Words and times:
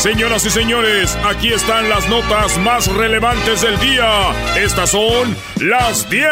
Señoras 0.00 0.46
y 0.46 0.50
señores, 0.50 1.14
aquí 1.28 1.52
están 1.52 1.90
las 1.90 2.08
notas 2.08 2.56
más 2.56 2.86
relevantes 2.86 3.60
del 3.60 3.78
día. 3.80 4.32
Estas 4.56 4.92
son 4.92 5.36
las 5.56 6.08
10 6.08 6.24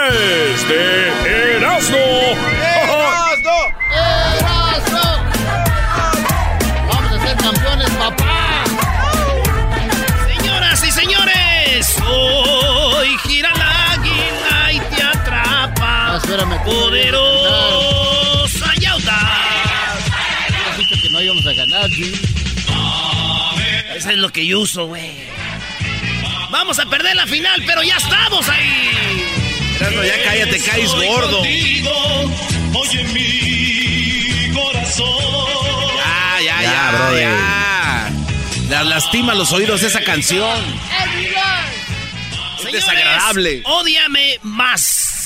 de 0.68 1.56
Erasmo. 1.56 1.98
¡Erasmo! 1.98 3.58
¡Erasmo! 3.92 5.02
Vamos 6.90 7.12
a 7.12 7.20
ser 7.26 7.36
campeones, 7.36 7.90
papá. 7.90 8.64
Señoras 10.38 10.82
y 10.82 10.90
señores, 10.90 11.96
hoy 12.06 13.18
gira 13.18 13.52
la 13.54 13.92
águila 13.92 14.72
y 14.72 14.80
te 14.80 15.02
atrapa. 15.02 15.74
Ah, 15.82 16.16
espérame. 16.16 16.58
Poderosa 16.64 17.04
yauta. 18.80 19.18
Dijiste 20.78 21.02
que 21.02 21.10
no 21.10 21.20
íbamos 21.20 21.46
a 21.46 21.52
ganar, 21.52 21.90
Jim. 21.90 22.37
Eso 23.98 24.10
es 24.10 24.16
lo 24.18 24.30
que 24.30 24.46
yo 24.46 24.60
uso, 24.60 24.86
güey. 24.86 25.10
Vamos 26.50 26.78
a 26.78 26.86
perder 26.86 27.16
la 27.16 27.26
final, 27.26 27.62
pero 27.66 27.82
ya 27.82 27.96
estamos 27.96 28.48
ahí. 28.48 29.24
Ya 29.80 30.22
cállate, 30.24 30.60
caes 30.60 30.92
gordo. 30.92 31.40
Oye 31.40 33.04
mi 33.12 34.52
corazón. 34.54 35.06
Ya, 35.96 36.40
ya, 36.44 36.62
Ya, 36.62 36.62
ya, 36.62 36.90
brother. 36.92 37.22
ya. 37.22 38.10
La- 38.70 38.84
lastima 38.84 39.34
los 39.34 39.52
oídos 39.52 39.82
esa 39.82 40.00
canción. 40.02 40.58
Es 42.64 42.72
desagradable. 42.72 43.62
Ódiame 43.64 44.38
más. 44.42 45.17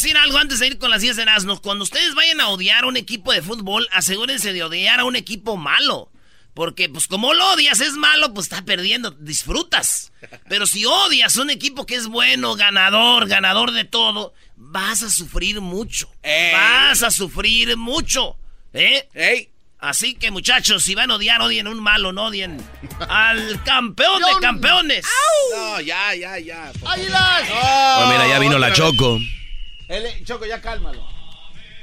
Decir 0.00 0.16
algo 0.16 0.38
antes 0.38 0.60
de 0.60 0.68
ir 0.68 0.78
con 0.78 0.90
las 0.90 1.02
10 1.02 1.16
de 1.16 1.22
Erasmus. 1.22 1.60
Cuando 1.60 1.84
ustedes 1.84 2.14
vayan 2.14 2.40
a 2.40 2.48
odiar 2.48 2.84
a 2.84 2.86
un 2.86 2.96
equipo 2.96 3.32
de 3.32 3.42
fútbol, 3.42 3.88
asegúrense 3.92 4.52
de 4.52 4.62
odiar 4.62 5.00
a 5.00 5.04
un 5.04 5.16
equipo 5.16 5.56
malo. 5.56 6.10
Porque, 6.54 6.88
pues, 6.88 7.06
como 7.06 7.34
lo 7.34 7.52
odias, 7.52 7.80
es 7.80 7.92
malo, 7.92 8.32
pues 8.34 8.46
está 8.46 8.64
perdiendo. 8.64 9.10
Disfrutas. 9.12 10.12
Pero 10.48 10.66
si 10.66 10.84
odias 10.86 11.36
a 11.36 11.42
un 11.42 11.50
equipo 11.50 11.86
que 11.86 11.96
es 11.96 12.06
bueno, 12.06 12.54
ganador, 12.54 13.28
ganador 13.28 13.72
de 13.72 13.84
todo, 13.84 14.34
vas 14.56 15.02
a 15.02 15.10
sufrir 15.10 15.60
mucho. 15.60 16.10
Ey. 16.22 16.52
Vas 16.52 17.02
a 17.02 17.10
sufrir 17.10 17.76
mucho. 17.76 18.36
¿Eh? 18.72 19.08
Ey, 19.14 19.50
Así 19.80 20.14
que 20.14 20.32
muchachos, 20.32 20.82
si 20.82 20.96
van 20.96 21.12
a 21.12 21.14
odiar, 21.14 21.40
odien 21.40 21.68
a 21.68 21.70
un 21.70 21.80
malo, 21.80 22.12
no 22.12 22.24
odien 22.24 22.60
al 23.08 23.62
campeón 23.62 24.20
de 24.20 24.40
campeones. 24.40 25.06
no, 25.54 25.80
ya, 25.80 26.14
ya, 26.16 26.36
ya. 26.38 26.72
¡Águilas! 26.84 27.42
Pues 27.48 28.08
mira, 28.08 28.26
ya 28.28 28.38
vino 28.40 28.58
la 28.58 28.72
Choco. 28.72 29.20
El- 29.88 30.24
Choco, 30.24 30.46
ya 30.46 30.60
cálmalo. 30.60 31.06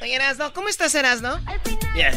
Oye, 0.02 0.14
Erasno, 0.16 0.54
¿cómo 0.54 0.68
estás, 0.70 0.94
Erasno? 0.94 1.40
Bien. 1.94 2.14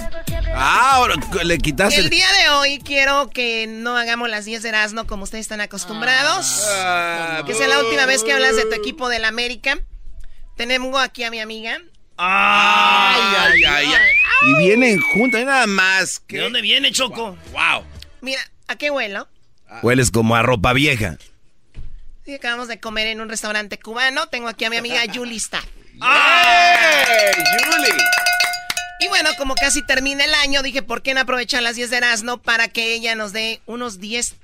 Ah, 0.55 0.95
ahora 0.97 1.15
le 1.45 1.59
quitaste 1.59 2.01
El 2.01 2.11
día 2.11 2.27
de 2.43 2.49
hoy 2.51 2.81
quiero 2.85 3.31
que 3.31 3.67
no 3.69 3.97
hagamos 3.97 4.29
las 4.29 4.45
10 4.45 4.63
de 4.63 4.71
Erasno 4.71 5.07
como 5.07 5.23
ustedes 5.23 5.43
están 5.43 5.61
acostumbrados. 5.61 6.65
Ah, 6.71 7.43
que 7.47 7.55
sea 7.55 7.69
la 7.69 7.79
última 7.81 8.05
vez 8.05 8.25
que 8.25 8.33
hablas 8.33 8.57
de 8.57 8.65
tu 8.65 8.75
equipo 8.75 9.09
del 9.09 9.25
América. 9.25 9.79
Tenemos 10.57 11.01
aquí 11.01 11.23
a 11.23 11.31
mi 11.31 11.41
amiga. 11.41 11.79
Ay, 12.17 13.23
ay, 13.39 13.65
ay, 13.65 13.87
ay. 13.87 14.51
Y 14.51 14.55
vienen 14.59 15.01
juntos, 15.01 15.41
nada 15.45 15.67
más. 15.69 16.21
¿De 16.29 16.41
dónde 16.41 16.61
viene, 16.61 16.91
Choco? 16.91 17.39
Wow. 17.53 17.85
Mira, 18.21 18.41
¿a 18.67 18.75
qué 18.77 18.91
huelo? 18.91 19.29
Hueles 19.83 20.11
como 20.11 20.35
a 20.35 20.43
ropa 20.43 20.73
vieja. 20.73 21.17
Sí, 22.25 22.35
acabamos 22.35 22.67
de 22.67 22.81
comer 22.81 23.07
en 23.07 23.21
un 23.21 23.29
restaurante 23.29 23.79
cubano. 23.79 24.27
Tengo 24.29 24.49
aquí 24.49 24.65
a 24.65 24.71
mi 24.71 24.77
amiga 24.77 25.05
Yulista. 25.05 25.63
¡Ey, 26.01 27.45
Julie! 27.65 28.05
Y 29.01 29.09
bueno, 29.09 29.31
como 29.39 29.55
casi 29.55 29.83
termina 29.87 30.25
el 30.25 30.35
año, 30.35 30.63
dije, 30.63 30.83
¿por 30.83 31.03
qué 31.03 31.15
no 31.15 31.21
aprovechar 31.21 31.63
las 31.63 31.77
10 31.77 31.91
de 31.91 31.97
Erasmo 31.99 32.39
para 32.39 32.69
que 32.69 32.95
ella 32.95 33.15
nos 33.15 33.33
dé 33.33 33.61
unos 33.67 34.01
10 34.01 34.35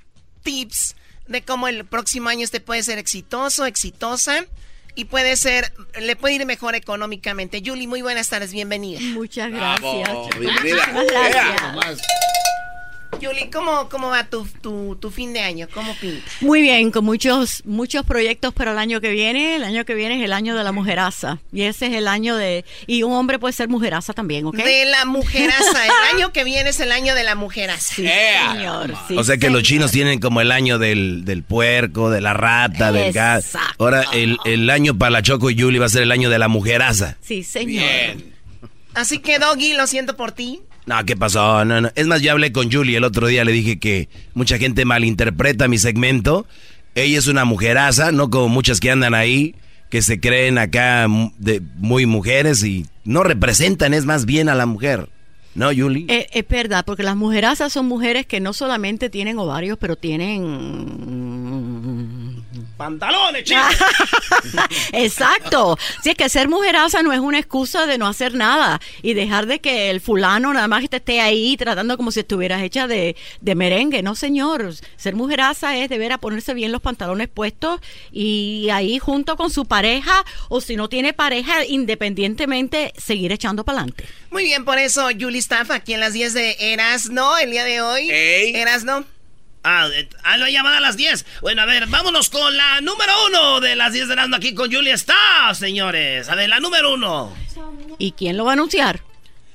tips 0.42 0.94
de 1.26 1.42
cómo 1.42 1.68
el 1.68 1.84
próximo 1.84 2.28
año 2.28 2.44
usted 2.44 2.62
puede 2.62 2.82
ser 2.82 2.98
exitoso, 2.98 3.66
exitosa 3.66 4.44
y 4.94 5.06
puede 5.06 5.36
ser, 5.36 5.72
le 6.00 6.14
puede 6.16 6.34
ir 6.34 6.46
mejor 6.46 6.74
económicamente. 6.74 7.62
Julie, 7.64 7.88
muy 7.88 8.02
buenas 8.02 8.28
tardes, 8.28 8.52
bienvenida. 8.52 9.00
Muchas 9.00 9.50
Bravo, 9.50 10.00
gracias. 10.00 10.38
bienvenida. 10.38 10.86
Muchísimas 10.92 11.06
gracias. 11.06 12.06
Julie, 13.20 13.50
¿cómo, 13.52 13.88
cómo 13.88 14.08
va 14.08 14.24
tu, 14.24 14.46
tu, 14.60 14.96
tu 14.96 15.10
fin 15.10 15.32
de 15.32 15.40
año? 15.40 15.68
¿Cómo 15.72 15.94
pinta? 16.00 16.24
Muy 16.40 16.60
bien, 16.62 16.90
con 16.90 17.04
muchos 17.04 17.62
muchos 17.64 18.04
proyectos 18.04 18.52
para 18.52 18.72
el 18.72 18.78
año 18.78 19.00
que 19.00 19.10
viene. 19.10 19.56
El 19.56 19.64
año 19.64 19.84
que 19.84 19.94
viene 19.94 20.18
es 20.18 20.24
el 20.24 20.32
año 20.32 20.56
de 20.56 20.64
la 20.64 20.72
mujeraza. 20.72 21.38
Y 21.52 21.62
ese 21.62 21.86
es 21.86 21.94
el 21.94 22.08
año 22.08 22.36
de... 22.36 22.64
Y 22.86 23.02
un 23.02 23.12
hombre 23.12 23.38
puede 23.38 23.52
ser 23.52 23.68
mujeraza 23.68 24.12
también, 24.12 24.46
¿ok? 24.46 24.56
De 24.56 24.84
la 24.86 25.04
mujeraza. 25.04 25.84
El 25.84 25.90
año 26.16 26.32
que 26.32 26.44
viene 26.44 26.70
es 26.70 26.80
el 26.80 26.92
año 26.92 27.14
de 27.14 27.24
la 27.24 27.34
mujeraza. 27.34 27.94
Sí, 27.94 28.06
Ea. 28.06 28.52
señor. 28.52 28.94
sí, 29.08 29.16
o 29.16 29.24
sea 29.24 29.36
que 29.36 29.50
los 29.50 29.62
chinos 29.62 29.90
tienen 29.92 30.20
como 30.20 30.40
el 30.40 30.50
año 30.52 30.78
del, 30.78 31.24
del 31.24 31.42
puerco, 31.42 32.10
de 32.10 32.20
la 32.20 32.34
rata, 32.34 32.92
del 32.92 33.12
gas. 33.12 33.46
Exacto. 33.46 33.84
Ahora 33.84 34.04
el, 34.12 34.38
el 34.44 34.68
año 34.70 34.96
para 34.98 35.10
la 35.10 35.22
Choco 35.22 35.50
y 35.50 35.54
Yuli 35.54 35.78
va 35.78 35.86
a 35.86 35.90
ser 35.90 36.02
el 36.02 36.12
año 36.12 36.30
de 36.30 36.38
la 36.38 36.48
mujeraza. 36.48 37.16
Sí, 37.20 37.42
señor. 37.42 37.84
Bien. 37.84 38.34
Así 38.94 39.18
que, 39.18 39.38
Doggy, 39.38 39.74
lo 39.74 39.86
siento 39.86 40.16
por 40.16 40.32
ti. 40.32 40.60
No, 40.86 41.04
¿qué 41.06 41.16
pasó? 41.16 41.64
No, 41.64 41.80
no. 41.80 41.90
Es 41.94 42.06
más, 42.06 42.20
yo 42.20 42.32
hablé 42.32 42.52
con 42.52 42.70
Julie 42.70 42.96
el 42.96 43.04
otro 43.04 43.26
día, 43.26 43.44
le 43.44 43.52
dije 43.52 43.78
que 43.78 44.08
mucha 44.34 44.58
gente 44.58 44.84
malinterpreta 44.84 45.68
mi 45.68 45.78
segmento. 45.78 46.46
Ella 46.94 47.18
es 47.18 47.26
una 47.26 47.44
mujeraza, 47.44 48.12
no 48.12 48.30
como 48.30 48.48
muchas 48.48 48.80
que 48.80 48.90
andan 48.90 49.14
ahí, 49.14 49.54
que 49.88 50.02
se 50.02 50.20
creen 50.20 50.58
acá 50.58 51.06
de 51.38 51.62
muy 51.76 52.06
mujeres 52.06 52.62
y 52.64 52.86
no 53.04 53.22
representan, 53.22 53.94
es 53.94 54.04
más 54.04 54.26
bien 54.26 54.48
a 54.48 54.54
la 54.54 54.66
mujer. 54.66 55.08
¿No, 55.54 55.66
Julie? 55.74 56.06
Eh, 56.08 56.26
es 56.32 56.46
verdad, 56.48 56.84
porque 56.84 57.04
las 57.04 57.16
mujerazas 57.16 57.72
son 57.72 57.86
mujeres 57.86 58.26
que 58.26 58.40
no 58.40 58.52
solamente 58.52 59.08
tienen 59.08 59.38
ovarios, 59.38 59.78
pero 59.78 59.96
tienen... 59.96 61.53
Pantalones, 62.76 63.44
chicos. 63.44 63.64
Exacto. 64.92 65.78
Si 66.02 66.10
es 66.10 66.16
que 66.16 66.28
ser 66.28 66.48
mujeraza 66.48 67.02
no 67.02 67.12
es 67.12 67.20
una 67.20 67.38
excusa 67.38 67.86
de 67.86 67.98
no 67.98 68.06
hacer 68.06 68.34
nada 68.34 68.80
y 69.02 69.14
dejar 69.14 69.46
de 69.46 69.60
que 69.60 69.90
el 69.90 70.00
fulano 70.00 70.52
nada 70.52 70.68
más 70.68 70.88
te 70.88 70.96
esté 70.96 71.20
ahí 71.20 71.56
tratando 71.56 71.96
como 71.96 72.10
si 72.10 72.20
estuvieras 72.20 72.62
hecha 72.62 72.86
de, 72.86 73.16
de 73.40 73.54
merengue. 73.54 74.02
No, 74.02 74.14
señor. 74.14 74.74
Ser 74.96 75.14
mujeraza 75.14 75.76
es 75.76 75.88
deber 75.88 76.12
a 76.12 76.18
ponerse 76.18 76.54
bien 76.54 76.72
los 76.72 76.82
pantalones 76.82 77.28
puestos 77.28 77.80
y 78.10 78.68
ahí 78.70 78.98
junto 78.98 79.36
con 79.36 79.50
su 79.50 79.66
pareja 79.66 80.24
o 80.48 80.60
si 80.60 80.76
no 80.76 80.88
tiene 80.88 81.12
pareja, 81.12 81.64
independientemente, 81.64 82.92
seguir 82.96 83.32
echando 83.32 83.64
para 83.64 83.78
adelante. 83.78 84.04
Muy 84.30 84.44
bien, 84.44 84.64
por 84.64 84.78
eso 84.78 85.08
Julie 85.18 85.38
Staff 85.38 85.70
aquí 85.70 85.94
en 85.94 86.00
las 86.00 86.12
10 86.12 86.34
de 86.34 86.56
Erasno 86.58 87.36
el 87.38 87.50
día 87.50 87.64
de 87.64 87.80
hoy. 87.80 88.10
Ey. 88.10 88.52
Ah, 89.64 89.88
eh, 89.94 90.08
ah, 90.22 90.36
lo 90.36 90.46
llamada 90.46 90.76
a 90.76 90.80
las 90.80 90.96
10. 90.98 91.24
Bueno, 91.40 91.62
a 91.62 91.64
ver, 91.64 91.86
vámonos 91.86 92.28
con 92.28 92.54
la 92.56 92.80
número 92.82 93.12
uno 93.28 93.60
de 93.60 93.74
las 93.76 93.94
10 93.94 94.08
de 94.08 94.12
Erasmo 94.12 94.36
aquí 94.36 94.54
con 94.54 94.70
Julia 94.70 94.94
Staff, 94.94 95.58
señores. 95.58 96.28
A 96.28 96.34
ver, 96.34 96.50
la 96.50 96.60
número 96.60 96.92
uno. 96.94 97.34
¿Y 97.98 98.12
quién 98.12 98.36
lo 98.36 98.44
va 98.44 98.50
a 98.50 98.54
anunciar? 98.54 99.00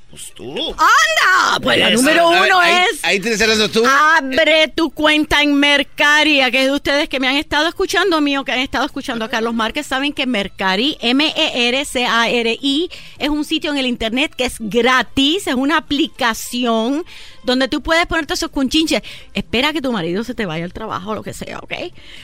Pues 0.10 0.34
tú. 0.34 0.58
¡Anda! 0.72 1.60
Pues 1.62 1.78
la 1.78 1.92
número 1.92 2.32
ver, 2.32 2.42
uno 2.50 2.60
ahí- 2.60 2.86
es... 2.92 3.06
Ahí 3.06 3.20
tienes 3.20 3.40
el 3.42 3.70
tú. 3.72 3.84
Abre 3.86 4.68
tu 4.70 4.90
cuenta 4.90 5.44
en 5.44 5.54
Mercari. 5.54 6.40
Que 6.50 6.62
es 6.62 6.66
de 6.66 6.72
ustedes 6.72 7.08
que 7.08 7.20
me 7.20 7.28
han 7.28 7.36
estado 7.36 7.68
escuchando, 7.68 8.20
mío, 8.20 8.44
que 8.44 8.52
han 8.52 8.58
estado 8.60 8.88
escuchando 8.88 9.26
a 9.26 9.30
Carlos 9.30 9.54
Márquez, 9.54 9.86
saben 9.86 10.12
que 10.14 10.26
Mercari, 10.26 10.98
M-E-R-C-A-R-I, 11.02 12.90
es 13.20 13.30
un 13.30 13.46
sitio 13.46 13.70
en 13.72 13.78
el 13.78 13.86
internet 13.86 14.34
que 14.36 14.46
es 14.46 14.56
gratis, 14.60 15.46
es 15.46 15.54
una 15.54 15.78
aplicación 15.78 17.06
donde 17.50 17.68
tú 17.68 17.81
puedes 17.81 18.06
ponerte 18.06 18.34
esos 18.34 18.50
cunchinches. 18.50 19.01
Espera 19.34 19.74
que 19.74 19.81
tu 19.81 19.92
marido 19.92 20.24
se 20.24 20.34
te 20.34 20.46
vaya 20.46 20.66
al 20.66 20.74
trabajo 20.74 21.12
o 21.12 21.16
lo 21.16 21.24
que 21.24 21.34
sea, 21.34 21.60
¿ok? 21.60 21.74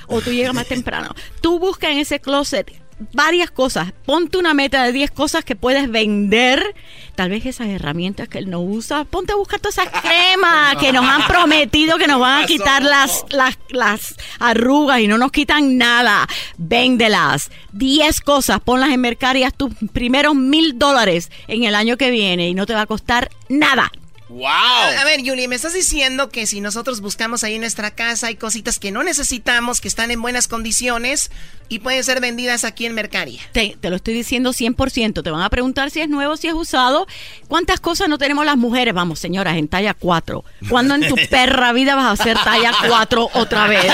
O 0.07 0.21
tú 0.21 0.31
llegas 0.31 0.53
más 0.53 0.67
temprano. 0.67 1.13
Tú 1.41 1.59
buscas 1.59 1.91
en 1.91 1.99
ese 1.99 2.19
closet 2.19 2.71
varias 3.13 3.51
cosas. 3.51 3.91
Ponte 4.05 4.37
una 4.37 4.53
meta 4.53 4.83
de 4.83 4.91
10 4.91 5.11
cosas 5.11 5.43
que 5.43 5.55
puedes 5.55 5.89
vender. 5.89 6.75
Tal 7.15 7.29
vez 7.29 7.45
esas 7.45 7.67
herramientas 7.67 8.27
que 8.27 8.37
él 8.37 8.49
no 8.49 8.61
usa. 8.61 9.03
Ponte 9.05 9.33
a 9.33 9.35
buscar 9.35 9.59
todas 9.59 9.77
esas 9.77 10.01
cremas 10.01 10.77
que 10.77 10.91
nos 10.91 11.05
han 11.05 11.27
prometido 11.27 11.97
que 11.97 12.07
nos 12.07 12.19
van 12.19 12.43
a 12.43 12.47
quitar 12.47 12.83
las, 12.83 13.25
las, 13.29 13.57
las 13.69 14.15
arrugas 14.39 14.99
y 15.01 15.07
no 15.07 15.17
nos 15.17 15.31
quitan 15.31 15.77
nada. 15.77 16.27
Véndelas. 16.57 17.51
10 17.73 18.21
cosas. 18.21 18.59
Ponlas 18.61 18.89
en 18.89 19.01
Mercari. 19.01 19.43
Haz 19.43 19.53
tus 19.53 19.73
primeros 19.91 20.35
mil 20.35 20.77
dólares 20.77 21.31
en 21.47 21.63
el 21.63 21.75
año 21.75 21.97
que 21.97 22.11
viene 22.11 22.49
y 22.49 22.53
no 22.53 22.65
te 22.65 22.73
va 22.73 22.81
a 22.81 22.85
costar 22.85 23.29
nada. 23.49 23.91
¡Wow! 24.29 24.47
A, 24.47 25.01
a 25.01 25.05
ver, 25.05 25.21
Julie, 25.25 25.47
me 25.47 25.55
estás 25.55 25.73
diciendo 25.73 26.29
que 26.29 26.47
si 26.47 26.59
nosotros 26.59 27.01
buscamos 27.01 27.43
ahí 27.43 27.55
en 27.55 27.61
nuestra 27.61 27.91
casa 27.91 28.27
hay 28.27 28.35
cositas 28.35 28.79
que 28.79 28.91
no 28.91 29.03
necesitamos, 29.03 29.81
que 29.81 29.87
están 29.87 30.09
en 30.09 30.21
buenas 30.21 30.47
condiciones 30.47 31.29
y 31.67 31.79
pueden 31.79 32.03
ser 32.03 32.21
vendidas 32.21 32.63
aquí 32.63 32.85
en 32.85 32.93
Mercaria. 32.93 33.41
Te, 33.51 33.75
te 33.79 33.89
lo 33.89 33.95
estoy 33.95 34.13
diciendo 34.13 34.51
100%. 34.51 35.23
Te 35.23 35.31
van 35.31 35.41
a 35.41 35.49
preguntar 35.49 35.89
si 35.89 36.01
es 36.01 36.09
nuevo, 36.09 36.37
si 36.37 36.47
es 36.47 36.53
usado. 36.53 37.07
¿Cuántas 37.47 37.79
cosas 37.79 38.07
no 38.07 38.17
tenemos 38.17 38.45
las 38.45 38.57
mujeres? 38.57 38.93
Vamos, 38.93 39.19
señoras, 39.19 39.57
en 39.57 39.67
talla 39.67 39.93
4. 39.93 40.43
¿Cuándo 40.69 40.95
en 40.95 41.07
tu 41.07 41.15
perra 41.29 41.73
vida 41.73 41.95
vas 41.95 42.05
a 42.05 42.11
hacer 42.21 42.37
talla 42.43 42.71
4 42.87 43.29
otra 43.33 43.67
vez? 43.67 43.91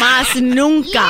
Más 0.00 0.36
nunca. 0.36 1.04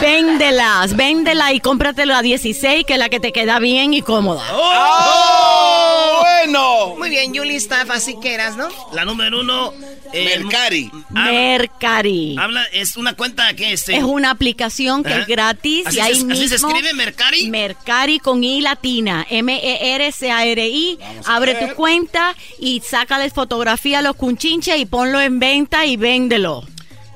Véndelas, 0.00 0.96
véndela 0.96 1.52
y 1.52 1.60
cómpratela 1.60 2.18
a 2.18 2.22
16, 2.22 2.84
que 2.84 2.94
es 2.94 2.98
la 2.98 3.08
que 3.08 3.20
te 3.20 3.32
queda 3.32 3.58
bien 3.58 3.94
y 3.94 4.02
cómoda. 4.02 4.42
¡Oh! 4.52 6.22
¡Bueno! 6.22 6.94
Muy 6.96 7.10
bien, 7.10 7.34
Julie 7.34 7.56
está 7.56 7.84
así 7.98 8.16
que 8.20 8.32
eras, 8.34 8.56
¿no? 8.56 8.68
La 8.92 9.04
número 9.04 9.40
uno. 9.40 9.72
eh, 10.12 10.24
Mercari. 10.38 10.90
habla, 11.10 11.24
Mercari. 11.30 12.36
habla- 12.38 12.64
es 12.72 12.96
una 12.96 13.12
cuenta 13.14 13.52
que 13.54 13.72
este, 13.74 13.96
Es 13.96 14.02
una 14.04 14.30
aplicación 14.30 15.02
que 15.04 15.12
Ajá. 15.12 15.20
es 15.22 15.26
gratis 15.26 15.86
¿Así 15.86 15.98
y 15.98 16.00
ahí 16.00 16.14
se- 16.14 16.24
mismo. 16.24 16.32
así 16.32 16.48
se 16.48 16.54
escribe 16.56 16.94
Mercari? 16.94 17.50
Mercari 17.50 18.18
con 18.18 18.42
I 18.42 18.60
latina. 18.62 19.26
M-E-R-C-A-R-I. 19.28 20.98
Abre 21.26 21.54
tu 21.54 21.74
cuenta 21.74 22.34
y 22.58 22.80
sácale 22.80 23.30
fotografía 23.30 23.98
a 23.98 24.02
los 24.02 24.16
cunchinches 24.16 24.78
y 24.78 24.86
ponlo 24.86 25.20
en 25.20 25.38
venta 25.38 25.84
y 25.86 25.96
véndelo. 25.96 26.64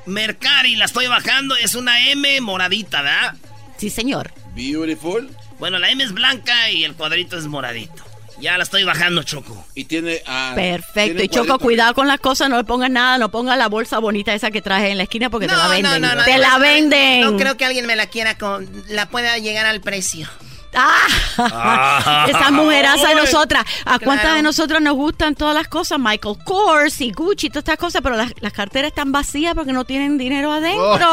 Mercari, 0.06 0.76
la 0.76 0.84
estoy 0.86 1.06
bajando. 1.06 1.56
Es 1.56 1.74
una 1.74 2.10
M 2.10 2.40
moradita, 2.40 3.02
¿verdad? 3.02 3.34
Sí, 3.78 3.88
señor. 3.90 4.32
Beautiful. 4.54 5.30
Bueno, 5.58 5.78
la 5.78 5.90
M 5.90 6.02
es 6.02 6.12
blanca 6.12 6.70
y 6.70 6.84
el 6.84 6.94
cuadrito 6.94 7.38
es 7.38 7.46
moradito. 7.46 8.02
Ya 8.40 8.56
la 8.56 8.64
estoy 8.64 8.84
bajando, 8.84 9.22
Choco. 9.22 9.66
Y 9.74 9.84
tiene. 9.84 10.22
ah, 10.26 10.52
Perfecto. 10.54 11.16
tiene 11.18 11.24
Y 11.24 11.28
Choco, 11.28 11.58
cuidado 11.58 11.94
con 11.94 12.08
las 12.08 12.20
cosas, 12.20 12.48
no 12.48 12.56
le 12.56 12.64
pongas 12.64 12.90
nada, 12.90 13.18
no 13.18 13.30
pongas 13.30 13.56
la 13.56 13.68
bolsa 13.68 13.98
bonita 13.98 14.34
esa 14.34 14.50
que 14.50 14.62
traje 14.62 14.90
en 14.90 14.98
la 14.98 15.04
esquina 15.04 15.30
porque 15.30 15.46
te 15.46 15.56
la 15.56 15.68
venden. 15.68 16.02
no, 16.02 16.14
no, 16.14 16.24
te 16.24 16.32
no, 16.32 16.38
la 16.38 16.52
no, 16.54 16.60
venden. 16.60 17.20
No 17.22 17.36
creo 17.36 17.56
que 17.56 17.64
alguien 17.64 17.86
me 17.86 17.96
la 17.96 18.06
quiera 18.06 18.36
con, 18.38 18.68
la 18.88 19.08
pueda 19.08 19.38
llegar 19.38 19.66
al 19.66 19.80
precio. 19.80 20.28
Ah, 20.74 22.26
esa 22.28 22.50
mujeraza 22.50 23.08
de 23.08 23.14
nosotras. 23.16 23.64
¿A 23.84 23.98
cuántas 23.98 24.22
Claro. 24.22 24.36
de 24.36 24.42
nosotros 24.42 24.80
nos 24.80 24.94
gustan 24.94 25.34
todas 25.34 25.54
las 25.54 25.68
cosas? 25.68 25.98
Michael 25.98 26.36
Kors 26.44 27.00
y 27.00 27.12
Gucci, 27.12 27.48
todas 27.48 27.62
estas 27.62 27.76
cosas, 27.78 28.00
pero 28.02 28.16
las, 28.16 28.32
las 28.40 28.52
carteras 28.52 28.90
están 28.90 29.12
vacías 29.12 29.54
porque 29.54 29.72
no 29.72 29.84
tienen 29.84 30.16
dinero 30.18 30.52
adentro. 30.52 31.08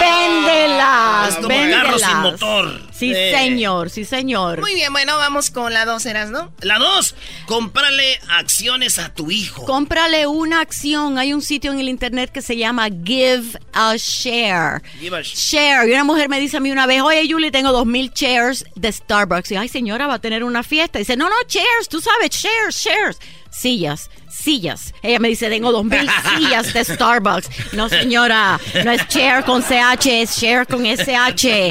Véndelas. 0.00 1.28
es 1.30 1.34
como 1.36 1.48
véndelas. 1.48 1.82
carro 1.84 1.98
sin 1.98 2.16
motor. 2.18 2.80
Sí, 2.92 3.12
Eh. 3.14 3.32
señor, 3.36 3.90
sí, 3.90 4.04
señor. 4.04 4.60
Muy 4.60 4.74
bien, 4.74 4.92
bueno, 4.92 5.16
vamos 5.16 5.50
con 5.50 5.72
la 5.72 5.84
dos, 5.84 6.04
eras, 6.06 6.30
¿no? 6.30 6.52
La 6.60 6.78
dos, 6.78 7.14
cómprale 7.46 8.20
acciones 8.28 8.98
a 8.98 9.14
tu 9.14 9.30
hijo. 9.30 9.64
Cómprale 9.64 10.26
una 10.26 10.60
acción. 10.60 11.18
Hay 11.18 11.32
un 11.32 11.42
sitio 11.42 11.72
en 11.72 11.78
el 11.80 11.88
internet 11.88 12.30
que 12.32 12.42
se 12.42 12.56
llama 12.56 12.88
Give 13.04 13.58
a 13.72 13.94
Share. 13.96 14.82
Give 15.00 15.16
a 15.16 15.20
sh- 15.20 15.34
Share. 15.36 15.88
Y 15.88 15.92
una 15.92 16.04
mujer 16.04 16.28
me 16.28 16.40
dice 16.40 16.56
a 16.56 16.60
mí 16.60 16.70
una 16.70 16.86
vez, 16.86 17.02
oye, 17.02 17.26
Julie, 17.30 17.50
tengo 17.50 17.72
dos 17.72 17.86
mil 17.86 18.10
shares 18.14 18.64
de 18.74 18.92
Starbucks. 18.92 19.52
Y 19.52 19.56
ay, 19.56 19.68
señora, 19.68 20.06
va 20.06 20.14
a 20.14 20.18
tener 20.20 20.44
una 20.44 20.62
fiesta. 20.62 20.98
Y 20.98 21.02
dice, 21.02 21.16
no, 21.16 21.28
no, 21.28 21.34
shares, 21.48 21.88
tú 21.88 22.00
sabes, 22.00 22.30
shares, 22.30 22.76
shares. 22.76 23.18
Sillas, 23.50 24.10
sillas. 24.28 24.92
Ella 25.02 25.18
me 25.18 25.28
dice, 25.28 25.48
tengo 25.48 25.72
dos 25.72 25.84
mil 25.84 26.08
sillas 26.36 26.72
de 26.74 26.84
Starbucks. 26.84 27.72
No, 27.72 27.88
señora, 27.88 28.60
no 28.84 28.90
es 28.90 29.06
share 29.08 29.42
con 29.44 29.62
CH, 29.62 30.06
es 30.06 30.36
share 30.36 30.66
con 30.66 30.84
SH. 30.84 31.70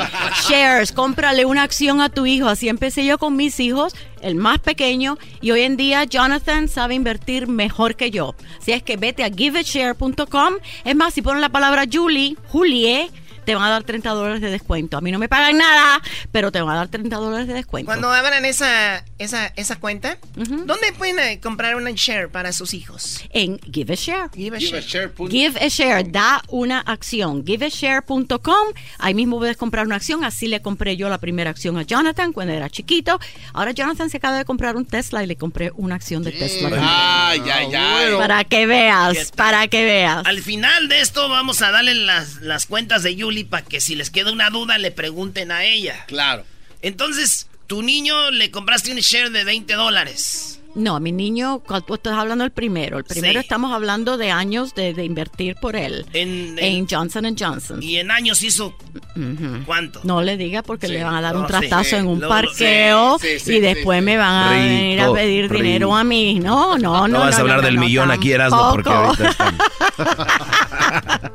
Shares, 0.49 0.91
cómprale 0.91 1.45
una 1.45 1.63
acción 1.63 2.01
a 2.01 2.09
tu 2.09 2.25
hijo. 2.25 2.47
Así 2.47 2.67
empecé 2.67 3.05
yo 3.05 3.17
con 3.19 3.35
mis 3.35 3.59
hijos, 3.59 3.95
el 4.21 4.35
más 4.35 4.59
pequeño. 4.59 5.17
Y 5.39 5.51
hoy 5.51 5.61
en 5.61 5.77
día 5.77 6.03
Jonathan 6.03 6.67
sabe 6.67 6.95
invertir 6.95 7.47
mejor 7.47 7.95
que 7.95 8.09
yo. 8.09 8.35
Así 8.59 8.71
es 8.71 8.81
que 8.81 8.97
vete 8.97 9.23
a 9.23 9.29
giveashare.com. 9.29 10.55
Es 10.83 10.95
más, 10.95 11.13
si 11.13 11.21
pones 11.21 11.41
la 11.41 11.50
palabra 11.50 11.83
Julie, 11.91 12.35
Julie, 12.50 13.09
te 13.47 13.55
van 13.55 13.63
a 13.63 13.69
dar 13.69 13.83
30 13.85 14.09
dólares 14.09 14.41
de 14.41 14.51
descuento. 14.51 14.97
A 14.97 15.01
mí 15.01 15.09
no 15.09 15.19
me 15.19 15.29
pagan 15.29 15.57
nada, 15.57 16.01
pero 16.33 16.51
te 16.51 16.59
van 16.59 16.75
a 16.75 16.79
dar 16.79 16.89
30 16.89 17.15
dólares 17.15 17.47
de 17.47 17.53
descuento. 17.53 17.85
Cuando 17.85 18.11
abran 18.11 18.44
esa, 18.44 19.05
esa, 19.19 19.47
esa 19.55 19.77
cuenta, 19.77 20.17
¿dónde 20.35 20.91
pueden 20.97 21.17
eh, 21.19 21.39
comprar 21.39 21.77
una 21.77 21.91
share 21.91 22.29
para 22.29 22.51
sus 22.51 22.73
hijos? 22.73 23.23
En 23.31 23.57
Give 23.71 23.94
a 23.94 23.95
Share. 23.95 24.29
Give 24.33 24.57
a 24.57 24.59
Give 24.59 24.77
a 24.77 24.81
share. 24.81 25.11
Give 25.29 25.57
a 25.59 25.67
Share, 25.69 26.03
da 26.11 26.44
una 26.49 26.81
acción. 26.81 27.45
GiveAshare.com. 27.45 28.67
Ahí 28.97 29.13
mismo 29.13 29.38
puedes 29.38 29.55
comprar 29.55 29.85
una 29.85 29.95
acción. 29.95 30.25
Así 30.25 30.47
le 30.47 30.61
compré 30.61 30.97
yo 30.97 31.07
la 31.07 31.17
primera 31.17 31.50
acción 31.50 31.77
a 31.77 31.83
Jonathan 31.83 32.33
cuando 32.33 32.51
era 32.51 32.69
chiquito. 32.69 33.17
Ahora 33.53 33.71
Jonathan 33.71 34.09
se 34.09 34.17
acaba 34.17 34.38
de 34.38 34.43
comprar 34.43 34.75
un 34.75 34.85
Tesla 34.85 35.23
y 35.23 35.27
le 35.27 35.38
compré 35.38 35.71
una 35.75 35.95
acción 35.95 36.21
de 36.21 36.33
Tesla. 36.33 37.29
Ay, 37.29 37.41
ay, 37.50 37.73
ay. 37.73 38.15
Para 38.17 38.43
que 38.43 38.57
¿Qué 38.57 38.65
veas, 38.65 39.31
para 39.31 39.67
que 39.67 39.85
veas. 39.85 40.25
Al 40.25 40.41
final 40.41 40.89
de 40.89 41.00
esto 41.00 41.29
vamos 41.29 41.61
a 41.61 41.71
darle 41.71 41.93
las, 41.93 42.41
las 42.41 42.65
cuentas 42.65 43.03
de 43.03 43.15
Yuli 43.38 43.44
para 43.44 43.63
que 43.66 43.80
si 43.81 43.95
les 43.95 44.10
queda 44.10 44.31
una 44.31 44.50
duda 44.50 44.78
le 44.78 44.92
pregunten 44.92 45.51
a 45.51 45.63
ella. 45.63 46.06
Claro. 46.07 46.44
Entonces, 46.81 47.48
tu 47.68 47.81
niño 47.84 48.31
le 48.31 48.50
compraste 48.51 48.92
un 48.92 48.98
share 49.00 49.30
de 49.31 49.44
20 49.44 49.74
dólares. 49.75 50.54
No, 50.75 50.95
a 50.98 51.00
mi 51.00 51.12
niño, 51.12 51.60
cuando 51.66 51.88
tú 51.88 51.95
estás 51.95 52.13
hablando 52.13 52.44
del 52.44 52.51
primero. 52.51 53.00
El 53.00 53.04
primero 53.04 53.39
Sí. 53.39 53.45
estamos 53.45 53.74
hablando 53.74 54.16
de 54.18 54.30
años 54.30 54.75
de, 54.75 54.94
de 54.94 55.06
invertir 55.06 55.56
por 55.56 55.75
él. 55.75 56.06
En- 56.13 56.56
En, 56.60 56.60
en- 56.60 56.88
Johnson 56.88 57.36
Johnson. 57.39 57.81
Y 57.81 57.98
en 57.98 58.12
años 58.12 58.44
hizo... 58.44 58.75
¿Cuánto? 59.66 60.01
No 60.04 60.22
le 60.22 60.38
diga 60.38 60.62
porque 60.62 60.88
le 60.88 61.04
van 61.04 61.16
a 61.16 61.22
dar 61.22 61.36
un 61.36 61.44
No, 61.44 61.48
sí. 61.48 61.51
trastazo 61.54 61.95
en 61.98 62.06
un 62.06 62.19
lo- 62.22 62.30
parqueo 62.30 63.18
sí, 63.19 63.28
sí, 63.28 63.39
sí, 63.39 63.54
y 63.56 63.60
después 63.60 64.00
sí, 64.00 64.06
me 64.06 64.18
van 64.18 64.32
a 64.34 64.50
Rico, 64.51 64.62
venir 64.62 65.01
a 65.01 65.13
pedir 65.13 65.44
rico. 65.50 65.63
dinero 65.63 65.96
a 65.96 66.03
mí. 66.03 66.39
No, 66.39 66.77
no, 66.77 67.08
no. 67.08 67.08
No, 67.08 67.20
vas 67.22 67.38
a 67.38 67.41
hablar 67.41 67.58
no, 67.58 67.63
del 67.63 67.75
no, 67.75 67.82
millón 67.82 68.12
aquí, 68.12 68.32
Erasmo, 68.34 68.70
porque 68.74 68.89
ahorita 68.89 69.29
están- 69.32 69.58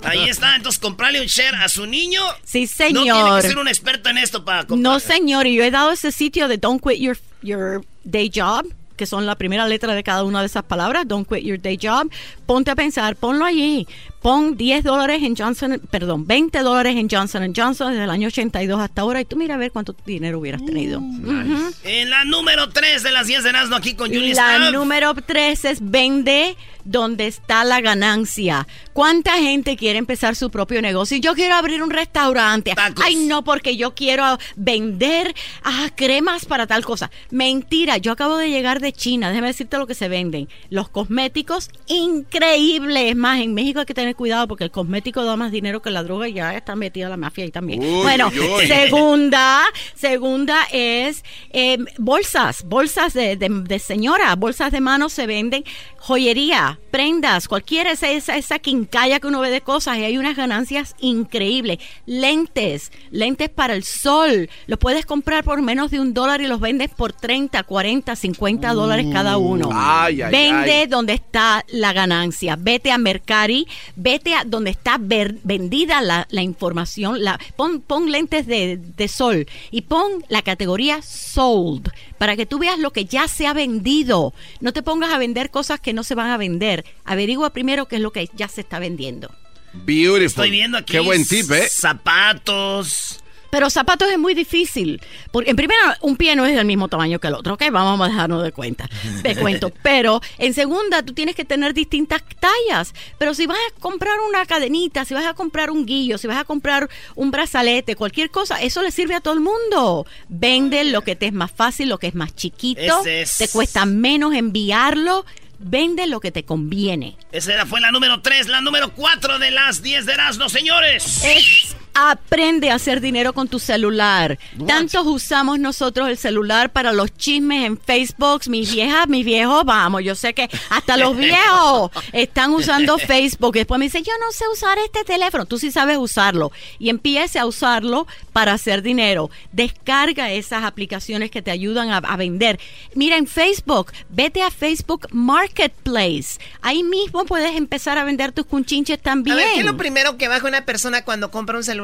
Ahí 0.04 0.28
está, 0.28 0.56
entonces 0.56 0.78
comprarle 0.80 1.21
un 1.21 1.26
share 1.26 1.54
a 1.56 1.68
su 1.68 1.87
niño. 1.87 2.21
Sí, 2.44 2.62
No 2.92 3.02
tiene 3.02 3.12
señor. 3.12 3.42
que 3.42 3.49
ser 3.49 3.59
un 3.59 3.68
experto 3.68 4.09
en 4.09 4.18
esto 4.18 4.44
para 4.44 4.64
comprar. 4.66 4.80
No, 4.92 5.00
señor, 5.00 5.47
y 5.47 5.54
yo 5.54 5.64
he 5.64 5.71
dado 5.71 5.92
ese 5.92 6.12
sitio 6.12 6.49
de 6.49 6.59
Don't 6.59 6.82
Quit 6.82 6.99
Your, 7.00 7.18
your 7.42 7.85
Day 8.04 8.30
Job, 8.35 8.66
que 8.97 9.06
son 9.06 9.26
la 9.26 9.37
primera 9.37 9.66
letra 9.66 9.94
de 9.94 10.02
cada 10.02 10.23
una 10.25 10.40
de 10.40 10.47
esas 10.47 10.64
palabras, 10.64 11.04
Don't 11.06 11.28
Quit 11.28 11.44
Your 11.44 11.61
Day 11.61 11.78
Job. 11.80 12.11
Ponte 12.47 12.71
a 12.71 12.76
pensar, 12.76 13.16
ponlo 13.16 13.44
allí. 13.44 13.87
Pon 14.22 14.56
10 14.56 14.84
dólares 14.84 15.20
en 15.22 15.36
Johnson, 15.36 15.80
perdón, 15.90 16.26
20 16.28 16.60
dólares 16.60 16.96
en 16.96 17.08
Johnson 17.10 17.52
Johnson 17.54 17.90
desde 17.90 18.04
el 18.04 18.10
año 18.10 18.28
82 18.28 18.80
hasta 18.80 19.02
ahora 19.02 19.20
y 19.20 19.24
tú 19.24 19.36
mira 19.36 19.56
a 19.56 19.58
ver 19.58 19.72
cuánto 19.72 19.96
dinero 20.06 20.38
hubieras 20.38 20.64
tenido. 20.64 21.00
Ujú. 21.00 21.74
En 21.82 22.08
la 22.08 22.24
número 22.24 22.68
3 22.68 23.02
de 23.02 23.10
las 23.10 23.26
10 23.26 23.42
de 23.42 23.50
Erasmo 23.50 23.74
aquí 23.76 23.94
con 23.94 24.08
Julie 24.08 24.34
La 24.34 24.56
Staff. 24.56 24.72
número 24.72 25.12
tres 25.26 25.64
es 25.64 25.78
vende 25.82 26.56
donde 26.84 27.26
está 27.26 27.64
la 27.64 27.80
ganancia. 27.80 28.66
¿Cuánta 28.92 29.32
gente 29.38 29.76
quiere 29.76 29.98
empezar 29.98 30.36
su 30.36 30.50
propio 30.50 30.82
negocio? 30.82 31.16
Yo 31.18 31.34
quiero 31.34 31.54
abrir 31.54 31.82
un 31.82 31.90
restaurante. 31.90 32.74
Tacos. 32.74 33.04
Ay, 33.04 33.16
no, 33.26 33.44
porque 33.44 33.76
yo 33.76 33.94
quiero 33.94 34.38
vender 34.56 35.34
ah, 35.62 35.90
cremas 35.94 36.44
para 36.44 36.66
tal 36.66 36.84
cosa. 36.84 37.10
Mentira, 37.30 37.98
yo 37.98 38.12
acabo 38.12 38.36
de 38.36 38.50
llegar 38.50 38.80
de 38.80 38.92
China. 38.92 39.30
Déjame 39.30 39.48
decirte 39.48 39.78
lo 39.78 39.86
que 39.86 39.94
se 39.94 40.08
venden. 40.08 40.48
Los 40.70 40.88
cosméticos 40.88 41.70
increíbles. 41.86 43.10
Es 43.10 43.16
más, 43.16 43.40
en 43.40 43.54
México 43.54 43.80
hay 43.80 43.86
que 43.86 43.94
tener 43.94 44.12
tener 44.12 44.16
cuidado 44.16 44.49
porque 44.49 44.64
el 44.64 44.71
cosmético 44.71 45.25
da 45.25 45.37
más 45.37 45.50
dinero 45.52 45.81
que 45.81 45.90
la 45.90 46.02
droga 46.02 46.28
y 46.28 46.35
ya 46.35 46.54
está 46.57 46.76
metida 46.76 47.09
la 47.09 47.16
mafia 47.16 47.45
ahí 47.45 47.50
también. 47.50 47.83
Uy, 47.83 48.02
bueno, 48.02 48.28
uy, 48.28 48.66
segunda, 48.66 49.62
segunda 49.95 50.66
es 50.73 51.25
eh, 51.50 51.78
bolsas, 51.99 52.64
bolsas 52.64 53.14
de, 53.14 53.37
de, 53.37 53.49
de 53.49 53.78
señora, 53.78 54.35
bolsas 54.37 54.73
de 54.73 54.81
mano 54.81 55.09
se 55.09 55.26
venden, 55.26 55.64
joyería, 55.99 56.78
prendas, 56.90 57.49
cualquiera 57.49 57.92
esa, 57.92 58.11
esa, 58.11 58.37
esa 58.37 58.59
quincalla 58.59 59.21
que 59.21 59.26
uno 59.26 59.40
ve 59.40 59.50
de 59.50 59.61
cosas 59.61 59.99
y 59.99 60.04
hay 60.04 60.19
unas 60.19 60.37
ganancias 60.37 60.95
increíbles. 61.00 61.78
Lentes, 62.07 62.92
lentes 63.11 63.49
para 63.49 63.75
el 63.75 63.85
sol, 63.85 64.50
los 64.66 64.78
puedes 64.78 65.07
comprar 65.07 65.45
por 65.45 65.62
menos 65.62 65.90
de 65.90 66.00
un 66.00 66.12
dólar 66.12 66.40
y 66.40 66.47
los 66.47 66.61
vendes 66.61 66.90
por 66.90 67.12
30, 67.12 67.62
40, 67.62 68.16
50 68.16 68.75
dólares 68.75 69.07
cada 69.12 69.38
uno. 69.38 69.71
Ay, 69.73 70.23
ay, 70.23 70.31
Vende 70.31 70.73
ay. 70.73 70.87
donde 70.87 71.14
está 71.14 71.64
la 71.69 71.92
ganancia. 71.92 72.57
Vete 72.59 72.90
a 72.90 72.99
Mercari, 72.99 73.66
vete 74.02 74.35
a 74.35 74.44
donde 74.44 74.71
está 74.71 74.99
ver- 74.99 75.37
vendida 75.44 76.00
la, 76.00 76.26
la 76.30 76.42
información. 76.42 77.23
La, 77.23 77.38
pon, 77.56 77.80
pon 77.80 78.11
lentes 78.11 78.47
de, 78.47 78.76
de 78.78 79.09
sol 79.09 79.47
y 79.71 79.82
pon 79.82 80.25
la 80.28 80.42
categoría 80.42 81.00
sold 81.02 81.90
para 82.18 82.37
que 82.37 82.47
tú 82.47 82.59
veas 82.59 82.78
lo 82.78 82.90
que 82.92 83.04
ya 83.04 83.28
se 83.28 83.47
ha 83.47 83.52
vendido. 83.52 84.35
No 84.61 84.73
te 84.73 84.82
pongas 84.82 85.12
a 85.12 85.18
vender 85.18 85.50
cosas 85.50 85.80
que 85.80 85.92
no 85.92 86.02
se 86.04 86.14
van 86.14 86.30
a 86.30 86.37
vender. 86.37 86.85
Averigua 87.04 87.50
primero 87.50 87.87
qué 87.87 87.97
es 87.97 88.02
lo 88.02 88.12
que 88.12 88.28
ya 88.35 88.49
se 88.49 88.61
está 88.62 88.78
vendiendo. 88.78 89.30
Beautiful. 89.73 90.23
Estoy 90.26 90.50
viendo 90.50 90.76
aquí. 90.78 90.92
Qué 90.92 91.00
buen 91.00 91.25
tip, 91.26 91.50
¿eh? 91.50 91.66
Zapatos. 91.71 93.21
Pero 93.52 93.68
zapatos 93.68 94.09
es 94.11 94.18
muy 94.18 94.32
difícil. 94.32 94.99
Porque 95.30 95.50
en 95.50 95.56
primera, 95.56 95.99
un 96.00 96.16
pie 96.16 96.35
no 96.35 96.47
es 96.47 96.56
del 96.56 96.64
mismo 96.64 96.88
tamaño 96.88 97.18
que 97.18 97.28
el 97.28 97.35
otro, 97.35 97.52
¿ok? 97.52 97.64
Vamos 97.71 98.00
a 98.00 98.09
dejarnos 98.11 98.42
de 98.42 98.50
cuenta. 98.50 98.88
De 99.23 99.37
cuento. 99.40 99.71
Pero 99.82 100.23
en 100.38 100.54
segunda, 100.54 101.02
tú 101.02 101.12
tienes 101.12 101.35
que 101.35 101.44
tener 101.44 101.75
distintas 101.75 102.23
tallas. 102.40 102.94
Pero 103.18 103.35
si 103.35 103.44
vas 103.47 103.59
a 103.59 103.78
comprar 103.80 104.14
una 104.26 104.47
cadenita, 104.47 105.04
si 105.04 105.12
vas 105.12 105.26
a 105.26 105.35
comprar 105.35 105.71
un 105.71 105.85
guillo, 105.85 106.16
si 106.16 106.26
vas 106.26 106.38
a 106.38 106.44
comprar 106.44 106.88
un 107.14 107.30
brazalete, 107.30 107.94
cualquier 107.94 108.30
cosa, 108.30 108.59
eso 108.62 108.80
le 108.82 108.90
sirve 108.90 109.16
a 109.16 109.21
todo 109.21 109.35
el 109.35 109.40
mundo. 109.40 110.06
Vende 110.30 110.85
lo 110.85 111.02
que 111.02 111.14
te 111.14 111.26
es 111.26 111.35
más 111.35 111.50
fácil, 111.52 111.90
lo 111.90 111.99
que 111.99 112.06
es 112.06 112.14
más 112.14 112.35
chiquito, 112.35 113.04
es- 113.04 113.37
te 113.37 113.49
cuesta 113.49 113.85
menos 113.85 114.32
enviarlo. 114.35 115.26
Vende 115.59 116.06
lo 116.06 116.21
que 116.21 116.32
te 116.32 116.42
conviene. 116.44 117.16
Esa 117.30 117.52
era- 117.52 117.66
fue 117.66 117.82
la 117.82 117.92
número 117.92 118.23
3, 118.23 118.49
la 118.49 118.62
número 118.62 118.94
4 118.94 119.38
de 119.38 119.50
las 119.50 119.82
10 119.82 120.06
de 120.06 120.14
Erasmo, 120.14 120.49
señores. 120.49 121.23
Es 121.23 121.76
aprende 121.94 122.70
a 122.70 122.76
hacer 122.76 123.00
dinero 123.00 123.32
con 123.32 123.49
tu 123.49 123.58
celular. 123.58 124.38
Tantos 124.66 125.06
usamos 125.06 125.58
nosotros 125.58 126.08
el 126.08 126.16
celular 126.16 126.70
para 126.70 126.92
los 126.92 127.14
chismes 127.14 127.66
en 127.66 127.78
Facebook. 127.78 128.42
Mis 128.49 128.72
viejas, 128.72 129.08
mis 129.08 129.25
viejos, 129.25 129.64
vamos, 129.64 130.02
yo 130.02 130.14
sé 130.14 130.34
que 130.34 130.49
hasta 130.70 130.96
los 130.96 131.16
viejos 131.18 131.90
están 132.12 132.52
usando 132.52 132.99
Facebook. 132.99 133.54
Después 133.54 133.78
me 133.78 133.87
dicen, 133.87 134.04
yo 134.04 134.12
no 134.20 134.32
sé 134.32 134.44
usar 134.52 134.78
este 134.78 135.04
teléfono. 135.04 135.46
Tú 135.46 135.58
sí 135.58 135.70
sabes 135.70 135.99
usarlo. 135.99 136.52
Y 136.78 136.88
empiece 136.88 137.38
a 137.38 137.46
usarlo 137.46 138.06
para 138.32 138.52
hacer 138.52 138.82
dinero. 138.82 139.30
Descarga 139.52 140.30
esas 140.32 140.64
aplicaciones 140.64 141.30
que 141.30 141.42
te 141.42 141.50
ayudan 141.50 141.90
a, 141.90 141.99
a 141.99 142.16
vender. 142.16 142.58
Mira, 142.94 143.16
en 143.16 143.26
Facebook, 143.26 143.92
vete 144.08 144.42
a 144.42 144.50
Facebook 144.50 145.08
Marketplace. 145.12 146.38
Ahí 146.62 146.82
mismo 146.82 147.25
puedes 147.25 147.54
empezar 147.56 147.99
a 147.99 148.04
vender 148.04 148.32
tus 148.32 148.46
cunchinches 148.46 149.00
también. 149.00 149.37
A 149.37 149.40
ver, 149.40 149.49
¿qué 149.54 149.61
es 149.61 149.66
lo 149.66 149.76
primero 149.76 150.16
que 150.16 150.28
baja 150.28 150.46
una 150.46 150.64
persona 150.64 151.04
cuando 151.04 151.30
compra 151.30 151.58
un 151.58 151.64
celular? 151.64 151.81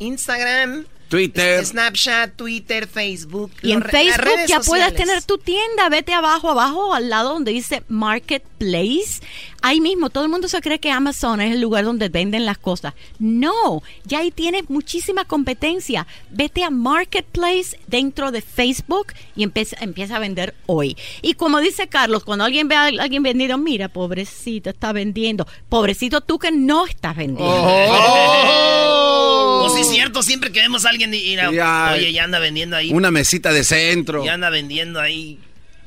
Instagram, 0.00 0.86
Twitter. 1.10 1.66
Snapchat, 1.66 2.36
Twitter, 2.36 2.86
Facebook. 2.86 3.50
Y 3.62 3.72
en 3.72 3.82
Facebook 3.82 4.46
ya 4.46 4.60
puedes 4.60 4.94
tener 4.94 5.24
tu 5.24 5.38
tienda. 5.38 5.88
Vete 5.88 6.14
abajo, 6.14 6.50
abajo, 6.50 6.94
al 6.94 7.10
lado 7.10 7.30
donde 7.32 7.50
dice 7.50 7.82
Marketplace. 7.88 9.20
Ahí 9.60 9.80
mismo, 9.80 10.08
todo 10.08 10.22
el 10.22 10.30
mundo 10.30 10.46
se 10.46 10.60
cree 10.60 10.78
que 10.78 10.92
Amazon 10.92 11.40
es 11.40 11.52
el 11.52 11.60
lugar 11.60 11.84
donde 11.84 12.08
venden 12.08 12.46
las 12.46 12.58
cosas. 12.58 12.94
No, 13.18 13.82
ya 14.04 14.20
ahí 14.20 14.30
tienes 14.30 14.70
muchísima 14.70 15.24
competencia. 15.24 16.06
Vete 16.30 16.62
a 16.62 16.70
Marketplace 16.70 17.76
dentro 17.88 18.30
de 18.30 18.40
Facebook 18.40 19.08
y 19.34 19.42
empieza, 19.42 19.76
empieza 19.80 20.14
a 20.14 20.20
vender 20.20 20.54
hoy. 20.66 20.96
Y 21.22 21.34
como 21.34 21.58
dice 21.58 21.88
Carlos, 21.88 22.22
cuando 22.22 22.44
alguien 22.44 22.68
ve 22.68 22.76
a 22.76 22.84
alguien 22.84 23.24
vendido, 23.24 23.58
mira, 23.58 23.88
pobrecito, 23.88 24.70
está 24.70 24.92
vendiendo. 24.92 25.44
Pobrecito 25.68 26.20
tú 26.20 26.38
que 26.38 26.52
no 26.52 26.86
estás 26.86 27.16
vendiendo. 27.16 27.52
Oh, 27.52 29.46
sí, 29.74 29.80
es 29.80 29.88
cierto, 29.88 30.22
siempre 30.22 30.52
que 30.52 30.60
vemos 30.60 30.84
a 30.84 30.90
alguien 30.90 31.12
ir 31.14 31.40
a- 31.40 31.50
Ya. 31.52 31.92
Oye, 31.94 32.12
ya 32.12 32.24
anda 32.24 32.38
vendiendo 32.38 32.76
ahí. 32.76 32.90
Una 32.92 33.10
mesita 33.10 33.52
de 33.52 33.64
centro. 33.64 34.24
Ya 34.24 34.34
anda 34.34 34.50
vendiendo 34.50 35.00
ahí. 35.00 35.38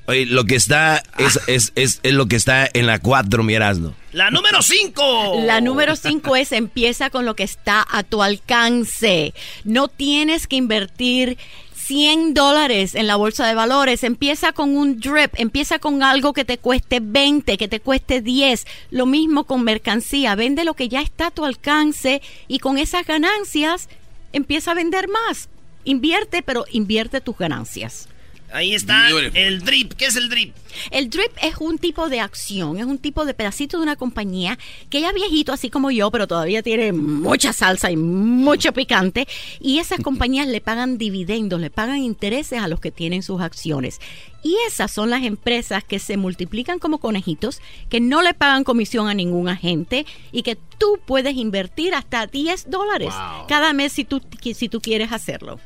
Oye, 0.06 0.26
lo 0.26 0.44
que 0.44 0.56
está 0.56 1.02
es, 1.18 1.40
es, 1.48 1.72
es, 1.76 2.02
es 2.04 2.14
lo 2.14 2.26
que 2.28 2.36
está 2.36 2.70
en 2.74 2.88
la 2.88 3.00
4, 3.00 3.42
mi 3.44 3.54
Erasmo. 3.54 3.96
La 4.12 4.32
número 4.32 4.62
5. 4.62 5.44
La 5.46 5.62
número 5.62 5.96
5 5.96 6.36
es 6.36 6.52
empieza 6.52 7.10
con 7.10 7.26
lo 7.26 7.36
que 7.38 7.44
está 7.44 7.86
a 7.90 8.04
tu 8.04 8.22
alcance. 8.22 9.34
No 9.64 9.88
tienes 9.88 10.46
que 10.48 10.58
invertir 10.58 11.38
100 11.86 12.34
dólares 12.34 12.96
en 12.96 13.08
la 13.08 13.16
bolsa 13.16 13.48
de 13.48 13.56
valores. 13.56 14.04
Empieza 14.04 14.54
con 14.54 14.76
un 14.78 15.00
drip, 15.00 15.34
empieza 15.36 15.80
con 15.80 16.02
algo 16.02 16.34
que 16.34 16.46
te 16.46 16.58
cueste 16.58 17.00
20, 17.02 17.58
que 17.58 17.68
te 17.68 17.80
cueste 17.80 18.22
10. 18.22 18.66
Lo 18.92 19.06
mismo 19.06 19.44
con 19.44 19.64
mercancía. 19.64 20.36
Vende 20.36 20.64
lo 20.64 20.76
que 20.76 20.90
ya 20.90 21.02
está 21.02 21.28
a 21.28 21.32
tu 21.32 21.46
alcance 21.46 22.22
y 22.48 22.60
con 22.60 22.78
esas 22.78 23.06
ganancias 23.06 23.90
empieza 24.32 24.72
a 24.72 24.76
vender 24.76 25.08
más. 25.10 25.50
Invierte, 25.84 26.42
pero 26.42 26.66
invierte 26.72 27.20
tus 27.20 27.38
ganancias. 27.38 28.08
Ahí 28.54 28.76
está 28.76 29.08
Beautiful. 29.10 29.38
el 29.38 29.62
drip. 29.64 29.94
¿Qué 29.94 30.06
es 30.06 30.16
el 30.16 30.30
drip? 30.30 30.56
El 30.92 31.10
drip 31.10 31.32
es 31.42 31.56
un 31.60 31.80
tipo 31.80 32.08
de 32.08 32.20
acción, 32.20 32.78
es 32.78 32.86
un 32.86 33.00
tipo 33.00 33.26
de 33.26 33.34
pedacito 33.34 33.78
de 33.78 33.84
una 33.84 33.96
compañía 33.96 34.60
que 34.92 35.02
ya 35.02 35.12
viejito, 35.12 35.54
así 35.54 35.72
como 35.72 35.90
yo, 35.90 36.12
pero 36.12 36.28
todavía 36.28 36.62
tiene 36.62 36.94
mucha 36.94 37.52
salsa 37.52 37.90
y 37.90 37.98
mucho 37.98 38.72
picante. 38.72 39.28
Y 39.60 39.80
esas 39.80 40.02
compañías 40.02 40.48
le 40.48 40.62
pagan 40.62 41.00
dividendos, 41.00 41.60
le 41.60 41.72
pagan 41.72 41.98
intereses 41.98 42.62
a 42.62 42.68
los 42.68 42.80
que 42.80 42.92
tienen 42.92 43.24
sus 43.24 43.42
acciones. 43.42 44.00
Y 44.44 44.56
esas 44.68 44.92
son 44.92 45.10
las 45.10 45.24
empresas 45.24 45.84
que 45.84 45.98
se 45.98 46.18
multiplican 46.18 46.78
como 46.78 47.00
conejitos, 47.00 47.60
que 47.90 48.02
no 48.02 48.22
le 48.22 48.36
pagan 48.36 48.64
comisión 48.64 49.08
a 49.08 49.16
ningún 49.16 49.50
agente 49.50 50.06
y 50.32 50.44
que 50.44 50.58
tú 50.78 51.00
puedes 51.06 51.36
invertir 51.36 51.96
hasta 51.96 52.28
10 52.28 52.70
dólares 52.70 53.14
cada 53.48 53.74
mes 53.74 53.94
si 53.94 54.04
tú, 54.04 54.22
si 54.54 54.70
tú 54.70 54.80
quieres 54.80 55.12
hacerlo. 55.12 55.60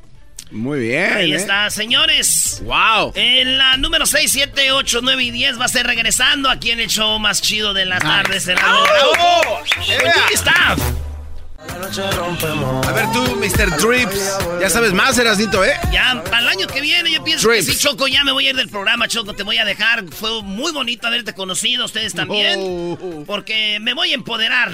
Muy 0.52 0.80
bien. 0.80 1.14
Ahí 1.14 1.34
¿eh? 1.34 1.36
está, 1.36 1.70
señores. 1.70 2.62
Wow. 2.64 3.12
En 3.16 3.58
la 3.58 3.78
número 3.78 4.06
6, 4.06 4.32
7, 4.32 4.72
8, 4.72 5.00
9 5.04 5.24
y 5.24 5.32
10 5.32 5.60
va 5.60 5.66
a 5.66 5.70
ser 5.70 5.86
regresando 5.86 6.50
aquí 6.50 6.72
en 6.72 6.80
el 6.80 6.88
show 6.88 7.20
más 7.20 7.42
chido 7.42 7.74
de 7.74 7.86
las 7.86 8.02
tardes. 8.02 8.48
En 8.48 8.56
la 8.56 8.62
¡Bravo! 8.62 9.64
Está. 10.34 10.76
A 11.68 12.92
ver 12.92 13.12
tú, 13.12 13.36
Mr. 13.36 13.78
Drips. 13.78 14.38
Ya 14.62 14.70
sabes 14.70 14.94
más, 14.94 15.18
Erasnito, 15.18 15.64
¿eh? 15.64 15.74
Ya, 15.92 16.24
para 16.24 16.40
el 16.40 16.48
año 16.48 16.68
que 16.68 16.82
viene, 16.82 17.12
yo 17.12 17.24
pienso 17.24 17.48
Drips. 17.48 17.66
que 17.68 17.74
sí, 17.74 17.80
Choco, 17.80 18.08
ya 18.08 18.24
me 18.24 18.32
voy 18.32 18.48
a 18.48 18.52
ir 18.52 18.56
del 18.56 18.70
programa, 18.70 19.08
Choco, 19.08 19.34
te 19.34 19.44
voy 19.44 19.58
a 19.58 19.66
dejar. 19.66 20.06
Fue 20.10 20.42
muy 20.44 20.72
bonito 20.72 21.08
haberte 21.08 21.34
conocido, 21.34 21.86
ustedes 21.86 22.14
también. 22.14 22.60
Oh. 22.62 23.24
Porque 23.26 23.80
me 23.82 23.94
voy 23.94 24.12
a 24.12 24.16
empoderar. 24.16 24.72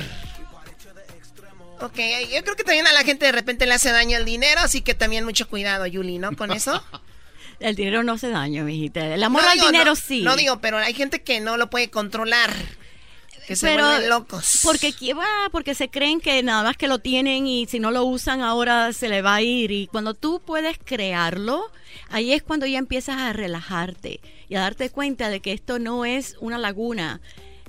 Ok, 1.82 1.98
yo 2.34 2.44
creo 2.44 2.56
que 2.56 2.63
también 2.63 2.88
a 2.88 2.94
la 2.94 3.03
gente 3.03 3.25
de 3.25 3.32
repente 3.32 3.65
le 3.65 3.74
hace 3.74 3.92
daño 3.92 4.18
el 4.18 4.25
dinero, 4.25 4.62
así 4.62 4.82
que 4.82 4.94
también 4.94 5.25
mucho 5.25 5.48
cuidado, 5.48 5.86
Yuli, 5.86 6.18
¿no? 6.18 6.36
Con 6.36 6.51
eso. 6.51 6.84
El 7.60 7.75
dinero 7.75 8.03
no 8.03 8.13
hace 8.13 8.30
daño, 8.30 8.63
mijita. 8.65 9.13
El 9.13 9.24
amor 9.24 9.42
No 9.44 9.48
al 9.50 9.53
digo, 9.58 9.68
dinero 9.68 9.92
no, 9.92 9.96
sí. 9.96 10.22
No 10.22 10.36
digo, 10.36 10.60
pero 10.60 10.77
hay 10.80 10.94
gente 10.94 11.22
que 11.22 11.39
no 11.39 11.56
lo 11.56 11.70
puede 11.70 11.89
controlar. 11.89 12.51
Que 13.48 13.56
se 13.56 13.68
Pero 13.68 14.00
locos. 14.08 14.60
Porque, 14.63 14.89
qui- 14.94 15.15
ah, 15.18 15.50
porque 15.51 15.75
se 15.75 15.88
creen 15.89 16.20
que 16.20 16.42
nada 16.44 16.63
más 16.63 16.75
que 16.77 16.88
lo 16.88 17.00
tienen 17.00 17.46
y 17.48 17.68
si 17.68 17.80
no 17.80 17.92
lo 17.92 18.03
usan 18.06 18.42
ahora 18.42 18.92
se 18.92 19.08
le 19.08 19.22
va 19.22 19.36
a 19.36 19.42
ir. 19.42 19.72
Y 19.72 19.88
cuando 19.88 20.13
tú 20.13 20.42
puedes 20.46 20.77
crearlo, 20.84 21.72
ahí 22.10 22.34
es 22.34 22.42
cuando 22.44 22.65
ya 22.65 22.80
empiezas 22.80 23.18
a 23.18 23.32
relajarte 23.34 24.20
y 24.50 24.56
a 24.56 24.62
darte 24.62 24.89
cuenta 24.89 25.30
de 25.30 25.39
que 25.39 25.53
esto 25.53 25.77
no 25.80 26.06
es 26.06 26.36
una 26.39 26.58
laguna. 26.58 27.22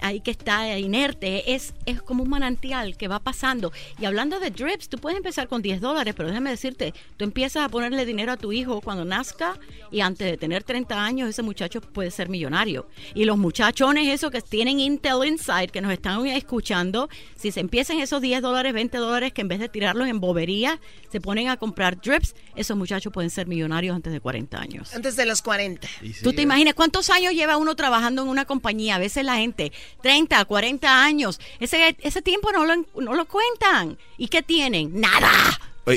Ahí 0.05 0.21
que 0.21 0.31
está 0.31 0.79
inerte, 0.79 1.55
es, 1.55 1.73
es 1.87 2.03
como 2.03 2.25
un 2.25 2.29
manantial 2.29 2.95
que 2.99 3.09
va 3.09 3.21
pasando. 3.21 3.73
Y 3.99 4.05
hablando 4.05 4.39
de 4.39 4.51
drips, 4.51 4.91
tú 4.91 4.99
puedes 4.99 5.17
empezar 5.17 5.49
con 5.49 5.63
10 5.63 5.81
dólares, 5.81 6.13
pero 6.15 6.29
déjame 6.29 6.51
decirte, 6.51 6.93
tú 7.17 7.25
empiezas 7.25 7.65
a 7.65 7.71
ponerle 7.71 8.05
dinero 8.05 8.33
a 8.33 8.37
tu 8.37 8.53
hijo 8.53 8.83
cuando 8.83 9.07
nazca 9.07 9.59
y 9.91 10.03
antes 10.03 10.31
de 10.31 10.37
tener 10.37 10.63
30 10.63 11.03
años 11.03 11.31
ese 11.31 11.41
muchacho 11.41 11.81
puede 11.81 12.11
ser 12.11 12.29
millonario. 12.29 12.87
Y 13.15 13.25
los 13.25 13.39
muchachones 13.39 14.09
esos 14.09 14.31
que 14.31 14.43
tienen 14.43 14.79
Intel 14.79 15.25
Inside, 15.25 15.69
que 15.69 15.81
nos 15.81 15.91
están 15.91 16.27
escuchando, 16.27 17.09
si 17.35 17.51
se 17.51 17.61
empiezan 17.61 17.99
esos 17.99 18.21
10 18.21 18.43
dólares, 18.43 18.75
20 18.75 18.99
dólares, 18.99 19.33
que 19.33 19.41
en 19.41 19.49
vez 19.49 19.59
de 19.59 19.71
tirarlos 19.71 20.07
en 20.09 20.21
bobería, 20.21 20.81
se 21.11 21.21
ponen 21.21 21.49
a 21.49 21.57
comprar 21.57 22.01
drips, 22.01 22.35
esos 22.57 22.77
muchachos 22.77 23.11
pueden 23.11 23.31
ser 23.31 23.47
millonarios 23.47 23.97
antes 23.97 24.13
de 24.13 24.21
40 24.21 24.61
años. 24.61 24.95
Antes 24.95 25.17
de 25.17 25.25
los 25.25 25.41
40. 25.41 25.89
Tú 26.23 26.33
te 26.33 26.43
imaginas 26.43 26.75
cuántos 26.75 27.09
años 27.09 27.33
lleva 27.33 27.57
uno 27.57 27.75
trabajando 27.75 28.23
en 28.23 28.29
una 28.29 28.45
compañía. 28.45 28.97
A 28.97 28.99
veces 28.99 29.25
la 29.25 29.37
gente, 29.37 29.73
30, 30.03 30.45
40 30.45 31.05
años. 31.05 31.41
Ese, 31.61 31.97
ese 32.01 32.23
tiempo 32.23 32.53
no 32.53 32.65
lo, 32.65 32.77
no 33.01 33.15
lo 33.15 33.27
cuentan. 33.27 33.99
¿Y 34.19 34.29
qué 34.29 34.43
tienen? 34.43 35.01
Nada. 35.01 35.31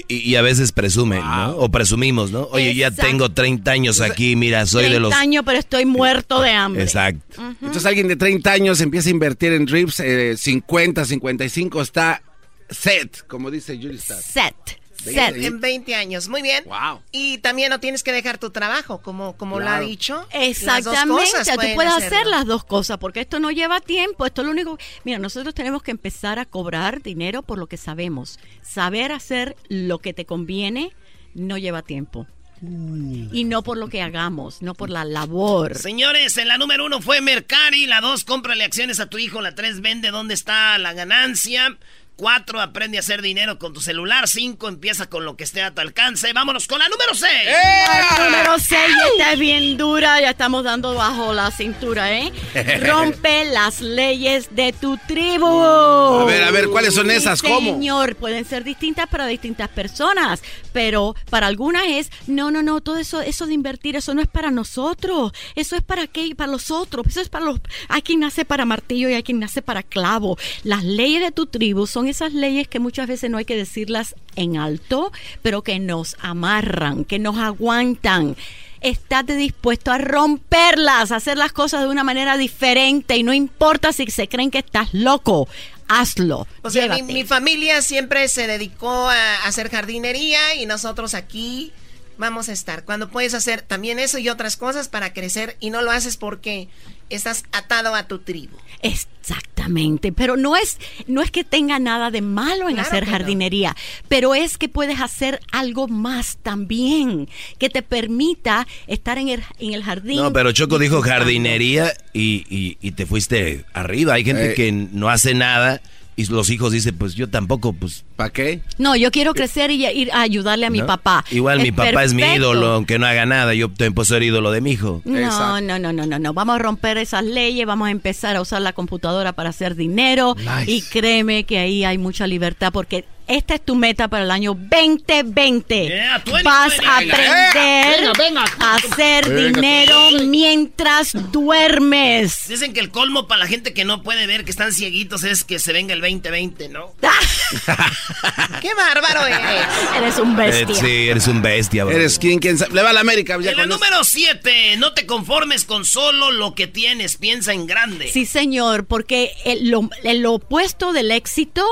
Y, 0.10 0.32
y 0.32 0.36
a 0.36 0.42
veces 0.42 0.74
presumen, 0.74 1.22
¿no? 1.22 1.58
O 1.58 1.70
presumimos, 1.70 2.32
¿no? 2.32 2.44
Oye, 2.52 2.76
ya 2.76 2.92
tengo 2.92 3.32
30 3.32 3.72
años 3.72 4.02
aquí, 4.02 4.36
mira, 4.36 4.66
soy 4.66 4.84
de 4.84 4.90
30 4.90 5.02
los... 5.02 5.14
años, 5.14 5.44
pero 5.46 5.60
estoy 5.60 5.86
muerto 5.86 6.42
de 6.42 6.52
hambre. 6.52 6.84
Exacto. 6.84 7.42
Entonces 7.62 7.86
alguien 7.86 8.10
de 8.10 8.18
30 8.18 8.52
años 8.52 8.82
empieza 8.82 9.08
a 9.08 9.12
invertir 9.12 9.54
en 9.54 9.66
drips, 9.66 10.02
eh, 10.02 10.36
50, 10.38 11.06
55, 11.06 11.82
está 11.82 12.22
set, 12.70 13.26
como 13.28 13.50
dice 13.50 13.78
Julie. 13.78 14.00
Set. 14.00 14.56
Veinte 15.04 15.22
Set. 15.22 15.34
años. 15.36 15.46
En 15.46 15.60
20 15.60 15.96
años, 15.96 16.28
muy 16.28 16.42
bien. 16.42 16.64
Wow. 16.66 17.02
Y 17.12 17.38
también 17.40 17.70
no 17.70 17.80
tienes 17.80 18.04
que 18.04 18.12
dejar 18.12 18.38
tu 18.38 18.50
trabajo, 18.50 19.02
como, 19.02 19.38
como 19.38 19.60
lo 19.60 19.70
ha 19.70 19.80
dicho. 19.80 20.16
Las 20.16 20.24
dos 20.34 20.42
Exactamente, 20.48 21.32
cosas 21.32 21.48
tú 21.48 21.56
puedes 21.76 21.92
hacerlo. 21.94 22.16
hacer 22.18 22.28
las 22.28 22.46
dos 22.46 22.64
cosas, 22.64 22.98
porque 22.98 23.22
esto 23.22 23.40
no 23.40 23.52
lleva 23.52 23.80
tiempo, 23.80 24.26
esto 24.26 24.42
es 24.42 24.46
lo 24.46 24.52
único... 24.52 24.78
Mira, 25.04 25.20
nosotros 25.20 25.54
tenemos 25.54 25.84
que 25.84 25.92
empezar 25.92 26.40
a 26.40 26.46
cobrar 26.46 27.02
dinero 27.02 27.44
por 27.44 27.58
lo 27.58 27.68
que 27.68 27.78
sabemos. 27.78 28.40
Saber 28.62 29.12
hacer 29.12 29.56
lo 29.70 30.00
que 30.00 30.14
te 30.14 30.26
conviene 30.26 30.92
no 31.34 31.58
lleva 31.58 31.82
tiempo. 31.82 32.28
Y 32.60 33.44
no 33.44 33.62
por 33.62 33.78
lo 33.78 33.88
que 33.88 34.02
hagamos, 34.02 34.64
no 34.64 34.74
por 34.74 34.90
la 34.90 35.06
labor. 35.06 35.76
Señores, 35.76 36.38
en 36.38 36.48
la 36.48 36.58
número 36.58 36.86
uno 36.86 37.02
fue 37.02 37.22
Mercari, 37.22 37.86
la 37.86 38.02
dos, 38.02 38.24
cómprale 38.24 38.64
acciones 38.64 39.00
a 39.00 39.06
tu 39.06 39.20
hijo, 39.20 39.42
la 39.42 39.54
tres, 39.54 39.80
vende 39.82 40.10
dónde 40.10 40.34
está 40.34 40.76
la 40.80 40.94
ganancia. 40.94 41.78
Cuatro, 42.18 42.60
aprende 42.60 42.98
a 42.98 43.02
hacer 43.02 43.22
dinero 43.22 43.60
con 43.60 43.74
tu 43.74 43.80
celular. 43.80 44.28
Cinco, 44.28 44.68
empieza 44.68 45.08
con 45.08 45.24
lo 45.24 45.38
que 45.38 45.44
esté 45.44 45.62
a 45.62 45.70
tu 45.70 45.82
alcance. 45.82 46.34
Vámonos 46.34 46.66
con 46.66 46.80
la 46.80 46.90
número 46.90 47.14
seis. 47.14 47.48
La 47.48 48.26
número 48.26 48.58
6 48.58 48.80
está 49.20 49.36
bien 49.36 49.78
dura, 49.78 50.20
ya 50.20 50.32
estamos 50.32 50.64
dando 50.64 50.96
bajo 50.96 51.32
la 51.34 51.52
cintura, 51.52 52.12
¿eh? 52.18 52.34
Rompe 52.82 53.46
las 53.46 53.82
leyes 53.82 54.48
de 54.56 54.74
tu 54.74 54.98
tribu. 55.08 55.46
A 55.46 56.26
ver, 56.26 56.44
a 56.44 56.50
ver, 56.50 56.70
¿cuáles 56.70 56.96
son 56.96 57.08
Sí, 57.08 57.16
esas? 57.16 57.44
¿Cómo? 57.44 57.74
Señor, 57.74 58.16
pueden 58.16 58.46
ser 58.46 58.64
distintas 58.64 59.08
para 59.08 59.28
distintas 59.28 59.70
personas, 59.70 60.42
pero 60.74 61.16
para 61.30 61.46
algunas 61.46 61.84
es, 61.86 62.10
no, 62.26 62.50
no, 62.50 62.64
no, 62.64 62.82
todo 62.82 62.98
eso, 62.98 63.22
eso 63.22 63.46
de 63.46 63.54
invertir, 63.54 63.96
eso 63.96 64.16
no 64.16 64.22
es 64.22 64.28
para 64.28 64.50
nosotros, 64.50 65.34
eso 65.56 65.76
es 65.76 65.84
para 65.84 66.08
qué, 66.08 66.34
para 66.36 66.52
los 66.52 66.72
otros, 66.72 67.06
eso 67.06 67.22
es 67.22 67.30
para 67.30 67.46
los, 67.46 67.60
hay 67.90 68.02
quien 68.02 68.22
nace 68.22 68.44
para 68.44 68.66
martillo 68.66 69.08
y 69.08 69.14
hay 69.14 69.22
quien 69.24 69.40
nace 69.40 69.62
para 69.62 69.84
clavo. 69.84 70.38
Las 70.64 70.84
leyes 70.84 71.22
de 71.22 71.32
tu 71.32 71.46
tribu 71.46 71.86
son 71.86 72.07
esas 72.08 72.34
leyes 72.34 72.68
que 72.68 72.80
muchas 72.80 73.08
veces 73.08 73.30
no 73.30 73.38
hay 73.38 73.46
que 73.46 73.56
decirlas 73.56 74.16
en 74.36 74.58
alto, 74.58 75.12
pero 75.42 75.62
que 75.62 75.80
nos 75.80 76.16
amarran, 76.20 77.06
que 77.06 77.20
nos 77.20 77.38
aguantan. 77.38 78.36
Estate 78.82 79.36
dispuesto 79.36 79.92
a 79.92 79.98
romperlas, 79.98 81.12
a 81.12 81.16
hacer 81.16 81.38
las 81.38 81.52
cosas 81.52 81.82
de 81.82 81.88
una 81.88 82.04
manera 82.04 82.38
diferente 82.38 83.18
y 83.18 83.24
no 83.24 83.34
importa 83.34 83.92
si 83.92 84.06
se 84.08 84.28
creen 84.28 84.52
que 84.52 84.60
estás 84.60 84.94
loco, 84.94 85.48
hazlo. 85.88 86.48
O 86.62 86.70
sea, 86.70 86.88
mi, 86.90 87.02
mi 87.02 87.24
familia 87.24 87.82
siempre 87.82 88.28
se 88.28 88.46
dedicó 88.48 89.10
a 89.10 89.46
hacer 89.46 89.70
jardinería 89.70 90.56
y 90.56 90.66
nosotros 90.66 91.14
aquí 91.14 91.74
vamos 92.18 92.50
a 92.50 92.54
estar. 92.54 92.84
Cuando 92.86 93.10
puedes 93.10 93.34
hacer 93.34 93.62
también 93.62 94.00
eso 94.00 94.18
y 94.18 94.30
otras 94.30 94.58
cosas 94.58 94.88
para 94.90 95.14
crecer 95.14 95.56
y 95.60 95.70
no 95.70 95.82
lo 95.82 95.92
haces 95.92 96.18
porque 96.18 96.68
estás 97.10 97.46
atado 97.54 97.96
a 97.96 98.08
tu 98.08 98.20
tribu. 98.20 98.58
Exactamente, 98.82 100.12
pero 100.12 100.38
no 100.38 100.56
es 100.56 100.78
no 101.08 101.22
es 101.22 101.32
que 101.32 101.44
tenga 101.44 101.80
nada 101.80 102.12
de 102.12 102.22
malo 102.22 102.70
en 102.70 102.76
Claro 102.76 102.88
hacer 102.90 103.06
no. 103.06 103.12
jardinería, 103.12 103.76
pero 104.08 104.36
es 104.36 104.58
que 104.58 104.70
puedes 104.70 105.00
hacer 105.02 105.40
algo 105.52 105.88
más 105.88 106.38
también 106.44 107.28
que 107.58 107.70
te 107.70 107.82
permita 107.82 108.68
estar 108.88 109.18
en 109.18 109.30
el, 109.30 109.44
en 109.60 109.74
el 109.74 109.84
jardín. 109.84 110.18
No, 110.18 110.34
pero 110.34 110.52
Choco 110.52 110.80
dijo 110.80 111.02
jardinería 111.02 111.94
y, 112.14 112.46
y- 112.50 112.78
y 112.82 112.92
te 112.92 113.06
fuiste 113.06 113.66
arriba. 113.74 114.14
Hay 114.16 114.24
gente 114.26 114.52
Eh. 114.52 114.54
que 114.54 114.72
no 114.72 115.10
hace 115.10 115.34
nada 115.34 115.82
y 116.18 116.26
los 116.26 116.50
hijos 116.50 116.72
dicen, 116.72 116.98
pues 116.98 117.14
yo 117.14 117.30
tampoco, 117.30 117.74
pues... 117.74 118.04
¿Para 118.16 118.32
qué? 118.32 118.62
No, 118.80 118.96
yo 118.96 119.12
quiero 119.12 119.36
crecer 119.36 119.70
y 119.70 119.86
ir 119.86 120.12
a 120.12 120.22
ayudarle 120.22 120.66
a 120.66 120.72
mi 120.72 120.80
¿no? 120.80 120.88
papá. 120.88 121.24
Igual 121.30 121.62
mi 121.62 121.72
papá 121.72 122.04
es 122.04 122.16
mi 122.16 122.24
ídolo, 122.24 122.72
aunque 122.74 122.98
no 122.98 123.06
haga 123.06 123.28
nada. 123.28 123.54
Yo 123.54 123.68
también 123.70 123.94
puedo 123.94 124.06
ser 124.06 124.24
ídolo 124.24 124.50
de 124.50 124.60
mi 124.60 124.72
hijo. 124.72 125.04
No, 125.06 125.20
Exacto. 125.20 125.62
no, 125.62 125.78
no, 125.78 125.94
no, 125.94 126.08
no, 126.08 126.18
no. 126.18 126.34
Vamos 126.34 126.56
a 126.56 126.60
romper 126.60 126.98
esas 126.98 127.24
leyes, 127.24 127.68
vamos 127.68 127.88
a 127.88 127.92
empezar 127.92 128.36
a 128.36 128.42
usar 128.42 128.64
la 128.64 128.74
computadora 128.74 129.34
para 129.34 129.52
hacer 129.52 129.76
dinero 129.76 130.36
Nice. 130.36 130.72
y 130.72 130.82
créeme 130.82 131.44
que 131.44 131.60
ahí 131.60 131.84
hay 131.84 132.00
mucha 132.00 132.26
libertad 132.26 132.72
porque 132.74 133.06
esta 133.28 133.56
es 133.56 133.62
tu 133.66 133.76
meta 133.76 134.08
para 134.08 134.24
el 134.24 134.32
año 134.32 134.54
2020. 134.54 135.88
Yeah, 135.88 136.20
2020. 136.26 136.44
Vas 136.44 136.74
a 136.86 136.98
aprender 136.98 137.54
venga, 137.54 138.14
venga. 138.18 138.46
a 138.60 138.76
hacer 138.76 139.30
Venga, 139.30 139.60
dinero 139.62 140.00
mientras 140.26 141.12
duermes. 141.32 142.48
Dicen 142.48 142.74
que 142.74 142.80
el 142.80 142.90
colmo 142.90 143.28
para 143.28 143.40
la 143.40 143.48
gente 143.48 143.74
que 143.74 143.86
no 143.86 144.04
puede 144.04 144.28
ver, 144.28 144.44
que 144.46 144.52
están 144.52 144.72
cieguitos, 144.74 145.24
es 145.24 145.44
que 145.44 145.60
se 145.60 145.74
venga 145.74 145.94
el 145.94 146.02
2020, 146.02 146.70
¿no? 146.70 146.94
¡Qué 148.62 148.74
bárbaro 148.74 149.26
eres! 149.26 149.66
Eres 149.98 150.18
un 150.18 150.34
Eh, 150.40 150.46
bestia. 150.66 150.76
sí, 150.76 151.10
eres 151.10 151.28
un 151.28 151.42
bestia, 151.42 151.84
bro. 151.86 151.96
Eres 151.96 152.20
quien, 152.20 152.40
quien 152.40 152.58
sabe. 152.58 152.74
Le 152.74 152.82
va 152.84 152.90
a 152.90 152.94
la 152.94 153.02
América. 153.02 153.38
Ya 153.42 153.52
En 153.52 153.60
eso. 153.60 153.68
número 153.68 154.04
7, 154.04 154.76
no 154.78 154.94
te 154.94 155.06
conformes 155.06 155.66
con 155.66 155.86
solo 155.86 156.32
lo 156.32 156.56
que 156.56 156.68
tienes, 156.68 157.18
piensa 157.18 157.54
en 157.54 157.68
grande. 157.68 158.10
Sí, 158.12 158.26
señor, 158.26 158.86
porque 158.86 159.34
el, 159.46 159.70
lo- 159.70 159.90
el 160.04 160.26
opuesto 160.26 160.94
del 160.94 161.12
éxito 161.12 161.66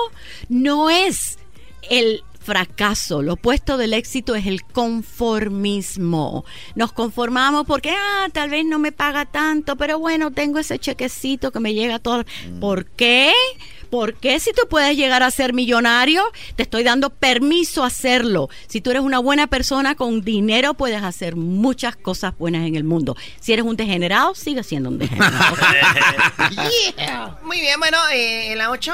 no 0.50 0.90
es 0.90 1.38
el 1.89 2.24
fracaso, 2.46 3.24
lo 3.24 3.34
opuesto 3.34 3.75
del 3.77 3.94
éxito 3.94 4.36
es 4.36 4.46
el 4.46 4.63
conformismo. 4.63 6.46
Nos 6.75 6.94
conformamos 6.94 7.65
porque, 7.65 7.89
ah, 7.89 8.27
tal 8.32 8.51
vez 8.51 8.63
no 8.65 8.77
me 8.77 8.92
paga 8.92 9.25
tanto, 9.25 9.75
pero 9.75 9.98
bueno, 9.98 10.32
tengo 10.32 10.60
ese 10.60 10.77
chequecito 10.77 11.51
que 11.51 11.60
me 11.60 11.74
llega 11.74 11.98
todo. 11.98 12.24
¿Por 12.60 12.86
qué? 12.86 13.31
¿Por 13.31 13.31
qué 13.31 13.33
si 14.40 14.52
tú 14.54 14.68
puedes 14.70 14.96
llegar 14.98 15.24
a 15.24 15.32
ser 15.32 15.54
millonario? 15.54 16.24
Te 16.56 16.64
estoy 16.64 16.84
dando 16.84 17.10
permiso 17.10 17.84
a 17.84 17.88
hacerlo. 17.88 18.50
Si 18.68 18.82
tú 18.82 18.92
eres 18.92 19.02
una 19.04 19.20
buena 19.20 19.48
persona 19.48 19.96
con 19.96 20.22
dinero, 20.22 20.74
puedes 20.74 21.04
hacer 21.04 21.36
muchas 21.36 21.96
cosas 21.96 22.38
buenas 22.38 22.68
en 22.68 22.76
el 22.76 22.84
mundo. 22.84 23.16
Si 23.40 23.54
eres 23.54 23.66
un 23.66 23.76
degenerado, 23.78 24.36
sigue 24.36 24.64
siendo 24.64 24.90
un 24.90 24.98
degenerado. 25.00 25.56
Muy 27.44 27.60
bien, 27.60 27.80
bueno, 27.80 27.98
eh, 28.14 28.52
¿en 28.52 28.58
la 28.58 28.72
8? 28.72 28.94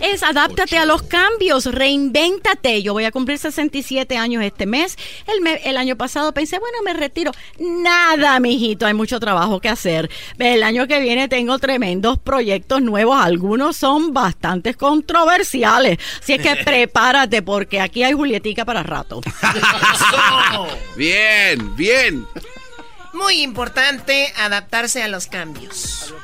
es 0.00 0.22
adáptate 0.22 0.78
a 0.78 0.84
los 0.84 1.02
cambios, 1.02 1.66
reinvéntate. 1.66 2.82
Yo 2.82 2.92
voy 2.92 3.04
a 3.04 3.12
cumplir 3.12 3.38
67 3.38 4.16
años 4.16 4.42
este 4.42 4.66
mes. 4.66 4.96
El, 5.26 5.40
me- 5.40 5.60
el 5.64 5.76
año 5.76 5.96
pasado 5.96 6.32
pensé, 6.32 6.58
bueno, 6.58 6.78
me 6.84 6.92
retiro. 6.94 7.32
Nada, 7.58 8.38
mijito, 8.40 8.86
hay 8.86 8.94
mucho 8.94 9.20
trabajo 9.20 9.60
que 9.60 9.68
hacer. 9.68 10.10
El 10.38 10.62
año 10.62 10.86
que 10.86 11.00
viene 11.00 11.28
tengo 11.28 11.58
tremendos 11.58 12.18
proyectos 12.18 12.82
nuevos. 12.82 13.16
Algunos 13.22 13.76
son 13.76 14.12
bastante 14.12 14.31
controversiales. 14.76 15.98
Así 16.20 16.34
es 16.34 16.42
que 16.42 16.56
prepárate 16.64 17.42
porque 17.42 17.80
aquí 17.80 18.02
hay 18.02 18.12
Julietica 18.12 18.64
para 18.64 18.82
rato. 18.82 19.20
Bien, 20.96 21.74
bien. 21.76 22.26
Muy 23.12 23.42
importante 23.42 24.32
adaptarse 24.36 25.02
a 25.02 25.08
los 25.08 25.26
cambios. 25.26 26.14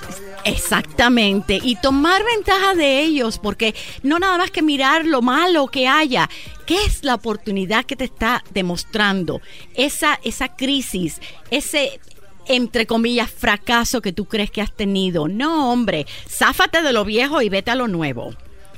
Exactamente, 0.45 1.61
y 1.63 1.77
tomar 1.77 2.25
ventaja 2.25 2.75
de 2.75 3.01
ellos, 3.01 3.39
porque 3.39 3.75
no 4.03 4.19
nada 4.19 4.39
más 4.39 4.51
que 4.51 4.63
mirar 4.63 5.05
lo 5.05 5.21
malo 5.21 5.67
que 5.67 5.87
haya, 5.87 6.31
¿qué 6.65 6.83
es 6.85 7.05
la 7.05 7.15
oportunidad 7.15 7.85
que 7.85 7.97
te 7.97 8.05
está 8.05 8.43
demostrando? 8.51 9.43
Esa, 9.75 10.19
esa 10.25 10.57
crisis, 10.57 11.21
ese 11.51 12.01
entre 12.49 12.87
comillas 12.87 13.31
fracaso 13.31 14.01
que 14.01 14.13
tú 14.13 14.25
crees 14.27 14.51
que 14.51 14.61
has 14.63 14.73
tenido. 14.75 15.29
No, 15.29 15.71
hombre, 15.73 16.07
záfate 16.29 16.83
de 16.83 16.93
lo 16.93 17.05
viejo 17.05 17.43
y 17.43 17.49
vete 17.49 17.71
a 17.71 17.75
lo 17.75 17.89
nuevo. 17.89 18.35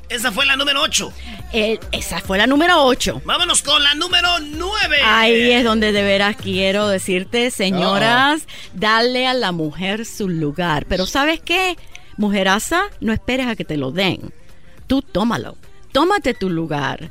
Esa 0.09 0.33
fue 0.33 0.44
la 0.44 0.56
número 0.56 0.83
8. 0.83 1.12
Eh, 1.52 1.78
esa 1.92 2.18
fue 2.20 2.37
la 2.37 2.48
número 2.48 2.83
8. 2.85 3.22
Vámonos 3.24 3.62
con 3.62 3.80
la 3.83 3.94
número 3.94 4.28
9. 4.40 4.96
Ahí 5.04 5.52
es 5.52 5.62
donde 5.62 5.92
de 5.92 6.02
veras 6.02 6.35
quiero 6.35 6.88
decirte, 6.88 7.52
señoras, 7.52 8.42
dale 8.74 9.28
a 9.28 9.35
la 9.35 9.52
mujer 9.52 10.04
su 10.04 10.28
lugar. 10.28 10.85
Pero 10.88 11.06
¿sabes 11.06 11.38
qué? 11.40 11.76
Mujeraza, 12.16 12.83
no 13.00 13.12
esperes 13.12 13.46
a 13.46 13.54
que 13.54 13.64
te 13.64 13.76
lo 13.76 13.92
den. 13.92 14.33
Tú 14.88 15.00
tómalo. 15.00 15.56
Tómate 15.92 16.35
tu 16.35 16.50
lugar. 16.50 17.09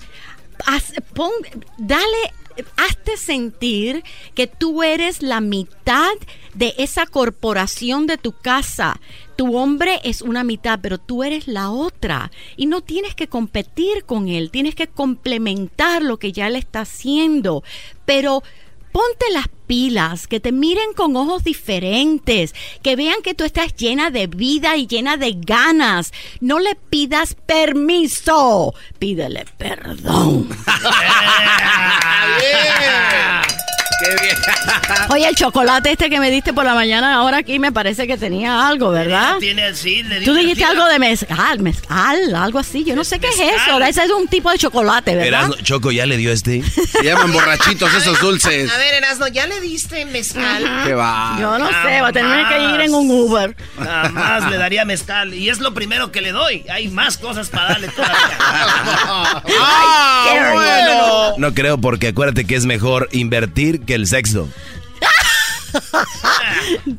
Haz- 0.65 0.93
pon- 1.13 1.31
dale, 1.77 2.33
hazte 2.77 3.17
sentir 3.17 4.03
que 4.35 4.47
tú 4.47 4.83
eres 4.83 5.21
la 5.21 5.41
mitad 5.41 6.11
de 6.53 6.73
esa 6.77 7.05
corporación 7.05 8.07
de 8.07 8.17
tu 8.17 8.31
casa. 8.31 8.99
Tu 9.35 9.55
hombre 9.55 9.99
es 10.03 10.21
una 10.21 10.43
mitad, 10.43 10.79
pero 10.81 10.97
tú 10.97 11.23
eres 11.23 11.47
la 11.47 11.71
otra. 11.71 12.31
Y 12.57 12.65
no 12.65 12.81
tienes 12.81 13.15
que 13.15 13.27
competir 13.27 14.03
con 14.05 14.27
él, 14.27 14.51
tienes 14.51 14.75
que 14.75 14.87
complementar 14.87 16.01
lo 16.01 16.17
que 16.17 16.31
ya 16.31 16.47
él 16.47 16.55
está 16.55 16.81
haciendo. 16.81 17.63
Pero 18.05 18.43
ponte 18.91 19.25
las 19.31 19.47
pilas, 19.67 20.27
que 20.27 20.39
te 20.39 20.51
miren 20.51 20.93
con 20.93 21.15
ojos 21.15 21.43
diferentes, 21.43 22.55
que 22.81 22.95
vean 22.95 23.21
que 23.23 23.33
tú 23.33 23.43
estás 23.43 23.75
llena 23.75 24.09
de 24.09 24.27
vida 24.27 24.77
y 24.77 24.87
llena 24.87 25.17
de 25.17 25.35
ganas. 25.37 26.11
No 26.39 26.59
le 26.59 26.75
pidas 26.75 27.35
permiso, 27.45 28.73
pídele 28.97 29.45
perdón. 29.57 30.49
Qué 33.99 34.09
bien. 34.21 34.35
Oye, 35.09 35.27
el 35.27 35.35
chocolate 35.35 35.91
este 35.91 36.09
que 36.09 36.19
me 36.19 36.31
diste 36.31 36.53
por 36.53 36.65
la 36.65 36.73
mañana 36.73 37.15
ahora 37.15 37.37
aquí 37.37 37.59
me 37.59 37.71
parece 37.71 38.07
que 38.07 38.17
tenía 38.17 38.67
algo, 38.67 38.91
¿verdad? 38.91 39.37
Tiene, 39.39 39.73
sí, 39.75 40.03
le 40.03 40.21
Tú 40.21 40.33
dijiste 40.33 40.63
algo 40.63 40.85
de 40.85 40.99
mezcal, 40.99 41.59
mezcal, 41.59 42.35
algo 42.35 42.59
así. 42.59 42.83
Yo 42.83 42.95
no 42.95 43.03
sé 43.03 43.19
qué 43.19 43.27
es 43.27 43.39
eso. 43.39 43.79
Ese 43.79 44.03
es 44.03 44.11
un 44.11 44.27
tipo 44.27 44.51
de 44.51 44.57
chocolate, 44.57 45.15
¿verdad? 45.15 45.27
Erasno, 45.27 45.55
Choco 45.63 45.91
ya 45.91 46.05
le 46.05 46.17
dio 46.17 46.31
este. 46.31 46.63
Se 46.63 47.03
llaman 47.03 47.31
borrachitos 47.31 47.93
esos 47.93 48.19
dulces. 48.19 48.71
A 48.71 48.77
ver, 48.77 48.95
Erasno, 48.95 49.27
¿ya 49.27 49.47
le 49.47 49.59
diste 49.61 50.05
mezcal? 50.05 50.63
Qué 50.85 50.93
va. 50.93 51.37
Yo 51.39 51.57
no 51.57 51.67
sé, 51.67 52.01
va 52.01 52.09
a 52.09 52.13
tener 52.13 52.47
que 52.47 52.59
ir 52.59 52.81
en 52.81 52.93
un 52.93 53.09
Uber. 53.09 53.55
Nada 53.79 54.09
más 54.09 54.49
le 54.49 54.57
daría 54.57 54.85
mezcal. 54.85 55.33
Y 55.33 55.49
es 55.49 55.59
lo 55.59 55.73
primero 55.73 56.11
que 56.11 56.21
le 56.21 56.31
doy. 56.31 56.65
Hay 56.71 56.87
más 56.87 57.17
cosas 57.17 57.49
para 57.49 57.69
darle 57.69 57.87
todavía. 57.89 58.37
¡Ah, 59.61 60.51
bueno! 60.53 61.33
No 61.37 61.53
creo 61.53 61.77
porque 61.79 62.09
acuérdate 62.09 62.45
que 62.45 62.55
es 62.55 62.65
mejor 62.65 63.09
invertir 63.11 63.81
que 63.89 63.95
el 63.95 64.05
sexo. 64.07 64.47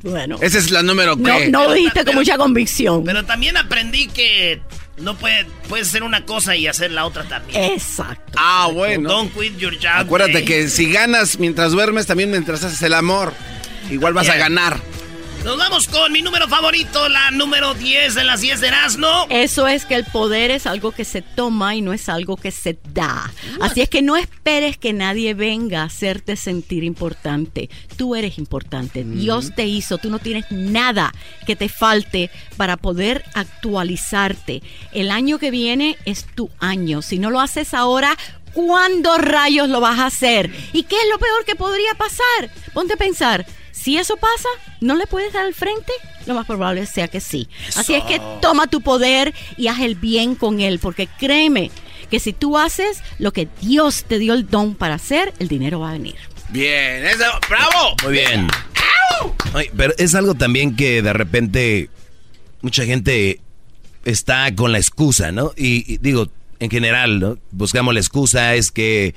Bueno. 0.03 0.39
Esa 0.41 0.59
es 0.59 0.71
la 0.71 0.83
número 0.83 1.17
No, 1.17 1.39
que. 1.39 1.49
no 1.49 1.65
lo 1.65 1.75
dijiste 1.75 2.05
con 2.05 2.15
mucha 2.15 2.37
convicción. 2.37 3.05
Pero 3.05 3.25
también 3.25 3.57
aprendí 3.57 4.07
que 4.07 4.61
no 4.99 5.17
puede, 5.17 5.45
puedes 5.69 5.89
hacer 5.89 6.03
una 6.03 6.25
cosa 6.25 6.55
y 6.57 6.67
hacer 6.67 6.91
la 6.93 7.05
otra 7.05 7.25
también. 7.25 7.73
Exacto. 7.73 8.33
Ah, 8.37 8.69
bueno. 8.73 9.09
Don't 9.09 9.33
quit 9.37 9.57
your 9.59 9.75
job. 9.75 9.91
Acuérdate 9.97 10.39
eh. 10.39 10.45
que 10.45 10.69
si 10.69 10.91
ganas 10.91 11.39
mientras 11.39 11.73
duermes, 11.73 12.07
también 12.07 12.31
mientras 12.31 12.63
haces 12.63 12.81
el 12.83 12.95
amor, 12.95 13.33
igual 13.91 14.15
vas 14.15 14.29
a 14.29 14.37
ganar. 14.37 14.81
Nos 15.45 15.57
vamos 15.57 15.89
con 15.89 16.13
mi 16.13 16.21
número 16.21 16.47
favorito, 16.49 17.09
la 17.09 17.31
número 17.31 17.73
10 17.73 18.15
de 18.15 18.25
las 18.25 18.43
10 18.43 18.61
de 18.61 18.69
Erasmo. 18.69 19.27
Eso 19.31 19.67
es 19.67 19.87
que 19.87 19.95
el 19.95 20.05
poder 20.05 20.51
es 20.51 20.67
algo 20.67 20.93
que 20.93 21.07
se 21.07 21.23
toma 21.23 21.75
y 21.75 21.81
no 21.81 21.95
es 21.95 22.11
algo 22.11 22.37
que 22.37 22.51
se 22.51 22.79
da. 22.93 23.33
Así 23.59 23.81
es 23.81 23.89
que 23.89 24.03
no 24.03 24.19
esperes 24.19 24.77
que 24.77 24.93
nadie 24.93 25.33
venga 25.33 25.81
a 25.81 25.85
hacerte 25.87 26.37
sentir 26.37 26.85
importante. 26.85 27.71
Tú 27.97 28.15
eres 28.15 28.37
importante. 28.37 29.03
Dios 29.03 29.55
te 29.57 29.67
hizo. 29.67 29.97
Tú 29.97 30.11
no 30.11 30.19
tienes 30.19 30.45
nada 30.51 31.11
que 31.47 31.57
te 31.57 31.71
falte 31.71 32.31
para 32.59 32.77
poder 32.77 33.25
actualizarte. 33.33 34.63
El 34.93 35.11
año 35.11 35.39
que 35.39 35.51
viene 35.51 35.97
es 36.05 36.27
tu 36.35 36.51
año. 36.59 37.01
Si 37.01 37.19
no 37.19 37.31
lo 37.31 37.41
haces 37.41 37.73
ahora, 37.73 38.15
¿cuándo 38.53 39.17
rayos 39.17 39.71
lo 39.71 39.81
vas 39.81 40.01
a 40.01 40.07
hacer? 40.07 40.51
¿Y 40.75 40.83
qué 40.83 40.97
es 40.97 41.09
lo 41.11 41.19
peor 41.19 41.47
que 41.47 41.57
podría 41.57 41.95
pasar? 41.95 42.51
Ponte 42.75 42.93
a 42.93 42.99
pensar. 42.99 43.47
Si 43.81 43.97
eso 43.97 44.17
pasa, 44.17 44.49
¿no 44.81 44.95
le 44.95 45.07
puedes 45.07 45.33
dar 45.33 45.47
al 45.47 45.55
frente? 45.55 45.93
Lo 46.27 46.35
más 46.35 46.47
probable 46.47 46.85
sea 46.85 47.09
que 47.09 47.21
sí. 47.21 47.49
Así 47.77 47.95
es 47.95 48.05
que 48.05 48.21
toma 48.43 48.67
tu 48.67 48.83
poder 48.83 49.33
y 49.57 49.69
haz 49.69 49.81
el 49.81 49.95
bien 49.95 50.35
con 50.35 50.61
él, 50.61 50.79
porque 50.79 51.07
créeme 51.07 51.71
que 52.11 52.21
si 52.21 52.35
tú 52.35 52.59
haces 52.59 53.03
lo 53.19 53.33
que 53.33 53.49
Dios 53.63 54.05
te 54.05 54.19
dio 54.19 54.35
el 54.35 54.49
don 54.49 54.75
para 54.75 54.97
hacer, 54.97 55.33
el 55.39 55.49
dinero 55.49 55.81
va 55.81 55.91
a 55.91 55.93
venir. 55.93 56.17
Bien, 56.51 57.07
eso, 57.07 57.25
bravo. 57.49 57.95
Muy 58.03 58.13
bien. 58.13 58.49
Ay, 59.55 59.71
pero 59.75 59.95
es 59.97 60.15
algo 60.15 60.35
también 60.35 60.77
que 60.77 61.01
de 61.01 61.13
repente 61.15 61.89
mucha 62.61 62.85
gente 62.85 63.41
está 64.05 64.55
con 64.55 64.73
la 64.73 64.79
excusa, 64.79 65.33
¿no? 65.33 65.53
Y, 65.57 65.91
y 65.91 65.97
digo, 65.99 66.29
en 66.59 66.71
general, 66.71 67.19
¿no? 67.19 67.39
Buscamos 67.51 67.95
la 67.95 68.01
excusa, 68.01 68.55
es 68.57 68.71
que 68.71 69.15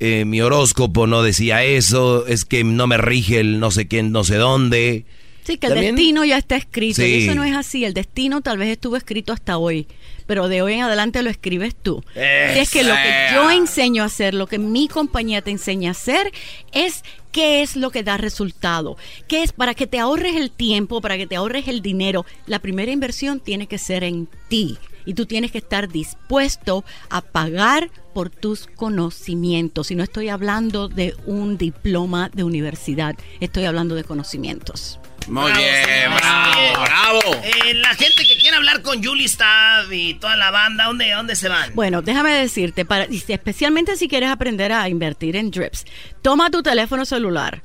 eh, 0.00 0.24
mi 0.24 0.40
horóscopo 0.40 1.06
no 1.06 1.22
decía 1.22 1.62
eso, 1.64 2.26
es 2.26 2.44
que 2.44 2.64
no 2.64 2.86
me 2.86 2.96
rige 2.96 3.38
el 3.40 3.60
no 3.60 3.70
sé 3.70 3.86
quién, 3.86 4.12
no 4.12 4.24
sé 4.24 4.36
dónde. 4.36 5.04
Sí, 5.44 5.56
que 5.56 5.66
el 5.68 5.72
También- 5.74 5.94
destino 5.96 6.24
ya 6.24 6.36
está 6.38 6.56
escrito. 6.56 6.96
Sí. 7.02 7.06
Y 7.08 7.24
eso 7.24 7.34
no 7.34 7.44
es 7.44 7.54
así. 7.56 7.84
El 7.84 7.94
destino 7.94 8.40
tal 8.40 8.58
vez 8.58 8.68
estuvo 8.68 8.96
escrito 8.96 9.32
hasta 9.32 9.56
hoy, 9.58 9.86
pero 10.26 10.48
de 10.48 10.62
hoy 10.62 10.74
en 10.74 10.82
adelante 10.82 11.22
lo 11.22 11.30
escribes 11.30 11.74
tú. 11.74 12.04
Así 12.10 12.58
es 12.60 12.70
que 12.70 12.84
lo 12.84 12.94
que 12.94 13.34
yo 13.34 13.50
enseño 13.50 14.02
a 14.02 14.06
hacer, 14.06 14.34
lo 14.34 14.46
que 14.46 14.58
mi 14.58 14.86
compañía 14.86 15.42
te 15.42 15.50
enseña 15.50 15.88
a 15.88 15.92
hacer, 15.92 16.30
es 16.72 17.02
qué 17.32 17.62
es 17.62 17.74
lo 17.74 17.90
que 17.90 18.02
da 18.02 18.16
resultado. 18.16 18.96
¿Qué 19.28 19.42
es 19.42 19.52
para 19.52 19.74
que 19.74 19.86
te 19.86 19.98
ahorres 19.98 20.36
el 20.36 20.50
tiempo, 20.50 21.00
para 21.00 21.16
que 21.16 21.26
te 21.26 21.36
ahorres 21.36 21.68
el 21.68 21.80
dinero? 21.80 22.26
La 22.46 22.58
primera 22.58 22.92
inversión 22.92 23.40
tiene 23.40 23.66
que 23.66 23.78
ser 23.78 24.04
en 24.04 24.28
ti. 24.48 24.78
Y 25.06 25.14
tú 25.14 25.24
tienes 25.26 25.50
que 25.50 25.58
estar 25.58 25.88
dispuesto 25.88 26.84
a 27.08 27.22
pagar 27.22 27.90
por 28.12 28.30
tus 28.30 28.66
conocimientos. 28.66 29.90
Y 29.90 29.94
no 29.94 30.02
estoy 30.02 30.28
hablando 30.28 30.88
de 30.88 31.14
un 31.26 31.56
diploma 31.58 32.30
de 32.32 32.44
universidad, 32.44 33.14
estoy 33.40 33.64
hablando 33.64 33.94
de 33.94 34.04
conocimientos. 34.04 34.98
Muy 35.28 35.44
Bravo, 35.52 35.60
bien, 35.60 36.10
bravo, 36.16 36.82
bravo. 36.82 37.20
eh, 37.44 37.74
la 37.74 37.90
gente 37.94 38.24
que 38.26 38.38
quiere 38.38 38.56
hablar 38.56 38.82
con 38.82 39.04
Julie 39.04 39.28
Stab 39.28 39.92
y 39.92 40.14
toda 40.14 40.34
la 40.36 40.50
banda, 40.50 40.84
¿dónde, 40.86 41.10
dónde 41.12 41.36
se 41.36 41.48
van? 41.48 41.72
Bueno, 41.74 42.02
déjame 42.02 42.30
decirte, 42.32 42.84
para, 42.84 43.04
especialmente 43.04 43.96
si 43.96 44.08
quieres 44.08 44.30
aprender 44.30 44.72
a 44.72 44.88
invertir 44.88 45.36
en 45.36 45.50
drips, 45.50 45.84
toma 46.22 46.50
tu 46.50 46.62
teléfono 46.62 47.04
celular, 47.04 47.62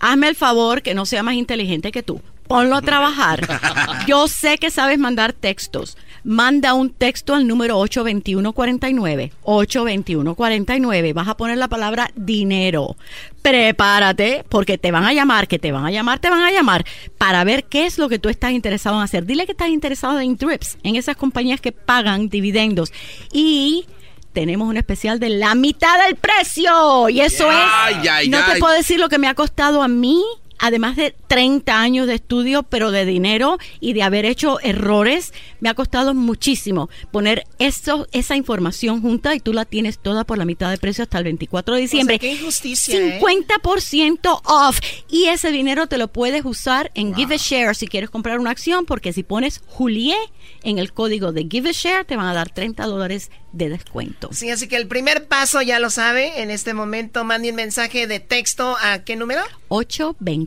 hazme 0.00 0.28
el 0.28 0.34
favor 0.34 0.82
que 0.82 0.94
no 0.94 1.06
sea 1.06 1.22
más 1.22 1.34
inteligente 1.34 1.92
que 1.92 2.02
tú. 2.02 2.20
Ponlo 2.48 2.76
a 2.76 2.82
trabajar. 2.82 3.46
Yo 4.06 4.26
sé 4.28 4.58
que 4.58 4.70
sabes 4.70 4.98
mandar 4.98 5.32
textos. 5.32 5.96
Manda 6.24 6.72
un 6.72 6.90
texto 6.90 7.34
al 7.34 7.46
número 7.46 7.78
82149. 7.78 9.32
82149. 9.42 11.12
Vas 11.12 11.28
a 11.28 11.36
poner 11.36 11.58
la 11.58 11.68
palabra 11.68 12.10
dinero. 12.16 12.96
Prepárate 13.42 14.44
porque 14.48 14.78
te 14.78 14.90
van 14.90 15.04
a 15.04 15.12
llamar, 15.12 15.46
que 15.48 15.58
te 15.58 15.70
van 15.70 15.84
a 15.84 15.90
llamar, 15.90 16.18
te 16.18 16.30
van 16.30 16.42
a 16.42 16.50
llamar 16.50 16.84
para 17.18 17.44
ver 17.44 17.64
qué 17.64 17.84
es 17.84 17.98
lo 17.98 18.08
que 18.08 18.18
tú 18.18 18.30
estás 18.30 18.52
interesado 18.52 18.96
en 18.96 19.02
hacer. 19.02 19.26
Dile 19.26 19.44
que 19.44 19.52
estás 19.52 19.68
interesado 19.68 20.18
en 20.20 20.36
drips, 20.36 20.78
en 20.82 20.96
esas 20.96 21.16
compañías 21.16 21.60
que 21.60 21.72
pagan 21.72 22.30
dividendos. 22.30 22.90
Y 23.30 23.84
tenemos 24.32 24.68
un 24.68 24.76
especial 24.78 25.20
de 25.20 25.28
la 25.28 25.54
mitad 25.54 26.02
del 26.06 26.16
precio. 26.16 27.08
Y 27.10 27.20
eso 27.20 27.46
Ay, 27.50 27.96
es. 28.02 28.08
ay, 28.10 28.28
no 28.28 28.38
te 28.44 28.58
puedo 28.58 28.74
decir 28.74 28.98
lo 28.98 29.08
que 29.08 29.18
me 29.18 29.28
ha 29.28 29.34
costado 29.34 29.82
a 29.82 29.88
mí. 29.88 30.22
Además 30.58 30.96
de 30.96 31.14
30 31.28 31.80
años 31.80 32.06
de 32.06 32.14
estudio, 32.14 32.62
pero 32.62 32.90
de 32.90 33.04
dinero 33.04 33.58
y 33.80 33.92
de 33.92 34.02
haber 34.02 34.24
hecho 34.24 34.60
errores, 34.60 35.32
me 35.60 35.68
ha 35.68 35.74
costado 35.74 36.14
muchísimo 36.14 36.88
poner 37.10 37.44
eso, 37.58 38.06
esa 38.12 38.36
información 38.36 39.02
junta 39.02 39.34
y 39.34 39.40
tú 39.40 39.52
la 39.52 39.64
tienes 39.64 39.98
toda 39.98 40.24
por 40.24 40.38
la 40.38 40.44
mitad 40.44 40.70
de 40.70 40.78
precio 40.78 41.02
hasta 41.02 41.18
el 41.18 41.24
24 41.24 41.74
de 41.74 41.80
diciembre. 41.80 42.16
O 42.16 42.20
sea, 42.20 42.28
qué 42.30 42.36
injusticia, 42.36 42.98
¿eh? 42.98 43.20
50% 43.20 44.40
off. 44.44 44.78
Y 45.08 45.24
ese 45.26 45.50
dinero 45.50 45.86
te 45.86 45.98
lo 45.98 46.08
puedes 46.08 46.44
usar 46.44 46.90
en 46.94 47.14
Give 47.14 47.34
a 47.34 47.38
Share 47.38 47.74
si 47.74 47.86
quieres 47.86 48.10
comprar 48.10 48.38
una 48.38 48.50
acción, 48.50 48.86
porque 48.86 49.12
si 49.12 49.22
pones 49.22 49.60
Juliet 49.66 50.16
en 50.62 50.78
el 50.78 50.92
código 50.92 51.32
de 51.32 51.46
Give 51.50 51.70
a 51.70 51.72
Share, 51.72 52.04
te 52.04 52.16
van 52.16 52.26
a 52.26 52.34
dar 52.34 52.50
30 52.50 52.84
dólares 52.86 53.30
de 53.52 53.68
descuento. 53.68 54.30
Sí, 54.32 54.50
así 54.50 54.66
que 54.68 54.76
el 54.76 54.88
primer 54.88 55.26
paso 55.26 55.62
ya 55.62 55.78
lo 55.78 55.90
sabe. 55.90 56.42
En 56.42 56.50
este 56.50 56.74
momento 56.74 57.24
mande 57.24 57.50
un 57.50 57.56
mensaje 57.56 58.06
de 58.06 58.20
texto 58.20 58.76
a 58.80 59.04
qué 59.04 59.16
número 59.16 59.42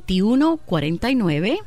821-49. 0.05 1.59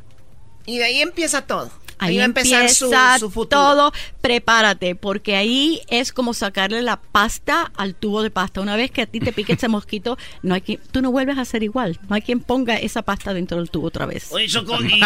y 0.65 0.77
de 0.77 0.83
ahí 0.83 1.01
empieza 1.01 1.41
todo. 1.45 1.71
Ahí 2.03 2.17
va 2.17 2.23
a 2.23 2.25
empezar 2.25 2.67
su, 2.71 2.85
empieza 2.85 3.19
su 3.19 3.29
futuro. 3.29 3.61
todo. 3.61 3.93
Prepárate, 4.21 4.95
porque 4.95 5.35
ahí 5.35 5.81
es 5.87 6.11
como 6.11 6.33
sacarle 6.33 6.81
la 6.81 6.99
pasta 6.99 7.71
al 7.77 7.93
tubo 7.93 8.23
de 8.23 8.31
pasta. 8.31 8.59
Una 8.59 8.75
vez 8.75 8.89
que 8.89 9.03
a 9.03 9.05
ti 9.05 9.19
te 9.19 9.31
pique 9.31 9.53
ese 9.53 9.67
mosquito, 9.67 10.17
no 10.41 10.55
hay 10.55 10.61
quien, 10.61 10.79
tú 10.91 11.03
no 11.03 11.11
vuelves 11.11 11.37
a 11.37 11.41
hacer 11.41 11.61
igual. 11.61 11.99
No 12.09 12.15
hay 12.15 12.23
quien 12.23 12.39
ponga 12.39 12.75
esa 12.77 13.03
pasta 13.03 13.35
dentro 13.35 13.57
del 13.57 13.69
tubo 13.69 13.85
otra 13.87 14.07
vez. 14.07 14.29
Oye, 14.31 14.47
Choco, 14.47 14.81
y, 14.83 14.95
y, 14.95 15.01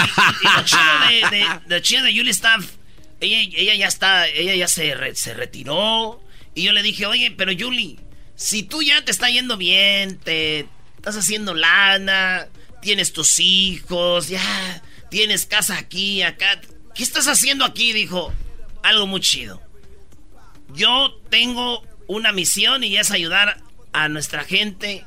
lo 1.67 1.79
chido 1.81 2.03
de 2.05 2.15
Julie 2.15 2.31
Staff, 2.31 2.65
ella, 3.19 3.39
ella 3.57 3.75
ya 3.75 3.87
está, 3.87 4.29
ella 4.29 4.55
ya 4.55 4.69
se, 4.69 4.95
re- 4.95 5.15
se 5.15 5.33
retiró. 5.33 6.21
Y 6.53 6.63
yo 6.63 6.71
le 6.71 6.81
dije, 6.81 7.05
oye, 7.07 7.29
pero 7.35 7.51
Julie, 7.59 7.97
si 8.35 8.63
tú 8.63 8.81
ya 8.81 9.03
te 9.03 9.11
está 9.11 9.29
yendo 9.29 9.57
bien, 9.57 10.17
te 10.19 10.67
estás 10.95 11.17
haciendo 11.17 11.53
lana, 11.53 12.47
tienes 12.85 13.13
tus 13.13 13.39
hijos, 13.39 14.29
ya 14.29 14.83
tienes 15.09 15.47
casa 15.47 15.75
aquí, 15.75 16.21
acá. 16.21 16.61
¿Qué 16.93 17.01
estás 17.01 17.27
haciendo 17.27 17.65
aquí? 17.65 17.93
Dijo, 17.93 18.31
algo 18.83 19.07
muy 19.07 19.21
chido. 19.21 19.59
Yo 20.75 21.19
tengo 21.31 21.81
una 22.05 22.31
misión 22.31 22.83
y 22.83 22.95
es 22.95 23.09
ayudar 23.09 23.57
a 23.91 24.07
nuestra 24.07 24.43
gente 24.43 25.03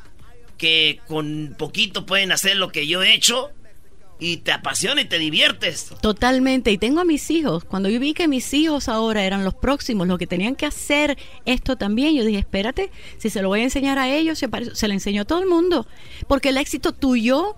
que 0.56 1.00
con 1.06 1.54
poquito 1.56 2.04
pueden 2.04 2.32
hacer 2.32 2.56
lo 2.56 2.72
que 2.72 2.88
yo 2.88 3.04
he 3.04 3.14
hecho 3.14 3.52
y 4.18 4.38
te 4.38 4.50
apasiona 4.50 5.00
y 5.00 5.04
te 5.04 5.20
diviertes. 5.20 5.92
Totalmente. 6.00 6.72
Y 6.72 6.78
tengo 6.78 6.98
a 6.98 7.04
mis 7.04 7.30
hijos. 7.30 7.62
Cuando 7.62 7.88
yo 7.88 8.00
vi 8.00 8.12
que 8.12 8.26
mis 8.26 8.52
hijos 8.54 8.88
ahora 8.88 9.24
eran 9.24 9.44
los 9.44 9.54
próximos, 9.54 10.08
los 10.08 10.18
que 10.18 10.26
tenían 10.26 10.56
que 10.56 10.66
hacer 10.66 11.16
esto 11.46 11.76
también, 11.76 12.16
yo 12.16 12.24
dije, 12.24 12.40
espérate, 12.40 12.90
si 13.18 13.30
se 13.30 13.40
lo 13.40 13.48
voy 13.48 13.60
a 13.60 13.64
enseñar 13.64 14.00
a 14.00 14.08
ellos, 14.08 14.36
se, 14.40 14.48
se 14.74 14.88
lo 14.88 14.94
enseño 14.94 15.22
a 15.22 15.24
todo 15.24 15.38
el 15.38 15.46
mundo. 15.46 15.86
Porque 16.26 16.48
el 16.48 16.56
éxito 16.56 16.92
tuyo, 16.92 17.54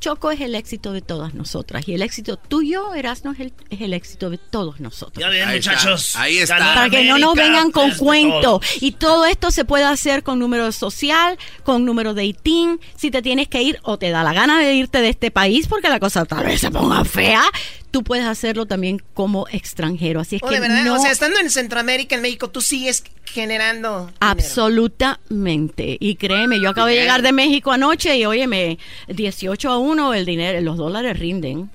Choco, 0.00 0.30
es 0.30 0.40
el 0.40 0.54
éxito 0.54 0.92
de 0.92 1.02
todas 1.02 1.34
nosotras. 1.34 1.86
Y 1.86 1.94
el 1.94 2.02
éxito 2.02 2.36
tuyo, 2.36 2.94
Erasmo, 2.94 3.32
es 3.32 3.40
el, 3.40 3.52
es 3.70 3.80
el 3.82 3.92
éxito 3.94 4.30
de 4.30 4.38
todos 4.38 4.80
nosotros. 4.80 5.20
Ya 5.22 5.28
ven, 5.28 5.46
Ahí 5.48 5.58
está, 5.58 5.72
muchachos. 5.72 6.16
ahí 6.16 6.38
está. 6.38 6.58
Para 6.58 6.90
que 6.90 7.04
no 7.04 7.18
nos 7.18 7.34
vengan 7.34 7.70
con 7.70 7.90
es 7.90 7.98
de 7.98 8.04
cuento. 8.04 8.40
todos. 8.40 8.66
Y 8.82 8.92
todo 8.92 9.26
esto 9.26 9.50
se 9.50 9.64
puede 9.64 9.84
hacer 9.84 10.22
con 10.22 10.38
número 10.38 10.72
social, 10.72 11.38
con 11.62 11.84
número 11.84 12.14
de 12.14 12.24
ITIN. 12.24 12.80
Si 12.96 13.10
te 13.10 13.22
tienes 13.22 13.48
que 13.48 13.62
ir 13.62 13.78
o 13.82 13.98
te 13.98 14.10
da 14.10 14.24
la 14.24 14.32
gana 14.32 14.58
de 14.58 14.74
irte 14.74 15.00
de 15.02 15.10
este 15.10 15.30
país 15.30 15.68
porque 15.68 15.88
la 15.88 16.00
cosa 16.00 16.24
tal 16.24 16.44
vez 16.46 16.60
se 16.60 16.70
ponga 16.70 17.04
fea, 17.04 17.42
tú 17.90 18.02
puedes 18.02 18.24
hacerlo 18.24 18.66
también 18.66 19.02
como 19.14 19.46
extranjero. 19.48 20.20
Así 20.20 20.36
es 20.36 20.42
Oh, 20.42 20.48
que 20.48 20.54
de 20.54 20.60
verdad, 20.60 20.84
no... 20.84 20.94
o 20.96 21.02
sea, 21.02 21.10
estando 21.12 21.38
en 21.38 21.50
Centroamérica, 21.50 22.14
en 22.16 22.22
México, 22.22 22.48
tú 22.48 22.60
sigues 22.60 23.04
generando. 23.24 24.10
Absolutamente. 24.20 25.96
Y 26.00 26.16
créeme, 26.16 26.60
yo 26.60 26.70
acabo 26.70 26.88
de 26.88 26.94
llegar 26.96 27.22
de 27.22 27.32
México 27.32 27.70
anoche 27.72 28.16
y 28.16 28.24
óyeme, 28.24 28.78
18 29.08 29.70
a 29.70 29.78
1 29.78 29.89
el 30.14 30.24
dinero, 30.26 30.60
los 30.60 30.76
dólares 30.76 31.18
rinden. 31.18 31.70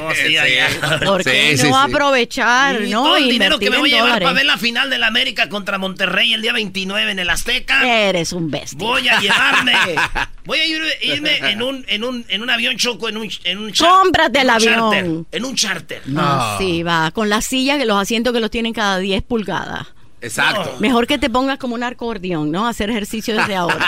Oh, 0.00 0.10
sí, 0.26 0.36
allá. 0.36 0.66
¿Por 1.04 1.22
qué 1.22 1.56
Sí, 1.56 1.68
no 1.68 1.84
sí. 1.86 1.92
aprovechar, 1.92 2.82
Y 2.82 2.90
no? 2.90 3.04
todo 3.04 3.16
el 3.16 3.28
dinero 3.28 3.58
que 3.60 3.70
me 3.70 3.78
voy 3.78 3.90
a 3.90 3.96
llevar 3.96 4.08
dólares. 4.08 4.26
para 4.26 4.34
ver 4.36 4.46
la 4.46 4.58
final 4.58 4.90
de 4.90 4.98
la 4.98 5.06
América 5.06 5.48
contra 5.48 5.78
Monterrey 5.78 6.34
el 6.34 6.42
día 6.42 6.52
29 6.52 7.12
en 7.12 7.18
el 7.20 7.30
Azteca. 7.30 7.86
Eres 8.08 8.32
un 8.32 8.50
bestia. 8.50 8.76
Voy 8.78 9.08
a 9.08 9.20
llevarme. 9.20 9.72
Voy 10.44 10.58
a 10.58 10.66
ir- 10.66 10.82
irme 11.02 11.36
en 11.50 11.62
un, 11.62 11.84
en 11.88 12.02
un, 12.04 12.24
en 12.28 12.42
un 12.42 12.50
avión 12.50 12.76
choco, 12.76 13.08
en 13.08 13.18
un, 13.18 13.28
en 13.44 13.58
un 13.58 13.70
Cómprate 13.72 14.40
el 14.40 14.46
un 14.46 14.50
avión. 14.50 14.74
charter, 14.90 15.04
en 15.30 15.44
un 15.44 15.54
charter. 15.54 16.02
Ah, 16.16 16.56
sí, 16.58 16.82
va. 16.82 17.10
Con 17.12 17.28
las 17.28 17.44
sillas, 17.44 17.78
que 17.78 17.84
los 17.84 18.00
asientos 18.00 18.32
que 18.32 18.40
los 18.40 18.50
tienen 18.50 18.72
cada 18.72 18.98
10 18.98 19.22
pulgadas. 19.22 19.86
Exacto. 20.20 20.74
Mejor 20.80 21.06
que 21.06 21.18
te 21.18 21.30
pongas 21.30 21.58
como 21.58 21.76
un 21.76 21.84
acordeón, 21.84 22.50
¿no? 22.50 22.66
Hacer 22.66 22.90
ejercicio 22.90 23.36
desde 23.36 23.54
ahora. 23.54 23.78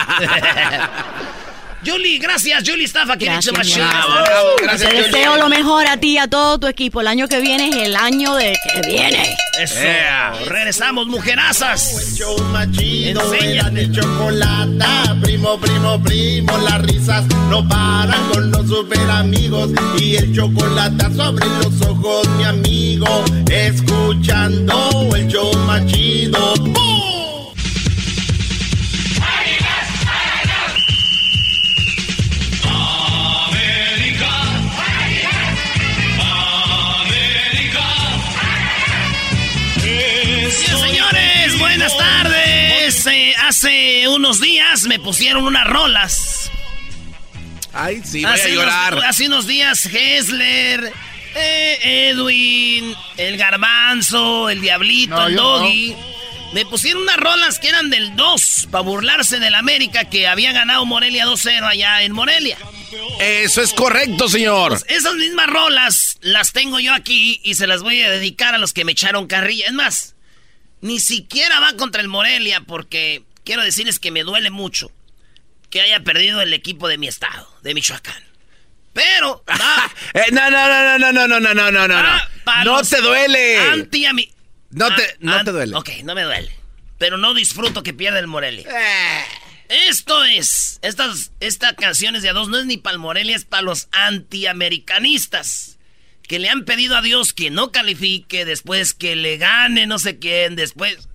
Julie, 1.85 2.19
gracias. 2.19 2.62
Julie 2.66 2.85
Staff 2.85 3.11
aquí 3.11 3.27
en 3.27 3.33
Gracias, 3.33 3.79
amor. 3.79 4.23
Bravo, 4.25 4.49
Te 4.57 4.62
gracias, 4.64 4.90
Julie. 4.90 5.05
deseo 5.07 5.37
lo 5.37 5.49
mejor 5.49 5.87
a 5.87 5.97
ti 5.97 6.12
y 6.12 6.19
a 6.19 6.29
todo 6.29 6.59
tu 6.59 6.66
equipo. 6.66 7.01
El 7.01 7.07
año 7.07 7.27
que 7.29 7.40
viene 7.40 7.69
es 7.71 7.77
el 7.77 7.97
año 7.97 8.35
de 8.35 8.57
que 8.73 8.88
viene. 8.88 9.35
Eso. 9.59 9.75
Yeah. 9.81 10.33
Regresamos, 10.47 11.07
mujerazas. 11.07 12.19
Enséñate. 12.21 13.90
chocolata. 13.93 15.16
Primo, 15.23 15.59
primo, 15.59 16.03
primo, 16.03 16.59
las 16.59 16.83
risas 16.83 17.25
no 17.49 17.66
paran 17.69 18.29
con 18.31 18.51
los 18.51 18.69
super 18.69 19.11
amigos. 19.11 19.71
Y 19.99 20.16
el 20.16 20.35
chocolate 20.35 21.05
sobre 21.14 21.47
los 21.62 21.81
ojos, 21.83 22.29
mi 22.37 22.45
amigo. 22.45 23.25
Escuchando 23.51 25.09
el 25.14 25.27
show 25.29 25.53
más 25.66 25.87
chido. 25.87 26.55
¡Bum! 26.57 27.10
Eh, 42.92 43.35
hace 43.38 44.09
unos 44.09 44.40
días 44.40 44.83
me 44.88 44.98
pusieron 44.98 45.44
unas 45.44 45.64
rolas. 45.64 46.50
Ay, 47.72 48.03
sí, 48.05 48.22
voy 48.22 48.33
a 48.33 48.35
hace, 48.35 48.53
llorar. 48.53 48.94
Unos, 48.94 49.05
hace 49.05 49.26
unos 49.29 49.46
días, 49.46 49.87
Hessler, 49.87 50.92
eh, 51.37 52.11
Edwin, 52.11 52.92
el 53.16 53.37
Garbanzo, 53.37 54.50
el 54.50 54.61
Diablito, 54.61 55.14
No, 55.14 55.26
el 55.29 55.37
Doggy. 55.37 55.96
Me 56.53 56.66
pusieron 56.66 57.03
unas 57.03 57.18
rolas 57.18 57.61
que 57.61 57.68
eran 57.68 57.90
del 57.90 58.16
2 58.16 58.66
para 58.72 58.83
burlarse 58.83 59.38
del 59.38 59.55
América 59.55 60.07
que 60.07 60.26
había 60.26 60.50
ganado 60.50 60.85
Morelia 60.85 61.26
2-0 61.26 61.62
allá 61.64 62.03
en 62.03 62.11
Morelia. 62.11 62.59
Eso 63.20 63.62
es 63.62 63.72
correcto, 63.72 64.29
señor. 64.29 64.70
Pues 64.70 64.85
esas 64.88 65.14
mismas 65.14 65.46
rolas 65.46 66.16
las 66.22 66.53
tengo 66.53 66.81
yo 66.81 66.92
aquí 66.92 67.40
y 67.44 67.55
se 67.55 67.68
las 67.68 67.83
voy 67.85 68.03
a 68.03 68.11
dedicar 68.11 68.57
a 68.57 68.59
los 68.59 68.72
que 68.72 68.85
me 68.85 68.92
echaron 68.92 69.29
carrilla. 69.29 69.66
Es 69.66 69.74
más, 69.74 70.16
ni 70.81 71.01
siquiera 71.01 71.61
va 71.61 71.75
contra 71.77 72.01
el 72.03 72.09
Morelia 72.09 72.61
porque 72.62 73.23
quiero 73.45 73.62
decirles 73.62 73.99
que 73.99 74.11
me 74.11 74.23
duele 74.23 74.51
mucho 74.51 74.90
que 75.71 75.81
haya 75.81 76.01
perdido 76.01 76.40
el 76.43 76.53
equipo 76.53 76.88
de 76.88 76.99
mi 76.99 77.07
estado, 77.09 77.49
de 77.62 77.75
Michoacán. 77.75 78.23
Pero 78.93 79.45
va 79.49 79.93
Eh, 80.14 80.33
no, 80.33 80.51
no, 80.51 80.66
no, 80.69 80.99
no, 80.99 81.12
no, 81.12 81.29
no, 81.29 81.38
no, 81.40 81.55
no, 81.55 81.71
no, 81.71 81.88
no, 81.88 82.64
no. 82.64 82.83
te 82.83 83.01
duele. 83.01 83.59
Anti 83.59 84.05
a 84.05 84.12
mi... 84.12 84.33
No 84.71 84.93
te- 84.95 85.03
Ah, 85.12 85.16
no 85.21 85.45
te 85.45 85.53
duele. 85.53 85.77
Ok, 85.77 85.90
no 86.05 86.14
me 86.14 86.23
duele. 86.23 86.51
Pero 86.99 87.16
no 87.16 87.35
disfruto 87.35 87.83
que 87.85 87.95
pierda 87.95 88.19
el 88.19 88.27
Morelia. 88.27 88.66
Eh. 88.69 89.25
Esto 89.88 90.25
es, 90.25 90.81
estas, 90.83 91.31
esta 91.38 91.75
canción 91.77 92.16
es 92.16 92.23
de 92.25 92.31
a 92.31 92.33
dos, 92.33 92.49
no 92.49 92.59
es 92.59 92.66
ni 92.66 92.77
para 92.77 92.95
el 92.95 92.99
Morelia, 92.99 93.37
es 93.37 93.45
para 93.45 93.62
los 93.62 93.87
antiamericanistas. 93.93 95.69
Que 96.31 96.38
le 96.38 96.49
han 96.49 96.64
pedido 96.64 96.97
a 96.97 97.03
Dios 97.03 97.33
que 97.33 97.51
no 97.51 97.73
califique, 97.73 98.45
después 98.45 98.95
que 98.95 99.16
le 99.16 99.37
gane 99.37 99.88
no 99.88 99.99
sé 99.99 100.21
quién, 100.21 100.55
después... 100.55 101.09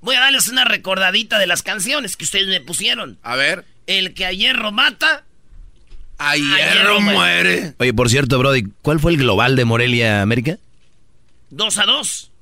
Voy 0.00 0.16
a 0.16 0.20
darles 0.20 0.48
una 0.48 0.64
recordadita 0.64 1.38
de 1.38 1.46
las 1.46 1.62
canciones 1.62 2.16
que 2.16 2.24
ustedes 2.24 2.48
me 2.48 2.60
pusieron. 2.60 3.18
A 3.22 3.36
ver. 3.36 3.64
El 3.86 4.12
que 4.12 4.26
a 4.26 4.32
hierro 4.32 4.72
mata, 4.72 5.22
A 6.18 6.34
hierro 6.34 6.56
hierro 6.56 7.00
muere. 7.02 7.74
Oye, 7.78 7.94
por 7.94 8.10
cierto, 8.10 8.36
Brody, 8.40 8.64
¿cuál 8.82 8.98
fue 8.98 9.12
el 9.12 9.18
global 9.18 9.54
de 9.54 9.64
Morelia 9.64 10.22
América? 10.22 10.58
dos 11.50 11.78
a 11.78 11.84
dos. 11.86 12.32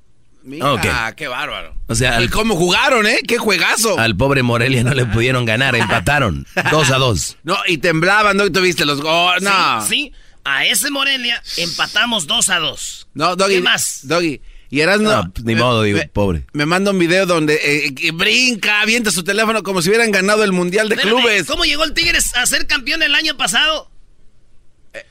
Mira, 0.45 1.15
qué 1.15 1.29
bárbaro. 1.29 1.75
O 1.87 1.95
sea, 1.95 2.12
¿Y 2.12 2.25
al, 2.25 2.31
cómo 2.31 2.57
jugaron, 2.57 3.07
eh? 3.07 3.19
¡Qué 3.29 3.37
juegazo! 3.37 3.99
al 3.99 4.17
pobre 4.17 4.43
Morelia 4.43 4.85
no 4.85 4.95
le 4.95 5.05
pudieron 5.05 5.45
ganar, 5.45 5.77
empataron. 5.77 6.47
Dos 6.71 6.91
a 6.91 6.97
dos. 6.97 7.37
No, 7.43 7.59
y 7.67 7.77
temblaban, 7.77 8.38
¿no? 8.38 8.47
Y 8.47 8.51
tuviste 8.51 8.87
los 8.87 9.03
goles. 9.03 9.43
No. 9.43 9.83
Sí, 9.83 9.88
sí. 9.88 10.12
A 10.44 10.66
ese 10.66 10.90
Morelia 10.90 11.42
empatamos 11.57 12.26
dos 12.26 12.48
a 12.48 12.59
dos. 12.59 13.07
No, 13.14 13.37
Doggy. 13.37 13.57
¿Qué 13.57 13.61
más? 13.61 14.00
Doggy. 14.02 14.40
Y 14.70 14.81
eras 14.81 15.00
no. 15.00 15.11
No, 15.11 15.33
ni 15.44 15.55
modo, 15.55 15.83
digo, 15.83 15.98
me, 15.98 16.09
pobre. 16.09 16.46
Me 16.55 16.64
manda 16.64 16.92
un 16.92 16.98
video 16.98 17.26
donde 17.26 17.61
eh, 17.62 18.11
brinca, 18.12 18.81
avienta 18.81 19.11
su 19.11 19.22
teléfono 19.22 19.62
como 19.62 19.83
si 19.83 19.90
hubieran 19.90 20.11
ganado 20.11 20.44
el 20.44 20.52
mundial 20.52 20.88
de 20.88 20.94
Espérame, 20.94 21.18
clubes. 21.18 21.46
¿Cómo 21.46 21.64
llegó 21.64 21.85
el 21.85 21.92
Tigres 21.92 22.35
a 22.35 22.46
ser 22.46 22.66
campeón 22.66 23.02
el 23.02 23.14
año 23.14 23.37
pasado? 23.37 23.90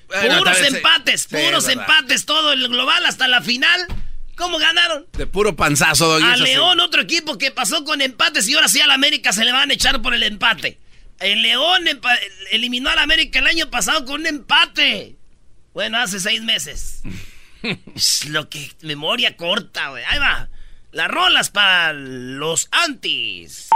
Bueno, 0.08 0.40
puros 0.40 0.58
empates, 0.62 1.28
Sí, 1.30 1.36
puros 1.36 1.68
empates, 1.70 2.26
todo 2.26 2.54
el 2.54 2.68
global 2.68 3.06
hasta 3.06 3.28
la 3.28 3.42
final. 3.42 3.86
¿Cómo 4.36 4.58
ganaron? 4.58 5.06
De 5.14 5.28
puro 5.28 5.56
panzazo, 5.56 6.08
Doggy. 6.08 6.26
A 6.26 6.38
sí. 6.38 6.44
León, 6.44 6.80
otro 6.80 7.04
equipo 7.04 7.38
que 7.38 7.52
pasó 7.52 7.84
con 7.84 8.02
empates 8.02 8.48
y 8.50 8.56
ahora 8.56 8.68
sí 8.68 8.82
al 8.82 8.90
América 8.90 9.32
se 9.32 9.46
le 9.46 9.52
van 9.52 9.70
a 9.70 9.74
echar 9.74 10.02
por 10.02 10.16
el 10.16 10.24
empate. 10.24 10.80
El 11.20 11.44
León 11.44 11.84
eliminó 12.50 12.90
al 12.90 12.98
América 12.98 13.38
el 13.38 13.46
año 13.48 13.70
pasado 13.70 14.06
con 14.06 14.22
un 14.22 14.26
empate. 14.26 15.18
Bueno, 15.74 15.98
hace 16.00 16.20
seis 16.20 16.42
meses. 16.42 17.02
Es 17.96 18.28
Lo 18.28 18.50
que 18.50 18.72
memoria 18.82 19.38
corta, 19.38 19.90
güey. 19.90 20.04
Ahí 20.06 20.18
va. 20.18 20.50
Las 20.92 21.08
rolas 21.10 21.52
para 21.52 21.94
los 21.94 22.68
antis. 22.72 23.70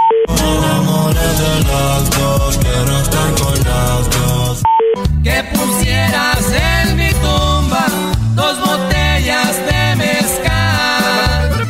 que 5.24 5.44
pusieras 5.54 6.52
en 6.52 6.98
mi 6.98 7.12
tumba 7.14 7.86
dos 8.34 8.60
botellas 8.60 9.56
de 9.66 9.96
mezcal. 9.96 11.68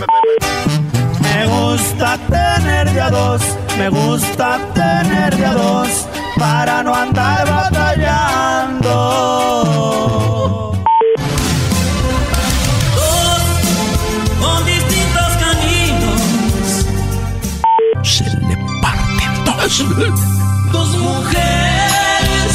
Me 1.22 1.46
gusta 1.48 2.18
tener 2.28 2.90
de 2.92 3.02
a 3.02 3.10
dos, 3.10 3.42
me 3.78 3.90
gusta 3.90 4.58
tener 4.74 5.36
de 5.36 5.46
a 5.46 5.54
dos, 5.54 6.08
para 6.38 6.82
no 6.82 6.96
andar 6.96 7.46
batallando. 7.48 9.55
Dos. 19.84 20.98
mujeres, 20.98 22.54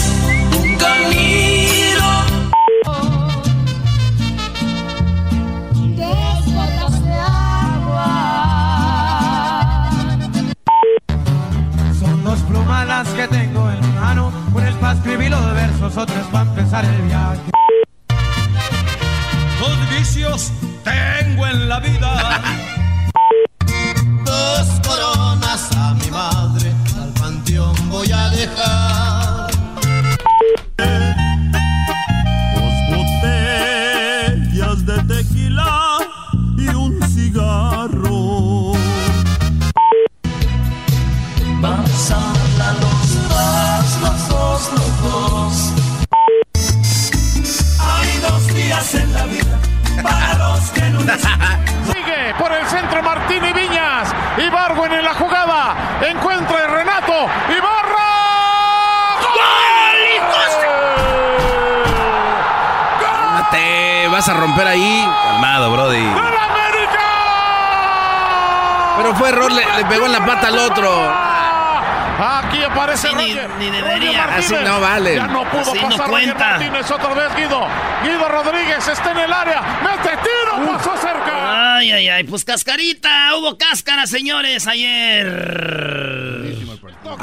un 0.58 0.76
camino. 0.76 2.08
Son 11.98 12.24
dos 12.24 12.38
plumas 12.40 12.86
las 12.86 13.08
que 13.08 13.28
tengo 13.28 13.70
en 13.70 13.94
mano, 13.96 14.32
una 14.54 14.68
es 14.70 14.74
para 14.76 14.94
escribir 14.94 15.30
los 15.30 15.54
versos, 15.54 15.96
otra 15.96 16.20
es 16.20 16.26
para 16.28 16.48
empezar 16.48 16.84
el 16.86 17.02
viaje. 17.02 17.40
Dos 19.60 19.90
vicios 19.90 20.52
tengo 20.84 21.19
pegó 69.90 70.06
en 70.06 70.12
la 70.12 70.24
pata 70.24 70.46
al 70.48 70.58
otro. 70.58 71.12
Aquí 72.22 72.62
aparece 72.62 73.08
ni- 73.14 73.32
Roger. 73.34 73.50
ni 73.58 73.66
Roger 73.70 73.82
debería. 73.84 74.26
Martínez. 74.26 74.52
Así 74.52 74.64
no 74.64 74.80
vale. 74.80 75.16
Ya 75.16 75.26
no 75.26 75.44
pudo 75.44 75.60
Así 75.62 75.74
no 75.80 75.88
pasar 75.88 75.98
Roger 76.08 76.10
cuenta. 76.10 76.46
Martínez 76.50 76.90
otra 76.90 77.14
vez 77.14 77.34
Guido. 77.36 77.66
Guido 78.02 78.28
Rodríguez 78.28 78.88
está 78.88 79.10
en 79.12 79.18
el 79.18 79.32
área. 79.32 79.62
Mete 79.82 80.16
tiro, 80.18 80.72
pasó 80.72 80.96
cerca. 80.98 81.76
Ay, 81.76 81.92
ay, 81.92 82.08
ay. 82.08 82.24
Pues 82.24 82.44
cascarita. 82.44 83.34
Hubo 83.36 83.56
cáscara, 83.56 84.06
señores, 84.06 84.66
ayer. 84.66 85.26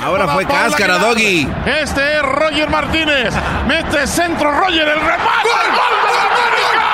Ahora 0.04 0.28
fue 0.30 0.46
cáscara. 0.46 0.98
Doggy. 0.98 1.48
Este 1.66 2.16
es 2.18 2.22
Roger 2.24 2.70
Martínez. 2.70 3.34
Mete 3.68 4.08
centro 4.08 4.52
Roger, 4.52 4.88
el 4.88 5.00
remate. 5.00 5.44
¡Gol, 5.44 5.68
gol 5.76 5.96
de 6.04 6.18
América! 6.20 6.94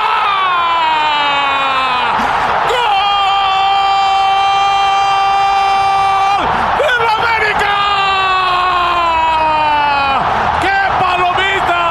¡Gol 6.37 6.47
del 6.79 7.07
América! 7.17 7.75
¡Qué 10.61 10.77
palomita! 10.99 11.83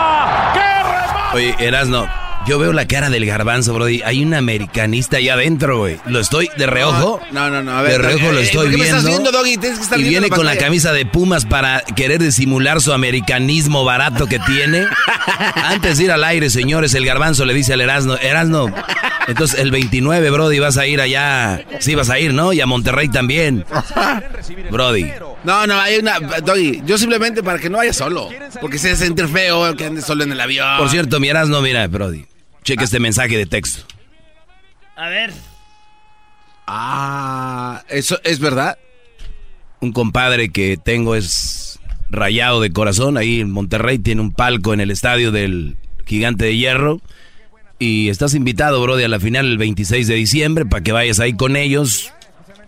¡Qué 0.54 0.68
remate! 0.82 1.21
Oye, 1.34 1.54
Erasno, 1.58 2.06
yo 2.46 2.58
veo 2.58 2.72
la 2.72 2.86
cara 2.86 3.10
del 3.10 3.24
garbanzo, 3.26 3.74
Brody. 3.74 4.02
Hay 4.02 4.22
un 4.22 4.34
americanista 4.34 5.18
allá 5.18 5.34
adentro, 5.34 5.78
güey. 5.78 5.98
Lo 6.06 6.20
estoy 6.20 6.48
de 6.56 6.66
reojo. 6.66 7.20
No, 7.30 7.50
no, 7.50 7.62
no, 7.62 7.72
a 7.72 7.82
ver. 7.82 7.92
de 7.92 8.08
reojo 8.08 8.26
eh, 8.26 8.32
lo 8.32 8.38
eh, 8.40 8.42
estoy 8.42 8.62
¿por 8.62 8.70
qué 8.70 8.76
me 8.78 8.84
viendo. 8.84 8.98
estás 8.98 9.10
viendo, 9.10 9.32
Doggy? 9.32 9.56
Tienes 9.56 9.78
que 9.78 9.84
estar 9.84 10.00
y 10.00 10.02
viene 10.04 10.28
la 10.28 10.36
con 10.36 10.46
la 10.46 10.56
camisa 10.56 10.92
de 10.92 11.06
Pumas 11.06 11.44
para 11.44 11.80
querer 11.80 12.20
disimular 12.20 12.80
su 12.80 12.92
americanismo 12.92 13.84
barato 13.84 14.26
que 14.26 14.38
tiene. 14.40 14.86
Antes 15.54 15.98
de 15.98 16.04
ir 16.04 16.12
al 16.12 16.24
aire, 16.24 16.50
señores, 16.50 16.94
el 16.94 17.06
garbanzo 17.06 17.44
le 17.44 17.54
dice 17.54 17.74
al 17.74 17.80
Erasno, 17.80 18.16
Erasno, 18.16 18.72
entonces 19.28 19.58
el 19.58 19.70
29, 19.70 20.30
Brody, 20.30 20.58
vas 20.58 20.78
a 20.78 20.86
ir 20.86 21.00
allá. 21.00 21.64
Sí, 21.78 21.94
vas 21.94 22.10
a 22.10 22.18
ir, 22.18 22.34
¿no? 22.34 22.52
Y 22.52 22.60
a 22.60 22.66
Monterrey 22.66 23.08
también. 23.08 23.64
Brody. 24.70 25.06
No, 25.44 25.66
no, 25.66 25.80
hay 25.80 25.96
una. 25.98 26.18
Doggy, 26.18 26.82
yo 26.84 26.98
simplemente 26.98 27.42
para 27.42 27.58
que 27.58 27.70
no 27.70 27.78
vaya 27.78 27.92
solo. 27.92 28.28
Porque 28.60 28.78
se 28.78 28.96
sentir 28.96 29.28
feo 29.28 29.74
que 29.76 29.86
ande 29.86 30.02
solo 30.02 30.24
en 30.24 30.32
el 30.32 30.40
avión. 30.40 30.78
Por 30.78 30.88
cierto, 30.88 31.20
mi 31.20 31.28
Erasno, 31.28 31.60
mira, 31.60 31.86
Brody. 31.86 32.26
Cheque 32.62 32.84
este 32.84 33.00
mensaje 33.00 33.36
de 33.36 33.46
texto. 33.46 33.84
A 34.96 35.08
ver. 35.08 35.32
Ah, 36.66 37.82
¿eso 37.88 38.20
es 38.24 38.38
verdad? 38.38 38.78
un 39.82 39.92
compadre 39.92 40.48
que 40.48 40.78
tengo 40.82 41.16
es 41.16 41.80
rayado 42.08 42.60
de 42.60 42.72
corazón. 42.72 43.18
Ahí 43.18 43.40
en 43.40 43.50
Monterrey 43.50 43.98
tiene 43.98 44.20
un 44.20 44.32
palco 44.32 44.72
en 44.72 44.80
el 44.80 44.90
estadio 44.90 45.32
del 45.32 45.76
Gigante 46.06 46.46
de 46.46 46.56
Hierro. 46.56 47.00
Y 47.78 48.08
estás 48.08 48.34
invitado, 48.34 48.80
Brody, 48.80 49.02
a 49.02 49.08
la 49.08 49.18
final 49.18 49.46
el 49.46 49.58
26 49.58 50.06
de 50.06 50.14
diciembre 50.14 50.64
para 50.64 50.84
que 50.84 50.92
vayas 50.92 51.18
ahí 51.18 51.34
con 51.34 51.56
ellos. 51.56 52.12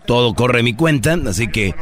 Todo 0.05 0.33
corre 0.33 0.61
mi 0.61 0.73
cuenta, 0.73 1.17
así 1.25 1.47
que 1.47 1.73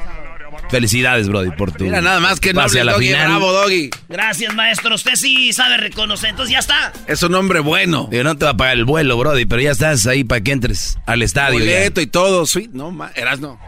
felicidades, 0.69 1.27
Brody, 1.27 1.51
por 1.51 1.71
tu 1.71 1.83
Mira, 1.85 2.01
nada 2.01 2.19
más 2.19 2.39
que 2.39 2.53
no 2.53 2.61
pase 2.61 2.81
a 2.81 2.83
la 2.83 2.93
Doggy, 2.93 3.07
final. 3.07 3.27
bravo, 3.27 3.51
Doggy. 3.51 3.89
Gracias, 4.09 4.53
maestro. 4.55 4.95
Usted 4.95 5.15
sí 5.15 5.53
sabe 5.53 5.77
reconocer. 5.77 6.29
Entonces 6.31 6.53
ya 6.53 6.59
está. 6.59 6.91
Es 7.07 7.21
un 7.23 7.33
hombre 7.35 7.59
bueno. 7.59 8.07
Digo, 8.11 8.23
no 8.23 8.35
te 8.37 8.45
va 8.45 8.51
a 8.51 8.57
pagar 8.57 8.77
el 8.77 8.85
vuelo, 8.85 9.17
Brody, 9.17 9.45
pero 9.45 9.61
ya 9.61 9.71
estás 9.71 10.07
ahí 10.07 10.23
para 10.23 10.41
que 10.41 10.51
entres 10.51 10.97
al 11.05 11.21
estadio. 11.21 11.59
ya. 11.59 11.65
Boleto 11.65 12.01
y 12.01 12.07
todo, 12.07 12.45
sweet. 12.45 12.71
No, 12.73 12.91
ma- 12.91 13.11
eras 13.15 13.39
no. 13.39 13.59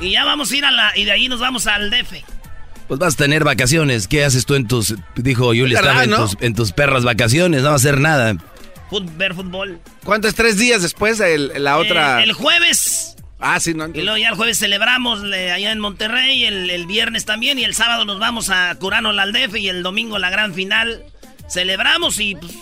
Y 0.00 0.10
ya 0.10 0.24
vamos 0.24 0.50
a 0.52 0.56
ir 0.56 0.64
a 0.64 0.70
la. 0.70 0.96
Y 0.96 1.04
de 1.04 1.12
ahí 1.12 1.28
nos 1.28 1.40
vamos 1.40 1.66
al 1.66 1.90
DF. 1.90 2.22
Pues 2.88 3.00
vas 3.00 3.14
a 3.14 3.16
tener 3.16 3.42
vacaciones. 3.42 4.06
¿Qué 4.06 4.24
haces 4.24 4.46
tú 4.46 4.54
en 4.54 4.68
tus, 4.68 4.94
dijo 5.16 5.54
Yuli, 5.54 5.74
¿Verdad, 5.74 5.90
estaba 6.02 6.04
en, 6.04 6.10
no? 6.10 6.16
tus, 6.28 6.36
en 6.40 6.54
tus 6.54 6.72
perras 6.72 7.02
vacaciones? 7.04 7.62
No 7.62 7.68
va 7.68 7.72
a 7.72 7.76
hacer 7.76 7.98
nada. 7.98 8.34
Fut- 8.90 9.16
ver 9.16 9.34
fútbol. 9.34 9.80
¿Cuánto 10.04 10.28
es? 10.28 10.34
¿Tres 10.36 10.56
días 10.58 10.82
después 10.82 11.18
el- 11.18 11.50
la 11.58 11.78
otra? 11.78 12.20
Eh, 12.20 12.24
el 12.24 12.32
jueves. 12.34 13.15
Ah, 13.38 13.60
sí, 13.60 13.74
no. 13.74 13.86
Y 13.92 14.00
luego 14.02 14.16
ya 14.16 14.30
el 14.30 14.34
jueves 14.34 14.58
celebramos 14.58 15.22
le- 15.22 15.52
allá 15.52 15.70
en 15.72 15.78
Monterrey, 15.78 16.44
el, 16.44 16.70
el 16.70 16.86
viernes 16.86 17.24
también, 17.26 17.58
y 17.58 17.64
el 17.64 17.74
sábado 17.74 18.04
nos 18.06 18.18
vamos 18.18 18.48
a 18.50 18.74
Curano 18.76 19.10
al 19.10 19.32
DF 19.32 19.56
y 19.58 19.68
el 19.68 19.82
domingo 19.82 20.18
la 20.18 20.30
gran 20.30 20.54
final. 20.54 21.04
Celebramos 21.48 22.18
y 22.18 22.34
pues, 22.34 22.52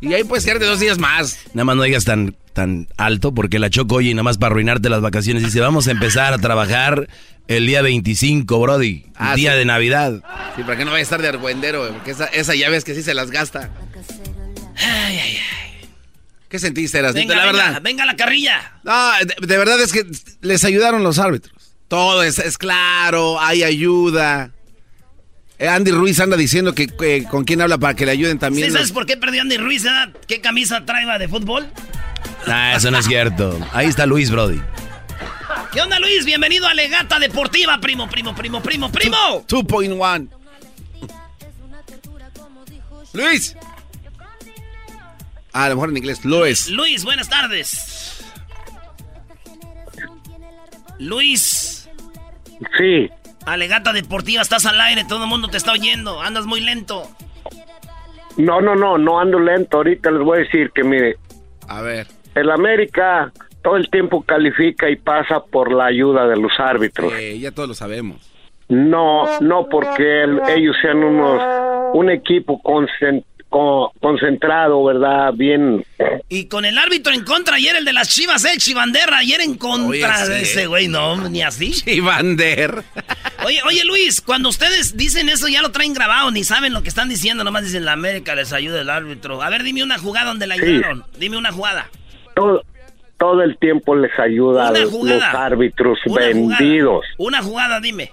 Y 0.00 0.12
ahí 0.12 0.22
puede 0.24 0.42
ser 0.42 0.58
de 0.58 0.66
dos 0.66 0.80
días 0.80 0.98
más. 0.98 1.38
Nada 1.54 1.64
más 1.64 1.76
no 1.76 1.82
digas 1.82 2.04
tan, 2.04 2.36
tan 2.52 2.88
alto 2.98 3.32
porque 3.34 3.58
la 3.58 3.70
Choco 3.70 3.96
oye 3.96 4.10
y 4.10 4.14
nada 4.14 4.22
más 4.24 4.38
para 4.38 4.52
arruinarte 4.52 4.88
las 4.90 5.00
vacaciones 5.00 5.42
dice, 5.42 5.60
vamos 5.60 5.88
a 5.88 5.90
empezar 5.92 6.32
a 6.34 6.38
trabajar 6.38 7.08
el 7.48 7.66
día 7.66 7.80
25, 7.82 8.60
Brody. 8.60 9.06
Ah, 9.16 9.34
día 9.34 9.52
sí. 9.52 9.58
de 9.58 9.64
Navidad. 9.64 10.22
Sí, 10.56 10.62
para 10.62 10.76
que 10.76 10.84
no 10.84 10.90
vaya 10.92 11.00
a 11.00 11.02
estar 11.02 11.20
de 11.22 11.28
argüendero, 11.28 11.88
porque 11.94 12.10
esa, 12.12 12.26
esa 12.26 12.54
ya 12.54 12.68
ves 12.68 12.84
que 12.84 12.94
sí 12.94 13.02
se 13.02 13.14
las 13.14 13.30
gasta. 13.30 13.70
ay, 14.76 15.18
ay, 15.18 15.38
ay. 15.38 15.69
¿Qué 16.50 16.58
sentiste, 16.58 16.98
Eras? 16.98 17.14
Venga, 17.14 17.36
la 17.36 17.46
venga, 17.46 17.62
verdad. 17.64 17.82
venga 17.82 18.04
la 18.04 18.16
carrilla. 18.16 18.80
No, 18.82 19.12
de, 19.24 19.46
de 19.46 19.56
verdad 19.58 19.80
es 19.80 19.92
que 19.92 20.04
les 20.42 20.64
ayudaron 20.64 21.02
los 21.04 21.18
árbitros. 21.18 21.54
Todo 21.88 22.22
es, 22.22 22.38
es 22.38 22.58
claro, 22.58 23.40
hay 23.40 23.62
ayuda. 23.62 24.50
Eh, 25.58 25.68
Andy 25.68 25.92
Ruiz 25.92 26.18
anda 26.20 26.36
diciendo 26.36 26.74
que, 26.74 26.88
que 26.88 27.24
con 27.24 27.44
quién 27.44 27.60
habla 27.62 27.78
para 27.78 27.94
que 27.94 28.04
le 28.04 28.12
ayuden 28.12 28.38
también. 28.38 28.66
¿Sí 28.66 28.72
los- 28.72 28.80
sabes 28.80 28.92
por 28.92 29.06
qué 29.06 29.16
perdió 29.16 29.42
Andy 29.42 29.58
Ruiz? 29.58 29.84
eh? 29.84 29.90
¿Qué 30.26 30.40
camisa 30.40 30.84
traía 30.84 31.18
de 31.18 31.28
fútbol? 31.28 31.68
Ah, 32.46 32.74
eso 32.76 32.90
no 32.90 32.98
es 32.98 33.06
cierto. 33.06 33.58
Ahí 33.72 33.86
está 33.86 34.04
Luis, 34.06 34.30
Brody. 34.30 34.60
¿Qué 35.72 35.80
onda, 35.80 36.00
Luis? 36.00 36.24
Bienvenido 36.24 36.66
a 36.66 36.74
Legata 36.74 37.20
Deportiva, 37.20 37.78
primo, 37.80 38.08
primo, 38.10 38.34
primo, 38.34 38.60
primo, 38.60 38.90
primo. 38.90 39.44
2.1. 39.46 40.28
Luis. 43.12 43.56
Ah, 45.52 45.64
a 45.64 45.68
lo 45.68 45.74
mejor 45.76 45.90
en 45.90 45.96
inglés. 45.96 46.24
Luis. 46.24 46.68
Luis, 46.68 47.04
buenas 47.04 47.28
tardes. 47.28 48.24
Luis, 50.98 51.88
Sí, 52.76 53.08
Alegata 53.46 53.94
Deportiva, 53.94 54.42
estás 54.42 54.66
al 54.66 54.78
aire, 54.82 55.04
todo 55.08 55.24
el 55.24 55.30
mundo 55.30 55.48
te 55.48 55.56
está 55.56 55.72
oyendo, 55.72 56.20
andas 56.20 56.44
muy 56.44 56.60
lento. 56.60 57.04
no, 58.36 58.60
no, 58.60 58.74
no, 58.76 58.98
no 58.98 59.18
ando 59.18 59.38
lento. 59.38 59.78
Ahorita 59.78 60.10
les 60.10 60.20
voy 60.22 60.38
a 60.38 60.40
decir 60.42 60.70
que, 60.74 60.84
mire, 60.84 61.16
A 61.66 61.80
ver. 61.80 62.06
el 62.34 62.50
América 62.50 63.32
todo 63.62 63.76
el 63.76 63.88
tiempo 63.90 64.22
califica 64.22 64.90
y 64.90 64.96
pasa 64.96 65.40
por 65.50 65.72
la 65.72 65.86
ayuda 65.86 66.26
de 66.26 66.36
los 66.36 66.52
árbitros. 66.58 67.12
Eh, 67.14 67.38
ya 67.38 67.50
todos 67.50 67.68
lo 67.70 67.74
sabemos. 67.74 68.30
No, 68.68 69.40
no 69.40 69.68
porque 69.70 70.22
el- 70.22 70.40
ellos 70.48 70.76
sean 70.82 70.98
unos 71.02 71.42
un 71.94 72.08
equipo 72.10 72.60
concen- 72.62 73.24
co- 73.50 73.92
concentrado, 74.00 74.82
¿verdad? 74.84 75.32
Bien. 75.34 75.84
Y 76.30 76.46
con 76.46 76.64
el 76.64 76.78
árbitro 76.78 77.12
en 77.12 77.24
contra, 77.24 77.56
ayer 77.56 77.76
el 77.76 77.84
de 77.84 77.92
las 77.92 78.08
Chivas, 78.08 78.44
el 78.44 78.58
Chivanderra, 78.58 79.18
ayer 79.18 79.40
en 79.42 79.56
contra 79.56 79.88
Oye, 80.24 80.28
de 80.28 80.44
sí. 80.44 80.52
ese 80.52 80.66
güey, 80.66 80.88
no, 80.88 81.28
ni 81.28 81.42
así. 81.42 81.72
Chivander. 81.84 82.82
Oye, 83.44 83.60
oye 83.66 83.84
Luis, 83.84 84.20
cuando 84.20 84.48
ustedes 84.48 84.96
dicen 84.96 85.28
eso 85.28 85.48
ya 85.48 85.60
lo 85.62 85.70
traen 85.72 85.92
grabado, 85.92 86.30
ni 86.30 86.44
saben 86.44 86.72
lo 86.72 86.82
que 86.82 86.88
están 86.88 87.08
diciendo, 87.08 87.44
nomás 87.44 87.64
dicen 87.64 87.84
la 87.84 87.92
América 87.92 88.34
les 88.34 88.52
ayuda 88.52 88.80
el 88.80 88.88
árbitro. 88.90 89.42
A 89.42 89.50
ver, 89.50 89.62
dime 89.62 89.82
una 89.82 89.98
jugada 89.98 90.26
donde 90.28 90.46
la 90.46 90.54
Sí. 90.56 90.62
ayudaron, 90.62 91.04
dime 91.18 91.36
una 91.36 91.52
jugada. 91.52 91.88
Todo, 92.36 92.62
todo 93.18 93.42
el 93.42 93.58
tiempo 93.58 93.96
les 93.96 94.16
ayuda 94.18 94.68
a 94.68 94.70
Una 94.70 94.78
los, 94.80 94.90
jugada. 94.90 95.16
los 95.32 95.34
árbitros 95.34 95.98
Una 96.06 96.26
vendidos. 96.26 97.04
Jugada, 97.16 97.28
una 97.28 97.42
jugada, 97.42 97.80
dime. 97.80 98.12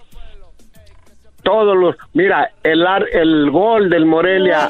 Todos 1.47 1.77
los, 1.77 1.95
mira, 2.13 2.51
el 2.61 2.85
ar- 2.85 3.07
el 3.09 3.49
gol 3.51 3.89
del 3.89 4.05
Morelia 4.05 4.69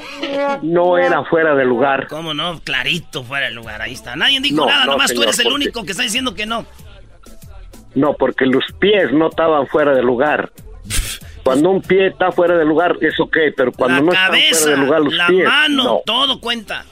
no 0.62 1.00
era 1.00 1.24
fuera 1.24 1.56
de 1.56 1.66
lugar. 1.66 2.06
¿Cómo 2.08 2.36
no? 2.36 2.60
Clarito 2.64 3.24
fuera 3.24 3.48
del 3.48 3.56
lugar, 3.56 3.82
ahí 3.82 3.94
está. 3.94 4.16
Nadie 4.16 4.40
dijo 4.42 4.58
No, 4.58 4.68
nada, 4.68 4.86
no, 4.86 4.92
nomás 4.92 5.08
tú 5.08 5.14
señor, 5.16 5.24
eres 5.30 5.40
el 5.40 5.52
único 5.52 5.84
que 5.84 5.92
está 5.94 6.04
diciendo 6.04 6.36
que 6.36 6.46
no. 6.46 6.68
No, 7.96 8.14
porque 8.14 8.46
los 8.46 8.64
pies 8.80 9.12
no 9.12 9.30
estaban 9.30 9.66
fuera 9.66 9.96
de 9.96 10.04
lugar. 10.04 10.52
Cuando 11.44 11.72
un 11.72 11.82
pie 11.82 12.08
está 12.10 12.32
fuera 12.32 12.56
de 12.56 12.64
lugar 12.64 12.96
es 13.02 13.20
ok, 13.20 13.38
pero 13.56 13.72
cuando 13.72 13.96
la 13.96 14.02
no 14.06 14.12
cabeza, 14.12 14.60
fuera 14.66 14.78
de 14.78 14.86
lugar 14.86 15.02
los 15.02 15.14
la 15.16 15.28
pies, 15.30 15.46
mano, 15.48 15.84
no, 15.84 16.02
todo 16.06 16.40
cuenta. 16.40 16.86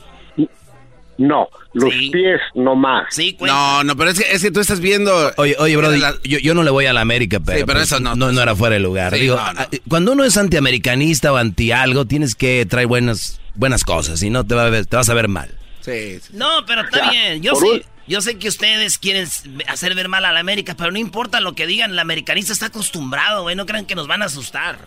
No, 1.18 1.48
los 1.74 1.94
pies 2.12 2.42
no 2.56 2.76
más. 2.76 3.06
Sí, 3.10 3.38
No, 3.42 3.84
no, 3.84 3.96
pero 3.96 4.10
es 4.12 4.20
que, 4.20 4.32
es 4.32 4.42
que 4.42 4.52
tú 4.52 4.60
estás 4.60 4.80
viendo. 4.80 5.32
Oye, 5.38 5.56
oye, 5.60 5.76
Brody, 5.78 6.00
La- 6.00 6.16
yo, 6.24 6.40
yo 6.40 6.54
no 6.54 6.64
le 6.64 6.72
voy 6.72 6.86
a 6.86 6.94
la 6.94 7.02
América, 7.02 7.40
pero, 7.40 7.60
Sí, 7.60 7.64
pero 7.66 7.80
pues, 7.80 7.92
eso 7.92 8.00
no. 8.00 8.16
no. 8.16 8.42
era 8.42 8.56
fuera 8.56 8.74
de 8.76 8.80
lugar. 8.82 9.14
Sí, 9.14 9.22
Digo, 9.22 9.36
no, 9.38 9.54
no. 9.54 9.62
a- 9.62 9.68
cuando 9.88 10.12
uno 10.12 10.24
es 10.24 10.36
antiamericanista 10.38 11.32
o 11.32 11.38
anti 11.38 11.72
algo, 11.72 12.06
tienes 12.06 12.36
que 12.36 12.66
traer 12.66 12.88
buenas, 12.88 13.40
buenas 13.56 13.84
cosas, 13.84 14.20
si 14.20 14.30
no 14.30 14.46
te, 14.46 14.56
va 14.56 14.66
a 14.66 14.70
ver- 14.70 14.86
te 14.86 14.96
vas 14.96 15.10
a 15.10 15.14
ver 15.14 15.28
mal. 15.28 15.50
Sí, 15.82 16.20
sí. 16.20 16.30
No, 16.34 16.66
pero 16.66 16.82
está 16.82 17.10
bien. 17.12 17.42
Yo 17.42 17.56
sé, 17.56 17.66
un- 17.66 17.84
yo 18.08 18.22
sé 18.22 18.38
que 18.38 18.48
ustedes 18.48 18.98
quieren 18.98 19.28
hacer 19.68 19.96
ver 19.96 20.10
mal 20.10 20.26
a 20.26 20.32
la 20.34 20.40
América, 20.40 20.76
pero 20.78 20.92
no 20.92 20.98
importa 21.00 21.40
lo 21.40 21.54
que 21.54 21.66
digan, 21.68 21.92
el 21.92 22.00
americanista 22.00 22.54
está 22.54 22.68
acostumbrado, 22.68 23.44
güey. 23.44 23.56
No 23.56 23.66
crean 23.66 23.86
que 23.86 23.96
nos 23.96 24.08
van 24.08 24.22
a 24.22 24.26
asustar. 24.26 24.78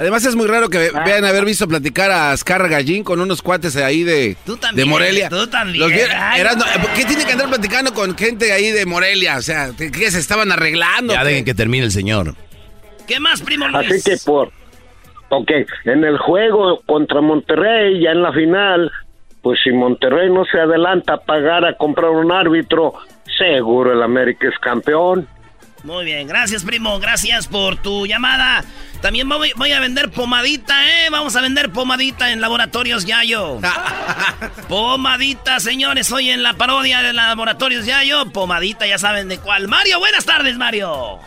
Además 0.00 0.24
es 0.24 0.34
muy 0.34 0.46
raro 0.46 0.68
que 0.70 0.90
vean 1.04 1.24
haber 1.26 1.44
visto 1.44 1.68
platicar 1.68 2.10
a 2.10 2.32
Ascar 2.32 2.66
Gallín 2.68 3.04
con 3.04 3.20
unos 3.20 3.42
cuates 3.42 3.76
ahí 3.76 4.02
de, 4.02 4.36
Tú 4.46 4.56
también, 4.56 4.86
de 4.86 4.90
Morelia. 4.90 5.28
tú 5.28 5.46
también. 5.46 5.78
Los 5.78 5.90
vi- 5.92 6.00
Ay, 6.16 6.40
Erasmo, 6.40 6.64
no. 6.64 6.94
¿Qué 6.96 7.04
tiene 7.04 7.24
que 7.26 7.32
andar 7.32 7.48
platicando 7.48 7.92
con 7.92 8.16
gente 8.16 8.50
ahí 8.52 8.70
de 8.70 8.86
Morelia? 8.86 9.36
O 9.36 9.42
sea, 9.42 9.70
¿qué 9.76 10.10
se 10.10 10.18
estaban 10.18 10.50
arreglando? 10.50 11.12
Ya 11.12 11.22
dejen 11.22 11.44
que 11.44 11.52
termine 11.54 11.84
el 11.84 11.92
señor. 11.92 12.34
¿Qué 13.06 13.20
más, 13.20 13.42
primo 13.42 13.68
Luis? 13.68 13.90
Así 13.92 14.02
que 14.10 14.16
por, 14.24 14.50
ok, 15.28 15.50
en 15.84 16.02
el 16.04 16.16
juego 16.16 16.80
contra 16.86 17.20
Monterrey, 17.20 18.00
ya 18.02 18.12
en 18.12 18.22
la 18.22 18.32
final, 18.32 18.90
pues 19.42 19.60
si 19.62 19.70
Monterrey 19.70 20.30
no 20.30 20.44
se 20.46 20.58
adelanta 20.60 21.14
a 21.14 21.18
pagar 21.18 21.64
a 21.66 21.76
comprar 21.76 22.10
un 22.10 22.32
árbitro, 22.32 22.94
Seguro 23.36 23.92
el 23.92 24.02
América 24.02 24.48
es 24.48 24.58
campeón. 24.60 25.26
Muy 25.82 26.04
bien, 26.04 26.28
gracias 26.28 26.64
primo, 26.64 26.98
gracias 26.98 27.48
por 27.48 27.76
tu 27.76 28.06
llamada. 28.06 28.62
También 29.00 29.26
voy, 29.28 29.50
voy, 29.56 29.72
a 29.72 29.80
vender 29.80 30.10
pomadita, 30.10 30.74
¿eh? 30.86 31.08
Vamos 31.10 31.34
a 31.36 31.40
vender 31.40 31.70
pomadita 31.70 32.32
en 32.32 32.42
Laboratorios 32.42 33.06
Yayo. 33.06 33.58
pomadita, 34.68 35.58
señores, 35.58 36.12
hoy 36.12 36.28
en 36.30 36.42
la 36.42 36.52
parodia 36.54 37.00
de 37.00 37.14
Laboratorios 37.14 37.86
Yayo. 37.86 38.30
Pomadita, 38.30 38.86
ya 38.86 38.98
saben 38.98 39.28
de 39.28 39.38
cuál. 39.38 39.68
Mario, 39.68 39.98
buenas 40.00 40.26
tardes, 40.26 40.58
Mario. 40.58 41.18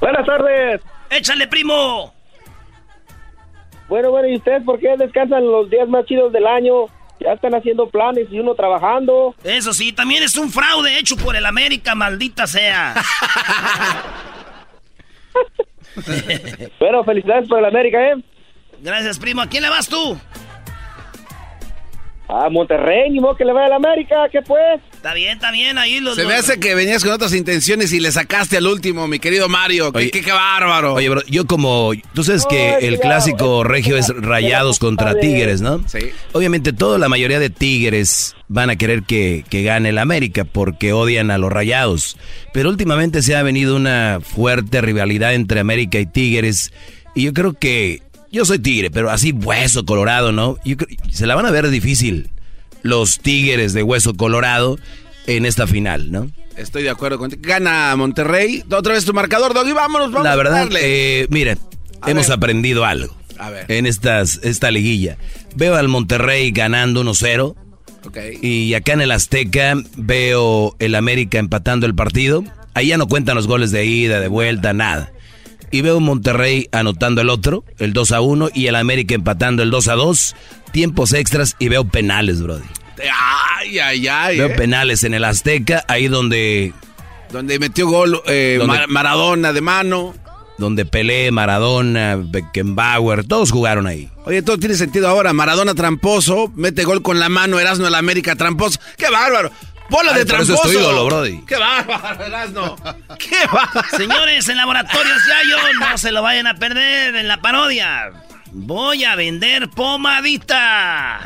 Buenas 0.00 0.26
tardes. 0.26 0.80
Échale, 1.10 1.46
primo. 1.46 2.12
Bueno, 3.88 4.10
bueno, 4.10 4.28
¿y 4.28 4.36
ustedes 4.36 4.64
por 4.64 4.80
qué 4.80 4.96
descansan 4.96 5.44
los 5.44 5.70
días 5.70 5.88
más 5.88 6.06
chidos 6.06 6.32
del 6.32 6.46
año? 6.46 6.86
Ya 7.20 7.32
están 7.32 7.54
haciendo 7.54 7.88
planes 7.88 8.28
y 8.30 8.38
uno 8.38 8.54
trabajando. 8.54 9.34
Eso 9.44 9.74
sí, 9.74 9.92
también 9.92 10.22
es 10.22 10.36
un 10.36 10.50
fraude 10.50 10.98
hecho 10.98 11.16
por 11.16 11.36
el 11.36 11.44
América, 11.44 11.94
maldita 11.94 12.46
sea. 12.46 12.94
Pero 16.78 17.04
felicidades 17.04 17.48
por 17.48 17.58
el 17.58 17.66
América, 17.66 17.98
¿eh? 18.00 18.14
Gracias, 18.80 19.18
primo. 19.18 19.42
¿A 19.42 19.46
quién 19.46 19.62
le 19.62 19.68
vas 19.68 19.88
tú? 19.88 20.18
A 22.32 22.48
Monterrey, 22.48 23.10
ni 23.10 23.20
modo 23.20 23.36
que 23.36 23.44
le 23.44 23.52
vaya 23.52 23.66
a 23.66 23.70
la 23.70 23.76
América, 23.76 24.28
¿qué 24.30 24.40
pues? 24.42 24.80
Está 24.94 25.14
bien, 25.14 25.32
está 25.32 25.50
bien, 25.50 25.78
ahí 25.78 25.98
los... 25.98 26.14
Se 26.14 26.26
me 26.26 26.34
hace 26.34 26.60
que 26.60 26.74
venías 26.74 27.02
con 27.02 27.12
otras 27.12 27.34
intenciones 27.34 27.92
y 27.92 28.00
le 28.00 28.12
sacaste 28.12 28.58
al 28.58 28.66
último, 28.66 29.08
mi 29.08 29.18
querido 29.18 29.48
Mario. 29.48 29.92
qué, 29.92 30.10
qué, 30.10 30.30
bárbaro. 30.30 30.94
Oye, 30.94 31.08
bro, 31.08 31.22
yo 31.26 31.46
como... 31.46 31.92
Tú 32.14 32.22
sabes 32.22 32.46
que 32.46 32.78
el 32.86 33.00
clásico 33.00 33.64
regio 33.64 33.96
es 33.96 34.08
rayados 34.14 34.78
contra 34.78 35.18
tigres, 35.18 35.60
¿no? 35.60 35.82
Sí. 35.88 36.10
Obviamente 36.32 36.72
toda 36.72 36.98
la 36.98 37.08
mayoría 37.08 37.38
de 37.38 37.50
tigres 37.50 38.36
van 38.48 38.70
a 38.70 38.76
querer 38.76 39.02
que, 39.04 39.44
que 39.48 39.62
gane 39.62 39.88
el 39.88 39.98
América 39.98 40.44
porque 40.44 40.92
odian 40.92 41.30
a 41.30 41.38
los 41.38 41.50
rayados. 41.50 42.16
Pero 42.52 42.68
últimamente 42.68 43.22
se 43.22 43.36
ha 43.36 43.42
venido 43.42 43.74
una 43.74 44.18
fuerte 44.22 44.80
rivalidad 44.80 45.34
entre 45.34 45.60
América 45.60 45.98
y 45.98 46.06
tigres. 46.06 46.72
Y 47.14 47.24
yo 47.24 47.32
creo 47.32 47.54
que 47.54 48.02
yo 48.30 48.44
soy 48.44 48.58
tigre, 48.58 48.90
pero 48.90 49.10
así 49.10 49.32
hueso 49.32 49.84
colorado, 49.84 50.32
¿no? 50.32 50.56
Yo, 50.64 50.76
se 51.10 51.26
la 51.26 51.34
van 51.34 51.46
a 51.46 51.50
ver 51.50 51.68
difícil 51.68 52.30
los 52.82 53.18
tigres 53.18 53.72
de 53.72 53.82
hueso 53.82 54.14
colorado 54.14 54.78
en 55.26 55.46
esta 55.46 55.66
final, 55.66 56.10
¿no? 56.10 56.30
Estoy 56.56 56.82
de 56.82 56.90
acuerdo 56.90 57.18
contigo. 57.18 57.42
Gana 57.44 57.94
Monterrey. 57.96 58.64
Otra 58.70 58.94
vez 58.94 59.04
tu 59.04 59.12
marcador, 59.12 59.54
Doggy. 59.54 59.72
Vámonos, 59.72 60.12
vamos 60.12 60.24
La 60.24 60.36
verdad, 60.36 60.68
eh, 60.80 61.26
miren, 61.30 61.58
hemos 62.06 62.30
aprendido 62.30 62.84
algo 62.84 63.16
a 63.38 63.50
ver. 63.50 63.66
en 63.68 63.86
estas, 63.86 64.40
esta 64.42 64.70
liguilla. 64.70 65.16
Veo 65.56 65.76
al 65.76 65.88
Monterrey 65.88 66.50
ganando 66.50 67.02
1-0. 67.02 67.56
Okay. 68.06 68.38
Y 68.40 68.74
acá 68.74 68.94
en 68.94 69.02
el 69.02 69.12
Azteca 69.12 69.74
veo 69.96 70.74
el 70.78 70.94
América 70.94 71.38
empatando 71.38 71.86
el 71.86 71.94
partido. 71.94 72.44
Ahí 72.74 72.88
ya 72.88 72.98
no 72.98 73.08
cuentan 73.08 73.36
los 73.36 73.46
goles 73.46 73.72
de 73.72 73.84
ida, 73.84 74.20
de 74.20 74.28
vuelta, 74.28 74.72
nada 74.72 75.12
y 75.70 75.82
veo 75.82 76.00
Monterrey 76.00 76.68
anotando 76.72 77.20
el 77.20 77.28
otro, 77.30 77.64
el 77.78 77.92
2 77.92 78.12
a 78.12 78.20
1, 78.20 78.50
y 78.54 78.66
el 78.66 78.76
América 78.76 79.14
empatando 79.14 79.62
el 79.62 79.70
2 79.70 79.88
a 79.88 79.94
2, 79.94 80.36
tiempos 80.72 81.12
extras 81.12 81.56
y 81.58 81.68
veo 81.68 81.84
penales, 81.84 82.42
Brody. 82.42 82.64
Ay, 83.58 83.78
ay, 83.78 84.08
ay. 84.08 84.38
Veo 84.38 84.48
eh. 84.48 84.54
penales 84.56 85.04
en 85.04 85.14
el 85.14 85.24
Azteca, 85.24 85.84
ahí 85.88 86.08
donde... 86.08 86.72
Donde 87.32 87.58
metió 87.58 87.86
gol 87.86 88.20
eh, 88.26 88.56
Donde- 88.58 88.74
Mar- 88.78 88.88
Maradona 88.88 89.52
de 89.52 89.60
mano. 89.60 90.14
Donde 90.58 90.84
Pelé, 90.84 91.30
Maradona, 91.30 92.18
Beckenbauer, 92.22 93.24
todos 93.24 93.50
jugaron 93.50 93.86
ahí. 93.86 94.10
Oye, 94.26 94.42
todo 94.42 94.58
tiene 94.58 94.74
sentido 94.74 95.08
ahora. 95.08 95.32
Maradona 95.32 95.74
tramposo, 95.74 96.52
mete 96.54 96.84
gol 96.84 97.00
con 97.00 97.18
la 97.18 97.30
mano, 97.30 97.58
Erasmo 97.58 97.86
el 97.86 97.94
América 97.94 98.36
tramposo. 98.36 98.78
¡Qué 98.98 99.08
bárbaro! 99.10 99.50
¡Bola 99.90 100.12
de 100.12 100.20
eso 100.20 100.26
tramposo! 100.28 100.54
es 100.54 100.62
tu 100.62 100.70
ídolo, 100.78 101.04
Brody. 101.06 101.40
¡Qué 101.46 101.56
bárbaro, 101.56 102.24
Erasmo! 102.24 102.76
¡Qué 103.18 103.36
bárbaro! 103.52 103.88
Señores, 103.96 104.48
en 104.48 104.56
Laboratorios 104.56 105.18
Yayo, 105.28 105.56
no 105.80 105.98
se 105.98 106.12
lo 106.12 106.22
vayan 106.22 106.46
a 106.46 106.54
perder 106.54 107.16
en 107.16 107.28
la 107.28 107.40
parodia. 107.40 108.12
Voy 108.52 109.04
a 109.04 109.14
vender 109.16 109.68
pomadita. 109.70 111.20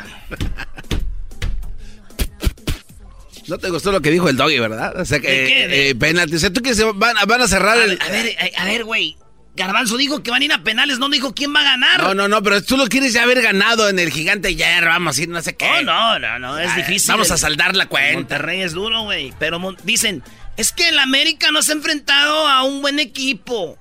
No 3.47 3.57
te 3.59 3.69
gustó 3.69 3.91
lo 3.91 4.01
que 4.01 4.09
dijo 4.09 4.27
el 4.27 4.37
doggy, 4.37 4.57
¿verdad? 4.59 4.99
O 4.99 5.05
sea, 5.05 5.19
que 5.19 5.29
¿De 5.31 5.47
qué? 5.47 5.67
¿De- 5.67 5.89
eh, 5.89 5.95
penalti. 5.95 6.35
O 6.35 6.39
sea, 6.39 6.51
tú 6.51 6.61
que 6.61 6.73
se 6.73 6.83
van, 6.83 7.15
van 7.27 7.41
a 7.41 7.47
cerrar 7.47 7.77
A 7.77 7.83
el... 7.83 7.91
ver, 7.97 8.01
a 8.01 8.09
ver, 8.09 8.35
a- 8.57 8.61
a 8.61 8.65
ver, 8.65 8.83
güey. 8.83 9.17
Garbanzo 9.55 9.95
dijo 9.97 10.21
que 10.21 10.31
van 10.31 10.41
a 10.41 10.45
ir 10.45 10.53
a 10.53 10.63
penales, 10.63 10.99
no 10.99 11.07
dijo 11.09 11.33
quién 11.33 11.55
va 11.55 11.61
a 11.61 11.63
ganar. 11.63 12.03
No, 12.03 12.13
no, 12.13 12.27
no, 12.27 12.43
pero 12.43 12.61
tú 12.61 12.75
lo 12.75 12.87
quieres 12.87 13.13
ya 13.13 13.23
haber 13.23 13.41
ganado 13.41 13.87
en 13.87 13.99
el 13.99 14.11
gigante 14.11 14.55
ya 14.55 14.81
vamos 14.81 15.17
a 15.17 15.21
ir, 15.23 15.29
no 15.29 15.41
sé 15.41 15.55
qué. 15.55 15.65
Oh, 15.65 15.81
no, 15.81 16.19
no, 16.19 16.39
no, 16.39 16.59
es 16.59 16.75
difícil. 16.75 17.11
Vamos 17.11 17.31
a 17.31 17.37
saldar 17.37 17.75
la 17.75 17.85
cuenta. 17.87 18.17
Monterrey 18.19 18.61
es 18.61 18.73
duro, 18.73 19.03
güey. 19.03 19.33
Pero 19.39 19.59
Mon- 19.59 19.77
dicen, 19.83 20.23
es 20.57 20.71
que 20.71 20.89
el 20.89 20.99
América 20.99 21.51
no 21.51 21.61
se 21.61 21.71
ha 21.71 21.75
enfrentado 21.75 22.47
a 22.47 22.63
un 22.63 22.81
buen 22.81 22.99
equipo. 22.99 23.77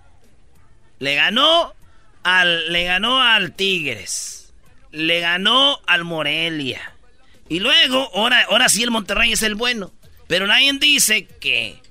Le 1.00 1.16
ganó 1.16 1.74
al, 2.22 2.72
le 2.72 2.84
ganó 2.84 3.20
al 3.20 3.52
Tigres. 3.52 4.52
Le 4.92 5.20
ganó 5.20 5.80
al 5.86 6.04
Morelia. 6.04 6.92
Y 7.48 7.58
luego, 7.58 8.10
ahora, 8.14 8.46
ahora 8.48 8.68
sí 8.68 8.82
el 8.82 8.90
Monterrey 8.92 9.32
es 9.32 9.42
el 9.42 9.56
bueno. 9.56 9.92
Pero 10.28 10.46
nadie 10.46 10.72
dice 10.74 11.26
que 11.40 11.82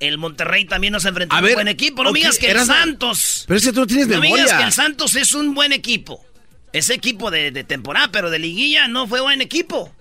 el 0.00 0.18
Monterrey 0.18 0.64
también 0.64 0.92
no 0.92 1.00
se 1.00 1.08
enfrentó 1.08 1.34
a, 1.34 1.38
A 1.38 1.42
un 1.42 1.52
buen 1.54 1.68
equipo. 1.68 2.02
No 2.02 2.10
ok, 2.10 2.14
me 2.14 2.20
digas 2.20 2.38
que 2.38 2.50
el 2.50 2.60
Santos. 2.60 3.44
Pero 3.46 3.58
es 3.58 3.64
que 3.64 3.72
tú 3.72 3.80
no 3.80 3.86
tienes 3.86 4.06
No 4.08 4.14
me 4.16 4.20
memoria. 4.22 4.44
digas 4.44 4.58
que 4.58 4.64
el 4.66 4.72
Santos 4.72 5.14
es 5.16 5.34
un 5.34 5.54
buen 5.54 5.72
equipo. 5.72 6.24
Ese 6.72 6.94
equipo 6.94 7.30
de, 7.30 7.50
de 7.50 7.64
temporada, 7.64 8.10
pero 8.12 8.30
de 8.30 8.38
liguilla 8.38 8.88
no 8.88 9.06
fue 9.06 9.20
buen 9.20 9.40
equipo. 9.40 9.92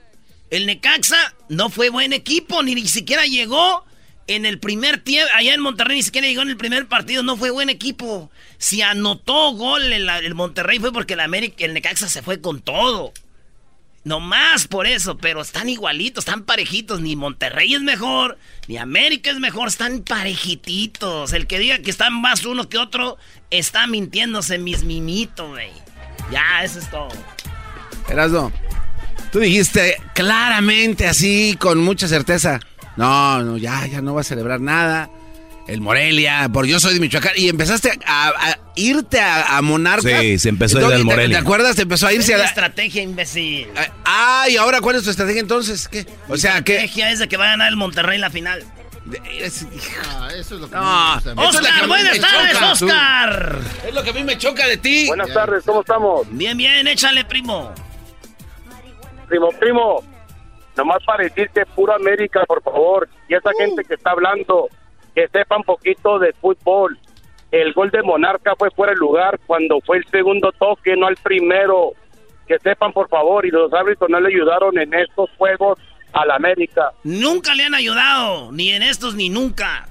El 0.50 0.66
Necaxa 0.66 1.36
no 1.50 1.70
fue 1.70 1.90
buen 1.90 2.14
equipo, 2.14 2.64
ni, 2.64 2.76
ni 2.76 2.88
siquiera 2.88 3.26
llegó 3.26 3.86
en 4.28 4.46
el 4.46 4.60
primer 4.60 5.00
tiempo. 5.00 5.30
Allá 5.36 5.54
en 5.54 5.62
Monterrey 5.62 5.98
ni 5.98 6.04
siquiera 6.04 6.28
llegó 6.28 6.42
en 6.42 6.50
el 6.50 6.58
primer 6.58 6.88
partido, 6.88 7.24
no 7.24 7.38
fue 7.38 7.50
buen 7.50 7.70
equipo. 7.70 8.30
Si 8.58 8.82
anotó 8.82 9.52
gol 9.54 9.82
el, 9.94 10.08
el 10.10 10.36
Monterrey 10.36 10.80
fue 10.80 10.92
porque 10.94 11.14
el, 11.16 11.22
América, 11.22 11.66
el 11.66 11.74
Necaxa 11.74 12.08
se 12.10 12.22
fue 12.22 12.40
con 12.42 12.62
todo. 12.62 13.14
No 14.08 14.22
más 14.22 14.70
por 14.70 14.88
eso, 14.88 15.18
pero 15.18 15.42
están 15.42 15.68
igualitos, 15.68 16.22
están 16.22 16.44
parejitos. 16.44 17.02
Ni 17.02 17.18
Monterrey 17.18 17.76
es 17.76 17.82
mejor, 17.82 18.38
ni 18.70 18.78
América 18.78 19.32
es 19.32 19.38
mejor, 19.38 19.68
están 19.68 20.02
parejititos. 20.02 21.34
El 21.34 21.46
que 21.46 21.60
diga 21.60 21.80
que 21.80 21.92
están 21.92 22.14
más 22.14 22.46
uno 22.46 22.70
que 22.70 22.78
otro 22.78 23.18
está 23.52 23.86
mintiéndose, 23.86 24.60
mis 24.60 24.86
mimitos, 24.86 25.50
güey. 25.50 25.72
Ya, 26.32 26.64
eso 26.64 26.80
es 26.80 26.90
todo. 26.90 27.10
Erasmo, 28.08 28.54
tú 29.34 29.40
dijiste 29.40 29.98
claramente 30.14 31.06
así, 31.06 31.58
con 31.60 31.80
mucha 31.80 32.08
certeza. 32.08 32.62
No, 32.96 33.44
no, 33.44 33.58
ya, 33.58 33.88
ya 33.88 34.02
no 34.02 34.14
va 34.14 34.22
a 34.22 34.24
celebrar 34.24 34.62
nada. 34.62 35.10
El 35.68 35.82
Morelia, 35.82 36.50
porque 36.54 36.72
yo 36.72 36.80
soy 36.80 36.94
de 36.94 37.00
Michoacán. 37.02 37.34
Y 37.36 37.50
empezaste 37.50 37.92
a, 38.06 38.30
a 38.30 38.58
irte 38.76 39.20
a, 39.20 39.58
a 39.58 39.62
Monarcas. 39.62 40.22
Sí, 40.22 40.40
se 40.40 40.50
empezó 40.50 40.78
a 40.78 40.82
ir 40.82 40.86
al 40.88 40.98
¿te- 41.00 41.04
Morelia. 41.04 41.38
¿Te 41.38 41.42
acuerdas? 41.42 41.76
Te 41.76 41.82
empezó 41.82 42.08
a 42.08 42.14
irse 42.14 42.32
Es 42.32 42.36
a... 42.40 42.42
la 42.44 42.46
estrategia, 42.46 43.02
imbécil. 43.02 43.68
Ah, 44.06 44.46
¿y 44.50 44.56
ahora 44.58 44.80
cuál 44.80 44.96
es 44.96 45.04
tu 45.04 45.10
estrategia 45.10 45.42
entonces? 45.42 45.88
¿Qué? 45.90 46.06
O 46.30 46.38
sea, 46.38 46.56
La 46.56 46.64
que... 46.64 46.74
estrategia 46.76 47.12
es 47.12 47.20
de 47.20 47.28
que 47.28 47.36
va 47.38 47.46
a 47.46 47.50
ganar 47.50 47.68
el 47.70 47.76
Monterrey 47.76 48.18
la 48.18 48.30
final. 48.30 48.64
Ah, 50.10 50.30
eso 50.36 50.56
es 50.56 50.62
lo 50.62 50.70
que 50.70 50.76
No, 50.76 51.16
me 51.16 51.16
gusta. 51.16 51.60
Oscar, 51.60 51.88
buenas 51.88 52.14
me 52.14 52.20
tardes, 52.20 52.54
choca. 52.54 52.72
Oscar. 52.72 53.60
Es 53.88 53.94
lo 53.94 54.04
que 54.04 54.10
a 54.10 54.14
mí 54.14 54.24
me 54.24 54.38
choca 54.38 54.68
de 54.68 54.78
ti. 54.78 55.08
Buenas 55.08 55.34
tardes, 55.34 55.64
¿cómo 55.66 55.82
estamos? 55.82 56.28
Bien, 56.32 56.58
bien, 56.58 56.88
échale, 56.88 57.24
primo. 57.26 57.74
Primo, 59.28 59.50
primo, 59.60 60.04
nomás 60.76 61.00
para 61.06 61.24
decirte 61.24 61.66
pura 61.76 61.96
América, 61.96 62.42
por 62.48 62.62
favor. 62.64 63.10
Y 63.30 63.36
esa 63.36 63.50
gente 63.58 63.84
que 63.86 63.94
está 63.96 64.12
hablando, 64.12 64.68
que 65.18 65.28
sepa 65.30 65.58
un 65.58 65.64
poquito 65.64 66.20
de 66.20 66.32
fútbol. 66.34 66.96
El 67.52 67.74
gol 67.74 67.90
de 67.90 68.04
Monarca 68.04 68.54
fue 68.56 68.70
fuera 68.70 68.94
de 68.94 69.00
lugar 69.00 69.40
cuando 69.48 69.80
fue 69.84 69.98
el 69.98 70.06
segundo 70.12 70.52
toque, 70.60 70.96
no 70.96 71.08
el 71.10 71.16
primero. 71.16 71.94
Que 72.48 72.60
sepan, 72.60 72.94
por 72.94 73.10
favor, 73.10 73.44
y 73.44 73.50
los 73.50 73.74
árbitros 73.74 74.12
no 74.12 74.20
le 74.20 74.28
ayudaron 74.28 74.78
en 74.78 74.94
estos 74.94 75.28
juegos 75.36 75.80
al 76.14 76.30
América, 76.30 76.92
Nunca 77.04 77.56
le 77.56 77.64
han 77.66 77.74
ayudado, 77.74 78.52
ni 78.52 78.72
en 78.72 78.84
estos 78.84 79.16
ni 79.16 79.30
nunca. 79.30 79.88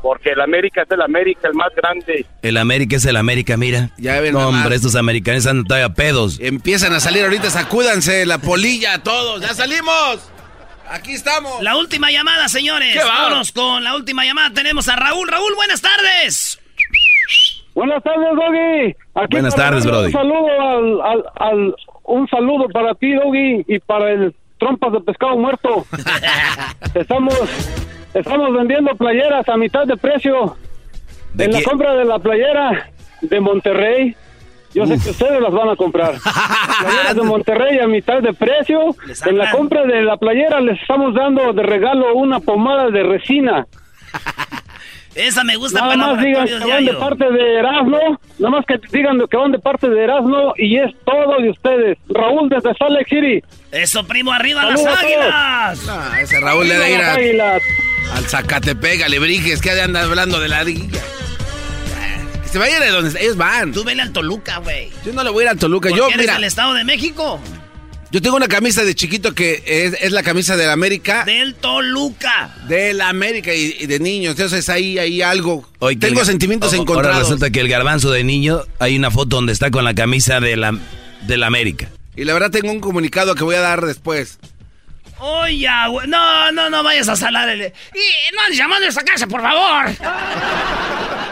porque 0.00 0.30
el 0.30 0.40
América 0.40 0.82
es 0.82 0.90
el 0.90 1.02
América, 1.02 1.48
el 1.48 1.54
más 1.54 1.74
grande. 1.74 2.24
El 2.40 2.56
América 2.56 2.96
es 2.96 3.04
el 3.04 3.16
América, 3.16 3.56
mira. 3.58 3.90
Ya 3.98 4.18
ven 4.20 4.32
No, 4.32 4.48
hombre, 4.48 4.76
estos 4.76 4.96
americanos 4.96 5.46
andan 5.46 5.66
todavía 5.66 5.90
pedos. 5.94 6.38
Empiezan 6.40 6.92
a 6.94 7.00
salir 7.00 7.24
ahorita, 7.24 7.50
sacúdanse 7.50 8.24
la 8.24 8.38
polilla 8.38 9.02
todos. 9.02 9.42
¡Ya 9.42 9.52
salimos! 9.54 10.30
Aquí 10.90 11.12
estamos. 11.12 11.62
La 11.62 11.76
última 11.76 12.10
llamada, 12.10 12.48
señores. 12.48 12.96
Vámonos 13.04 13.52
con 13.52 13.84
la 13.84 13.94
última 13.94 14.24
llamada. 14.24 14.50
Tenemos 14.52 14.88
a 14.88 14.96
Raúl. 14.96 15.28
Raúl, 15.28 15.54
buenas 15.54 15.80
tardes. 15.82 16.58
Buenas 17.74 18.02
tardes, 18.02 18.28
Doggy. 18.34 18.96
Aquí 19.14 19.28
Buenas 19.32 19.54
tardes, 19.54 19.86
Brody. 19.86 20.06
Un 20.06 20.12
saludo 20.12 20.60
al, 20.60 21.00
al, 21.00 21.24
al- 21.36 21.74
un 22.04 22.26
saludo 22.28 22.68
para 22.70 22.94
ti, 22.94 23.12
Doggy, 23.12 23.64
y 23.68 23.78
para 23.80 24.10
el 24.12 24.34
trompas 24.58 24.92
de 24.92 25.00
pescado 25.00 25.36
muerto. 25.36 25.86
estamos 26.94 27.34
estamos 28.14 28.52
vendiendo 28.54 28.94
playeras 28.96 29.48
a 29.48 29.56
mitad 29.56 29.86
de 29.86 29.96
precio. 29.96 30.56
¿De 31.34 31.44
en 31.44 31.52
la 31.52 31.62
compra 31.62 31.94
de 31.94 32.04
la 32.06 32.18
playera 32.18 32.90
de 33.20 33.40
Monterrey 33.40 34.16
Yo 34.74 34.86
sé 34.86 34.98
que 35.02 35.10
ustedes 35.10 35.40
las 35.40 35.52
van 35.52 35.70
a 35.70 35.76
comprar. 35.76 36.14
Playeras 36.80 37.14
de 37.16 37.22
Monterrey 37.22 37.78
a 37.80 37.86
mitad 37.86 38.20
de 38.20 38.32
precio. 38.34 38.94
En 39.26 39.38
la 39.38 39.50
compra 39.50 39.82
de 39.84 40.02
la 40.02 40.16
playera 40.16 40.60
les 40.60 40.80
estamos 40.80 41.14
dando 41.14 41.52
de 41.52 41.62
regalo 41.62 42.14
una 42.14 42.38
pomada 42.40 42.90
de 42.90 43.02
resina. 43.02 43.66
Esa 45.14 45.42
me 45.42 45.56
gusta 45.56 45.80
Nada 45.80 45.94
para 45.94 46.12
más 46.14 46.24
digan 46.24 46.46
que 46.46 46.54
van 46.70 46.84
de 46.84 46.92
parte 46.94 47.24
de 47.32 47.58
Erasmo. 47.58 48.20
Nada 48.38 48.50
más 48.50 48.64
que 48.66 48.78
digan 48.92 49.18
que 49.28 49.36
van 49.36 49.50
de 49.50 49.58
parte 49.58 49.88
de 49.88 50.04
Erasmo 50.04 50.52
y 50.56 50.76
es 50.76 50.94
todo 51.04 51.42
de 51.42 51.50
ustedes. 51.50 51.98
Raúl 52.08 52.48
desde 52.48 52.72
Salt 52.74 52.92
Lake 52.92 53.06
City. 53.08 53.42
Eso, 53.72 54.06
primo, 54.06 54.32
arriba 54.32 54.62
Saludos 54.62 54.84
las 54.84 54.96
a 54.96 55.00
águilas. 55.00 56.20
Ese 56.22 56.38
Raúl 56.40 56.68
le 56.68 56.76
da 56.78 56.88
ir 57.20 57.40
a- 57.42 57.54
al 58.14 58.24
Zacatepec, 58.26 59.02
Alebrijes, 59.02 59.60
que 59.60 59.70
andan 59.72 60.04
hablando 60.04 60.38
de 60.38 60.48
la 60.48 60.62
liga. 60.62 61.00
Que 62.58 62.64
se 62.64 62.76
vayan 62.76 62.80
de 62.80 62.88
donde 62.90 63.20
ellos 63.22 63.36
van. 63.36 63.72
Tú 63.72 63.84
vele 63.84 64.02
al 64.02 64.12
Toluca, 64.12 64.58
güey. 64.58 64.90
Yo 65.04 65.12
no 65.12 65.22
le 65.24 65.30
voy 65.30 65.42
a 65.42 65.44
ir 65.44 65.48
al 65.50 65.58
Toluca. 65.58 65.90
Yo, 65.90 66.06
eres 66.08 66.18
mira, 66.18 66.34
del 66.34 66.44
Estado 66.44 66.74
de 66.74 66.84
México. 66.84 67.40
yo 68.10 68.22
tengo 68.22 68.36
una 68.36 68.48
camisa 68.48 68.84
de 68.84 68.94
chiquito 68.94 69.34
que 69.34 69.62
es, 69.66 69.94
es 70.00 70.12
la 70.12 70.22
camisa 70.22 70.56
de 70.56 70.66
la 70.66 70.72
América. 70.72 71.24
Del 71.24 71.54
Toluca. 71.54 72.54
De 72.68 72.94
la 72.94 73.08
América 73.08 73.54
y, 73.54 73.76
y 73.80 73.86
de 73.86 74.00
niños. 74.00 74.32
Entonces 74.32 74.68
ahí 74.68 74.98
hay 74.98 75.22
algo. 75.22 75.68
Hoy 75.78 75.96
tengo 75.96 76.20
el- 76.20 76.26
sentimientos 76.26 76.72
o- 76.72 76.76
encontrados. 76.76 77.14
Ahora 77.14 77.24
resulta 77.24 77.50
que 77.50 77.60
el 77.60 77.68
garbanzo 77.68 78.10
de 78.10 78.24
niño, 78.24 78.62
hay 78.78 78.96
una 78.96 79.10
foto 79.10 79.36
donde 79.36 79.52
está 79.52 79.70
con 79.70 79.84
la 79.84 79.94
camisa 79.94 80.40
de 80.40 80.56
la, 80.56 80.76
de 81.26 81.36
la 81.36 81.46
América. 81.46 81.90
Y 82.16 82.24
la 82.24 82.32
verdad 82.32 82.50
tengo 82.50 82.72
un 82.72 82.80
comunicado 82.80 83.34
que 83.36 83.44
voy 83.44 83.54
a 83.54 83.60
dar 83.60 83.84
después. 83.86 84.38
Oye, 85.20 85.68
güey. 85.90 86.06
No, 86.06 86.52
no, 86.52 86.70
no 86.70 86.82
vayas 86.82 87.08
a 87.08 87.16
salar 87.16 87.48
el... 87.48 87.60
Y 87.62 88.34
no 88.34 88.42
andes 88.44 88.58
llamando 88.58 88.86
a 88.86 88.88
esa 88.88 89.02
casa, 89.02 89.26
por 89.26 89.42
favor. 89.42 89.86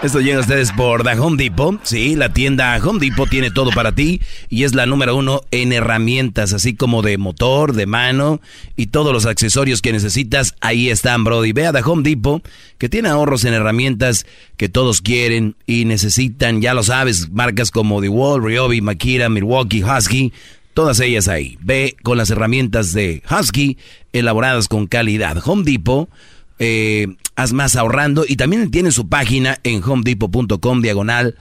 Esto 0.03 0.21
llega 0.21 0.39
a 0.39 0.41
ustedes 0.41 0.73
por 0.73 1.03
The 1.03 1.19
Home 1.19 1.43
Depot. 1.43 1.81
Sí, 1.85 2.17
la 2.17 2.33
tienda 2.33 2.79
Home 2.85 3.01
Depot 3.01 3.29
tiene 3.29 3.51
todo 3.51 3.71
para 3.71 3.93
ti 3.93 4.21
y 4.49 4.65
es 4.65 4.75
la 4.75 4.87
número 4.87 5.17
uno 5.17 5.41
en 5.51 5.73
herramientas, 5.73 6.53
así 6.53 6.75
como 6.75 7.03
de 7.03 7.17
motor, 7.17 7.73
de 7.73 7.87
mano 7.87 8.41
y 8.77 8.89
todos 8.89 9.13
los 9.13 9.25
accesorios 9.27 9.83
que 9.83 9.93
necesitas. 9.93 10.55
Ahí 10.61 10.91
están, 10.91 11.25
Brody. 11.25 11.53
Ve 11.53 11.67
a 11.67 11.73
The 11.73 11.83
Home 11.83 12.03
Depot, 12.03 12.47
que 12.79 12.89
tiene 12.89 13.09
ahorros 13.09 13.45
en 13.45 13.55
herramientas 13.55 14.27
que 14.57 14.69
todos 14.69 15.01
quieren 15.01 15.57
y 15.67 15.87
necesitan. 15.87 16.61
Ya 16.61 16.75
lo 16.75 16.83
sabes, 16.83 17.31
marcas 17.31 17.71
como 17.71 18.01
DeWalt, 18.01 18.45
Ryobi, 18.45 18.81
Makita, 18.81 19.29
Milwaukee, 19.29 19.83
Husky. 19.83 20.33
Todas 20.77 21.01
ellas 21.01 21.27
ahí. 21.27 21.57
Ve 21.63 21.97
con 22.03 22.19
las 22.19 22.29
herramientas 22.29 22.93
de 22.93 23.23
Husky 23.31 23.79
elaboradas 24.13 24.69
con 24.69 24.87
calidad. 24.87 25.39
Home 25.43 25.65
Depot 25.65 26.11
eh, 26.59 27.07
haz 27.35 27.55
más 27.55 27.77
ahorrando 27.77 28.27
y 28.29 28.37
también 28.37 28.71
tiene 28.71 28.91
su 28.93 29.09
página 29.09 29.59
en 29.63 29.83
homedepot.com 29.83 30.83
diagonal 30.83 31.37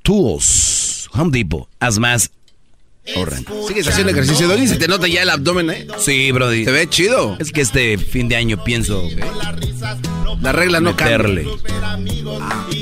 tools. 0.00 1.10
Home 1.12 1.30
Depot, 1.30 1.68
haz 1.78 1.98
más 1.98 2.30
ahorrando. 3.16 3.66
Sigues 3.66 3.88
haciendo 3.88 4.12
ejercicio, 4.12 4.48
Doggy, 4.48 4.66
se 4.66 4.76
te 4.76 4.88
nota 4.88 5.08
ya 5.08 5.22
el 5.22 5.30
abdomen, 5.30 5.70
¿eh? 5.70 5.86
Sí, 5.98 6.32
Brody. 6.32 6.64
Se 6.64 6.70
ve 6.70 6.88
chido. 6.88 7.36
Es 7.38 7.52
que 7.52 7.60
este 7.60 7.98
fin 7.98 8.28
de 8.28 8.36
año 8.36 8.62
pienso 8.64 9.02
La 10.40 10.52
regla 10.52 10.80
no 10.80 10.90
meterle. 10.92 11.46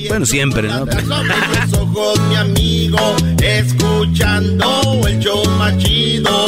Bueno, 0.09 0.27
siempre, 0.27 0.69
¿no? 0.69 0.87
Sobre 0.87 1.03
los 1.03 1.73
ojos, 1.75 2.21
mi 2.29 2.37
amigo, 2.37 3.17
escuchando 3.43 5.07
el 5.07 5.19
show 5.19 5.45
más 5.59 5.77
chido. 5.79 6.47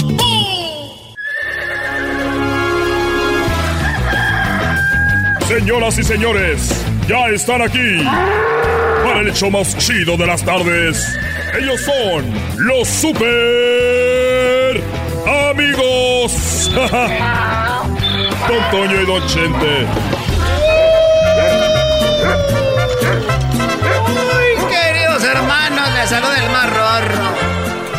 Señoras 5.48 5.98
y 5.98 6.04
señores, 6.04 6.70
ya 7.08 7.28
están 7.28 7.60
aquí 7.60 8.04
para 9.02 9.20
el 9.20 9.28
hecho 9.28 9.50
más 9.50 9.76
chido 9.78 10.16
de 10.16 10.26
las 10.26 10.44
tardes. 10.44 11.04
Ellos 11.58 11.80
son 11.80 12.32
los 12.58 12.86
super 12.88 14.80
amigos. 15.50 16.70
Don 18.48 18.70
Toño 18.70 19.00
y 19.00 19.06
Don 19.06 19.26
Chente. 19.26 19.86
Queridos 24.70 25.24
hermanos, 25.24 25.88
les 25.94 26.08
saluda 26.08 26.36
el 26.36 26.70
rorro. 26.70 27.34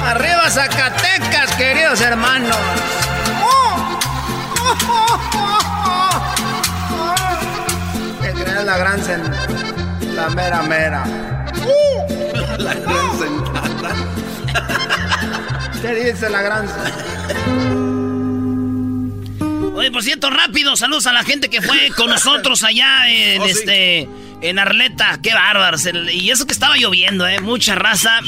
Arriba 0.08 0.50
Zacatecas, 0.50 1.52
queridos 1.58 2.00
hermanos. 2.02 2.58
Te 8.22 8.32
crees 8.34 8.66
la 8.66 8.78
gran 8.78 9.02
la 10.16 10.30
mera 10.30 10.62
mera. 10.64 11.41
La 12.58 12.74
gran 12.76 13.20
sentada. 13.20 13.96
¿Qué 15.82 15.96
dice 16.12 16.30
la 16.30 16.42
gran 16.42 16.68
Oye, 19.76 19.92
por 19.92 20.04
cierto, 20.04 20.30
rápido, 20.30 20.76
saludos 20.76 21.08
a 21.08 21.14
la 21.14 21.24
gente 21.24 21.50
que 21.50 21.62
fue 21.62 21.90
con 21.96 22.10
nosotros 22.10 22.64
allá 22.64 23.10
en 23.10 23.42
Oh, 23.42 23.46
sí. 23.46 23.52
este 23.52 24.10
en 24.42 24.60
Arleta. 24.60 25.20
Qué 25.24 25.34
bárbaros. 25.34 25.88
Y 26.14 26.30
eso 26.30 26.46
que 26.46 26.54
estaba 26.54 26.76
lloviendo, 26.78 27.28
eh. 27.28 27.40
Mucha 27.40 27.76
raza. 27.76 28.20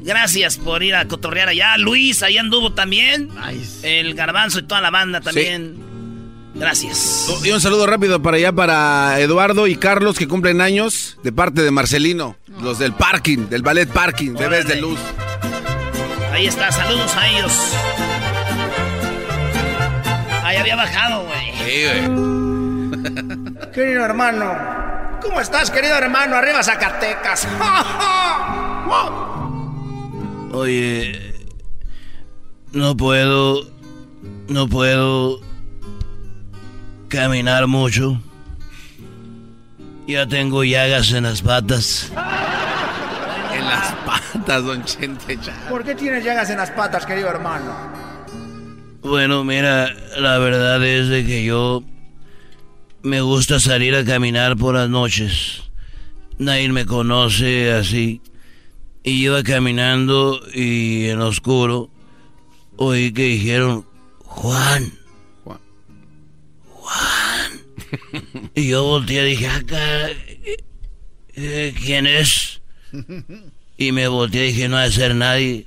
Gracias 0.00 0.56
por 0.58 0.82
ir 0.82 0.94
a 0.94 1.06
cotorrear 1.06 1.48
allá. 1.48 1.76
Luis, 1.78 2.22
allá 2.22 2.40
anduvo 2.40 2.72
también. 2.72 3.28
El 3.82 4.14
garbanzo 4.14 4.58
y 4.60 4.62
toda 4.62 4.80
la 4.80 4.90
banda 4.90 5.20
también. 5.20 5.76
Gracias. 6.54 7.28
Y 7.42 7.50
un 7.50 7.60
saludo 7.60 7.86
rápido 7.86 8.22
para 8.22 8.36
allá 8.36 8.52
para 8.52 9.18
Eduardo 9.18 9.66
y 9.66 9.74
Carlos 9.76 10.16
que 10.16 10.28
cumplen 10.28 10.60
años 10.60 11.18
de 11.22 11.32
parte 11.32 11.62
de 11.62 11.72
Marcelino, 11.72 12.36
los 12.62 12.78
del 12.78 12.92
parking, 12.92 13.48
del 13.48 13.62
ballet 13.62 13.88
parking, 13.88 14.34
bebés 14.34 14.68
de 14.68 14.80
luz. 14.80 15.00
Ahí 16.32 16.46
está, 16.46 16.70
saludos 16.70 17.16
a 17.16 17.28
ellos. 17.28 17.52
Ahí 20.44 20.56
había 20.56 20.76
bajado, 20.76 21.26
güey. 21.26 21.52
Querido 23.72 24.04
hermano, 24.04 24.54
¿cómo 25.20 25.40
estás, 25.40 25.70
querido 25.70 25.96
hermano? 25.96 26.36
Arriba 26.36 26.62
Zacatecas. 26.62 27.48
Oye, 30.52 31.34
no 32.72 32.96
puedo, 32.96 33.68
no 34.46 34.68
puedo 34.68 35.40
caminar 37.14 37.66
mucho. 37.66 38.20
Ya 40.06 40.26
tengo 40.26 40.64
llagas 40.64 41.12
en 41.12 41.22
las 41.22 41.42
patas. 41.42 42.10
En 43.52 43.64
las 43.64 43.92
patas, 44.04 44.64
don 44.64 44.84
Chente. 44.84 45.38
ya. 45.42 45.54
¿Por 45.68 45.84
qué 45.84 45.94
tienes 45.94 46.24
llagas 46.24 46.50
en 46.50 46.58
las 46.58 46.70
patas, 46.70 47.06
querido 47.06 47.28
hermano? 47.28 47.72
Bueno, 49.02 49.44
mira, 49.44 49.94
la 50.18 50.38
verdad 50.38 50.84
es 50.84 51.08
de 51.08 51.24
que 51.24 51.44
yo 51.44 51.84
me 53.02 53.20
gusta 53.20 53.60
salir 53.60 53.94
a 53.94 54.04
caminar 54.04 54.56
por 54.56 54.74
las 54.74 54.88
noches. 54.88 55.62
Nadie 56.38 56.70
me 56.72 56.84
conoce 56.84 57.72
así. 57.72 58.20
Y 59.04 59.24
iba 59.24 59.42
caminando 59.42 60.40
y 60.52 61.08
en 61.08 61.20
oscuro 61.20 61.90
oí 62.76 63.12
que 63.12 63.24
dijeron, 63.24 63.86
Juan. 64.24 65.03
Juan. 66.84 67.60
Y 68.54 68.68
yo 68.68 68.84
volteé 68.84 69.26
y 69.26 69.30
dije, 69.30 69.48
acá, 69.48 70.08
¿quién 71.34 72.06
es? 72.06 72.60
Y 73.76 73.92
me 73.92 74.06
volteé 74.08 74.44
y 74.44 74.52
dije, 74.52 74.68
no 74.68 74.76
ha 74.76 74.82
de 74.84 74.92
ser 74.92 75.14
nadie. 75.14 75.66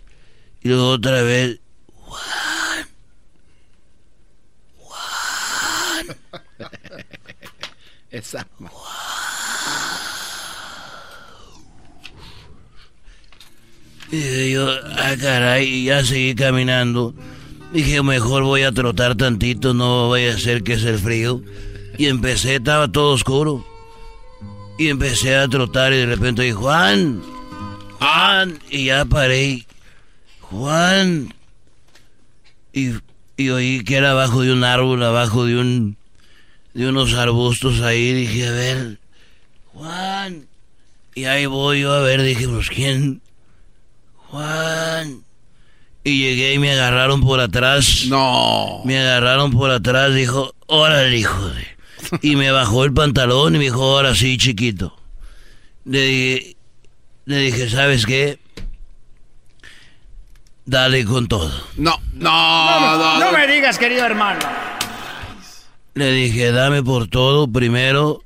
Y 0.61 0.69
luego 0.69 0.89
otra 0.91 1.21
vez, 1.23 1.59
Esa. 8.11 8.47
Y 14.09 14.51
yo, 14.51 14.69
ah, 14.69 15.15
caray, 15.19 15.67
y 15.67 15.85
ya 15.85 16.05
seguí 16.05 16.33
caminando. 16.33 17.13
Dije, 17.73 18.01
mejor 18.01 18.43
voy 18.43 18.63
a 18.63 18.71
trotar 18.71 19.15
tantito, 19.15 19.73
no 19.73 20.09
vaya 20.09 20.33
a 20.33 20.37
ser 20.37 20.63
que 20.63 20.73
es 20.73 20.83
el 20.83 20.97
frío. 20.97 21.41
Y 21.97 22.05
empecé, 22.05 22.55
estaba 22.55 22.87
todo 22.87 23.13
oscuro. 23.13 23.65
Y 24.77 24.89
empecé 24.89 25.35
a 25.35 25.47
trotar 25.47 25.91
y 25.91 25.97
de 25.97 26.05
repente 26.05 26.43
dije, 26.43 26.53
Juan, 26.53 27.21
Juan, 27.99 28.59
y 28.69 28.85
ya 28.85 29.05
paré. 29.05 29.65
Juan. 30.41 31.33
Y, 32.73 32.91
y 33.35 33.49
oí 33.49 33.83
que 33.83 33.95
era 33.95 34.11
abajo 34.11 34.41
de 34.41 34.53
un 34.53 34.63
árbol, 34.63 35.03
abajo 35.03 35.45
de 35.45 35.57
un, 35.57 35.97
de 36.73 36.87
unos 36.87 37.13
arbustos 37.15 37.81
ahí. 37.81 38.13
Dije, 38.13 38.47
a 38.47 38.51
ver, 38.51 38.99
Juan. 39.73 40.47
Y 41.15 41.25
ahí 41.25 41.47
voy 41.47 41.81
yo 41.81 41.93
a 41.93 42.01
ver, 42.01 42.21
dije, 42.21 42.47
pues 42.47 42.69
quién. 42.69 43.21
Juan. 44.29 45.23
Y 46.07 46.19
llegué 46.19 46.53
y 46.53 46.59
me 46.59 46.71
agarraron 46.71 47.21
por 47.21 47.39
atrás. 47.39 48.05
No. 48.07 48.81
Me 48.85 48.97
agarraron 48.99 49.51
por 49.51 49.71
atrás, 49.71 50.13
dijo, 50.13 50.53
órale, 50.67 51.17
hijo 51.17 51.49
de... 51.49 51.67
Y 52.21 52.35
me 52.35 52.51
bajó 52.51 52.85
el 52.85 52.93
pantalón 52.93 53.55
y 53.55 53.57
me 53.57 53.65
dijo, 53.65 53.83
ahora 53.83 54.15
sí, 54.15 54.37
chiquito. 54.37 54.95
Le 55.83 56.01
dije, 56.01 56.57
le 57.25 57.37
dije, 57.39 57.69
¿sabes 57.69 58.05
qué? 58.05 58.39
dale 60.67 61.05
con 61.05 61.27
todo. 61.27 61.51
No, 61.77 61.99
no, 62.13 62.97
no. 62.97 63.19
No, 63.19 63.31
me 63.31 63.47
digas, 63.47 63.79
querido 63.79 64.05
hermano. 64.05 64.39
Le 65.95 66.11
dije, 66.11 66.51
dame 66.51 66.83
por 66.83 67.07
todo 67.07 67.51
primero, 67.51 68.23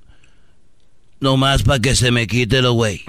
nomás 1.22 1.64
para 1.64 1.80
que 1.80 1.96
se 1.96 2.12
me 2.12 2.28
quite 2.28 2.62
lo 2.62 2.74
güey. 2.74 3.06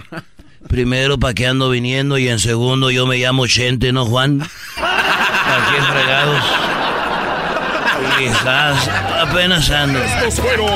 Primero, 0.69 1.19
para 1.19 1.35
que 1.35 1.47
ando 1.47 1.71
viniendo 1.71 2.19
y 2.19 2.29
en 2.29 2.39
segundo, 2.39 2.91
yo 2.91 3.07
me 3.07 3.19
llamo 3.19 3.47
Chente, 3.47 3.93
¿no, 3.93 4.07
Juan? 4.07 4.41
Aquí 4.41 5.77
fregados. 5.91 6.43
Quizás 8.19 8.89
apenas 9.21 9.71
ando. 9.71 9.99
Estos 9.99 10.41
fueron 10.41 10.67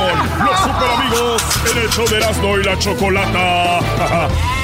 los 0.45 0.59
super 0.61 0.91
amigos 0.91 1.43
en 1.71 1.79
el 1.83 1.91
show 1.91 2.09
de 2.09 2.17
Erasmo 2.17 2.59
y 2.59 2.65
la 2.65 2.79
Chocolata. 2.79 4.29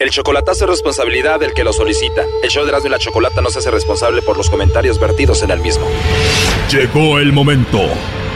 El 0.00 0.08
chocolatazo 0.08 0.64
es 0.64 0.70
responsabilidad 0.70 1.40
del 1.40 1.52
que 1.52 1.62
lo 1.62 1.74
solicita. 1.74 2.24
El 2.42 2.48
show 2.48 2.64
de 2.64 2.70
Erasmo 2.70 2.86
y 2.88 2.90
la 2.90 2.98
Chocolata 2.98 3.42
no 3.42 3.50
se 3.50 3.58
hace 3.58 3.70
responsable 3.70 4.22
por 4.22 4.38
los 4.38 4.48
comentarios 4.48 4.98
vertidos 4.98 5.42
en 5.42 5.50
el 5.50 5.60
mismo. 5.60 5.86
Llegó 6.70 7.18
el 7.18 7.34
momento 7.34 7.82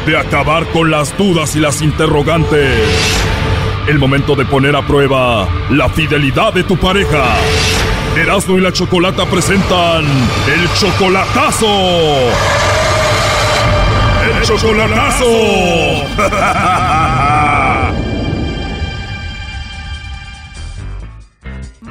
de 0.05 0.18
acabar 0.18 0.66
con 0.72 0.91
las 0.91 1.16
dudas 1.16 1.57
y 1.57 1.61
las 1.61 1.80
interrogantes. 1.80 2.78
El 3.87 3.99
momento 3.99 4.35
de 4.35 4.47
poner 4.47 4.74
a 4.74 4.87
prueba 4.87 5.47
la 5.68 5.91
fidelidad 5.91 6.55
de 6.55 6.64
tu 6.64 6.74
pareja. 6.74 7.37
Erasmo 8.16 8.57
y 8.57 8.62
la 8.62 8.72
Chocolata 8.72 9.26
presentan 9.26 10.07
el 10.07 10.72
chocolatazo. 10.72 11.66
El 14.24 14.43
chocolatazo. 14.43 15.26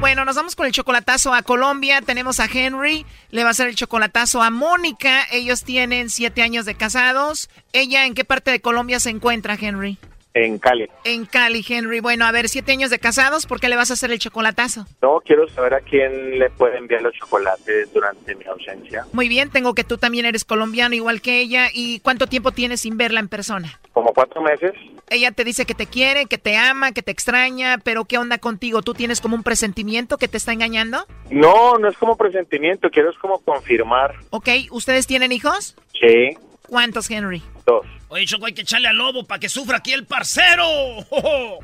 Bueno, 0.04 0.26
nos 0.26 0.36
vamos 0.36 0.54
con 0.54 0.66
el 0.66 0.72
chocolatazo 0.72 1.32
a 1.32 1.42
Colombia. 1.42 2.02
Tenemos 2.02 2.38
a 2.38 2.44
Henry, 2.44 3.06
le 3.30 3.42
va 3.42 3.48
a 3.48 3.52
hacer 3.52 3.68
el 3.68 3.74
chocolatazo 3.74 4.42
a 4.42 4.50
Mónica. 4.50 5.24
Ellos 5.32 5.64
tienen 5.64 6.10
siete 6.10 6.42
años 6.42 6.66
de 6.66 6.74
casados. 6.74 7.48
¿Ella 7.72 8.04
en 8.04 8.12
qué 8.12 8.22
parte 8.22 8.50
de 8.50 8.60
Colombia 8.60 9.00
se 9.00 9.08
encuentra, 9.08 9.56
Henry? 9.58 9.98
En 10.34 10.58
Cali. 10.58 10.88
En 11.04 11.26
Cali, 11.26 11.64
Henry. 11.66 12.00
Bueno, 12.00 12.24
a 12.26 12.32
ver, 12.32 12.48
siete 12.48 12.72
años 12.72 12.90
de 12.90 12.98
casados, 12.98 13.46
¿por 13.46 13.60
qué 13.60 13.68
le 13.68 13.76
vas 13.76 13.90
a 13.90 13.94
hacer 13.94 14.10
el 14.10 14.18
chocolatazo? 14.18 14.84
No, 15.00 15.20
quiero 15.24 15.48
saber 15.48 15.74
a 15.74 15.80
quién 15.80 16.40
le 16.40 16.50
puede 16.50 16.76
enviar 16.76 17.02
los 17.02 17.14
chocolates 17.14 17.92
durante 17.94 18.34
mi 18.34 18.44
ausencia. 18.46 19.06
Muy 19.12 19.28
bien, 19.28 19.50
tengo 19.50 19.74
que 19.74 19.84
tú 19.84 19.96
también 19.96 20.26
eres 20.26 20.44
colombiano 20.44 20.94
igual 20.96 21.20
que 21.20 21.38
ella. 21.40 21.68
¿Y 21.72 22.00
cuánto 22.00 22.26
tiempo 22.26 22.50
tienes 22.50 22.80
sin 22.80 22.96
verla 22.96 23.20
en 23.20 23.28
persona? 23.28 23.78
Como 23.92 24.12
cuatro 24.12 24.42
meses. 24.42 24.72
Ella 25.08 25.30
te 25.30 25.44
dice 25.44 25.66
que 25.66 25.74
te 25.74 25.86
quiere, 25.86 26.26
que 26.26 26.38
te 26.38 26.56
ama, 26.56 26.90
que 26.90 27.02
te 27.02 27.12
extraña, 27.12 27.78
pero 27.78 28.04
¿qué 28.04 28.18
onda 28.18 28.38
contigo? 28.38 28.82
¿Tú 28.82 28.92
tienes 28.94 29.20
como 29.20 29.36
un 29.36 29.44
presentimiento 29.44 30.18
que 30.18 30.26
te 30.26 30.36
está 30.38 30.52
engañando? 30.52 31.06
No, 31.30 31.78
no 31.78 31.88
es 31.88 31.96
como 31.96 32.16
presentimiento, 32.16 32.90
quiero 32.90 33.10
es 33.10 33.18
como 33.18 33.38
confirmar. 33.38 34.16
Ok, 34.30 34.48
¿ustedes 34.72 35.06
tienen 35.06 35.30
hijos? 35.30 35.76
Sí, 35.92 36.36
¿Cuántos, 36.66 37.08
Henry? 37.10 37.42
dos. 37.66 37.86
Oye, 38.08 38.26
Choco, 38.26 38.46
hay 38.46 38.52
que 38.52 38.62
echarle 38.62 38.88
al 38.88 38.96
lobo 38.96 39.24
para 39.24 39.40
que 39.40 39.48
sufra 39.48 39.78
aquí 39.78 39.92
el 39.92 40.04
parcero. 40.06 40.64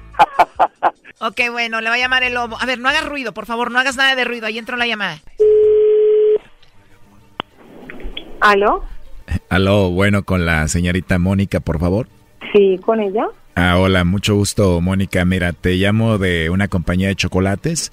Ok, 1.23 1.39
bueno, 1.51 1.83
le 1.83 1.91
va 1.91 1.97
a 1.97 1.99
llamar 1.99 2.23
el 2.23 2.33
lobo. 2.33 2.57
A 2.59 2.65
ver, 2.65 2.79
no 2.79 2.89
hagas 2.89 3.07
ruido, 3.07 3.35
por 3.35 3.45
favor, 3.45 3.71
no 3.71 3.79
hagas 3.79 3.95
nada 3.99 4.15
de 4.15 4.25
ruido. 4.25 4.47
Ahí 4.47 4.57
entró 4.57 4.79
la 4.79 4.87
llamada. 4.87 5.19
¿Aló? 8.41 8.85
Aló, 9.51 9.91
bueno, 9.91 10.23
con 10.23 10.47
la 10.47 10.67
señorita 10.69 11.19
Mónica, 11.19 11.61
por 11.61 11.79
favor. 11.79 12.09
Sí, 12.55 12.79
con 12.83 13.01
ella. 13.01 13.27
Ah, 13.55 13.79
hola, 13.79 14.05
mucho 14.05 14.37
gusto, 14.37 14.81
Mónica. 14.81 15.25
Mira, 15.25 15.53
te 15.53 15.75
llamo 15.75 16.19
de 16.19 16.51
una 16.51 16.69
compañía 16.69 17.09
de 17.09 17.17
chocolates. 17.17 17.93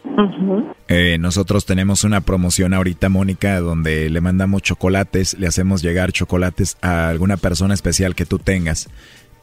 Eh, 0.88 1.18
nosotros 1.20 1.66
tenemos 1.66 2.03
una 2.03 2.22
promoción 2.22 2.74
ahorita, 2.74 3.10
Mónica, 3.10 3.60
donde 3.60 4.10
le 4.10 4.22
mandamos 4.22 4.62
chocolates, 4.62 5.38
le 5.38 5.47
hacemos 5.47 5.82
llegar 5.82 6.14
chocolates 6.14 6.78
a 6.82 7.10
alguna 7.10 7.38
persona 7.38 7.74
especial 7.74 8.16
que 8.16 8.26
tú 8.26 8.39
tengas. 8.39 8.89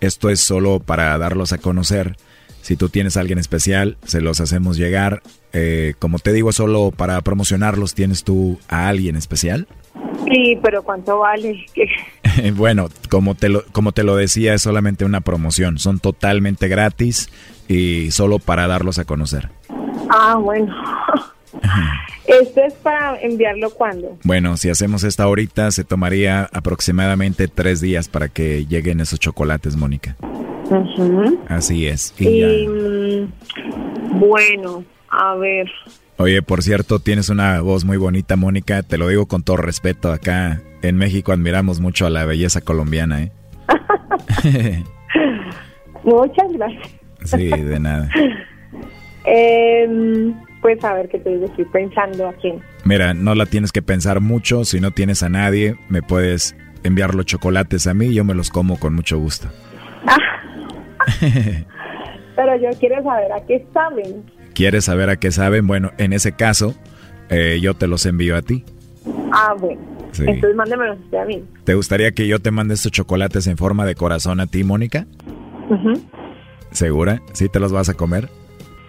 Esto 0.00 0.30
es 0.30 0.40
solo 0.40 0.80
para 0.80 1.16
darlos 1.18 1.52
a 1.52 1.58
conocer. 1.58 2.16
Si 2.62 2.76
tú 2.76 2.88
tienes 2.88 3.18
a 3.18 3.20
alguien 3.20 3.38
especial, 3.38 3.98
se 4.04 4.22
los 4.22 4.40
hacemos 4.40 4.78
llegar. 4.78 5.22
Eh, 5.52 5.92
como 5.98 6.18
te 6.18 6.32
digo, 6.32 6.50
solo 6.52 6.92
para 6.96 7.20
promocionarlos, 7.20 7.94
¿tienes 7.94 8.24
tú 8.24 8.58
a 8.68 8.88
alguien 8.88 9.16
especial? 9.16 9.66
Sí, 10.24 10.58
pero 10.62 10.82
¿cuánto 10.82 11.18
vale? 11.18 11.66
¿Qué? 11.74 11.86
bueno, 12.54 12.88
como 13.10 13.34
te, 13.34 13.48
lo, 13.48 13.64
como 13.72 13.92
te 13.92 14.04
lo 14.04 14.16
decía, 14.16 14.54
es 14.54 14.62
solamente 14.62 15.04
una 15.04 15.20
promoción. 15.20 15.78
Son 15.78 15.98
totalmente 15.98 16.68
gratis 16.68 17.30
y 17.68 18.10
solo 18.10 18.38
para 18.38 18.66
darlos 18.66 18.98
a 18.98 19.04
conocer. 19.04 19.50
Ah, 20.10 20.36
bueno. 20.40 20.74
¿Esto 22.26 22.62
es 22.64 22.74
para 22.74 23.20
enviarlo 23.20 23.70
cuándo? 23.70 24.18
Bueno, 24.24 24.56
si 24.56 24.70
hacemos 24.70 25.04
esta 25.04 25.24
ahorita, 25.24 25.70
se 25.70 25.84
tomaría 25.84 26.48
aproximadamente 26.52 27.48
tres 27.48 27.80
días 27.80 28.08
para 28.08 28.28
que 28.28 28.66
lleguen 28.66 29.00
esos 29.00 29.20
chocolates, 29.20 29.76
Mónica. 29.76 30.16
Ujú. 30.70 31.38
Así 31.48 31.86
es. 31.86 32.14
Y 32.18 32.66
mm, 32.66 34.18
bueno, 34.18 34.84
a 35.10 35.34
ver. 35.34 35.70
Oye, 36.16 36.42
por 36.42 36.62
cierto, 36.62 37.00
tienes 37.00 37.28
una 37.28 37.60
voz 37.60 37.84
muy 37.84 37.96
bonita, 37.96 38.36
Mónica. 38.36 38.82
Te 38.82 38.98
lo 38.98 39.08
digo 39.08 39.26
con 39.26 39.42
todo 39.42 39.56
respeto. 39.56 40.12
Acá 40.12 40.62
en 40.82 40.96
México 40.96 41.32
admiramos 41.32 41.80
mucho 41.80 42.06
a 42.06 42.10
la 42.10 42.24
belleza 42.24 42.60
colombiana, 42.60 43.22
¿eh? 43.22 43.32
Muchas 46.04 46.52
gracias. 46.52 46.94
sí, 47.24 47.48
de 47.48 47.80
nada. 47.80 48.08
Em, 49.24 50.34
pues 50.60 50.84
a 50.84 50.92
ver 50.94 51.08
qué 51.08 51.18
te 51.18 51.30
digo, 51.30 51.46
estoy 51.46 51.64
pensando 51.66 52.28
a 52.28 52.32
quién. 52.34 52.60
Mira, 52.84 53.14
no 53.14 53.34
la 53.34 53.46
tienes 53.46 53.72
que 53.72 53.82
pensar 53.82 54.20
mucho. 54.20 54.64
Si 54.64 54.80
no 54.80 54.90
tienes 54.90 55.22
a 55.22 55.28
nadie, 55.28 55.76
me 55.88 56.02
puedes 56.02 56.54
enviar 56.84 57.14
los 57.14 57.26
chocolates 57.26 57.86
a 57.86 57.94
mí 57.94 58.06
y 58.06 58.14
yo 58.14 58.24
me 58.24 58.34
los 58.34 58.50
como 58.50 58.78
con 58.78 58.94
mucho 58.94 59.18
gusto. 59.18 59.48
Pero 62.36 62.56
yo 62.56 62.68
quiero 62.78 63.02
saber 63.02 63.32
a 63.32 63.44
qué 63.46 63.66
saben. 63.72 64.24
¿Quieres 64.54 64.84
saber 64.84 65.10
a 65.10 65.16
qué 65.16 65.30
saben? 65.30 65.66
Bueno, 65.66 65.90
en 65.98 66.12
ese 66.12 66.32
caso, 66.32 66.74
eh, 67.28 67.58
yo 67.60 67.74
te 67.74 67.86
los 67.86 68.06
envío 68.06 68.36
a 68.36 68.42
ti. 68.42 68.64
Ah, 69.32 69.54
bueno. 69.58 69.80
Sí. 70.12 70.24
Entonces 70.26 70.54
mándemelos 70.54 70.98
usted 71.00 71.18
a 71.18 71.24
mí. 71.24 71.44
¿Te 71.64 71.74
gustaría 71.74 72.12
que 72.12 72.28
yo 72.28 72.38
te 72.38 72.50
mande 72.52 72.74
estos 72.74 72.92
chocolates 72.92 73.46
en 73.48 73.56
forma 73.56 73.84
de 73.84 73.96
corazón 73.96 74.38
a 74.40 74.46
ti, 74.46 74.62
Mónica? 74.62 75.06
Ujú. 75.68 76.00
¿Segura? 76.70 77.20
¿Sí 77.32 77.48
te 77.48 77.58
los 77.58 77.72
vas 77.72 77.88
a 77.88 77.94
comer? 77.94 78.28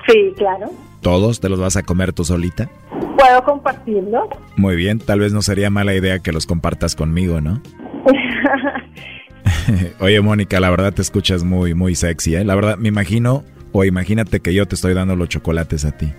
Sí, 0.08 0.34
claro. 0.38 0.72
¿Todos 1.02 1.40
te 1.40 1.50
los 1.50 1.60
vas 1.60 1.78
a 1.78 1.84
comer 1.84 2.14
tú 2.14 2.24
solita? 2.24 2.70
¿Puedo 3.18 3.44
compartirlo? 3.44 4.30
Muy 4.56 4.76
bien, 4.76 5.00
tal 5.00 5.20
vez 5.20 5.34
no 5.34 5.42
sería 5.42 5.72
mala 5.72 5.96
idea 5.96 6.20
que 6.20 6.32
los 6.32 6.46
compartas 6.46 6.96
conmigo, 6.96 7.42
¿no? 7.42 7.62
Oye, 10.00 10.22
Mónica, 10.22 10.60
la 10.60 10.70
verdad 10.70 10.94
te 10.94 11.02
escuchas 11.02 11.44
muy, 11.44 11.74
muy 11.74 11.96
sexy, 11.96 12.36
¿eh? 12.36 12.44
La 12.44 12.56
verdad, 12.56 12.78
me 12.78 12.90
imagino, 12.90 13.44
o 13.78 13.84
imagínate 13.84 14.40
que 14.40 14.54
yo 14.54 14.66
te 14.68 14.76
estoy 14.76 14.94
dando 14.94 15.16
los 15.18 15.28
chocolates 15.28 15.84
a 15.84 15.92
ti. 15.92 16.14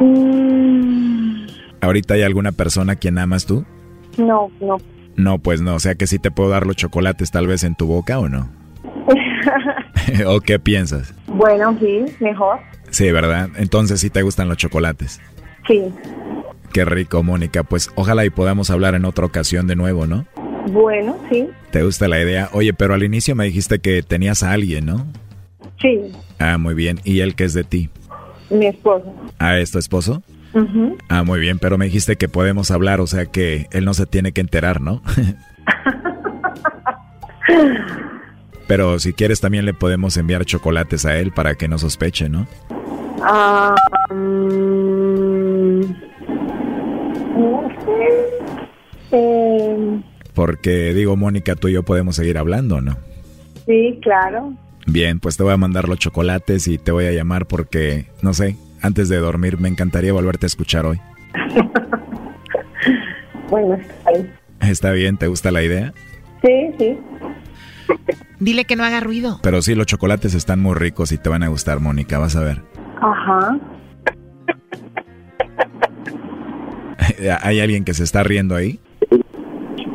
Mm, 0.00 1.46
¿Ahorita 1.80 2.14
hay 2.14 2.22
alguna 2.22 2.52
persona 2.52 2.92
a 2.92 2.96
quien 2.96 3.18
amas 3.18 3.46
tú? 3.46 3.64
no, 4.18 4.50
no. 4.60 4.76
No, 5.16 5.38
pues 5.38 5.60
no, 5.60 5.74
o 5.74 5.80
sea 5.80 5.96
que 5.96 6.06
sí 6.06 6.18
te 6.18 6.30
puedo 6.30 6.48
dar 6.50 6.66
los 6.66 6.76
chocolates 6.76 7.30
tal 7.30 7.46
vez 7.46 7.64
en 7.64 7.74
tu 7.74 7.86
boca 7.86 8.18
o 8.18 8.28
no. 8.28 8.48
¿O 10.26 10.40
qué 10.40 10.58
piensas? 10.58 11.14
bueno, 11.26 11.76
sí, 11.80 12.04
mejor. 12.20 12.58
Sí, 12.90 13.10
¿verdad? 13.12 13.48
Entonces 13.56 14.00
sí 14.00 14.08
te 14.10 14.22
gustan 14.22 14.48
los 14.48 14.56
chocolates. 14.56 15.20
Sí. 15.66 15.82
Qué 16.72 16.84
rico, 16.84 17.22
Mónica. 17.22 17.62
Pues 17.64 17.90
ojalá 17.96 18.24
y 18.24 18.30
podamos 18.30 18.70
hablar 18.70 18.94
en 18.94 19.04
otra 19.04 19.26
ocasión 19.26 19.66
de 19.66 19.76
nuevo, 19.76 20.06
¿no? 20.06 20.26
Bueno, 20.70 21.16
sí. 21.30 21.48
¿Te 21.70 21.82
gusta 21.82 22.08
la 22.08 22.20
idea? 22.20 22.48
Oye, 22.52 22.72
pero 22.72 22.94
al 22.94 23.02
inicio 23.02 23.34
me 23.34 23.44
dijiste 23.44 23.78
que 23.78 24.02
tenías 24.02 24.42
a 24.42 24.52
alguien, 24.52 24.86
¿no? 24.86 25.06
Sí, 25.80 26.12
Ah, 26.40 26.58
muy 26.58 26.74
bien. 26.74 26.98
¿Y 27.04 27.20
él 27.20 27.34
qué 27.36 27.44
es 27.44 27.54
de 27.54 27.62
ti? 27.64 27.88
mi 28.50 28.66
esposo. 28.66 29.14
¿Ah, 29.38 29.58
es 29.60 29.70
tu 29.70 29.78
esposo? 29.78 30.22
Ah, 31.08 31.22
muy 31.22 31.38
bien, 31.38 31.60
pero 31.60 31.78
me 31.78 31.84
dijiste 31.84 32.16
que 32.16 32.28
podemos 32.28 32.72
hablar, 32.72 33.00
o 33.00 33.06
sea 33.06 33.26
que 33.26 33.68
él 33.70 33.84
no 33.84 33.94
se 33.94 34.06
tiene 34.06 34.32
que 34.32 34.40
enterar, 34.40 34.80
¿no? 34.80 35.00
pero 38.66 38.98
si 38.98 39.12
quieres 39.12 39.40
también 39.40 39.64
le 39.66 39.72
podemos 39.74 40.16
enviar 40.16 40.44
chocolates 40.44 41.06
a 41.06 41.16
él 41.16 41.30
para 41.30 41.54
que 41.54 41.68
no 41.68 41.78
sospeche, 41.78 42.28
¿no? 42.28 42.48
No 47.36 47.68
sé. 47.84 48.08
Eh, 49.12 50.00
Porque 50.34 50.92
digo, 50.94 51.16
Mónica, 51.16 51.54
tú 51.56 51.68
y 51.68 51.72
yo 51.72 51.82
podemos 51.84 52.14
seguir 52.16 52.38
hablando, 52.38 52.80
¿no? 52.80 52.96
sí, 53.66 53.98
claro. 54.02 54.52
Bien, 54.92 55.20
pues 55.20 55.36
te 55.36 55.44
voy 55.44 55.52
a 55.52 55.56
mandar 55.56 55.88
los 55.88 56.00
chocolates 56.00 56.66
y 56.66 56.76
te 56.76 56.90
voy 56.90 57.06
a 57.06 57.12
llamar 57.12 57.46
porque, 57.46 58.06
no 58.22 58.34
sé, 58.34 58.56
antes 58.82 59.08
de 59.08 59.18
dormir 59.18 59.56
me 59.60 59.68
encantaría 59.68 60.12
volverte 60.12 60.46
a 60.46 60.48
escuchar 60.48 60.86
hoy. 60.86 61.00
Bueno, 63.50 63.74
está 63.74 64.12
bien. 64.12 64.32
¿Está 64.60 64.92
bien? 64.92 65.16
¿Te 65.16 65.26
gusta 65.26 65.50
la 65.50 65.64
idea? 65.64 65.92
Sí, 66.40 66.70
sí. 66.78 66.96
Dile 68.38 68.64
que 68.64 68.76
no 68.76 68.84
haga 68.84 69.00
ruido. 69.00 69.40
Pero 69.42 69.60
sí, 69.60 69.74
los 69.74 69.86
chocolates 69.86 70.34
están 70.34 70.60
muy 70.60 70.76
ricos 70.76 71.10
y 71.10 71.18
te 71.18 71.28
van 71.28 71.42
a 71.42 71.48
gustar, 71.48 71.80
Mónica, 71.80 72.20
vas 72.20 72.36
a 72.36 72.44
ver. 72.44 72.62
Ajá. 73.00 73.58
¿Hay 77.42 77.58
alguien 77.58 77.84
que 77.84 77.92
se 77.92 78.04
está 78.04 78.22
riendo 78.22 78.54
ahí? 78.54 78.78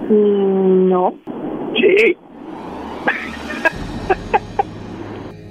Mm, 0.10 0.90
no. 0.90 1.16
Sí. 1.76 2.18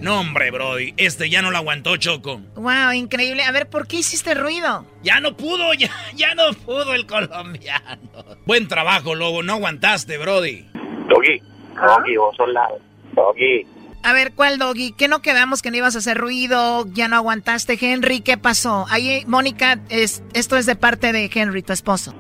No, 0.04 0.20
hombre, 0.20 0.50
Brody, 0.50 0.92
este 0.98 1.30
ya 1.30 1.40
no 1.40 1.50
lo 1.50 1.56
aguantó, 1.56 1.96
Choco. 1.96 2.38
Wow, 2.56 2.92
increíble. 2.92 3.42
A 3.42 3.52
ver, 3.52 3.70
¿por 3.70 3.86
qué 3.86 3.96
hiciste 3.96 4.34
ruido? 4.34 4.84
Ya 5.02 5.18
no 5.20 5.34
pudo, 5.34 5.72
ya, 5.78 5.88
ya 6.14 6.34
no 6.34 6.52
pudo 6.52 6.92
el 6.92 7.06
colombiano. 7.06 8.02
Buen 8.44 8.68
trabajo, 8.68 9.14
Lobo, 9.14 9.42
no 9.42 9.54
aguantaste, 9.54 10.18
Brody. 10.18 10.68
Doggy, 11.08 11.40
Doggy, 11.74 12.16
vos 12.18 12.36
sos 12.36 12.50
la... 12.50 12.68
Doggy. 13.14 13.66
A 14.02 14.12
ver, 14.12 14.34
¿cuál 14.34 14.58
doggy? 14.58 14.92
¿Qué 14.92 15.08
no 15.08 15.22
quedamos 15.22 15.62
que 15.62 15.70
no 15.70 15.78
ibas 15.78 15.94
a 15.94 16.00
hacer 16.00 16.18
ruido? 16.18 16.84
¿Ya 16.92 17.08
no 17.08 17.16
aguantaste, 17.16 17.78
Henry? 17.80 18.20
¿Qué 18.20 18.36
pasó? 18.36 18.84
Ahí, 18.90 19.24
Mónica, 19.26 19.78
es, 19.88 20.22
esto 20.34 20.58
es 20.58 20.66
de 20.66 20.76
parte 20.76 21.12
de 21.12 21.30
Henry, 21.34 21.62
tu 21.62 21.72
esposo. 21.72 22.14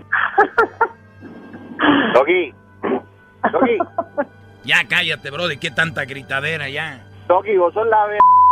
Doggy. 2.14 2.54
Doggy. 3.52 3.76
Ya 4.64 4.88
cállate, 4.88 5.30
Brody, 5.30 5.58
qué 5.58 5.70
tanta 5.70 6.06
gritadera 6.06 6.70
ya. 6.70 7.10
Doggy, 7.26 7.56
vos 7.56 7.72
sos 7.74 7.86
la... 7.86 8.06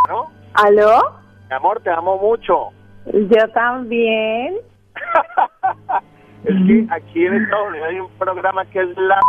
¿no? 0.09 0.29
¿Aló? 0.53 1.15
Mi 1.49 1.55
amor, 1.55 1.81
te 1.81 1.89
amo 1.91 2.17
mucho. 2.17 2.69
Yo 3.05 3.47
también. 3.53 4.57
Es 6.43 6.55
que 6.67 6.85
aquí 6.89 7.25
en 7.25 7.35
Estados 7.35 7.69
Unidos 7.69 7.87
hay 7.87 7.99
un 8.01 8.09
programa 8.17 8.65
que 8.65 8.81
es 8.81 8.97
la... 8.97 9.21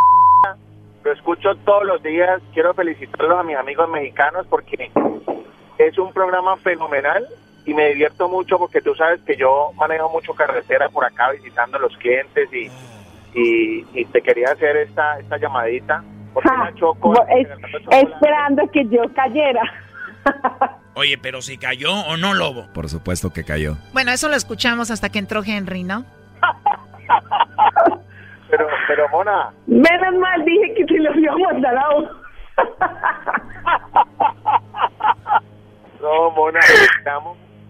Lo 1.05 1.13
escucho 1.13 1.55
todos 1.65 1.85
los 1.85 2.03
días. 2.03 2.43
Quiero 2.53 2.75
felicitarlos 2.75 3.39
a 3.39 3.45
mis 3.45 3.57
amigos 3.57 3.89
mexicanos 3.89 4.45
porque 4.49 4.91
es 5.79 5.97
un 5.97 6.13
programa 6.13 6.57
fenomenal 6.57 7.25
y 7.67 7.73
me 7.73 7.91
divierto 7.91 8.29
mucho 8.29 8.59
porque 8.59 8.81
tú 8.81 8.97
sabes 8.97 9.21
que 9.23 9.37
yo 9.37 9.71
manejo 9.77 10.09
mucho 10.09 10.35
carretera 10.35 10.89
por 10.89 11.05
acá 11.05 11.31
visitando 11.31 11.77
a 11.77 11.81
los 11.81 11.97
clientes 11.99 12.49
y, 12.53 12.69
y, 13.33 13.87
y 13.95 14.05
te 14.07 14.21
quería 14.21 14.49
hacer 14.49 14.77
esta, 14.79 15.21
esta 15.21 15.37
llamadita. 15.37 16.03
Porque 16.35 16.49
Ja, 16.49 16.73
choco... 16.75 17.13
bo- 17.13 17.27
es- 17.29 17.49
esperando 17.91 18.69
que 18.71 18.87
yo 18.89 19.03
cayera. 19.15 19.63
Oye, 20.95 21.19
pero 21.19 21.43
si 21.43 21.59
cayó 21.59 21.93
o 21.93 22.17
no, 22.17 22.33
Lobo. 22.35 22.67
Por 22.73 22.89
supuesto 22.89 23.33
que 23.33 23.45
cayó. 23.45 23.77
Bueno, 23.93 24.11
eso 24.13 24.29
lo 24.29 24.37
escuchamos 24.37 24.91
hasta 24.91 25.09
que 25.11 25.19
entró 25.19 25.43
Henry, 25.45 25.83
¿no? 25.85 26.05
Pero, 28.51 28.67
pero 28.87 29.09
Mona, 29.09 29.51
Menos 29.67 30.15
mal 30.21 30.45
dije 30.45 30.75
que 30.77 30.85
se 30.87 30.95
iba 30.95 31.11
a 31.33 31.37
mandar 31.53 31.77
a 31.77 31.89
no, 36.01 36.31
Mona, 36.31 36.61
te 36.61 37.11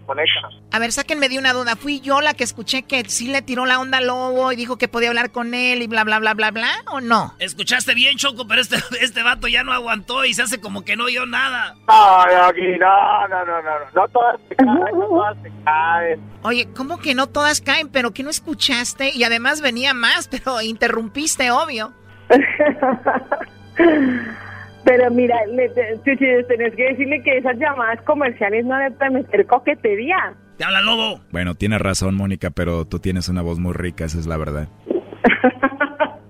amo. 0.05 0.15
Conecta. 0.15 0.49
A 0.71 0.79
ver, 0.79 0.91
sáquenme 0.91 1.29
de 1.29 1.39
una 1.39 1.53
duda. 1.53 1.75
¿Fui 1.75 2.01
yo 2.01 2.21
la 2.21 2.33
que 2.33 2.43
escuché 2.43 2.83
que 2.83 3.03
sí 3.05 3.27
le 3.27 3.41
tiró 3.41 3.65
la 3.65 3.79
onda 3.79 3.97
al 3.97 4.07
lobo 4.07 4.51
y 4.51 4.55
dijo 4.55 4.77
que 4.77 4.87
podía 4.87 5.09
hablar 5.09 5.31
con 5.31 5.53
él 5.53 5.81
y 5.81 5.87
bla, 5.87 6.03
bla, 6.03 6.19
bla, 6.19 6.33
bla, 6.33 6.51
bla? 6.51 6.69
¿O 6.91 7.01
no? 7.01 7.33
Escuchaste 7.39 7.93
bien, 7.93 8.17
Choco, 8.17 8.47
pero 8.47 8.61
este, 8.61 8.77
este 9.01 9.23
vato 9.23 9.47
ya 9.47 9.63
no 9.63 9.73
aguantó 9.73 10.25
y 10.25 10.33
se 10.33 10.43
hace 10.43 10.59
como 10.59 10.83
que 10.83 10.95
no 10.95 11.05
oyó 11.05 11.25
nada. 11.25 11.75
No, 11.87 12.25
no, 12.25 12.51
no, 12.51 13.45
no, 13.45 13.61
no, 13.61 13.71
no 13.93 14.07
todas 14.09 14.39
se 14.47 14.55
caen, 14.55 14.69
no 14.69 15.07
todas 15.07 15.37
se 15.41 15.51
caen. 15.63 16.21
Oye, 16.43 16.67
¿cómo 16.75 16.99
que 16.99 17.15
no 17.15 17.27
todas 17.27 17.61
caen? 17.61 17.89
¿Pero 17.89 18.11
que 18.11 18.23
no 18.23 18.29
escuchaste? 18.29 19.11
Y 19.15 19.23
además 19.23 19.61
venía 19.61 19.93
más, 19.93 20.27
pero 20.27 20.61
interrumpiste, 20.61 21.51
obvio. 21.51 21.93
Pero 24.85 25.09
mira, 25.11 25.35
le, 25.47 25.67
te- 25.69 25.97
te- 26.03 26.15
te- 26.15 26.43
tenés 26.43 26.75
que 26.75 26.83
decirle 26.89 27.21
que 27.23 27.37
esas 27.39 27.57
llamadas 27.57 27.99
comerciales 28.03 28.65
no 28.65 28.77
deben 28.77 29.13
meter 29.13 29.45
coquetería. 29.47 30.33
Te 30.57 30.63
habla 30.63 30.81
Lobo. 30.81 31.19
Bueno, 31.31 31.55
tienes 31.55 31.81
razón, 31.81 32.15
Mónica, 32.15 32.51
pero 32.51 32.85
tú 32.85 32.99
tienes 32.99 33.27
una 33.27 33.41
voz 33.41 33.57
muy 33.59 33.73
rica, 33.73 34.05
esa 34.05 34.19
es 34.19 34.27
la 34.27 34.37
verdad. 34.37 34.67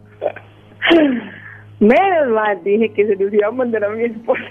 Menos 1.80 2.28
mal 2.34 2.64
dije 2.64 2.91
que 2.93 3.06
se 3.06 3.16
los 3.22 3.34
iba 3.34 3.47
a 3.47 3.51
mandar 3.51 3.84
a 3.84 3.89
mi 3.89 4.06
esposo. 4.06 4.41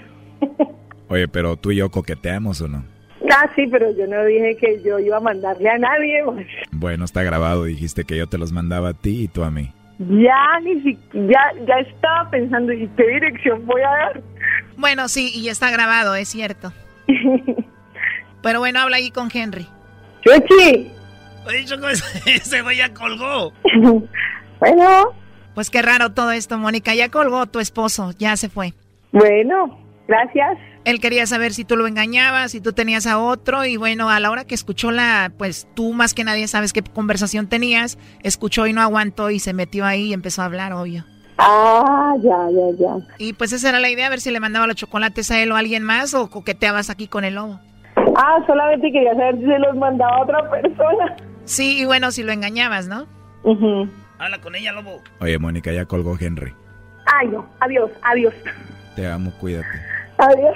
Oye, 1.09 1.27
pero 1.27 1.57
tú 1.57 1.71
y 1.71 1.77
yo 1.77 1.89
coqueteamos 1.89 2.61
o 2.61 2.67
no? 2.67 2.83
Ah, 3.31 3.49
sí, 3.55 3.65
pero 3.69 3.87
yo 3.97 4.07
no 4.07 4.23
dije 4.25 4.55
que 4.57 4.81
yo 4.83 4.99
iba 4.99 5.17
a 5.17 5.21
mandarle 5.21 5.69
a 5.69 5.77
nadie. 5.77 6.23
pues. 6.25 6.47
Bueno, 6.71 7.05
está 7.05 7.23
grabado, 7.23 7.65
dijiste 7.65 8.03
que 8.05 8.17
yo 8.17 8.27
te 8.27 8.37
los 8.37 8.51
mandaba 8.51 8.89
a 8.89 8.93
ti 8.93 9.23
y 9.23 9.27
tú 9.27 9.43
a 9.43 9.51
mí. 9.51 9.71
Ya 9.99 10.59
ni 10.61 10.81
si, 10.81 10.99
ya, 11.13 11.41
ya 11.65 11.75
estaba 11.79 12.29
pensando, 12.29 12.73
¿y 12.73 12.87
qué 12.97 13.07
dirección 13.07 13.65
voy 13.65 13.81
a 13.81 13.89
dar? 13.89 14.21
Bueno, 14.77 15.07
sí, 15.07 15.31
y 15.33 15.47
está 15.49 15.71
grabado, 15.71 16.15
es 16.15 16.27
cierto. 16.29 16.73
Pero 18.41 18.59
bueno, 18.59 18.79
habla 18.81 18.97
ahí 18.97 19.09
con 19.11 19.29
Henry. 19.33 19.65
¡Chuchi! 20.23 20.91
Oye, 21.47 21.65
Choco, 21.65 21.87
ese, 21.89 22.29
ese 22.35 22.61
güey 22.61 22.77
ya 22.77 22.93
colgó. 22.93 23.53
Bueno, 24.59 25.09
Pues 25.53 25.69
qué 25.69 25.81
raro 25.81 26.13
todo 26.13 26.31
esto, 26.31 26.57
Mónica. 26.57 26.95
Ya 26.95 27.09
colgó 27.09 27.45
tu 27.45 27.59
esposo, 27.59 28.11
ya 28.17 28.37
se 28.37 28.47
fue. 28.49 28.73
bueno, 29.11 29.77
gracias. 30.07 30.57
Él 30.85 30.99
quería 31.01 31.25
saber 31.25 31.53
si 31.53 31.65
tú 31.65 31.75
lo 31.75 31.87
engañabas, 31.87 32.51
si 32.51 32.61
tú 32.61 32.71
tenías 32.71 33.07
a 33.07 33.17
otro 33.19 33.65
y 33.65 33.75
bueno, 33.75 34.09
a 34.09 34.19
la 34.19 34.29
hora 34.29 34.45
que 34.45 34.53
escuchó 34.55 34.91
la, 34.91 35.31
pues 35.37 35.67
tú 35.73 35.93
más 35.93 36.13
que 36.13 36.23
nadie 36.23 36.47
sabes 36.47 36.73
qué 36.73 36.83
conversación 36.83 37.47
tenías, 37.47 37.97
escuchó 38.21 38.67
y 38.67 38.73
no 38.73 38.81
aguantó 38.81 39.31
y 39.31 39.39
se 39.39 39.53
metió 39.53 39.83
ahí 39.85 40.09
y 40.09 40.13
empezó 40.13 40.43
a 40.43 40.45
hablar, 40.45 40.73
obvio. 40.73 41.03
Ah, 41.37 42.13
ya, 42.23 42.37
ya, 42.51 42.77
ya. 42.79 43.07
Y 43.17 43.33
pues 43.33 43.51
esa 43.51 43.69
era 43.69 43.79
la 43.79 43.89
idea, 43.89 44.07
a 44.07 44.09
ver 44.09 44.21
si 44.21 44.31
le 44.31 44.39
mandaba 44.39 44.67
los 44.67 44.75
chocolates 44.75 45.31
a 45.31 45.41
él 45.41 45.51
o 45.51 45.55
a 45.55 45.59
alguien 45.59 45.83
más 45.83 46.13
o 46.13 46.29
coqueteabas 46.29 46.89
aquí 46.89 47.07
con 47.07 47.25
el 47.25 47.35
lobo. 47.35 47.59
Ah, 48.15 48.37
solamente 48.47 48.91
quería 48.91 49.13
saber 49.13 49.35
si 49.39 49.45
se 49.45 49.59
los 49.59 49.75
mandaba 49.75 50.17
a 50.17 50.21
otra 50.21 50.49
persona. 50.49 51.15
Sí, 51.45 51.79
y 51.79 51.85
bueno, 51.85 52.11
si 52.11 52.23
lo 52.23 52.31
engañabas, 52.31 52.87
¿no? 52.87 53.07
Habla 54.17 54.39
con 54.39 54.55
ella, 54.55 54.71
Lobo. 54.71 55.01
Oye, 55.19 55.37
Mónica, 55.37 55.71
ya 55.71 55.85
colgó 55.85 56.15
Henry. 56.19 56.53
Ay, 57.05 57.27
no, 57.27 57.45
adiós, 57.59 57.91
adiós, 58.01 58.33
Te 58.95 59.05
amo, 59.07 59.31
cuídate. 59.39 59.67
adiós. 60.17 60.55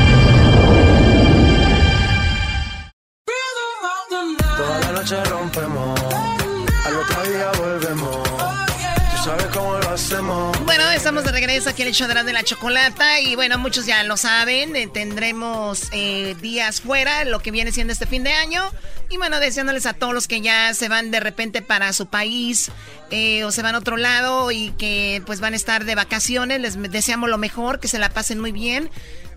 estamos 11.11 11.25
de 11.25 11.37
regreso 11.37 11.69
aquí 11.69 11.81
en 11.81 11.89
el 11.89 12.07
la- 12.15 12.23
de 12.23 12.31
la 12.31 12.41
chocolata 12.43 13.19
y 13.19 13.35
bueno, 13.35 13.57
muchos 13.57 13.85
ya 13.85 14.01
lo 14.05 14.15
saben, 14.15 14.77
eh, 14.77 14.87
tendremos 14.87 15.89
eh, 15.91 16.37
días 16.41 16.79
fuera, 16.79 17.25
lo 17.25 17.41
que 17.41 17.51
viene 17.51 17.73
siendo 17.73 17.91
este 17.91 18.05
fin 18.05 18.23
de 18.23 18.31
año 18.31 18.63
y 19.09 19.17
bueno, 19.17 19.41
deseándoles 19.41 19.85
a 19.87 19.91
todos 19.93 20.13
los 20.13 20.29
que 20.29 20.39
ya 20.39 20.73
se 20.73 20.87
van 20.87 21.11
de 21.11 21.19
repente 21.19 21.61
para 21.61 21.91
su 21.91 22.05
país 22.05 22.71
eh, 23.09 23.43
o 23.43 23.51
se 23.51 23.61
van 23.61 23.75
a 23.75 23.79
otro 23.79 23.97
lado 23.97 24.51
y 24.51 24.71
que 24.77 25.21
pues 25.25 25.41
van 25.41 25.51
a 25.51 25.57
estar 25.57 25.83
de 25.83 25.95
vacaciones, 25.95 26.61
les 26.61 26.81
deseamos 26.89 27.29
lo 27.29 27.37
mejor, 27.37 27.81
que 27.81 27.89
se 27.89 27.99
la 27.99 28.07
pasen 28.07 28.39
muy 28.39 28.53
bien. 28.53 28.89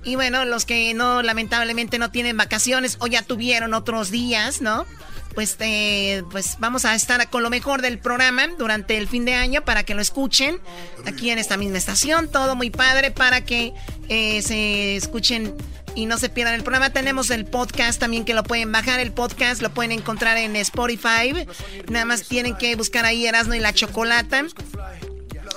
Y 0.05 0.15
bueno, 0.15 0.45
los 0.45 0.67
que 0.67 0.95
no, 0.95 1.23
lamentablemente 1.23 1.99
no 1.99 2.13
tienen 2.13 2.37
vacaciones 2.37 2.99
o 3.01 3.09
ya 3.09 3.23
tuvieron 3.23 3.75
otros 3.75 4.13
días, 4.13 4.61
¿no? 4.61 4.87
Pues, 5.35 5.57
eh, 5.61 6.23
pues 6.31 6.57
vamos 6.61 6.85
a 6.85 6.95
estar 6.95 7.29
con 7.29 7.43
lo 7.43 7.51
mejor 7.51 7.83
del 7.83 7.99
programa 7.99 8.47
durante 8.59 8.97
el 8.97 9.09
fin 9.09 9.25
de 9.25 9.35
año 9.35 9.65
para 9.65 9.83
que 9.83 9.95
lo 9.95 10.01
escuchen 10.01 10.61
aquí 11.07 11.31
en 11.31 11.39
esta 11.39 11.57
misma 11.57 11.79
estación. 11.79 12.31
Todo 12.31 12.55
muy 12.55 12.71
padre 12.71 13.11
para 13.11 13.45
que 13.45 13.73
eh, 14.09 14.43
se 14.43 14.97
escuchen 14.97 15.55
y 15.95 16.07
no 16.07 16.19
se 16.19 16.29
pierdan 16.29 16.55
el 16.55 16.63
programa. 16.63 16.91
Tenemos 16.91 17.31
el 17.31 17.45
podcast 17.47 18.01
también 18.01 18.25
que 18.25 18.35
lo 18.35 18.43
pueden 18.43 18.71
bajar. 18.71 19.01
El 19.01 19.13
podcast 19.13 19.63
lo 19.63 19.73
pueden 19.73 19.93
encontrar 19.93 20.37
en 20.37 20.57
Spotify. 20.57 21.47
Nada 21.91 22.05
más 22.05 22.25
tienen 22.25 22.57
que 22.57 22.75
buscar 22.77 23.05
ahí 23.05 23.27
Erasmo 23.27 23.55
y 23.55 23.61
la 23.61 23.73
Chocolata. 23.73 24.45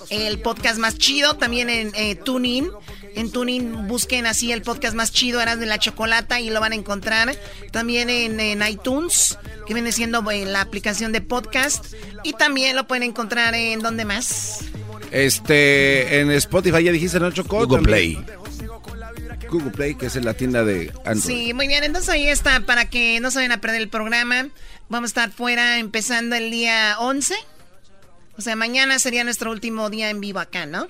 El 0.09 0.39
podcast 0.41 0.79
más 0.79 0.97
chido 0.97 1.35
también 1.35 1.69
en 1.69 1.91
eh, 1.95 2.15
TuneIn. 2.15 2.71
En 3.17 3.31
TuneIn 3.31 3.87
busquen 3.87 4.27
así 4.27 4.51
el 4.51 4.61
podcast 4.61 4.95
más 4.95 5.11
chido, 5.11 5.41
Eras 5.41 5.59
de 5.59 5.65
la 5.65 5.79
Chocolata, 5.79 6.39
y 6.39 6.51
lo 6.51 6.59
van 6.59 6.71
a 6.71 6.75
encontrar. 6.75 7.35
También 7.71 8.11
en, 8.11 8.39
en 8.39 8.61
iTunes, 8.67 9.39
que 9.65 9.73
viene 9.73 9.91
siendo 9.91 10.29
eh, 10.29 10.45
la 10.45 10.61
aplicación 10.61 11.11
de 11.11 11.21
podcast. 11.21 11.93
Y 12.23 12.33
también 12.33 12.75
lo 12.75 12.87
pueden 12.87 13.01
encontrar 13.01 13.55
en 13.55 13.79
donde 13.79 14.05
más. 14.05 14.59
Este, 15.11 16.19
en 16.19 16.29
Spotify 16.31 16.83
ya 16.83 16.91
dijiste, 16.91 17.19
¿no, 17.19 17.31
Choco? 17.31 17.65
Google 17.65 17.83
También. 17.83 18.25
Google 19.49 19.71
Play, 19.71 19.95
que 19.95 20.07
es 20.07 20.15
en 20.15 20.25
la 20.25 20.35
tienda 20.35 20.63
de 20.63 20.91
Android. 21.05 21.21
Sí, 21.21 21.53
muy 21.53 21.67
bien. 21.67 21.83
Entonces 21.83 22.09
ahí 22.09 22.27
está, 22.27 22.59
para 22.61 22.85
que 22.85 23.19
no 23.19 23.31
se 23.31 23.39
vayan 23.39 23.53
a 23.53 23.61
perder 23.61 23.81
el 23.81 23.89
programa. 23.89 24.49
Vamos 24.89 25.07
a 25.07 25.11
estar 25.11 25.31
fuera 25.31 25.79
empezando 25.79 26.35
el 26.35 26.51
día 26.51 26.97
11. 26.99 27.33
O 28.37 28.41
sea, 28.41 28.55
mañana 28.55 28.99
sería 28.99 29.23
nuestro 29.23 29.49
último 29.49 29.89
día 29.89 30.09
en 30.11 30.21
vivo 30.21 30.39
acá, 30.39 30.65
¿no? 30.65 30.87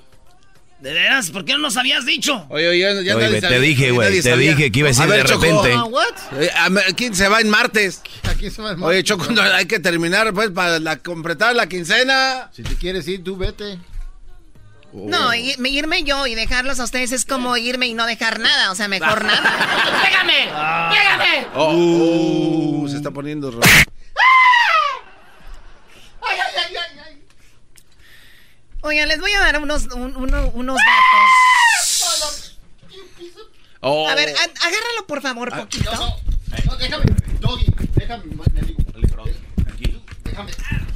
¿De 0.79 0.93
veras? 0.93 1.31
¿Por 1.31 1.43
qué 1.43 1.53
no 1.53 1.59
nos 1.59 1.75
habías 1.75 2.05
dicho? 2.05 2.45
Oye, 2.49 2.67
oye, 2.69 2.79
ya 3.03 3.15
Oye, 3.15 3.25
nadie 3.25 3.41
te 3.41 3.47
sabía. 3.47 3.59
dije, 3.59 3.91
güey, 3.91 4.13
te 4.21 4.29
sabía. 4.29 4.51
dije 4.55 4.71
que 4.71 4.79
iba 4.79 4.89
a 4.89 4.91
decir 4.91 5.07
ver, 5.07 5.23
de 5.23 5.29
Choco. 5.33 5.41
repente. 5.41 5.73
Ah, 5.75 5.83
what? 5.85 6.39
Eh, 6.39 6.51
a 6.55 6.69
ver, 6.69 6.95
¿Quién 6.95 7.15
se 7.15 7.27
va 7.27 7.41
en 7.41 7.49
martes? 7.49 8.01
Aquí 8.29 8.51
se 8.51 8.61
va 8.61 8.71
el 8.73 8.83
Oye, 8.83 9.03
Choco, 9.03 9.25
no, 9.31 9.41
hay 9.41 9.65
que 9.65 9.79
terminar, 9.79 10.31
pues, 10.33 10.51
para 10.51 10.79
la, 10.79 10.97
completar 10.97 11.55
la 11.55 11.67
quincena. 11.67 12.51
Si 12.53 12.61
te 12.61 12.75
quieres 12.75 13.07
ir, 13.07 13.23
tú 13.23 13.35
vete. 13.37 13.79
No, 14.93 15.33
i- 15.33 15.55
irme 15.67 16.03
yo 16.03 16.27
y 16.27 16.35
dejarlos 16.35 16.79
a 16.79 16.83
ustedes 16.83 17.11
es 17.11 17.25
como 17.25 17.57
irme 17.57 17.87
y 17.87 17.93
no 17.95 18.05
dejar 18.05 18.39
nada, 18.39 18.71
o 18.71 18.75
sea, 18.75 18.87
mejor 18.87 19.23
nada. 19.25 20.03
¡Pégame! 20.05 20.45
¡Pégame! 20.45 21.47
Oh, 21.55 21.73
uh, 22.83 22.87
se 22.89 22.97
está 22.97 23.09
poniendo 23.11 23.49
rojo. 23.51 23.63
Ay, 26.21 26.37
ay, 26.37 26.37
ay, 26.55 26.75
ay, 26.75 26.99
ay. 27.07 27.21
Oigan, 28.87 29.09
les 29.09 29.19
voy 29.19 29.33
a 29.33 29.39
dar 29.41 29.59
unos, 29.61 29.83
un- 29.87 30.15
uno- 30.15 30.49
unos 30.53 30.77
datos. 30.77 32.57
Oh. 33.81 34.07
A 34.07 34.15
ver, 34.15 34.29
a- 34.29 34.65
agárralo 34.67 35.05
por 35.07 35.21
favor, 35.21 35.49
poquito. 35.53 35.91
No, 35.93 36.75
déjame, 36.77 37.03
Doggy, 37.41 37.65
déjame, 37.95 38.23
me 38.53 38.61
digo. 38.61 40.01
Déjame. 40.23 40.51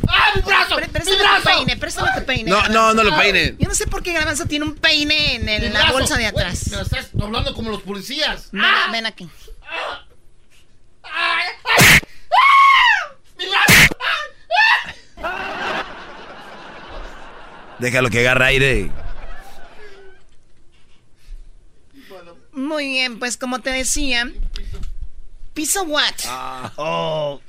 ¡Ah, 0.07 0.31
mi 0.35 0.41
brazo! 0.41 0.75
Pre- 0.75 0.87
¡Mi 0.87 0.91
Préstame 0.93 1.17
tu 1.17 1.23
brazo! 1.23 1.43
peine, 1.43 1.77
préstame 1.77 2.09
tu 2.17 2.25
peine. 2.25 2.49
No, 2.49 2.65
no, 2.69 2.93
no 2.93 3.03
lo 3.03 3.17
peinen. 3.17 3.57
Yo 3.59 3.67
no 3.67 3.75
sé 3.75 3.85
por 3.87 4.01
qué 4.03 4.13
Garbanzo 4.13 4.45
tiene 4.45 4.63
un 4.65 4.75
peine 4.75 5.35
en, 5.35 5.49
el- 5.49 5.63
Mi 5.63 5.69
la 5.69 5.91
bolsa 5.91 6.15
de 6.17 6.27
atrás. 6.27 6.69
Me 6.69 6.77
lo 6.77 6.83
estás 6.83 7.09
doblando 7.11 7.53
como 7.53 7.69
los 7.71 7.81
policías. 7.81 8.51
Ven, 8.51 8.61
¡Ah! 8.63 8.87
ven 8.91 9.05
aquí. 9.05 9.29
¡Ah! 11.03 11.43
¡Mi 13.37 13.45
brazo! 13.47 13.95
Déjalo 17.81 18.11
que 18.11 18.19
agarre 18.19 18.45
aire. 18.45 18.91
Muy 22.53 22.85
bien, 22.85 23.17
pues 23.17 23.37
como 23.37 23.57
te 23.59 23.71
decía, 23.71 24.31
piso 25.55 25.81
what? 25.85 26.13
Oh. 26.75 27.41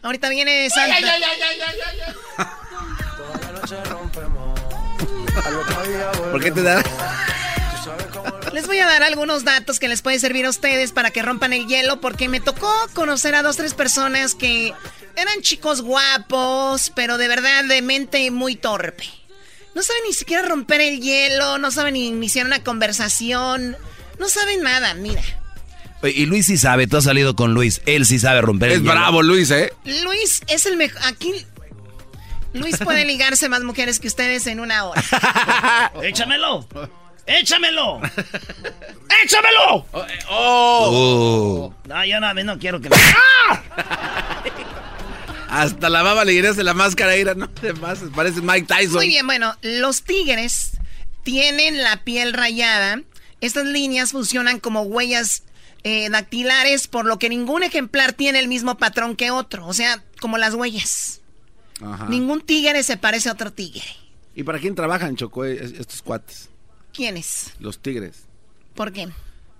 Ahorita 0.00 0.30
viene 0.30 0.70
Santa. 0.70 0.96
¡Ay, 0.96 1.04
ay, 1.04 1.22
ay, 1.22 1.40
ay, 1.42 1.60
ay, 1.60 1.78
ay, 1.86 2.00
ay! 2.38 2.46
¿Por 6.30 6.42
qué 6.42 6.50
te 6.50 6.62
da? 6.62 6.82
Les 8.52 8.66
voy 8.66 8.78
a 8.78 8.86
dar 8.86 9.02
algunos 9.02 9.44
datos 9.44 9.78
que 9.78 9.88
les 9.88 10.02
puede 10.02 10.18
servir 10.18 10.44
a 10.44 10.50
ustedes 10.50 10.92
para 10.92 11.10
que 11.10 11.22
rompan 11.22 11.52
el 11.54 11.66
hielo, 11.66 12.00
porque 12.00 12.28
me 12.28 12.40
tocó 12.40 12.70
conocer 12.92 13.34
a 13.34 13.42
dos, 13.42 13.56
tres 13.56 13.72
personas 13.72 14.34
que 14.34 14.74
eran 15.16 15.40
chicos 15.40 15.80
guapos, 15.80 16.92
pero 16.94 17.16
de 17.16 17.28
verdad 17.28 17.64
de 17.64 17.80
mente 17.80 18.30
muy 18.30 18.56
torpe. 18.56 19.04
No 19.74 19.82
saben 19.82 20.02
ni 20.06 20.12
siquiera 20.12 20.42
romper 20.46 20.82
el 20.82 21.00
hielo, 21.00 21.56
no 21.56 21.70
saben 21.70 21.94
ni 21.94 22.08
iniciar 22.08 22.44
una 22.44 22.62
conversación, 22.62 23.76
no 24.18 24.28
saben 24.28 24.62
nada, 24.62 24.92
mira. 24.94 25.22
Y 26.02 26.26
Luis 26.26 26.46
sí 26.46 26.58
sabe, 26.58 26.86
tú 26.86 26.98
has 26.98 27.04
salido 27.04 27.34
con 27.36 27.54
Luis. 27.54 27.80
Él 27.86 28.04
sí 28.04 28.18
sabe 28.18 28.42
romper 28.42 28.68
el 28.70 28.74
Es 28.76 28.82
hielo. 28.82 28.92
bravo, 28.92 29.22
Luis, 29.22 29.50
¿eh? 29.50 29.72
Luis 29.84 30.42
es 30.48 30.66
el 30.66 30.76
mejor. 30.76 31.00
Aquí. 31.06 31.46
Luis 32.52 32.76
puede 32.78 33.04
ligarse 33.06 33.48
más 33.48 33.62
mujeres 33.62 33.98
que 33.98 34.08
ustedes 34.08 34.46
en 34.46 34.60
una 34.60 34.84
hora. 34.84 35.02
¡Échamelo! 36.02 36.66
¡Échamelo! 37.26 38.00
¡Échamelo! 39.24 39.86
Oh. 40.28 41.72
No, 41.86 42.04
yo 42.04 42.20
no, 42.20 42.34
no 42.34 42.58
quiero 42.58 42.80
que 42.80 42.88
me... 42.88 42.96
Hasta 45.48 45.90
la 45.90 46.02
baba 46.02 46.24
le 46.24 46.40
de 46.40 46.64
la 46.64 46.72
máscara, 46.72 47.14
ira, 47.14 47.34
no 47.34 47.48
te 47.50 47.74
pases, 47.74 48.08
parece 48.14 48.40
Mike 48.40 48.66
Tyson. 48.66 48.94
Muy 48.94 49.08
bien, 49.08 49.26
bueno, 49.26 49.54
los 49.60 50.02
tigres 50.02 50.78
tienen 51.24 51.82
la 51.82 52.02
piel 52.04 52.32
rayada. 52.32 53.02
Estas 53.42 53.66
líneas 53.66 54.12
funcionan 54.12 54.60
como 54.60 54.80
huellas 54.80 55.42
eh, 55.84 56.08
dactilares, 56.08 56.88
por 56.88 57.04
lo 57.04 57.18
que 57.18 57.28
ningún 57.28 57.62
ejemplar 57.64 58.14
tiene 58.14 58.38
el 58.38 58.48
mismo 58.48 58.78
patrón 58.78 59.14
que 59.14 59.30
otro. 59.30 59.66
O 59.66 59.74
sea, 59.74 60.02
como 60.20 60.38
las 60.38 60.54
huellas. 60.54 61.20
Ajá. 61.84 62.06
Ningún 62.08 62.40
tigre 62.40 62.82
se 62.82 62.96
parece 62.96 63.28
a 63.28 63.32
otro 63.32 63.52
tigre. 63.52 63.84
¿Y 64.34 64.44
para 64.44 64.58
quién 64.58 64.74
trabajan, 64.74 65.16
Choco, 65.16 65.44
eh, 65.44 65.62
estos 65.78 66.00
cuates? 66.00 66.48
¿Quiénes? 66.92 67.52
Los 67.58 67.78
tigres. 67.80 68.24
¿Por 68.74 68.92
qué? 68.92 69.08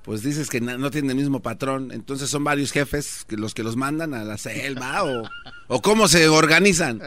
Pues 0.05 0.23
dices 0.23 0.49
que 0.49 0.61
no 0.61 0.91
tienen 0.91 1.11
el 1.11 1.17
mismo 1.17 1.41
patrón, 1.43 1.93
entonces 1.93 2.29
son 2.29 2.43
varios 2.43 2.73
jefes 2.73 3.25
que 3.29 3.37
los 3.37 3.55
que 3.55 3.63
los 3.63 3.77
mandan 3.77 4.15
a 4.15 4.25
la 4.25 4.37
selva 4.37 5.05
o, 5.05 5.29
o 5.69 5.81
cómo 5.83 6.09
se 6.09 6.29
organizan. 6.29 7.01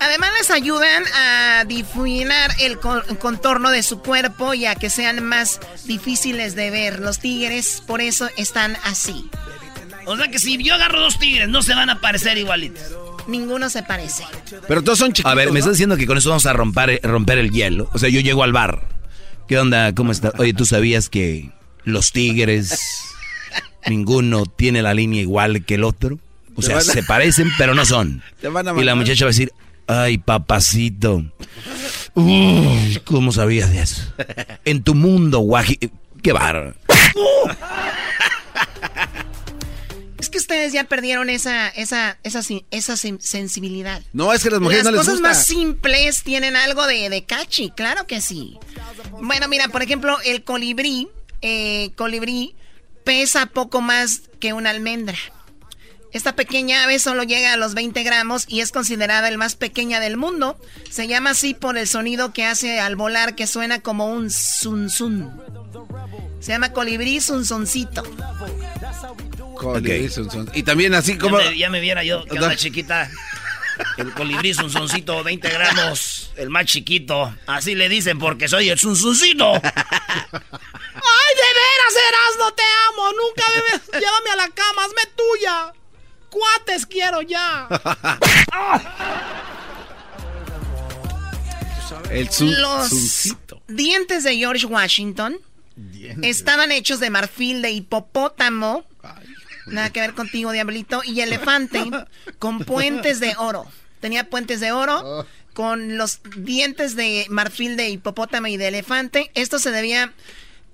Además 0.00 0.30
les 0.38 0.50
ayudan 0.50 1.02
a 1.14 1.64
difuminar 1.66 2.50
el 2.60 2.78
co- 2.78 3.02
contorno 3.18 3.70
de 3.70 3.82
su 3.82 4.00
cuerpo 4.00 4.54
y 4.54 4.64
a 4.66 4.74
que 4.74 4.88
sean 4.90 5.22
más 5.24 5.60
difíciles 5.84 6.54
de 6.54 6.70
ver. 6.70 7.00
Los 7.00 7.18
tigres 7.18 7.82
por 7.86 8.00
eso 8.00 8.28
están 8.36 8.76
así. 8.84 9.28
O 10.06 10.16
sea 10.16 10.28
que 10.30 10.38
si 10.38 10.56
yo 10.62 10.74
agarro 10.74 11.00
dos 11.00 11.18
tigres, 11.18 11.48
no 11.48 11.62
se 11.62 11.74
van 11.74 11.90
a 11.90 12.00
parecer 12.00 12.38
igualitos. 12.38 12.82
Ninguno 13.30 13.70
se 13.70 13.82
parece. 13.84 14.24
Pero 14.66 14.82
todos 14.82 14.98
son 14.98 15.12
chiquitos. 15.12 15.30
A 15.30 15.34
ver, 15.34 15.46
me 15.46 15.52
¿no? 15.52 15.58
estás 15.60 15.74
diciendo 15.74 15.96
que 15.96 16.06
con 16.06 16.18
eso 16.18 16.28
vamos 16.30 16.46
a 16.46 16.52
romper, 16.52 17.00
romper 17.02 17.38
el 17.38 17.50
hielo. 17.50 17.88
O 17.92 17.98
sea, 17.98 18.08
yo 18.08 18.20
llego 18.20 18.42
al 18.42 18.52
bar. 18.52 18.88
¿Qué 19.46 19.58
onda? 19.58 19.94
¿Cómo 19.94 20.10
estás? 20.12 20.32
Oye, 20.38 20.52
¿tú 20.52 20.66
sabías 20.66 21.08
que 21.08 21.50
los 21.84 22.12
tigres, 22.12 22.78
ninguno 23.86 24.46
tiene 24.46 24.82
la 24.82 24.94
línea 24.94 25.20
igual 25.22 25.64
que 25.64 25.74
el 25.76 25.84
otro? 25.84 26.18
O 26.56 26.62
sea, 26.62 26.78
a- 26.78 26.80
se 26.82 27.02
parecen, 27.04 27.50
pero 27.56 27.74
no 27.74 27.84
son. 27.86 28.22
Y 28.78 28.82
la 28.84 28.94
muchacha 28.96 29.24
va 29.24 29.28
a 29.28 29.32
decir, 29.32 29.52
ay, 29.86 30.18
papacito. 30.18 31.24
Uy, 32.14 33.00
¿Cómo 33.04 33.30
sabías 33.32 33.70
de 33.72 33.82
eso? 33.82 34.02
En 34.64 34.82
tu 34.82 34.94
mundo, 34.96 35.38
guaji... 35.38 35.78
¡Qué 36.22 36.32
bar! 36.32 36.74
Es 40.20 40.28
que 40.28 40.38
ustedes 40.38 40.72
ya 40.72 40.84
perdieron 40.84 41.30
esa, 41.30 41.68
esa, 41.68 42.18
esa, 42.22 42.40
esa 42.70 42.92
sen- 42.94 43.20
sensibilidad. 43.20 44.02
No, 44.12 44.32
es 44.32 44.42
que 44.42 44.50
las 44.50 44.60
mujeres 44.60 44.84
Las 44.84 44.92
no 44.92 44.98
les 44.98 45.06
cosas 45.06 45.14
gusta. 45.20 45.28
más 45.28 45.46
simples 45.46 46.22
tienen 46.22 46.56
algo 46.56 46.86
de, 46.86 47.08
de 47.08 47.24
cachi, 47.24 47.70
claro 47.70 48.06
que 48.06 48.20
sí. 48.20 48.58
Bueno, 49.22 49.48
mira, 49.48 49.68
por 49.68 49.82
ejemplo, 49.82 50.18
el 50.24 50.44
colibrí, 50.44 51.08
eh, 51.42 51.90
colibrí 51.96 52.54
pesa 53.04 53.46
poco 53.46 53.80
más 53.80 54.22
que 54.40 54.52
una 54.52 54.70
almendra. 54.70 55.16
Esta 56.12 56.34
pequeña 56.34 56.82
ave 56.84 56.98
solo 56.98 57.22
llega 57.22 57.52
a 57.52 57.56
los 57.56 57.74
20 57.74 58.02
gramos 58.02 58.44
y 58.48 58.60
es 58.60 58.72
considerada 58.72 59.28
el 59.28 59.38
más 59.38 59.54
pequeña 59.54 60.00
del 60.00 60.16
mundo. 60.16 60.58
Se 60.90 61.06
llama 61.06 61.30
así 61.30 61.54
por 61.54 61.78
el 61.78 61.86
sonido 61.86 62.32
que 62.32 62.44
hace 62.44 62.80
al 62.80 62.96
volar 62.96 63.36
que 63.36 63.46
suena 63.46 63.80
como 63.80 64.08
un 64.12 64.28
zun 64.30 64.90
zun. 64.90 65.30
Se 66.40 66.50
llama 66.52 66.72
colibrí 66.72 67.20
zunzoncito. 67.20 68.02
Colibrí, 69.60 70.08
son- 70.08 70.30
son- 70.30 70.50
Y 70.54 70.62
también 70.62 70.94
así 70.94 71.16
como... 71.18 71.38
Ya 71.40 71.50
me, 71.50 71.58
ya 71.58 71.70
me 71.70 71.80
viera 71.80 72.02
yo, 72.04 72.24
que 72.24 72.32
onda 72.38 72.56
chiquita. 72.56 73.10
El 73.96 74.12
colibrí 74.12 74.52
zunzoncito, 74.52 75.24
20 75.24 75.48
gramos, 75.48 76.30
el 76.36 76.50
más 76.50 76.66
chiquito. 76.66 77.34
Así 77.46 77.74
le 77.74 77.88
dicen 77.88 78.18
porque 78.18 78.46
soy 78.48 78.68
el 78.68 78.78
zunzoncito. 78.78 79.52
¡Ay, 79.54 79.60
de 79.62 81.48
veras, 81.56 81.94
Erasmo, 82.08 82.52
te 82.54 82.62
amo! 82.90 83.10
Nunca 83.12 83.44
debes... 83.54 83.80
Llévame 83.92 84.30
a 84.32 84.36
la 84.36 84.48
cama, 84.48 84.84
hazme 84.84 85.02
tuya. 85.16 85.72
Cuates 86.28 86.84
quiero 86.86 87.22
ya. 87.22 87.68
El 92.10 92.28
zun- 92.28 92.56
Los 92.58 93.34
dientes 93.68 94.24
de 94.24 94.36
George 94.36 94.66
Washington 94.66 95.38
estaban 96.22 96.70
hechos 96.72 97.00
de 97.00 97.08
marfil 97.10 97.62
de 97.62 97.70
hipopótamo. 97.70 98.84
Nada 99.70 99.90
que 99.90 100.00
ver 100.00 100.14
contigo, 100.14 100.52
diablito. 100.52 101.02
Y 101.04 101.20
elefante 101.20 101.82
con 102.38 102.60
puentes 102.60 103.20
de 103.20 103.34
oro. 103.38 103.66
Tenía 104.00 104.28
puentes 104.28 104.60
de 104.60 104.72
oro 104.72 105.26
con 105.54 105.96
los 105.96 106.20
dientes 106.36 106.96
de 106.96 107.26
marfil 107.28 107.76
de 107.76 107.88
hipopótamo 107.90 108.46
y 108.46 108.56
de 108.56 108.68
elefante. 108.68 109.30
Esto 109.34 109.58
se 109.58 109.70
debía... 109.70 110.12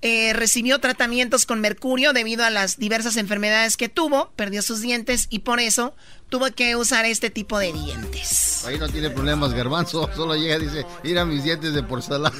eh, 0.03 0.33
recibió 0.33 0.79
tratamientos 0.79 1.45
con 1.47 1.59
mercurio 1.59 2.13
debido 2.13 2.45
a 2.45 2.51
las 2.51 2.77
diversas 2.77 3.17
enfermedades 3.17 3.77
que 3.77 3.89
tuvo, 3.89 4.29
perdió 4.35 4.61
sus 4.61 4.79
dientes 4.81 5.25
y 5.31 5.39
por 5.39 5.59
eso 5.59 5.95
tuvo 6.29 6.45
que 6.51 6.75
usar 6.75 7.05
este 7.05 7.31
tipo 7.31 7.57
de 7.57 7.73
dientes. 7.73 8.63
Ahí 8.65 8.77
no 8.77 8.87
tiene 8.89 9.09
problemas, 9.09 9.53
garbanzo. 9.53 10.07
Solo 10.15 10.35
llega 10.35 10.57
y 10.57 10.67
dice, 10.67 10.85
mira 11.03 11.25
mis 11.25 11.43
dientes 11.43 11.73
de 11.73 11.81
porcelana. 11.81 12.31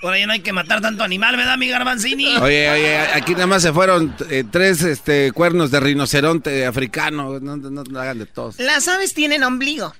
Por 0.00 0.12
ahí 0.12 0.26
no 0.26 0.32
hay 0.32 0.40
que 0.40 0.52
matar 0.52 0.80
tanto 0.80 1.04
animal, 1.04 1.36
¿verdad, 1.36 1.56
mi 1.56 1.68
garbanzini? 1.68 2.36
Oye, 2.36 2.70
oye, 2.70 2.98
aquí 2.98 3.32
nada 3.32 3.46
más 3.46 3.62
se 3.62 3.72
fueron 3.72 4.14
eh, 4.28 4.44
tres 4.50 4.82
este, 4.82 5.32
cuernos 5.32 5.70
de 5.70 5.80
rinoceronte 5.80 6.66
africano. 6.66 7.40
No, 7.40 7.56
no, 7.56 7.82
no 7.82 8.00
hagan 8.00 8.18
de 8.18 8.26
todos. 8.26 8.58
Las 8.58 8.88
aves 8.88 9.14
tienen 9.14 9.42
ombligo. 9.42 9.94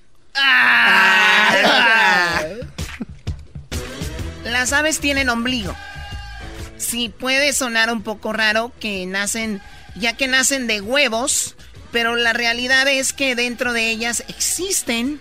Las 4.44 4.72
aves 4.72 5.00
tienen 5.00 5.30
ombligo. 5.30 5.74
Sí, 6.76 7.08
puede 7.08 7.54
sonar 7.54 7.90
un 7.90 8.02
poco 8.02 8.34
raro 8.34 8.72
que 8.78 9.06
nacen 9.06 9.62
ya 9.98 10.14
que 10.14 10.28
nacen 10.28 10.66
de 10.66 10.80
huevos, 10.80 11.56
pero 11.90 12.16
la 12.16 12.32
realidad 12.32 12.86
es 12.86 13.12
que 13.12 13.34
dentro 13.34 13.72
de 13.72 13.90
ellas 13.90 14.24
existen 14.28 15.20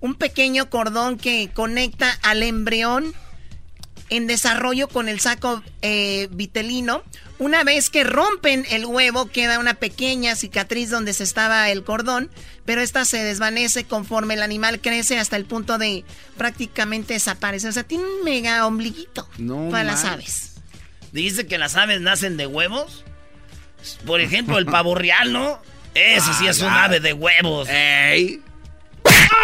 un 0.00 0.14
pequeño 0.14 0.68
cordón 0.68 1.16
que 1.16 1.50
conecta 1.54 2.18
al 2.22 2.42
embrión 2.42 3.14
en 4.10 4.26
desarrollo 4.26 4.88
con 4.88 5.08
el 5.08 5.20
saco 5.20 5.62
eh, 5.82 6.28
vitelino. 6.30 7.02
Una 7.38 7.64
vez 7.64 7.90
que 7.90 8.02
rompen 8.04 8.64
el 8.70 8.86
huevo, 8.86 9.26
queda 9.26 9.58
una 9.58 9.74
pequeña 9.74 10.34
cicatriz 10.36 10.88
donde 10.88 11.12
se 11.12 11.22
estaba 11.24 11.68
el 11.70 11.84
cordón, 11.84 12.30
pero 12.64 12.80
esta 12.80 13.04
se 13.04 13.18
desvanece 13.22 13.84
conforme 13.84 14.34
el 14.34 14.42
animal 14.42 14.80
crece 14.80 15.18
hasta 15.18 15.36
el 15.36 15.44
punto 15.44 15.76
de 15.76 16.04
prácticamente 16.38 17.12
desaparecer. 17.14 17.68
O 17.70 17.72
sea, 17.72 17.82
tiene 17.84 18.04
un 18.04 18.24
mega 18.24 18.66
ombliguito 18.66 19.28
No 19.38 19.68
para 19.70 19.84
las 19.84 20.04
aves. 20.04 20.54
Dice 21.12 21.46
que 21.46 21.58
las 21.58 21.76
aves 21.76 22.00
nacen 22.00 22.36
de 22.36 22.46
huevos. 22.46 23.04
Por 24.06 24.20
ejemplo, 24.20 24.56
el 24.58 24.66
pavo 24.66 24.94
real, 24.94 25.32
¿no? 25.32 25.60
Eso 25.94 26.32
sí 26.38 26.46
es 26.46 26.60
un 26.60 26.68
Ah, 26.68 26.84
ave 26.84 27.00
de 27.00 27.12
huevos. 27.12 27.68
¡Ey! 27.70 28.40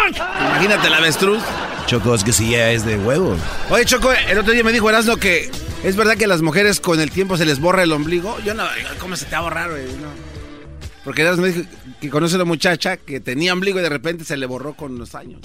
Imagínate 0.07 0.87
el 0.87 0.93
avestruz. 0.93 1.41
Choco, 1.85 2.15
es 2.15 2.23
que 2.23 2.33
sí 2.33 2.51
ya 2.51 2.71
es 2.71 2.85
de 2.85 2.97
huevos. 2.97 3.39
Oye, 3.69 3.85
Choco, 3.85 4.11
el 4.11 4.37
otro 4.37 4.53
día 4.53 4.63
me 4.63 4.71
dijo 4.71 4.89
Erasmo 4.89 5.17
que 5.17 5.51
es 5.83 5.95
verdad 5.95 6.15
que 6.15 6.25
a 6.25 6.27
las 6.27 6.41
mujeres 6.41 6.79
con 6.79 6.99
el 6.99 7.11
tiempo 7.11 7.37
se 7.37 7.45
les 7.45 7.59
borra 7.59 7.83
el 7.83 7.91
ombligo. 7.91 8.39
Yo 8.39 8.53
no, 8.53 8.65
¿cómo 8.99 9.15
se 9.15 9.25
te 9.25 9.31
va 9.31 9.39
a 9.39 9.41
borrar, 9.41 9.69
güey? 9.71 9.85
No. 9.85 10.09
Porque 11.03 11.23
Erasmo 11.23 11.45
dijo 11.45 11.61
que 11.99 12.09
conoce 12.09 12.35
a 12.35 12.37
una 12.37 12.45
muchacha 12.45 12.97
que 12.97 13.19
tenía 13.19 13.53
ombligo 13.53 13.79
y 13.79 13.81
de 13.81 13.89
repente 13.89 14.23
se 14.23 14.37
le 14.37 14.45
borró 14.45 14.75
con 14.75 14.97
los 14.97 15.15
años. 15.15 15.41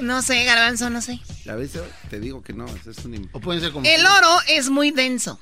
No 0.00 0.22
sé, 0.22 0.44
garbanzo, 0.44 0.90
no 0.90 1.00
sé. 1.00 1.20
¿Ya 1.44 1.54
viste? 1.56 1.80
Te 2.10 2.20
digo 2.20 2.42
que 2.42 2.52
no, 2.52 2.66
es 2.66 3.04
un... 3.04 3.28
O 3.32 3.40
pueden 3.40 3.60
ser 3.60 3.72
como. 3.72 3.86
El 3.86 4.04
oro 4.04 4.38
es 4.48 4.70
muy 4.70 4.90
denso, 4.90 5.40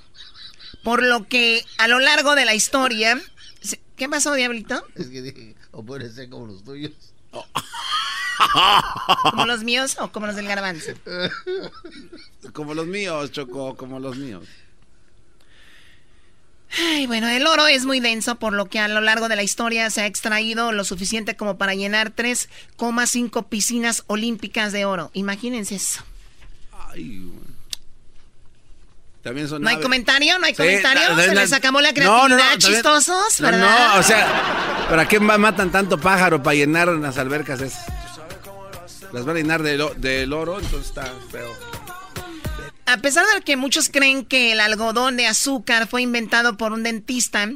por 0.83 1.03
lo 1.03 1.27
que 1.27 1.65
a 1.79 1.89
lo 1.89 1.99
largo 1.99 2.35
de 2.35 2.45
la 2.45 2.55
historia... 2.55 3.21
¿Qué 3.97 4.11
pasó, 4.11 4.35
Diablito? 4.35 4.87
Es 4.95 5.07
que 5.07 5.23
dije, 5.23 5.55
o 5.73 5.83
pueden 5.83 6.15
ser 6.15 6.29
como 6.29 6.47
los 6.47 6.63
tuyos. 6.63 6.93
¿Como 9.30 9.47
los 9.47 9.64
míos 9.64 9.97
o 10.01 10.12
como 10.12 10.26
los 10.26 10.37
del 10.37 10.47
garbanzo? 10.47 10.93
Como 12.53 12.74
los 12.74 12.87
míos, 12.87 13.32
Choco, 13.32 13.76
como 13.76 13.99
los 13.99 14.16
míos. 14.16 14.45
Ay, 16.78 17.07
bueno, 17.07 17.28
el 17.28 17.47
oro 17.47 17.66
es 17.68 17.87
muy 17.87 18.01
denso, 18.01 18.37
por 18.37 18.53
lo 18.53 18.66
que 18.66 18.78
a 18.78 18.89
lo 18.89 19.01
largo 19.01 19.28
de 19.28 19.37
la 19.37 19.43
historia 19.43 19.89
se 19.91 20.03
ha 20.03 20.07
extraído 20.07 20.72
lo 20.72 20.84
suficiente 20.84 21.37
como 21.37 21.57
para 21.57 21.74
llenar 21.74 22.14
3,5 22.14 23.47
piscinas 23.49 24.05
olímpicas 24.09 24.72
de 24.72 24.84
oro. 24.84 25.11
Imagínense 25.14 25.76
eso. 25.76 26.03
Ay. 26.91 27.30
También 29.27 29.49
son 29.49 29.61
¿No 29.61 29.68
hay 29.68 29.81
comentario? 29.81 30.39
¿No 30.39 30.47
hay 30.47 30.53
Sí, 30.53 30.59
comentario? 30.59 31.03
la- 31.16 31.22
¿Se 31.24 31.35
la- 31.35 31.41
les 31.43 31.53
acabó 31.53 31.81
la 31.81 31.93
creatividad, 31.93 32.29
no, 32.53 32.59
chistosos? 32.59 33.41
¿Verdad? 33.41 33.89
no, 33.95 33.99
o 33.99 34.03
sea, 34.05 34.87
¿para 34.89 35.09
qué 35.09 35.18
ma- 35.18 35.37
matan 35.37 35.72
tanto 35.72 35.99
pájaro 35.99 36.41
para 36.45 36.55
llenar 36.55 36.87
las 36.87 37.18
albercas 37.18 37.61
esas? 37.61 37.85
Las 39.12 39.24
van 39.24 39.35
a 39.35 39.41
llenar 39.41 39.64
del 39.64 39.81
o- 39.81 39.95
del 39.97 40.33
oro, 40.33 40.61
entonces 40.61 40.87
está 40.91 41.12
feo. 41.29 41.53
A 42.87 42.99
pesar 42.99 43.24
de 43.35 43.41
que 43.43 43.57
muchos 43.57 43.89
creen 43.89 44.24
que 44.24 44.53
el 44.53 44.61
algodón 44.61 45.16
de 45.16 45.27
azúcar 45.27 45.89
fue 45.89 46.03
inventado 46.03 46.57
por 46.57 46.70
un 46.72 46.85
dentista, 46.85 47.51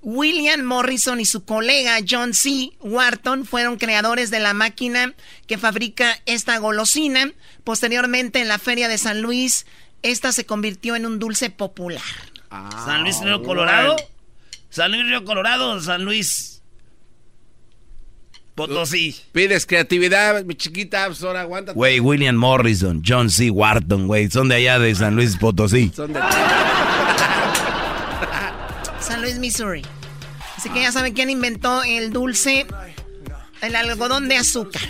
William 0.00 0.62
Morrison 0.62 1.20
y 1.20 1.24
su 1.24 1.44
colega 1.44 1.98
John 2.08 2.34
C. 2.34 2.72
Wharton 2.80 3.44
fueron 3.46 3.76
creadores 3.78 4.30
de 4.32 4.40
la 4.40 4.54
máquina 4.54 5.14
que 5.46 5.56
fabrica 5.56 6.18
esta 6.26 6.58
golosina. 6.58 7.30
Posteriormente, 7.62 8.40
en 8.40 8.48
la 8.48 8.58
feria 8.58 8.88
de 8.88 8.98
San 8.98 9.22
Luis, 9.22 9.66
esta 10.02 10.32
se 10.32 10.44
convirtió 10.46 10.96
en 10.96 11.06
un 11.06 11.18
dulce 11.18 11.50
popular. 11.50 12.02
San 12.84 13.02
Luis 13.02 13.20
Río 13.22 13.42
Colorado. 13.42 13.96
San 14.68 14.92
Luis 14.92 15.06
Río 15.06 15.24
Colorado, 15.24 15.80
San 15.80 16.04
Luis 16.04 16.62
Potosí. 18.54 19.16
Pides 19.32 19.66
creatividad, 19.66 20.44
mi 20.44 20.54
chiquita, 20.54 21.06
pues 21.06 21.22
ahora 21.22 21.40
aguanta. 21.42 21.72
Güey, 21.72 22.00
William 22.00 22.36
Morrison, 22.36 23.02
John 23.06 23.30
C. 23.30 23.50
Wharton, 23.50 24.06
güey, 24.06 24.30
son 24.30 24.48
de 24.48 24.56
allá 24.56 24.78
de 24.78 24.94
San 24.94 25.16
Luis 25.16 25.36
Potosí. 25.36 25.90
Son 25.96 26.12
de... 26.12 26.20
San 29.00 29.20
Luis, 29.22 29.38
Missouri. 29.38 29.82
Así 30.56 30.68
que 30.70 30.82
ya 30.82 30.92
saben 30.92 31.12
quién 31.12 31.28
inventó 31.28 31.82
el 31.82 32.12
dulce, 32.12 32.66
el 33.62 33.74
algodón 33.74 34.28
de 34.28 34.36
azúcar. 34.36 34.82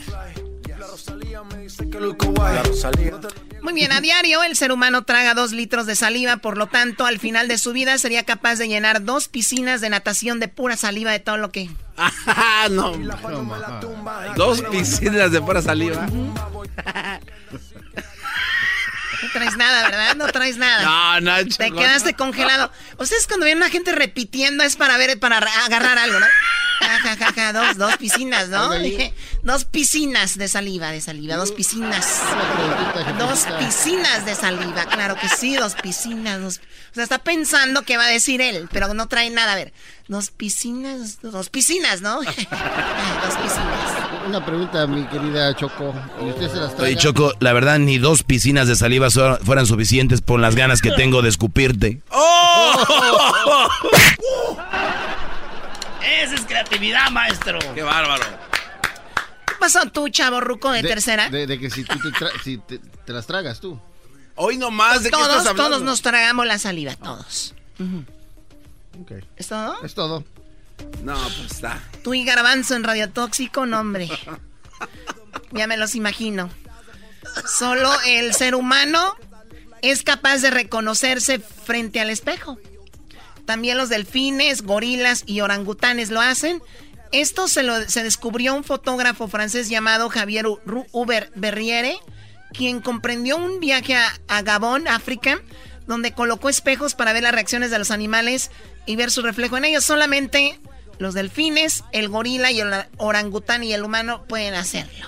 Muy 3.62 3.74
bien, 3.74 3.92
a 3.92 4.00
diario 4.00 4.42
el 4.42 4.56
ser 4.56 4.72
humano 4.72 5.04
traga 5.04 5.34
dos 5.34 5.52
litros 5.52 5.86
de 5.86 5.94
saliva, 5.94 6.38
por 6.38 6.58
lo 6.58 6.66
tanto, 6.66 7.06
al 7.06 7.20
final 7.20 7.46
de 7.46 7.58
su 7.58 7.72
vida 7.72 7.96
sería 7.96 8.24
capaz 8.24 8.56
de 8.56 8.66
llenar 8.66 9.04
dos 9.04 9.28
piscinas 9.28 9.80
de 9.80 9.88
natación 9.88 10.40
de 10.40 10.48
pura 10.48 10.76
saliva 10.76 11.12
de 11.12 11.20
todo 11.20 11.36
lo 11.36 11.52
que... 11.52 11.70
Ah, 11.96 12.66
no. 12.70 12.92
Dos 14.36 14.62
piscinas 14.62 15.30
de 15.30 15.40
pura 15.40 15.62
saliva. 15.62 16.06
No 19.32 19.40
traes 19.40 19.56
nada, 19.56 19.88
¿verdad? 19.88 20.16
No 20.16 20.26
traes 20.28 20.56
nada. 20.58 21.20
No, 21.20 21.20
no, 21.20 21.46
Te 21.46 21.70
quedaste 21.70 22.14
congelado. 22.14 22.70
Ustedes 22.98 23.26
cuando 23.26 23.46
ven 23.46 23.62
a 23.62 23.70
gente 23.70 23.92
repitiendo 23.92 24.62
es 24.62 24.76
para 24.76 24.96
ver, 24.98 25.18
para 25.18 25.38
agarrar 25.38 25.98
algo, 25.98 26.20
¿no? 26.20 26.26
Ja, 26.80 26.98
ja, 26.98 27.16
ja, 27.16 27.32
ja, 27.32 27.52
dos, 27.52 27.76
dos 27.78 27.96
piscinas, 27.96 28.48
¿no? 28.48 28.70
Dos 29.42 29.64
piscinas 29.64 30.36
de 30.36 30.48
saliva, 30.48 30.90
de 30.90 31.00
saliva, 31.00 31.36
dos 31.36 31.52
piscinas. 31.52 32.20
Dos 33.18 33.46
piscinas 33.58 34.26
de 34.26 34.34
saliva, 34.34 34.84
claro 34.86 35.16
que 35.16 35.28
sí, 35.28 35.56
dos 35.56 35.74
piscinas. 35.74 36.40
Dos... 36.40 36.60
O 36.90 36.94
sea, 36.94 37.04
está 37.04 37.18
pensando 37.18 37.82
que 37.82 37.96
va 37.96 38.04
a 38.04 38.08
decir 38.08 38.40
él, 38.40 38.68
pero 38.72 38.92
no 38.94 39.06
trae 39.06 39.30
nada. 39.30 39.52
A 39.52 39.56
ver, 39.56 39.72
dos 40.08 40.30
piscinas, 40.30 41.22
dos 41.22 41.48
piscinas, 41.50 42.00
¿no? 42.00 42.16
dos 42.20 43.36
piscinas. 43.42 44.01
Una 44.26 44.44
pregunta, 44.44 44.86
mi 44.86 45.04
querida 45.06 45.54
Choco. 45.56 45.92
¿Y 46.20 46.26
usted 46.30 46.48
se 46.50 46.56
las 46.56 46.70
traga? 46.74 46.84
Oye, 46.84 46.96
Choco, 46.96 47.32
la 47.40 47.52
verdad, 47.52 47.78
ni 47.78 47.98
dos 47.98 48.22
piscinas 48.22 48.68
de 48.68 48.76
saliva 48.76 49.08
fueran 49.10 49.66
suficientes 49.66 50.20
por 50.20 50.38
las 50.40 50.54
ganas 50.54 50.80
que 50.80 50.90
tengo 50.92 51.22
de 51.22 51.28
escupirte. 51.28 52.02
Esa 56.22 56.34
es 56.34 56.40
creatividad, 56.42 57.10
maestro. 57.10 57.58
Qué 57.74 57.82
bárbaro. 57.82 58.24
¿Qué 59.46 59.54
pasó 59.58 59.80
tú, 59.90 60.08
chavo 60.08 60.40
ruco 60.40 60.70
de, 60.70 60.82
De- 60.82 60.88
tercera? 60.88 61.28
De, 61.28 61.46
de 61.46 61.58
que 61.58 61.70
si 61.70 61.84
tú 61.84 61.98
te, 61.98 62.08
tra- 62.10 62.30
si 62.42 62.58
te, 62.58 62.78
te 62.78 63.12
las 63.12 63.26
tragas 63.26 63.60
tú. 63.60 63.78
Hoy 64.34 64.56
nomás, 64.56 65.02
¿de 65.02 65.10
qué 65.10 65.16
todos, 65.16 65.26
estás 65.28 65.46
hablando? 65.48 65.70
todos 65.76 65.82
nos 65.82 66.00
tragamos 66.02 66.46
la 66.46 66.58
saliva, 66.58 66.94
todos. 66.96 67.54
Ok. 69.00 69.12
¿Es 69.36 69.48
todo? 69.48 69.82
Es 69.84 69.94
todo. 69.94 70.24
No, 71.02 71.14
pues 71.14 71.52
está. 71.52 71.82
Tú 72.02 72.14
y 72.14 72.24
Garbanzo 72.24 72.76
en 72.76 72.84
Radio 72.84 73.10
Tóxico, 73.10 73.66
no, 73.66 73.80
hombre. 73.80 74.08
Ya 75.52 75.66
me 75.66 75.76
los 75.76 75.94
imagino. 75.94 76.50
Solo 77.46 77.90
el 78.06 78.34
ser 78.34 78.54
humano 78.54 79.14
es 79.82 80.02
capaz 80.02 80.38
de 80.38 80.50
reconocerse 80.50 81.38
frente 81.38 82.00
al 82.00 82.10
espejo. 82.10 82.58
También 83.44 83.76
los 83.76 83.88
delfines, 83.88 84.62
gorilas 84.62 85.24
y 85.26 85.40
orangutanes 85.40 86.10
lo 86.10 86.20
hacen. 86.20 86.62
Esto 87.10 87.48
se, 87.48 87.62
lo, 87.62 87.88
se 87.88 88.02
descubrió 88.02 88.54
un 88.54 88.64
fotógrafo 88.64 89.28
francés 89.28 89.68
llamado 89.68 90.08
Javier 90.08 90.46
Huber 90.92 91.30
Berriere, 91.34 91.98
quien 92.52 92.80
comprendió 92.80 93.36
un 93.36 93.60
viaje 93.60 93.96
a, 93.96 94.12
a 94.28 94.42
Gabón, 94.42 94.88
África, 94.88 95.42
donde 95.86 96.12
colocó 96.12 96.48
espejos 96.48 96.94
para 96.94 97.12
ver 97.12 97.24
las 97.24 97.32
reacciones 97.32 97.70
de 97.70 97.78
los 97.78 97.90
animales 97.90 98.50
y 98.86 98.96
ver 98.96 99.10
su 99.10 99.22
reflejo 99.22 99.56
en 99.56 99.66
ellos. 99.66 99.84
Solamente 99.84 100.58
los 100.98 101.14
delfines, 101.14 101.84
el 101.92 102.08
gorila 102.08 102.50
y 102.50 102.60
el 102.60 102.72
orangután 102.96 103.64
y 103.64 103.72
el 103.72 103.82
humano 103.82 104.24
pueden 104.28 104.54
hacerlo. 104.54 105.06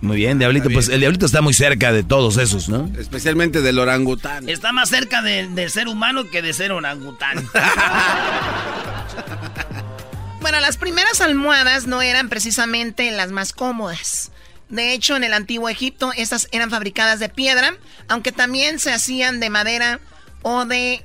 Muy 0.00 0.16
bien, 0.16 0.38
Diablito, 0.38 0.70
pues 0.70 0.88
el 0.88 1.00
Diablito 1.00 1.26
está 1.26 1.42
muy 1.42 1.52
cerca 1.52 1.92
de 1.92 2.02
todos 2.02 2.38
esos, 2.38 2.70
¿no? 2.70 2.90
Especialmente 2.98 3.60
del 3.60 3.78
orangután. 3.78 4.48
Está 4.48 4.72
más 4.72 4.88
cerca 4.88 5.20
de, 5.20 5.48
de 5.48 5.68
ser 5.68 5.88
humano 5.88 6.24
que 6.30 6.40
de 6.40 6.52
ser 6.54 6.72
orangután. 6.72 7.46
Bueno, 10.40 10.58
las 10.60 10.78
primeras 10.78 11.20
almohadas 11.20 11.86
no 11.86 12.00
eran 12.00 12.30
precisamente 12.30 13.10
las 13.10 13.30
más 13.30 13.52
cómodas. 13.52 14.32
De 14.70 14.94
hecho, 14.94 15.14
en 15.16 15.22
el 15.22 15.34
antiguo 15.34 15.68
Egipto, 15.68 16.12
estas 16.16 16.48
eran 16.50 16.70
fabricadas 16.70 17.20
de 17.20 17.28
piedra, 17.28 17.74
aunque 18.08 18.32
también 18.32 18.78
se 18.78 18.92
hacían 18.92 19.38
de 19.38 19.50
madera 19.50 20.00
o 20.42 20.64
de 20.64 21.04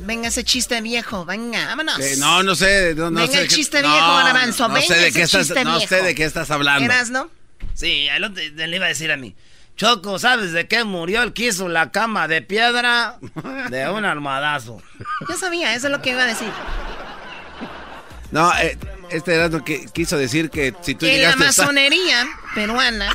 Venga 0.00 0.28
ese 0.28 0.44
chiste 0.44 0.80
viejo, 0.80 1.24
venga, 1.24 1.66
vámonos. 1.66 1.98
Eh, 2.00 2.14
no, 2.18 2.42
no 2.42 2.54
sé. 2.54 2.94
No, 2.94 3.10
no 3.10 3.20
Venga 3.20 3.32
sé 3.32 3.42
el 3.42 3.48
chiste 3.48 3.82
no, 3.82 3.90
viejo, 3.90 4.06
Garbanzo, 4.06 4.68
No 4.68 4.74
venga 4.74 4.86
sé 4.86 4.94
de 4.94 5.08
ese 5.08 5.18
qué 5.18 5.22
estás, 5.24 5.64
no 5.64 5.80
sé 5.80 6.02
de 6.02 6.14
qué 6.14 6.24
estás 6.24 6.50
hablando. 6.50 6.84
¿Eras, 6.84 7.10
no? 7.10 7.30
Sí, 7.74 8.08
otro 8.16 8.42
le 8.66 8.76
iba 8.76 8.86
a 8.86 8.88
decir 8.88 9.10
a 9.10 9.16
mí. 9.16 9.34
Choco, 9.76 10.18
¿sabes 10.18 10.52
de 10.52 10.66
qué 10.66 10.84
murió 10.84 11.22
el 11.22 11.34
que 11.34 11.48
hizo 11.48 11.68
la 11.68 11.90
cama 11.90 12.28
de 12.28 12.40
piedra? 12.40 13.18
De 13.70 13.90
un 13.90 14.04
almohadazo. 14.06 14.82
Yo 15.28 15.36
sabía, 15.36 15.74
eso 15.74 15.88
es 15.88 15.92
lo 15.92 16.00
que 16.00 16.10
iba 16.10 16.22
a 16.22 16.26
decir. 16.26 16.48
No, 18.30 18.50
eh, 18.58 18.78
este 19.10 19.34
era 19.34 19.48
lo 19.48 19.64
que 19.64 19.86
quiso 19.92 20.16
decir 20.16 20.50
que 20.50 20.74
si 20.80 20.94
tú 20.94 21.04
en 21.04 21.12
la 21.12 21.16
llegaste 21.18 21.44
masonería 21.44 22.26
peruana 22.54 23.14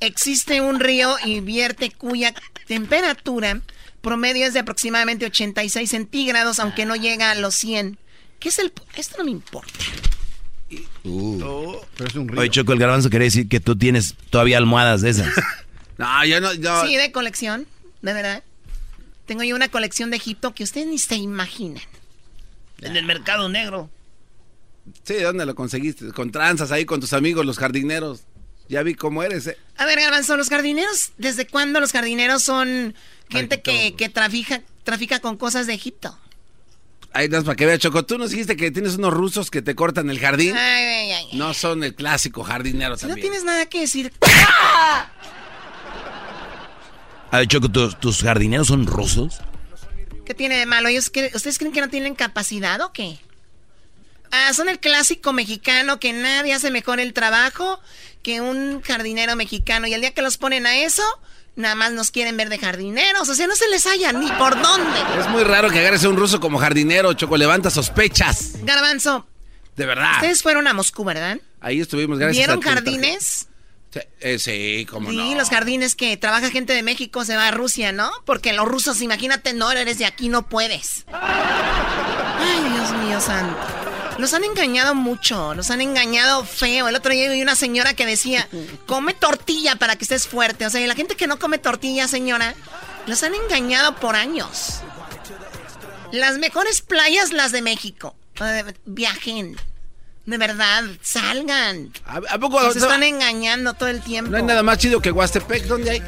existe 0.00 0.60
un 0.60 0.80
río 0.80 1.16
y 1.24 1.40
vierte 1.40 1.90
cuya 1.90 2.34
temperatura 2.66 3.60
promedio 4.02 4.46
es 4.46 4.52
de 4.52 4.60
aproximadamente 4.60 5.24
86 5.24 5.88
centígrados, 5.88 6.58
aunque 6.58 6.84
no 6.84 6.96
llega 6.96 7.30
a 7.30 7.34
los 7.34 7.54
100. 7.54 7.98
¿Qué 8.38 8.50
es 8.50 8.58
el...? 8.58 8.72
Esto 8.96 9.16
no 9.18 9.24
me 9.24 9.30
importa. 9.30 9.72
Uh. 11.04 11.76
pero 11.96 12.08
es 12.08 12.14
un 12.16 12.28
río. 12.28 12.40
Oye, 12.40 12.50
Choco, 12.50 12.72
el 12.72 12.78
garbanzo 12.78 13.08
quiere 13.08 13.26
decir 13.26 13.48
que 13.48 13.60
tú 13.60 13.76
tienes 13.76 14.14
todavía 14.30 14.58
almohadas 14.58 15.00
de 15.00 15.10
esas. 15.10 15.32
no, 15.98 16.24
yo 16.24 16.40
no... 16.40 16.52
Sí, 16.86 16.96
de 16.96 17.12
colección, 17.12 17.66
de 18.02 18.12
verdad. 18.12 18.42
Tengo 19.26 19.42
yo 19.44 19.54
una 19.56 19.68
colección 19.68 20.10
de 20.10 20.16
Egipto 20.16 20.54
que 20.54 20.64
ustedes 20.64 20.86
ni 20.86 20.98
se 20.98 21.16
imaginan. 21.16 21.82
En 22.80 22.96
el 22.96 23.04
mercado 23.04 23.48
negro. 23.48 23.88
Sí, 25.04 25.14
¿dónde 25.14 25.46
lo 25.46 25.54
conseguiste? 25.54 26.10
Con 26.12 26.32
tranzas 26.32 26.72
ahí 26.72 26.84
con 26.84 27.00
tus 27.00 27.12
amigos, 27.12 27.46
los 27.46 27.58
jardineros. 27.58 28.22
Ya 28.68 28.82
vi 28.82 28.94
cómo 28.94 29.22
eres, 29.22 29.46
¿eh? 29.46 29.56
A 29.76 29.86
ver, 29.86 30.00
Garbanzo, 30.00 30.36
los 30.36 30.48
jardineros, 30.48 31.12
¿desde 31.18 31.46
cuándo 31.46 31.78
los 31.78 31.92
jardineros 31.92 32.42
son 32.42 32.94
gente 33.32 33.62
que, 33.62 33.94
que 33.94 34.08
trafica, 34.08 34.62
trafica 34.84 35.20
con 35.20 35.36
cosas 35.36 35.66
de 35.66 35.74
Egipto? 35.74 36.16
Ahí 37.14 37.28
das 37.28 37.44
para 37.44 37.56
que 37.56 37.66
vea, 37.66 37.78
Choco. 37.78 38.04
Tú 38.04 38.16
nos 38.16 38.30
dijiste 38.30 38.56
que 38.56 38.70
tienes 38.70 38.96
unos 38.96 39.12
rusos 39.12 39.50
que 39.50 39.60
te 39.60 39.74
cortan 39.74 40.08
el 40.08 40.18
jardín. 40.18 40.56
Ay, 40.56 40.84
ay, 40.84 41.10
ay, 41.12 41.28
no 41.34 41.52
son 41.52 41.84
el 41.84 41.94
clásico 41.94 42.42
jardinero 42.42 42.96
si 42.96 43.02
también. 43.02 43.18
No 43.18 43.22
tienes 43.22 43.44
nada 43.44 43.66
que 43.66 43.80
decir. 43.80 44.12
A 47.30 47.38
ver, 47.38 47.48
Choco, 47.48 47.70
¿tus, 47.70 48.22
jardineros 48.22 48.68
son 48.68 48.86
rusos? 48.86 49.40
¿Qué 50.24 50.34
tiene 50.34 50.56
de 50.56 50.66
malo? 50.66 50.88
¿Ustedes 50.90 51.58
creen 51.58 51.72
que 51.72 51.80
no 51.80 51.88
tienen 51.88 52.14
capacidad 52.14 52.80
o 52.80 52.92
qué? 52.92 53.18
Ah, 54.30 54.52
son 54.54 54.68
el 54.70 54.80
clásico 54.80 55.32
mexicano 55.32 56.00
que 56.00 56.12
nadie 56.14 56.54
hace 56.54 56.70
mejor 56.70 57.00
el 57.00 57.12
trabajo 57.12 57.80
que 58.22 58.40
un 58.40 58.80
jardinero 58.80 59.36
mexicano. 59.36 59.86
Y 59.86 59.94
el 59.94 60.00
día 60.00 60.12
que 60.12 60.22
los 60.22 60.38
ponen 60.38 60.66
a 60.66 60.76
eso, 60.78 61.02
nada 61.56 61.74
más 61.74 61.92
nos 61.92 62.10
quieren 62.10 62.36
ver 62.36 62.48
de 62.48 62.58
jardineros. 62.58 63.28
O 63.28 63.34
sea, 63.34 63.46
no 63.46 63.56
se 63.56 63.68
les 63.68 63.86
halla 63.86 64.12
ni 64.12 64.30
por 64.32 64.60
dónde. 64.60 65.00
Es 65.18 65.28
muy 65.28 65.44
raro 65.44 65.70
que 65.70 65.78
agarres 65.78 66.04
a 66.04 66.08
un 66.08 66.16
ruso 66.16 66.40
como 66.40 66.58
jardinero, 66.58 67.12
Choco. 67.14 67.36
Levanta 67.36 67.70
sospechas. 67.70 68.52
Garbanzo. 68.62 69.26
De 69.76 69.86
verdad. 69.86 70.14
Ustedes 70.16 70.42
fueron 70.42 70.66
a 70.66 70.74
Moscú, 70.74 71.04
¿verdad? 71.04 71.38
Ahí 71.60 71.80
estuvimos, 71.80 72.18
gracias 72.18 72.36
¿Vieron 72.46 72.60
jardines? 72.60 73.48
Sí, 73.90 74.00
eh, 74.20 74.38
sí, 74.38 74.86
cómo 74.90 75.10
sí, 75.10 75.16
no. 75.16 75.34
los 75.34 75.50
jardines 75.50 75.94
que 75.94 76.16
trabaja 76.16 76.50
gente 76.50 76.72
de 76.72 76.82
México 76.82 77.24
se 77.24 77.36
va 77.36 77.48
a 77.48 77.50
Rusia, 77.50 77.92
¿no? 77.92 78.10
Porque 78.24 78.52
los 78.52 78.66
rusos, 78.66 79.02
imagínate, 79.02 79.52
no 79.52 79.70
eres 79.70 79.98
de 79.98 80.06
aquí, 80.06 80.28
no 80.28 80.48
puedes. 80.48 81.04
Ay, 81.12 82.72
Dios 82.72 82.92
mío 83.04 83.20
santo. 83.20 83.91
Los 84.18 84.34
han 84.34 84.44
engañado 84.44 84.94
mucho, 84.94 85.54
los 85.54 85.70
han 85.70 85.80
engañado 85.80 86.44
feo. 86.44 86.88
El 86.88 86.96
otro 86.96 87.12
día 87.12 87.30
vi 87.30 87.42
una 87.42 87.56
señora 87.56 87.94
que 87.94 88.06
decía, 88.06 88.48
come 88.86 89.14
tortilla 89.14 89.76
para 89.76 89.96
que 89.96 90.04
estés 90.04 90.26
fuerte. 90.26 90.66
O 90.66 90.70
sea, 90.70 90.80
y 90.80 90.86
la 90.86 90.94
gente 90.94 91.16
que 91.16 91.26
no 91.26 91.38
come 91.38 91.58
tortilla, 91.58 92.08
señora, 92.08 92.54
los 93.06 93.22
han 93.22 93.34
engañado 93.34 93.96
por 93.96 94.16
años. 94.16 94.80
Las 96.12 96.38
mejores 96.38 96.82
playas, 96.82 97.32
las 97.32 97.52
de 97.52 97.62
México. 97.62 98.14
Eh, 98.40 98.74
viajen. 98.84 99.56
De 100.26 100.38
verdad, 100.38 100.84
salgan. 101.00 101.92
¿A, 102.04 102.38
poco 102.38 102.60
Se 102.72 102.78
están 102.78 103.02
engañando 103.02 103.74
todo 103.74 103.88
el 103.88 104.02
tiempo. 104.02 104.30
No 104.30 104.36
hay 104.36 104.42
nada 104.44 104.62
más 104.62 104.78
chido 104.78 105.00
que 105.00 105.10
Huastepec, 105.10 105.64
¿dónde 105.64 105.90
hay? 105.90 106.02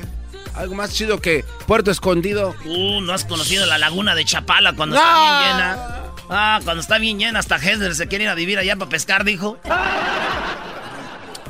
Algo 0.54 0.76
más 0.76 0.92
chido 0.92 1.20
que 1.20 1.44
Puerto 1.66 1.90
Escondido. 1.90 2.54
Uh, 2.64 3.00
no 3.00 3.12
has 3.12 3.24
conocido 3.24 3.66
la 3.66 3.76
laguna 3.76 4.14
de 4.14 4.24
Chapala 4.24 4.74
cuando 4.74 4.94
está 4.94 5.20
bien 5.20 5.52
llena. 5.52 6.03
Ah, 6.28 6.60
cuando 6.64 6.80
está 6.80 6.98
bien 6.98 7.18
llena, 7.18 7.38
hasta 7.38 7.56
Hesler 7.56 7.94
se 7.94 8.08
quiere 8.08 8.24
ir 8.24 8.30
a 8.30 8.34
vivir 8.34 8.58
allá 8.58 8.76
para 8.76 8.90
pescar, 8.90 9.24
dijo. 9.24 9.58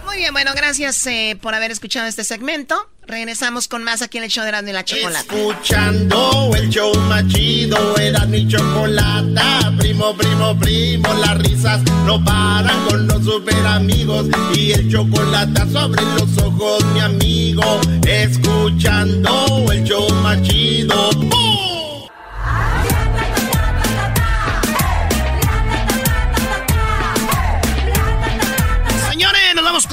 Muy 0.04 0.16
bien, 0.16 0.32
bueno, 0.32 0.52
gracias 0.54 1.06
eh, 1.06 1.36
por 1.40 1.54
haber 1.54 1.70
escuchado 1.70 2.06
este 2.06 2.24
segmento. 2.24 2.88
Regresamos 3.06 3.68
con 3.68 3.84
más 3.84 4.00
aquí 4.00 4.18
en 4.18 4.24
el 4.24 4.30
show 4.30 4.44
de 4.44 4.50
Erasmo 4.50 4.70
y 4.70 4.72
la 4.72 4.84
Chocolata. 4.84 5.20
Escuchando 5.20 6.50
el 6.56 6.70
show 6.70 6.94
más 7.08 7.26
chido, 7.28 7.96
Erasmo 7.98 8.34
y 8.34 8.48
Chocolata. 8.48 9.72
Primo, 9.78 10.16
primo, 10.16 10.58
primo, 10.58 11.12
las 11.14 11.38
risas 11.38 11.82
no 12.06 12.24
paran 12.24 12.84
con 12.86 13.06
los 13.06 13.24
super 13.24 13.66
amigos. 13.66 14.26
Y 14.54 14.72
el 14.72 14.90
chocolate 14.90 15.70
sobre 15.70 16.02
los 16.02 16.38
ojos, 16.38 16.84
mi 16.92 17.00
amigo. 17.00 17.80
Escuchando 18.06 19.66
el 19.70 19.84
show 19.84 20.08
más 20.22 20.40
chido. 20.42 21.10
vamos 21.14 21.73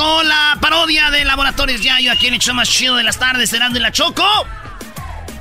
con 0.02 0.28
la 0.28 0.58
parodia 0.60 1.12
de 1.12 1.24
Laboratorios 1.24 1.82
Yayo 1.82 2.12
aquí 2.12 2.26
en 2.26 2.34
el 2.34 2.40
show 2.40 2.56
más 2.56 2.68
chido 2.68 2.96
de 2.96 3.04
las 3.04 3.20
tardes, 3.20 3.52
serán 3.52 3.72
de 3.72 3.80
la 3.80 3.92
Choco. 3.92 4.26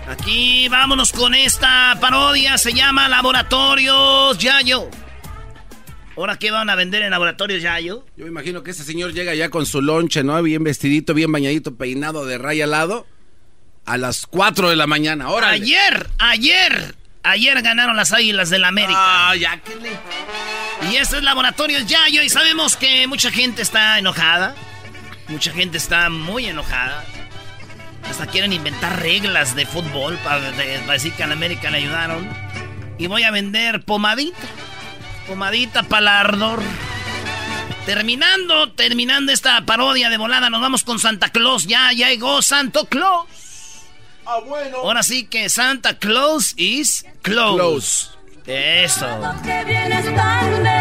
Aquí 0.07 0.69
vámonos 0.69 1.13
con 1.13 1.35
esta 1.35 1.97
parodia, 1.99 2.59
se 2.59 2.75
llama 2.75 3.09
Laboratorios 3.09 4.37
Yayo. 4.37 4.91
¿Ahora 6.15 6.39
qué 6.39 6.51
van 6.51 6.69
a 6.69 6.75
vender 6.75 7.01
en 7.03 7.11
Laboratorios 7.11 7.63
Yayo? 7.63 8.05
Yo 8.19 8.25
me 8.25 8.31
imagino 8.31 8.63
que 8.63 8.73
ese 8.73 8.85
señor 8.85 9.15
llega 9.15 9.35
ya 9.35 9.49
con 9.49 9.65
su 9.65 9.81
lonche, 9.81 10.23
¿no? 10.23 10.43
Bien 10.43 10.63
vestidito, 10.63 11.15
bien 11.15 11.33
bañadito, 11.33 11.77
peinado 11.77 12.27
de 12.27 12.37
raya 12.37 12.65
al 12.65 12.73
lado. 12.73 13.07
A 13.87 13.97
las 13.97 14.27
4 14.27 14.69
de 14.69 14.77
la 14.77 14.87
mañana. 14.87 15.25
Ahora. 15.25 15.49
Ayer, 15.49 16.11
ayer, 16.19 16.95
ayer 17.23 17.61
ganaron 17.63 17.97
las 17.97 18.13
Águilas 18.13 18.51
del 18.51 18.65
América. 18.65 19.31
Ah, 19.31 19.37
ya 19.37 19.59
que 19.59 19.77
le... 19.77 19.91
Y 20.91 20.97
este 20.97 21.19
es 21.19 21.23
Laboratorios 21.23 21.87
Yayo 21.87 22.23
y 22.23 22.29
sabemos 22.29 22.77
que 22.77 23.07
mucha 23.07 23.31
gente 23.31 23.63
está 23.63 23.99
enojada. 23.99 24.55
Mucha 25.29 25.53
gente 25.53 25.79
está 25.79 26.09
muy 26.11 26.47
enojada. 26.47 27.05
Hasta 28.09 28.27
quieren 28.27 28.53
inventar 28.53 29.01
reglas 29.01 29.55
de 29.55 29.67
fútbol 29.67 30.17
para, 30.25 30.51
decir 30.51 31.13
que 31.13 31.23
a 31.23 31.27
la 31.27 31.35
América 31.35 31.71
le 31.71 31.79
ayudaron. 31.79 32.29
Y 32.99 33.07
voy 33.07 33.23
a 33.23 33.31
vender 33.31 33.83
pomadita. 33.83 34.39
Pomadita 35.29 35.83
para 35.85 36.21
ardor. 36.21 36.63
Terminando, 37.87 38.73
terminando 38.73 39.33
esta 39.33 39.65
parodia 39.65 40.11
de 40.11 40.17
volada, 40.17 40.51
nos 40.51 40.61
vamos 40.61 40.83
con 40.83 40.99
Santa 40.99 41.29
Claus. 41.29 41.67
Ya, 41.67 41.93
ya 41.93 42.09
llegó 42.09 42.43
Santo 42.43 42.87
Claus. 42.87 43.27
Ah, 44.33 44.39
bueno. 44.47 44.77
Ahora 44.77 45.03
sí 45.03 45.27
que 45.27 45.49
Santa 45.49 45.99
Claus 45.99 46.55
is 46.57 47.05
close. 47.23 47.57
close. 47.57 48.11
Eso. 48.47 49.07
Que 49.43 49.65
vienes 49.65 50.05
tan 50.15 50.80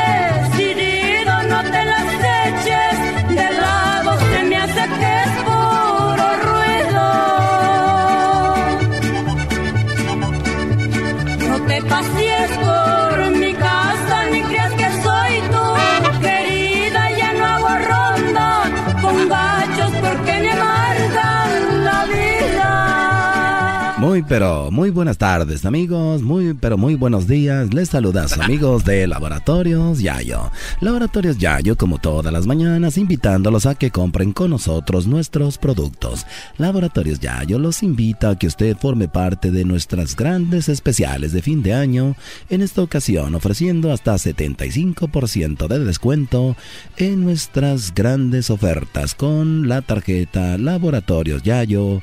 muy 24.40 24.90
buenas 24.90 25.18
tardes 25.18 25.66
amigos, 25.66 26.22
muy 26.22 26.54
pero 26.54 26.78
muy 26.78 26.96
buenos 26.96 27.28
días. 27.28 27.74
Les 27.74 27.90
saludas 27.90 28.38
amigos 28.38 28.86
de 28.86 29.06
Laboratorios 29.06 30.00
Yayo. 30.00 30.50
Laboratorios 30.80 31.38
Yayo 31.38 31.76
como 31.76 31.98
todas 31.98 32.32
las 32.32 32.48
mañanas 32.48 32.98
invitándolos 32.98 33.66
a 33.66 33.76
que 33.76 33.92
compren 33.92 34.32
con 34.32 34.52
nosotros 34.52 35.08
nuestros 35.08 35.58
productos. 35.58 36.26
Laboratorios 36.58 37.20
Yayo 37.20 37.60
los 37.60 37.84
invita 37.84 38.30
a 38.30 38.40
que 38.40 38.48
usted 38.48 38.78
forme 38.78 39.10
parte 39.10 39.52
de 39.52 39.66
nuestras 39.66 40.16
grandes 40.16 40.70
especiales 40.70 41.34
de 41.34 41.42
fin 41.42 41.62
de 41.62 41.74
año. 41.74 42.16
En 42.50 42.62
esta 42.62 42.82
ocasión 42.82 43.36
ofreciendo 43.36 43.92
hasta 43.92 44.14
75% 44.14 45.68
de 45.68 45.80
descuento 45.80 46.56
en 46.96 47.26
nuestras 47.26 47.94
grandes 47.94 48.50
ofertas 48.50 49.16
con 49.16 49.68
la 49.68 49.82
tarjeta 49.82 50.58
Laboratorios 50.58 51.44
Yayo 51.44 52.02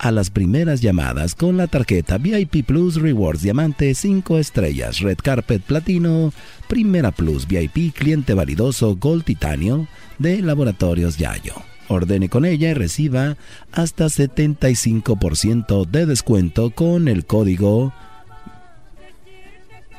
a 0.00 0.10
las 0.10 0.30
primeras 0.30 0.80
llamadas 0.80 1.34
con 1.34 1.58
la 1.58 1.66
tarjeta 1.66 2.16
VIP 2.16 2.64
Plus 2.64 2.96
Rewards 2.96 3.42
Diamante 3.42 3.94
5 3.94 4.38
estrellas, 4.38 5.00
Red 5.00 5.18
Carpet 5.22 5.60
Platino, 5.60 6.32
Primera 6.68 7.10
Plus 7.10 7.46
VIP 7.46 7.94
Cliente 7.94 8.32
Validoso 8.32 8.96
Gold 8.96 9.24
Titanio 9.24 9.88
de 10.18 10.40
Laboratorios 10.40 11.18
Yayo. 11.18 11.54
Ordene 11.88 12.30
con 12.30 12.46
ella 12.46 12.70
y 12.70 12.74
reciba 12.74 13.36
hasta 13.72 14.06
75% 14.06 15.86
de 15.86 16.06
descuento 16.06 16.70
con 16.70 17.06
el 17.06 17.26
código 17.26 17.92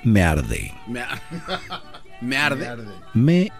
Me 0.03 0.23
Arde. 0.23 0.73
Me, 0.87 1.03
me 2.21 2.37
arde. 2.37 2.67
Me 3.13 3.51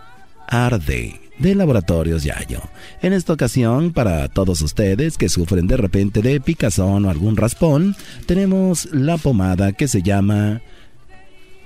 Arde 0.47 1.30
de 1.41 1.55
Laboratorios 1.55 2.23
Yayo. 2.23 2.61
En 3.01 3.13
esta 3.13 3.33
ocasión, 3.33 3.91
para 3.91 4.27
todos 4.27 4.61
ustedes 4.61 5.18
que 5.18 5.30
sufren 5.30 5.68
de 5.68 5.77
repente 5.77 6.22
de 6.22 6.39
picazón 6.39 7.05
o 7.05 7.09
algún 7.09 7.35
raspón, 7.35 7.95
tenemos 8.26 8.88
la 8.91 9.18
pomada 9.18 9.72
que 9.72 9.88
se 9.88 10.03
llama 10.03 10.61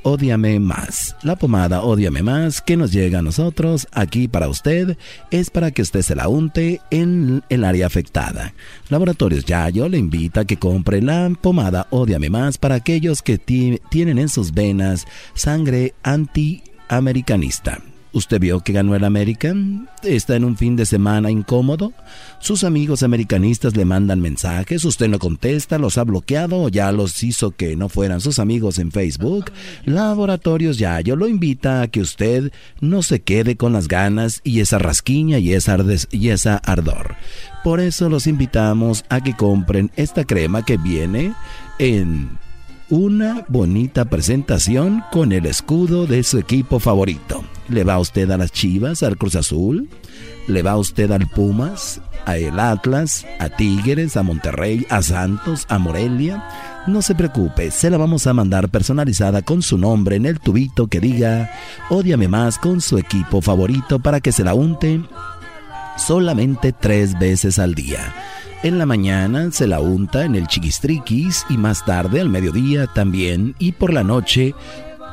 Odiame 0.03 0.60
Más. 0.60 1.15
La 1.23 1.35
pomada 1.35 1.81
Odiame 1.81 2.23
Más 2.23 2.61
que 2.61 2.77
nos 2.77 2.91
llega 2.91 3.19
a 3.19 3.23
nosotros 3.23 3.88
aquí 3.91 4.27
para 4.27 4.47
usted 4.47 4.97
es 5.31 5.49
para 5.49 5.72
que 5.72 5.81
usted 5.81 6.03
se 6.03 6.15
la 6.15 6.30
unte 6.30 6.80
en 6.91 7.43
el 7.49 7.64
área 7.64 7.88
afectada. 7.88 8.53
Laboratorios 8.89 9.45
Yayo 9.45 9.89
le 9.89 9.97
invita 9.97 10.41
a 10.41 10.45
que 10.45 10.57
compre 10.57 11.02
la 11.02 11.31
pomada 11.41 11.88
Odiame 11.89 12.30
Más 12.30 12.57
para 12.57 12.76
aquellos 12.76 13.22
que 13.22 13.38
tienen 13.38 14.19
en 14.19 14.30
sus 14.30 14.53
venas 14.53 15.06
sangre 15.34 15.95
antiamericanista. 16.03 17.81
¿Usted 18.16 18.40
vio 18.40 18.62
que 18.62 18.72
ganó 18.72 18.96
el 18.96 19.04
América? 19.04 19.54
¿Está 20.02 20.38
en 20.38 20.46
un 20.46 20.56
fin 20.56 20.78
de 20.78 20.86
semana 20.86 21.30
incómodo? 21.30 21.92
Sus 22.40 22.64
amigos 22.64 23.04
americanistas 23.04 23.76
le 23.76 23.84
mandan 23.84 24.22
mensajes, 24.22 24.86
usted 24.86 25.10
no 25.10 25.20
contesta, 25.20 25.78
los 25.80 25.98
ha 25.98 26.06
bloqueado 26.06 26.62
o 26.62 26.70
ya 26.70 26.94
los 26.94 27.22
hizo 27.24 27.52
que 27.52 27.76
no 27.76 27.90
fueran 27.90 28.22
sus 28.22 28.40
amigos 28.40 28.80
en 28.80 28.94
Facebook. 28.94 29.52
Laboratorios 29.84 30.78
Yayo 30.78 31.18
lo 31.18 31.28
invita 31.28 31.82
a 31.82 31.88
que 31.90 32.00
usted 32.00 32.54
no 32.80 33.04
se 33.04 33.22
quede 33.22 33.58
con 33.58 33.74
las 33.74 33.90
ganas 33.90 34.40
y 34.46 34.62
esa 34.62 34.80
rasquiña 34.80 35.40
y 35.40 35.52
esa, 35.52 35.76
y 36.10 36.30
esa 36.30 36.56
ardor. 36.56 37.18
Por 37.66 37.82
eso 37.82 38.08
los 38.08 38.28
invitamos 38.28 39.04
a 39.10 39.20
que 39.20 39.36
compren 39.36 39.92
esta 39.98 40.24
crema 40.24 40.64
que 40.64 40.78
viene 40.78 41.34
en 41.80 42.44
una 42.90 43.45
bonita 43.48 44.06
presentación 44.06 45.03
con 45.12 45.32
el 45.32 45.45
escudo 45.45 46.06
de 46.06 46.24
su 46.24 46.38
equipo 46.38 46.80
favorito. 46.80 47.44
¿Le 47.68 47.84
va 47.84 47.99
usted 47.99 48.30
a 48.30 48.38
las 48.38 48.52
Chivas, 48.52 49.02
al 49.02 49.18
Cruz 49.18 49.36
Azul? 49.36 49.90
¿Le 50.48 50.62
va 50.62 50.78
usted 50.78 51.12
al 51.12 51.28
Pumas, 51.28 51.99
a 52.26 52.38
el 52.38 52.60
Atlas, 52.60 53.26
a 53.40 53.49
Tigres, 53.49 54.16
a 54.18 54.24
Monterrey, 54.24 54.86
a 54.90 55.02
Santos, 55.02 55.66
a 55.68 55.80
Morelia? 55.80 56.48
No 56.86 57.02
se 57.02 57.16
preocupe, 57.16 57.72
se 57.72 57.90
la 57.90 57.98
vamos 57.98 58.28
a 58.28 58.34
mandar 58.34 58.70
personalizada 58.70 59.41
con 59.41 59.64
su 59.64 59.80
nombre 59.80 60.18
en 60.18 60.28
el 60.28 60.40
tubito 60.40 60.86
que 60.86 60.99
diga 60.99 61.49
Ódiame 61.90 62.28
más 62.28 62.60
con 62.60 62.82
su 62.82 62.99
equipo 62.99 63.41
favorito 63.41 63.99
para 63.99 64.20
que 64.20 64.32
se 64.32 64.44
la 64.44 64.53
unte 64.53 65.02
solamente 65.98 66.72
tres 66.72 67.18
veces 67.18 67.57
al 67.57 67.74
día. 67.74 68.14
En 68.66 68.80
la 68.80 68.88
mañana 68.88 69.52
se 69.52 69.68
la 69.68 69.80
unta 69.80 70.26
en 70.26 70.34
el 70.34 70.48
chiquistriquis 70.48 71.46
y 71.50 71.58
más 71.60 71.86
tarde 71.86 72.20
al 72.20 72.30
mediodía 72.30 72.88
también 72.88 73.54
y 73.60 73.74
por 73.74 73.94
la 73.94 74.04
noche 74.04 74.56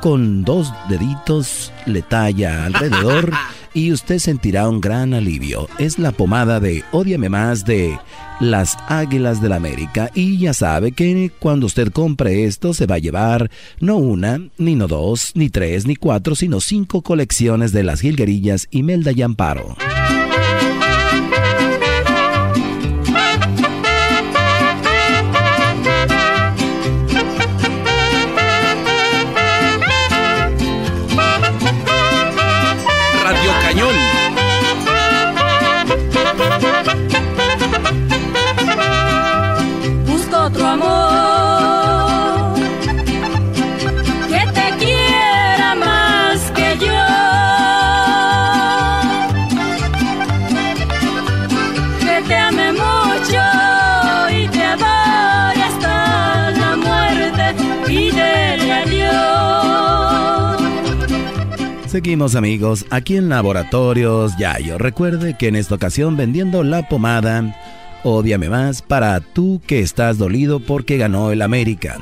con 0.00 0.42
dos 0.42 0.72
deditos 0.88 1.70
le 1.84 2.00
talla 2.00 2.64
alrededor 2.64 3.30
y 3.74 3.92
usted 3.92 4.20
sentirá 4.20 4.70
un 4.70 4.80
gran 4.80 5.12
alivio. 5.12 5.68
Es 5.78 5.98
la 5.98 6.12
pomada 6.12 6.60
de 6.60 6.82
Odiame 6.92 7.28
más 7.28 7.66
de 7.66 7.98
las 8.40 8.78
Águilas 8.88 9.42
del 9.42 9.52
América 9.52 10.10
y 10.14 10.38
ya 10.38 10.54
sabe 10.54 10.92
que 10.92 11.30
cuando 11.38 11.66
usted 11.66 11.92
compre 11.92 12.44
esto 12.44 12.72
se 12.72 12.86
va 12.86 12.94
a 12.94 13.00
llevar 13.00 13.50
no 13.80 13.98
una, 13.98 14.40
ni 14.56 14.76
no 14.76 14.88
dos, 14.88 15.32
ni 15.34 15.50
tres, 15.50 15.86
ni 15.86 15.96
cuatro, 15.96 16.36
sino 16.36 16.62
cinco 16.62 17.02
colecciones 17.02 17.72
de 17.72 17.82
las 17.82 18.00
jilguerillas 18.00 18.68
Imelda 18.70 19.12
y 19.12 19.20
Amparo. 19.20 19.76
Seguimos 61.92 62.36
amigos, 62.36 62.86
aquí 62.88 63.18
en 63.18 63.28
Laboratorios 63.28 64.38
Yayo. 64.38 64.78
Recuerde 64.78 65.36
que 65.36 65.48
en 65.48 65.56
esta 65.56 65.74
ocasión 65.74 66.16
vendiendo 66.16 66.64
la 66.64 66.88
pomada 66.88 67.54
Odiame 68.02 68.48
más 68.48 68.80
para 68.80 69.20
tú 69.20 69.60
que 69.66 69.80
estás 69.80 70.16
dolido 70.16 70.58
porque 70.58 70.96
ganó 70.96 71.32
el 71.32 71.42
América. 71.42 71.98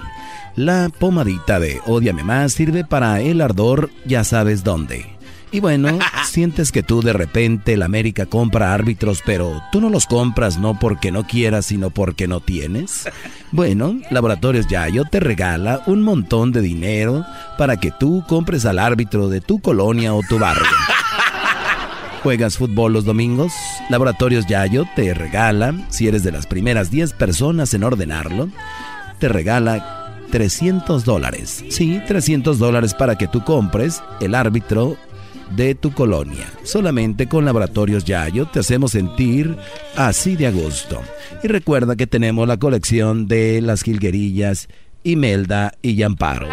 La 0.55 0.93
pomadita 0.97 1.59
de 1.59 1.81
Odiame 1.87 2.23
más 2.23 2.53
sirve 2.53 2.85
para 2.85 3.21
el 3.21 3.41
ardor, 3.41 3.91
ya 4.05 4.23
sabes 4.23 4.63
dónde. 4.63 5.07
Y 5.53 5.61
bueno, 5.61 5.99
sientes 6.25 6.71
que 6.73 6.83
tú 6.83 7.03
de 7.03 7.13
repente 7.13 7.75
el 7.75 7.83
América 7.83 8.27
compra 8.27 8.73
árbitros, 8.73 9.23
pero 9.25 9.63
tú 9.73 9.81
no 9.81 9.91
los 9.91 10.07
compras 10.07 10.59
no 10.59 10.79
porque 10.79 11.11
no 11.11 11.27
quieras, 11.27 11.67
sino 11.67 11.91
porque 11.91 12.29
no 12.29 12.41
tienes. 12.41 13.09
Bueno, 13.51 13.99
Laboratorios 14.11 14.69
Yayo 14.69 15.05
te 15.05 15.21
regala 15.21 15.83
un 15.87 16.03
montón 16.03 16.53
de 16.53 16.61
dinero 16.61 17.25
para 17.59 17.79
que 17.79 17.91
tú 17.91 18.25
compres 18.29 18.65
al 18.65 18.79
árbitro 18.79 19.29
de 19.29 19.41
tu 19.41 19.61
colonia 19.61 20.15
o 20.15 20.23
tu 20.29 20.39
barrio. 20.39 20.67
¿Juegas 22.23 22.59
fútbol 22.59 22.93
los 22.93 23.05
domingos? 23.05 23.53
Laboratorios 23.89 24.47
Yayo 24.47 24.85
te 24.95 25.15
regala, 25.15 25.75
si 25.89 26.07
eres 26.07 26.23
de 26.23 26.33
las 26.33 26.47
primeras 26.47 26.91
10 26.91 27.15
personas 27.15 27.73
en 27.75 27.83
ordenarlo, 27.83 28.51
te 29.19 29.29
regala 29.29 30.01
300 30.31 31.05
dólares. 31.05 31.65
Sí, 31.71 32.01
300 32.07 32.59
dólares 32.59 32.95
para 32.95 33.17
que 33.17 33.27
tú 33.27 33.43
compres 33.43 34.03
el 34.21 34.35
árbitro 34.35 34.97
de 35.51 35.75
tu 35.75 35.93
colonia. 35.93 36.47
Solamente 36.63 37.29
con 37.29 37.45
Laboratorios 37.45 38.05
Yayo 38.05 38.47
te 38.47 38.61
hacemos 38.61 38.93
sentir 38.93 39.57
así 39.97 40.37
de 40.37 40.47
a 40.47 40.51
gusto. 40.51 41.03
Y 41.43 41.49
recuerda 41.49 41.97
que 41.97 42.07
tenemos 42.07 42.47
la 42.47 42.59
colección 42.59 43.27
de 43.27 43.61
las 43.61 43.83
jilguerillas 43.83 44.69
Imelda 45.03 45.73
y 45.83 45.95
Yamparo. 45.95 46.49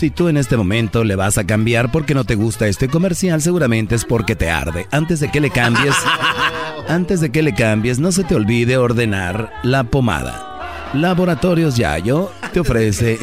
Si 0.00 0.08
tú 0.08 0.28
en 0.28 0.38
este 0.38 0.56
momento 0.56 1.04
le 1.04 1.14
vas 1.14 1.36
a 1.36 1.46
cambiar 1.46 1.92
porque 1.92 2.14
no 2.14 2.24
te 2.24 2.34
gusta 2.34 2.66
este 2.66 2.88
comercial, 2.88 3.42
seguramente 3.42 3.94
es 3.94 4.06
porque 4.06 4.34
te 4.34 4.48
arde. 4.48 4.86
Antes 4.90 5.20
de 5.20 5.30
que 5.30 5.40
le 5.40 5.50
cambies, 5.50 5.94
antes 6.90 7.20
de 7.20 7.30
que 7.30 7.42
le 7.42 7.54
cambies, 7.54 8.00
no 8.00 8.12
se 8.12 8.24
te 8.24 8.34
olvide 8.34 8.76
ordenar 8.76 9.50
la 9.62 9.84
pomada. 9.84 10.90
Laboratorios 10.92 11.76
Yayo 11.76 12.30
te 12.52 12.60
ofrece 12.60 13.18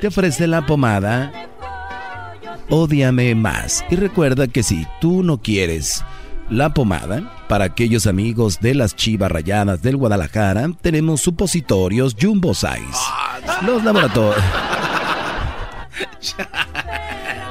te 0.00 0.08
ofrece 0.08 0.46
la 0.46 0.66
pomada 0.66 1.32
Ódiame 2.68 3.34
más. 3.34 3.84
Y 3.90 3.96
recuerda 3.96 4.46
que 4.46 4.62
si 4.62 4.86
tú 5.00 5.22
no 5.22 5.38
quieres 5.38 6.04
la 6.50 6.74
pomada, 6.74 7.32
para 7.48 7.64
aquellos 7.64 8.06
amigos 8.06 8.60
de 8.60 8.74
las 8.74 8.94
chivas 8.94 9.30
rayadas 9.30 9.80
del 9.80 9.96
Guadalajara, 9.96 10.70
tenemos 10.82 11.22
supositorios 11.22 12.14
Jumbo 12.20 12.52
Size. 12.54 12.76
Los 13.64 13.82
laboratorios. 13.84 14.36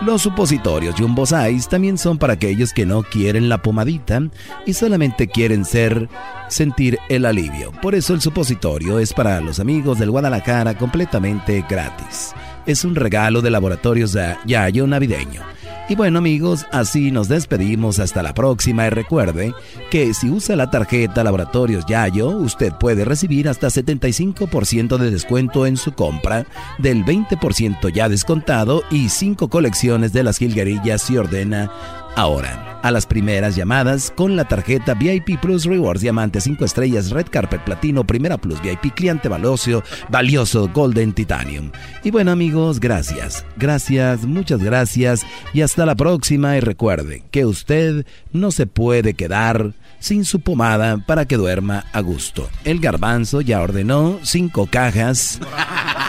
Los 0.02 0.22
supositorios 0.22 0.96
Jumbo 0.96 1.26
Size 1.26 1.68
también 1.70 1.98
son 1.98 2.20
para 2.20 2.34
aquellos 2.34 2.72
que 2.72 2.86
no 2.86 3.02
quieren 3.02 3.50
la 3.50 3.64
pomadita 3.64 4.22
y 4.66 4.74
solamente 4.74 5.28
quieren 5.28 5.66
ser 5.66 6.08
sentir 6.50 7.00
el 7.10 7.26
alivio. 7.26 7.72
Por 7.82 7.96
eso 7.96 8.14
el 8.14 8.22
supositorio 8.22 9.00
es 9.00 9.12
para 9.12 9.42
los 9.42 9.60
amigos 9.60 9.98
del 9.98 10.12
Guadalajara 10.12 10.78
completamente 10.78 11.66
gratis. 11.68 12.34
Es 12.68 12.86
un 12.86 12.94
regalo 12.96 13.42
de 13.42 13.50
laboratorios 13.50 14.16
Yayo 14.46 14.86
navideño. 14.86 15.42
Y 15.90 15.96
bueno 15.96 16.20
amigos, 16.20 16.66
así 16.74 17.12
nos 17.12 17.30
despedimos. 17.30 18.00
Hasta 18.00 18.22
la 18.22 18.34
próxima. 18.34 18.88
Y 18.88 18.90
recuerde 18.90 19.54
que 19.90 20.14
si 20.14 20.30
usa 20.30 20.58
la 20.58 20.70
tarjeta 20.70 21.24
Laboratorios 21.24 21.86
Yayo, 21.86 22.30
usted 22.30 22.74
puede 22.74 23.06
recibir 23.06 23.48
hasta 23.48 23.68
75% 23.68 24.98
de 24.98 25.12
descuento 25.12 25.66
en 25.66 25.78
su 25.78 25.94
compra, 25.94 26.46
del 26.78 27.06
20% 27.06 27.90
ya 27.94 28.10
descontado 28.10 28.84
y 28.92 29.08
5 29.08 29.50
colecciones 29.50 30.12
de 30.12 30.24
las 30.24 30.38
jilguerillas 30.40 31.02
si 31.04 31.18
ordena 31.18 31.72
ahora. 32.18 32.80
A 32.84 32.92
las 32.92 33.06
primeras 33.06 33.56
llamadas 33.56 34.12
con 34.16 34.36
la 34.36 34.48
tarjeta 34.48 34.94
VIP 34.94 35.40
Plus 35.40 35.66
Rewards 35.66 36.02
Diamante 36.02 36.42
5 36.42 36.66
estrellas 36.66 37.12
Red 37.12 37.28
Carpet 37.30 37.64
Platino 37.64 38.06
Primera 38.06 38.38
Plus 38.38 38.62
VIP 38.62 38.94
Cliente 38.94 39.30
Valioso 39.30 39.84
Valioso 40.10 40.70
Golden 40.74 41.14
Titanium. 41.14 41.72
Y 42.04 42.12
bueno 42.12 42.32
amigos, 42.32 42.80
gracias. 42.80 43.46
Gracias, 43.56 44.26
muchas 44.26 44.64
gracias 44.64 45.26
y 45.54 45.62
hasta 45.62 45.86
la 45.86 45.96
próxima 45.96 46.58
y 46.58 46.60
recuerde 46.60 47.24
que 47.32 47.46
usted 47.46 48.06
no 48.32 48.52
se 48.52 48.68
puede 48.68 49.14
quedar 49.14 49.74
sin 50.00 50.26
su 50.26 50.40
pomada 50.40 50.98
para 50.98 51.26
que 51.26 51.38
duerma 51.38 51.86
a 51.92 52.02
gusto. 52.02 52.50
El 52.64 52.80
garbanzo 52.80 53.42
ya 53.42 53.62
ordenó 53.62 54.20
cinco 54.24 54.68
cajas 54.68 55.40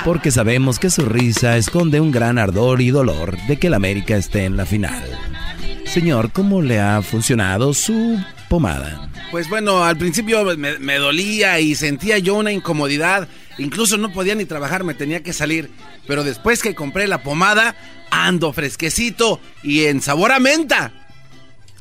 porque 0.04 0.30
sabemos 0.30 0.78
que 0.78 0.90
su 0.90 1.04
risa 1.04 1.56
esconde 1.56 2.00
un 2.00 2.12
gran 2.12 2.38
ardor 2.38 2.80
y 2.80 2.90
dolor 2.90 3.36
de 3.46 3.58
que 3.58 3.66
el 3.66 3.74
América 3.74 4.16
esté 4.16 4.44
en 4.44 4.56
la 4.56 4.66
final. 4.66 5.27
Señor, 5.92 6.30
¿cómo 6.32 6.60
le 6.60 6.80
ha 6.80 7.00
funcionado 7.00 7.72
su 7.72 8.22
pomada? 8.50 9.10
Pues 9.30 9.48
bueno, 9.48 9.84
al 9.84 9.96
principio 9.96 10.44
me, 10.56 10.78
me, 10.78 10.96
dolía 10.96 11.60
y 11.60 11.74
sentía 11.74 12.18
yo 12.18 12.34
una 12.34 12.52
incomodidad. 12.52 13.26
Incluso 13.56 13.96
no 13.96 14.12
podía 14.12 14.34
ni 14.34 14.44
trabajar, 14.44 14.84
me 14.84 14.92
tenía 14.92 15.22
que 15.22 15.32
salir. 15.32 15.70
Pero 16.06 16.24
después 16.24 16.62
que 16.62 16.74
compré 16.74 17.06
la 17.08 17.22
pomada, 17.22 17.74
ando 18.10 18.52
fresquecito 18.52 19.40
y 19.62 19.84
en 19.86 20.02
sabor 20.02 20.32
a 20.32 20.38
menta. 20.38 20.92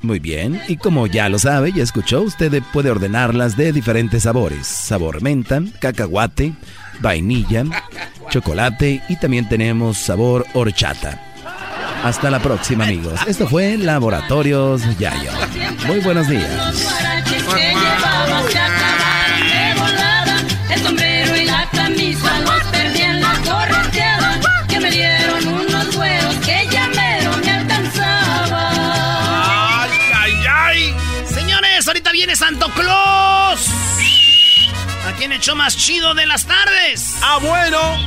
Muy 0.02 0.20
bien, 0.20 0.62
y 0.70 0.78
como 0.78 1.08
ya 1.08 1.28
lo 1.28 1.38
sabe, 1.38 1.74
ya 1.74 1.84
escuchó, 1.84 2.22
usted 2.22 2.64
puede 2.72 2.90
ordenarlas 2.90 3.58
de 3.58 3.74
diferentes 3.74 4.24
sabores. 4.24 4.68
Sabor 4.68 5.22
menta, 5.22 5.62
cacahuate, 5.80 6.54
vainilla, 7.02 7.66
chocolate 8.30 9.02
y 9.10 9.18
también 9.18 9.50
tenemos 9.50 9.98
sabor 9.98 10.46
horchata. 10.54 11.27
Hasta 12.04 12.30
la 12.30 12.40
próxima 12.40 12.86
amigos. 12.86 13.20
Esto 13.28 13.48
fue 13.48 13.78
Laboratorios 13.78 14.82
Yayo. 14.98 15.32
Muy 15.88 16.00
buenos 16.00 16.28
días. 16.28 16.50
El 20.70 20.84
sombrero 20.84 21.36
y 21.36 21.46
la 21.46 21.70
camisa 21.72 22.40
los 22.42 22.64
perdí 22.66 23.02
en 23.02 23.22
la 23.22 23.34
correteada 23.46 24.40
que 24.68 24.80
me 24.80 24.92
dieron 24.92 25.48
unos 25.48 25.96
huevos 25.96 26.36
que 26.46 26.68
ya 26.72 26.88
mero 26.90 27.32
me 27.44 27.52
alcanzaba. 27.52 28.70
¡Ay, 29.84 29.92
ay, 30.14 30.34
ay! 30.48 30.96
Señores, 31.34 31.88
ahorita 31.88 32.12
viene 32.12 32.36
Santo 32.36 32.70
Claus. 32.74 33.70
Aquí 35.08 35.24
en 35.24 35.32
el 35.34 35.40
show 35.40 35.56
más 35.56 35.76
chido 35.76 36.14
de 36.14 36.26
las 36.26 36.46
tardes. 36.46 37.16
¡Ah, 37.22 37.40
bueno! 37.42 37.98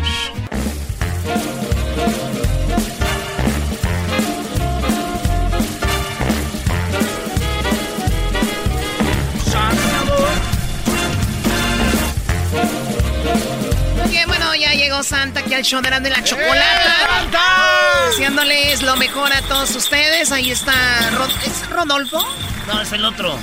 Santa 15.02 15.40
aquí 15.40 15.55
al 15.55 15.62
show 15.62 15.81
de 15.81 15.90
la 15.90 16.24
chocolata. 16.24 17.31
Haciéndoles 18.10 18.82
lo 18.82 18.97
mejor 18.97 19.32
a 19.32 19.40
todos 19.43 19.74
ustedes. 19.77 20.32
Ahí 20.32 20.51
está. 20.51 20.74
¿Es 21.47 21.68
Rodolfo? 21.70 22.18
No, 22.66 22.81
es 22.82 22.93
el 22.93 23.05
otro. 23.05 23.39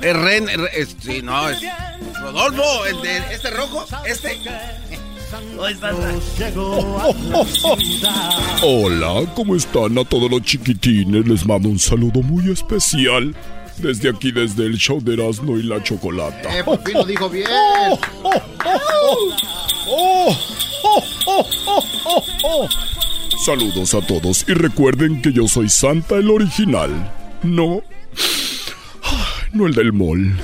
Es 0.00 0.16
Ren. 0.16 0.48
es- 0.72 0.96
sí, 1.02 1.20
no, 1.22 1.48
es. 1.48 1.58
Rodolfo, 2.20 2.86
el 2.86 3.00
de 3.02 3.18
este 3.34 3.50
rojo. 3.50 3.86
Este. 4.06 4.38
Hola, 8.62 9.32
¿cómo 9.34 9.54
están 9.54 9.96
a 9.98 10.04
todos 10.04 10.30
los 10.30 10.42
chiquitines? 10.42 11.26
Les 11.26 11.46
mando 11.46 11.68
un 11.68 11.78
saludo 11.78 12.20
muy 12.22 12.50
especial 12.50 13.34
desde 13.78 14.10
aquí, 14.10 14.32
desde 14.32 14.66
el 14.66 14.76
show 14.76 15.00
de 15.00 15.14
Erasmo 15.14 15.56
y 15.56 15.62
la 15.62 15.82
Chocolata. 15.82 16.58
Eh, 16.58 16.64
por 16.64 16.82
fin 16.84 16.94
lo 16.94 17.04
dijo 17.04 17.28
bien. 17.30 17.48
Saludos 23.44 23.94
a 23.94 24.00
todos 24.02 24.44
y 24.48 24.54
recuerden 24.54 25.22
que 25.22 25.32
yo 25.32 25.48
soy 25.48 25.68
Santa 25.68 26.16
el 26.16 26.30
original, 26.30 26.90
no, 27.42 27.82
no 29.52 29.66
el 29.66 29.74
del 29.74 29.92
mall. 29.92 30.26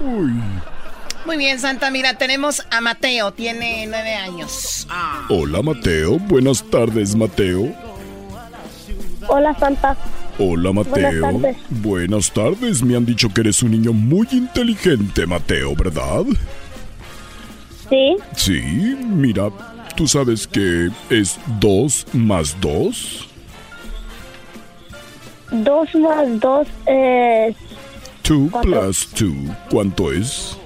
Uy. 0.00 0.32
Muy 1.24 1.36
bien, 1.38 1.58
Santa. 1.58 1.90
Mira, 1.90 2.18
tenemos 2.18 2.62
a 2.70 2.80
Mateo. 2.80 3.32
Tiene 3.32 3.86
nueve 3.86 4.14
años. 4.14 4.86
Hola 5.28 5.62
Mateo, 5.62 6.18
buenas 6.18 6.62
tardes 6.70 7.16
Mateo. 7.16 7.74
Hola, 9.28 9.56
Santa. 9.58 9.96
Hola 10.38 10.72
Mateo. 10.72 10.92
Buenas 10.92 11.20
tardes. 11.20 11.56
Buenas 11.70 12.32
tardes, 12.32 12.82
me 12.82 12.96
han 12.96 13.06
dicho 13.06 13.32
que 13.32 13.40
eres 13.40 13.62
un 13.62 13.70
niño 13.70 13.92
muy 13.92 14.28
inteligente 14.32 15.26
Mateo, 15.26 15.74
¿verdad? 15.74 16.24
Sí, 17.88 18.16
Sí, 18.36 18.60
mira, 19.00 19.50
tú 19.96 20.06
sabes 20.06 20.46
que 20.46 20.90
es 21.10 21.38
2 21.60 22.06
más 22.14 22.56
2. 22.60 23.28
dos 25.50 25.94
más 25.94 26.40
dos 26.40 26.66
es 26.86 27.54
2 28.28 28.50
Cuatro. 28.50 28.70
plus 28.80 29.08
2, 29.14 29.32
¿cuánto 29.70 30.12
es? 30.12 30.56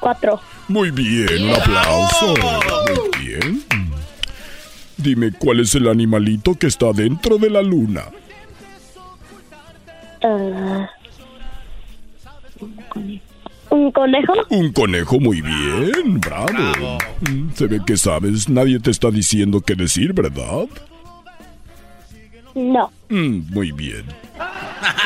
cuatro. 0.00 0.40
Muy 0.68 0.90
bien, 0.90 1.44
un 1.44 1.54
aplauso. 1.54 2.34
Muy 2.36 3.20
bien. 3.26 3.64
Dime, 4.96 5.30
¿cuál 5.32 5.60
es 5.60 5.74
el 5.74 5.88
animalito 5.88 6.54
que 6.54 6.66
está 6.66 6.92
dentro 6.92 7.36
de 7.38 7.50
la 7.50 7.60
luna? 7.62 8.04
Ah, 10.22 10.88
¿Un 13.70 13.92
conejo? 13.92 14.32
Un 14.50 14.72
conejo, 14.72 15.20
muy 15.20 15.40
bien, 15.40 16.20
bravo. 16.20 16.98
Mm, 17.20 17.50
Se 17.54 17.66
ve 17.66 17.80
que 17.86 17.96
sabes, 17.96 18.48
nadie 18.48 18.78
te 18.80 18.90
está 18.90 19.10
diciendo 19.10 19.60
qué 19.60 19.74
decir, 19.74 20.12
¿verdad? 20.12 20.66
No. 22.54 22.90
Mm, 23.08 23.52
muy 23.52 23.70
bien. 23.72 24.04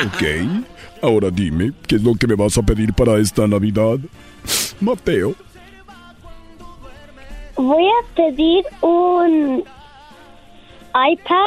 Ok, 0.07 0.23
ahora 1.03 1.31
dime, 1.31 1.73
¿qué 1.87 1.97
es 1.97 2.03
lo 2.03 2.15
que 2.15 2.27
me 2.27 2.35
vas 2.37 2.57
a 2.57 2.63
pedir 2.63 2.93
para 2.95 3.19
esta 3.19 3.47
Navidad? 3.47 3.99
Mateo. 4.81 5.35
Voy 7.57 7.85
a 7.87 8.15
pedir 8.17 8.65
un 8.81 9.63
iPad 10.95 11.47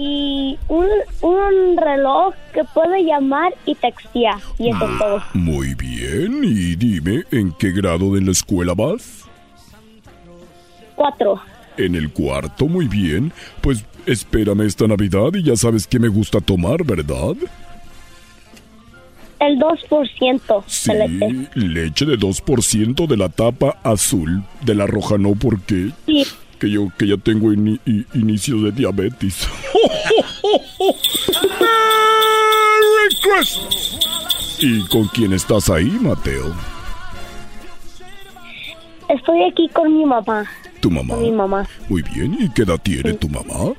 y 0.00 0.56
un, 0.68 0.86
un 1.22 1.76
reloj 1.76 2.32
que 2.54 2.62
puede 2.72 3.02
llamar 3.04 3.52
y 3.66 3.74
textear. 3.74 4.38
Y 4.58 4.68
eso 4.70 4.84
es 4.90 4.98
todo. 4.98 5.22
Muy 5.34 5.74
bien, 5.74 6.40
y 6.44 6.76
dime, 6.76 7.24
¿en 7.32 7.52
qué 7.58 7.72
grado 7.72 8.14
de 8.14 8.20
la 8.22 8.30
escuela 8.30 8.74
vas? 8.74 9.24
Cuatro. 10.94 11.40
En 11.76 11.94
el 11.94 12.10
cuarto, 12.12 12.66
muy 12.66 12.86
bien. 12.88 13.32
Pues 13.60 13.84
espérame 14.06 14.62
esta 14.62 14.86
Navidad 14.86 15.34
y 15.34 15.42
ya 15.42 15.56
sabes 15.56 15.86
que 15.86 15.98
me 15.98 16.08
gusta 16.08 16.40
tomar, 16.40 16.84
¿verdad? 16.84 17.36
El 19.40 19.56
2% 19.58 20.64
Sí, 20.66 20.92
de 20.92 21.08
leche. 21.08 21.48
leche 21.54 22.04
de 22.06 22.18
2% 22.18 23.06
de 23.06 23.16
la 23.16 23.28
tapa 23.28 23.78
azul. 23.84 24.42
De 24.64 24.74
la 24.74 24.86
roja 24.86 25.16
no, 25.18 25.34
porque 25.34 25.90
Sí. 26.06 26.26
Que 26.58 26.70
yo 26.70 26.88
que 26.98 27.06
ya 27.06 27.16
tengo 27.16 27.52
ini- 27.52 27.80
i- 27.86 28.06
inicios 28.14 28.62
de 28.64 28.72
diabetes. 28.72 29.46
¿Y 34.60 34.86
con 34.88 35.06
quién 35.08 35.32
estás 35.32 35.70
ahí, 35.70 35.86
Mateo? 36.00 36.52
Estoy 39.08 39.42
aquí 39.44 39.68
con 39.68 39.96
mi 39.96 40.04
mamá. 40.04 40.44
¿Tu 40.80 40.90
mamá? 40.90 41.14
Con 41.14 41.22
mi 41.24 41.32
mamá. 41.32 41.68
Muy 41.88 42.02
bien, 42.02 42.36
¿y 42.38 42.48
qué 42.50 42.62
edad 42.62 42.78
tiene 42.82 43.14
tu 43.14 43.28
mamá? 43.28 43.72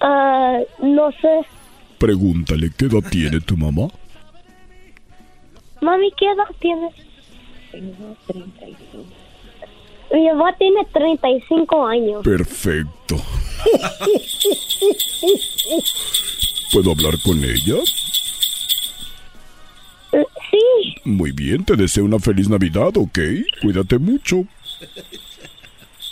Ah, 0.00 0.58
no 0.82 1.10
sé. 1.20 1.40
Pregúntale, 1.98 2.70
¿qué 2.76 2.86
edad 2.86 3.02
tiene 3.10 3.40
tu 3.40 3.56
mamá? 3.56 3.88
Mami, 5.80 6.10
¿qué 6.18 6.26
edad 6.26 6.44
tienes? 6.60 6.94
Tengo 7.72 8.16
35. 8.26 9.04
Mi 10.12 10.26
mamá 10.28 10.54
tiene 10.56 10.84
35 10.92 11.86
años. 11.86 12.22
Perfecto. 12.24 13.16
¿Puedo 16.72 16.92
hablar 16.92 17.14
con 17.22 17.42
ella? 17.42 17.76
Eh, 20.12 20.24
Sí, 20.50 20.94
Muy 21.04 21.32
bien, 21.32 21.64
te 21.64 21.76
deseo 21.76 22.04
una 22.04 22.18
feliz 22.18 22.48
Navidad, 22.48 22.96
¿ok? 22.96 23.18
Cuídate 23.62 23.98
mucho. 23.98 24.44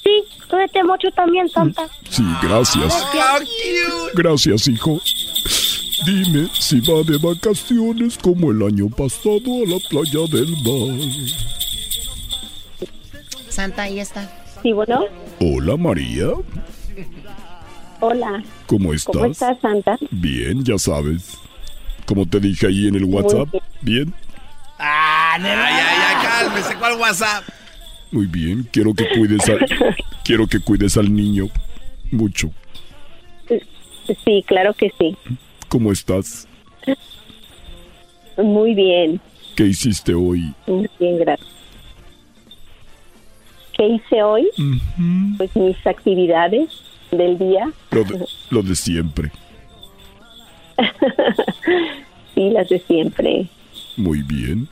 sí, 0.03 0.25
cuídate 0.51 0.83
mucho 0.85 1.09
también, 1.13 1.49
Santa. 1.49 1.89
Sí, 2.11 2.25
gracias. 2.43 3.07
Gracias, 4.15 4.69
hijo. 4.69 5.01
Dime 6.05 6.49
si 6.53 6.81
va 6.81 7.03
de 7.03 7.17
vacaciones 7.19 8.19
como 8.19 8.51
el 8.51 8.63
año 8.63 8.89
pasado 8.91 9.63
a 9.65 9.69
la 9.69 9.79
playa 9.89 10.27
del 10.31 10.51
mar. 10.63 10.99
Santa, 13.55 13.83
ahí 13.83 14.01
está. 14.01 14.29
Sí, 14.63 14.73
bueno. 14.73 15.05
Hola, 15.39 15.77
María. 15.77 16.27
Hola. 18.01 18.43
¿Cómo 18.67 18.93
estás? 18.93 19.15
¿Cómo 19.15 19.27
estás, 19.27 19.61
Santa? 19.61 19.97
Bien, 20.11 20.65
ya 20.65 20.77
sabes. 20.77 21.39
Como 22.05 22.27
te 22.27 22.41
dije 22.41 22.67
ahí 22.67 22.89
en 22.89 22.97
el 22.97 23.05
WhatsApp. 23.05 23.49
Bien. 23.81 24.13
Ah, 24.79 25.37
ay, 25.39 25.45
ay, 25.47 25.81
ay, 25.81 26.27
cálmese, 26.27 26.75
¿cuál 26.77 26.99
WhatsApp? 26.99 27.45
Muy 28.11 28.27
bien. 28.27 28.69
Quiero 28.73 28.93
que 28.93 29.09
cuides 29.17 29.49
al, 29.49 29.65
quiero 30.25 30.49
que 30.49 30.59
cuides 30.59 30.97
al 30.97 31.15
niño 31.15 31.47
mucho. 32.11 32.51
Sí, 34.25 34.45
claro 34.49 34.75
que 34.75 34.93
sí. 34.99 35.17
¿Cómo 35.69 35.93
estás? 35.93 36.49
Muy 38.37 38.75
bien. 38.75 39.21
¿Qué 39.55 39.67
hiciste 39.67 40.13
hoy? 40.13 40.53
Muy 40.67 40.91
bien, 40.99 41.19
gracias. 41.19 41.54
¿Qué 43.77 43.87
hice 43.87 44.23
hoy? 44.23 44.49
Pues 45.37 45.55
mis 45.57 45.87
actividades 45.87 46.69
del 47.11 47.39
día. 47.39 47.71
Lo 47.91 48.05
de, 48.05 48.27
lo 48.51 48.63
de 48.63 48.75
siempre. 48.77 49.31
sí, 52.35 52.51
las 52.51 52.69
de 52.69 52.79
siempre. 52.81 53.49
Muy 53.97 54.23
bien. 54.23 54.69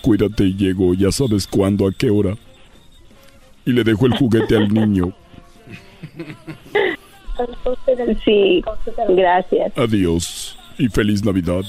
Cuídate 0.00 0.44
y 0.44 0.56
llego, 0.56 0.94
ya 0.94 1.12
sabes 1.12 1.46
cuándo, 1.46 1.86
a 1.86 1.92
qué 1.92 2.10
hora. 2.10 2.36
Y 3.64 3.72
le 3.72 3.84
dejo 3.84 4.06
el 4.06 4.16
juguete 4.16 4.56
al 4.56 4.72
niño. 4.72 5.12
Sí, 8.24 8.62
gracias. 9.08 9.72
Adiós 9.76 10.56
y 10.78 10.86
feliz 10.88 11.24
Navidad. 11.24 11.62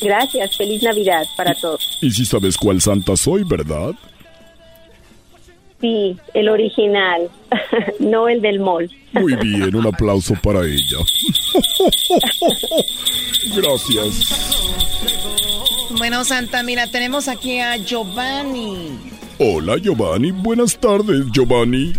Gracias, 0.00 0.56
feliz 0.56 0.82
Navidad 0.82 1.24
para 1.36 1.54
todos. 1.54 1.98
Y 2.02 2.10
si 2.10 2.24
sabes 2.24 2.56
cuál 2.56 2.80
santa 2.80 3.16
soy, 3.16 3.44
¿verdad? 3.44 3.94
Sí, 5.80 6.16
el 6.32 6.48
original, 6.48 7.28
no 8.00 8.28
el 8.28 8.40
del 8.40 8.60
mall. 8.60 8.90
Muy 9.12 9.34
bien, 9.36 9.74
un 9.74 9.86
aplauso 9.86 10.34
para 10.42 10.64
ella. 10.64 10.98
Gracias. 13.56 14.56
Bueno, 15.98 16.24
Santa, 16.24 16.62
mira, 16.62 16.86
tenemos 16.86 17.28
aquí 17.28 17.58
a 17.58 17.76
Giovanni. 17.76 18.98
Hola, 19.38 19.76
Giovanni. 19.78 20.30
Buenas 20.30 20.78
tardes, 20.78 21.26
Giovanni. 21.30 21.92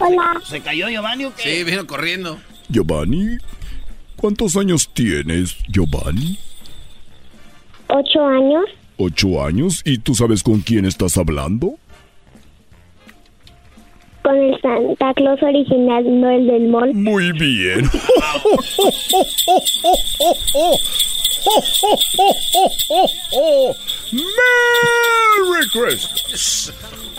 Hola. 0.00 0.40
¿Se 0.44 0.60
cayó 0.60 0.88
Giovanni 0.88 1.24
o 1.24 1.34
qué? 1.34 1.42
Sí, 1.42 1.64
vino 1.64 1.86
corriendo. 1.86 2.38
Giovanni, 2.68 3.38
¿cuántos 4.16 4.56
años 4.56 4.90
tienes, 4.92 5.56
Giovanni? 5.68 6.38
Ocho 7.88 8.26
años. 8.26 8.64
¿Ocho 8.98 9.44
años? 9.44 9.82
¿Y 9.84 9.98
tú 9.98 10.14
sabes 10.14 10.42
con 10.42 10.60
quién 10.60 10.86
estás 10.86 11.18
hablando? 11.18 11.74
Con 14.22 14.36
el 14.36 14.60
Santa 14.60 15.12
Claus 15.14 15.42
original, 15.42 16.20
no 16.20 16.30
el 16.30 16.46
del 16.46 16.68
mall. 16.68 16.94
Muy 16.94 17.32
bien. 17.32 17.88
¡Merry 24.12 25.68
Christmas! 25.72 26.72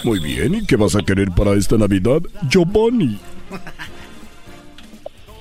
Muy 0.03 0.19
bien, 0.19 0.55
¿y 0.55 0.65
qué 0.65 0.75
vas 0.75 0.95
a 0.95 1.03
querer 1.03 1.29
para 1.31 1.53
esta 1.53 1.77
Navidad, 1.77 2.21
Giovanni? 2.49 3.17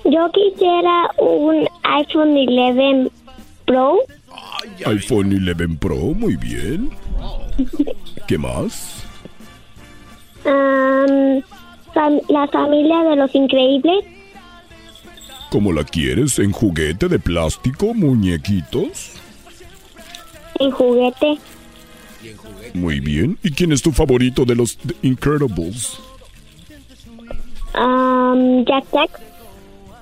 Yo 0.05 0.31
quisiera 0.33 1.11
un 1.19 1.67
iPhone 1.83 2.37
11 2.37 3.11
Pro. 3.67 3.99
iPhone 4.87 5.33
11 5.35 5.77
Pro, 5.79 5.97
muy 5.97 6.37
bien. 6.37 6.91
¿Qué 8.27 8.39
más? 8.39 9.03
Fam- 10.45 12.23
la 12.29 12.47
familia 12.49 13.03
de 13.11 13.17
los 13.17 13.35
increíbles. 13.35 14.05
¿Cómo 15.51 15.73
la 15.73 15.85
quieres? 15.85 16.39
¿En 16.39 16.53
juguete 16.53 17.09
de 17.09 17.19
plástico, 17.19 17.95
muñequitos? 17.95 19.13
En 20.59 20.71
juguete. 20.71 21.39
Muy 22.75 23.01
bien. 23.01 23.39
¿Y 23.43 23.51
quién 23.53 23.73
es 23.73 23.81
tu 23.83 23.93
favorito 23.93 24.45
de 24.45 24.55
los 24.57 24.77
The 24.79 24.95
Incredibles? 25.03 25.99
Am, 27.75 28.65
Jack 28.65 28.85
Jack. 28.93 29.21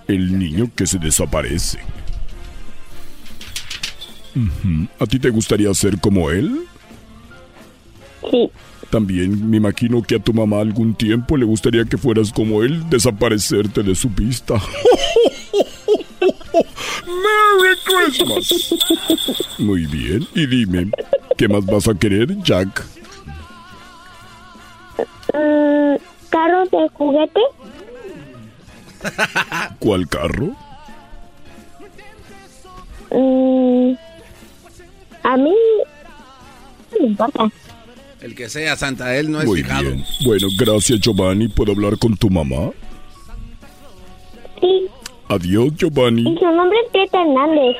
El 0.08 0.38
niño 0.38 0.70
que 0.74 0.86
se 0.86 0.98
desaparece. 0.98 1.78
¿A 4.98 5.06
ti 5.06 5.18
te 5.18 5.30
gustaría 5.30 5.72
ser 5.74 6.00
como 6.00 6.30
él? 6.30 6.66
Sí. 8.30 8.50
También 8.90 9.48
me 9.50 9.56
imagino 9.58 10.02
que 10.02 10.16
a 10.16 10.18
tu 10.18 10.32
mamá 10.32 10.60
algún 10.60 10.94
tiempo 10.94 11.36
le 11.36 11.44
gustaría 11.44 11.84
que 11.84 11.98
fueras 11.98 12.32
como 12.32 12.62
él, 12.62 12.88
desaparecerte 12.90 13.82
de 13.82 13.94
su 13.94 14.08
vista. 14.08 14.54
¡Merry 17.06 17.76
Christmas! 17.84 18.74
Muy 19.58 19.86
bien, 19.86 20.26
y 20.34 20.46
dime, 20.46 20.90
¿qué 21.36 21.48
más 21.48 21.64
vas 21.66 21.88
a 21.88 21.94
querer, 21.94 22.36
Jack? 22.42 22.84
Mm, 25.32 25.96
¿Carros 26.30 26.70
de 26.70 26.88
juguete? 26.94 27.40
¿Cuál 29.80 30.08
carro? 30.08 30.54
Mm, 33.10 33.94
a 35.24 35.36
mí 35.36 35.50
no 36.92 37.00
me 37.00 37.06
importa. 37.08 37.50
El 38.20 38.34
que 38.34 38.48
sea 38.48 38.76
Santa, 38.76 39.14
él 39.16 39.30
no 39.30 39.40
es 39.40 39.46
Muy 39.46 39.62
fijado. 39.62 39.82
bien. 39.82 40.04
Bueno, 40.24 40.46
gracias 40.58 41.00
Giovanni. 41.00 41.48
¿Puedo 41.48 41.72
hablar 41.72 41.98
con 41.98 42.16
tu 42.16 42.30
mamá? 42.30 42.70
Sí. 44.60 44.86
Adiós, 45.28 45.72
Giovanni. 45.76 46.22
Y 46.22 46.38
su 46.38 46.44
nombre 46.46 46.78
es 46.86 46.92
Greta 46.92 47.20
Hernández. 47.20 47.76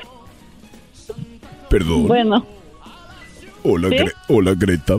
Perdón. 1.71 2.07
Bueno, 2.09 2.47
Hola, 3.63 3.89
¿Sí? 3.89 3.95
Gre- 3.97 4.13
Hola, 4.29 4.55
Greta. 4.55 4.97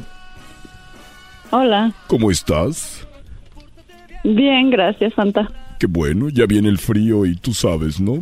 hola. 1.51 1.93
¿Cómo 2.07 2.31
estás? 2.31 3.05
Bien, 4.23 4.71
gracias, 4.71 5.13
Santa. 5.13 5.47
Qué 5.79 5.85
bueno, 5.85 6.29
ya 6.29 6.47
viene 6.47 6.69
el 6.69 6.79
frío 6.79 7.25
y 7.27 7.35
tú 7.35 7.53
sabes, 7.53 7.99
¿no? 7.99 8.19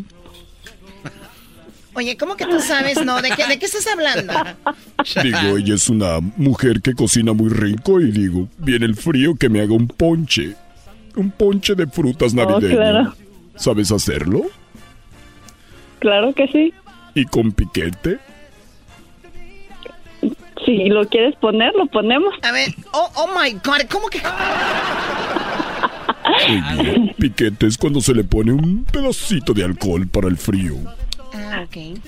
Oye, 1.95 2.18
¿cómo 2.18 2.36
que 2.36 2.45
tú 2.45 2.60
sabes, 2.60 3.03
no? 3.06 3.22
¿De 3.22 3.32
qué, 3.32 3.45
de 3.45 3.60
qué 3.60 3.65
estás 3.65 3.86
hablando? 3.88 4.34
Digo, 5.22 5.57
ella 5.57 5.76
es 5.76 5.90
una 5.90 6.20
mujer 6.38 6.82
que 6.82 6.94
cocina 6.94 7.34
muy 7.34 7.49
rico 7.49 8.02
y 8.02 8.11
digo, 8.11 8.48
viene 8.57 8.86
el 8.86 8.95
frío 8.95 9.36
que 9.36 9.49
me 9.49 9.61
haga 9.61 9.74
un 9.74 9.88
ponche. 9.88 10.56
Un 11.15 11.30
ponche 11.30 11.76
de 11.76 11.86
frutas 11.86 12.34
navideñas. 12.34 12.74
Oh, 12.74 12.78
claro. 12.78 13.15
¿Sabes 13.56 13.91
hacerlo? 13.91 14.41
Claro 15.99 16.34
que 16.34 16.48
sí. 16.48 16.74
¿Y 17.14 17.26
con 17.26 17.52
piquete? 17.52 18.18
Si 20.65 20.90
lo 20.90 21.07
quieres 21.07 21.36
poner, 21.36 21.74
lo 21.76 21.86
ponemos. 21.86 22.34
A 22.41 22.52
ver, 22.52 22.74
oh, 22.94 23.11
oh 23.15 23.28
my 23.40 23.52
God, 23.52 23.82
¿cómo 23.90 24.07
que...? 24.07 24.22
Muy 26.48 26.84
bien. 26.84 27.14
Piquete 27.18 27.68
es 27.68 27.78
cuando 27.78 28.02
se 28.02 28.14
le 28.14 28.24
pone 28.24 28.53
un 28.53 28.86
pedacito 28.86 29.53
de 29.53 29.64
alcohol 29.64 30.07
para 30.07 30.28
el 30.28 30.38
frío. 30.38 30.76
Ok. 31.62 32.00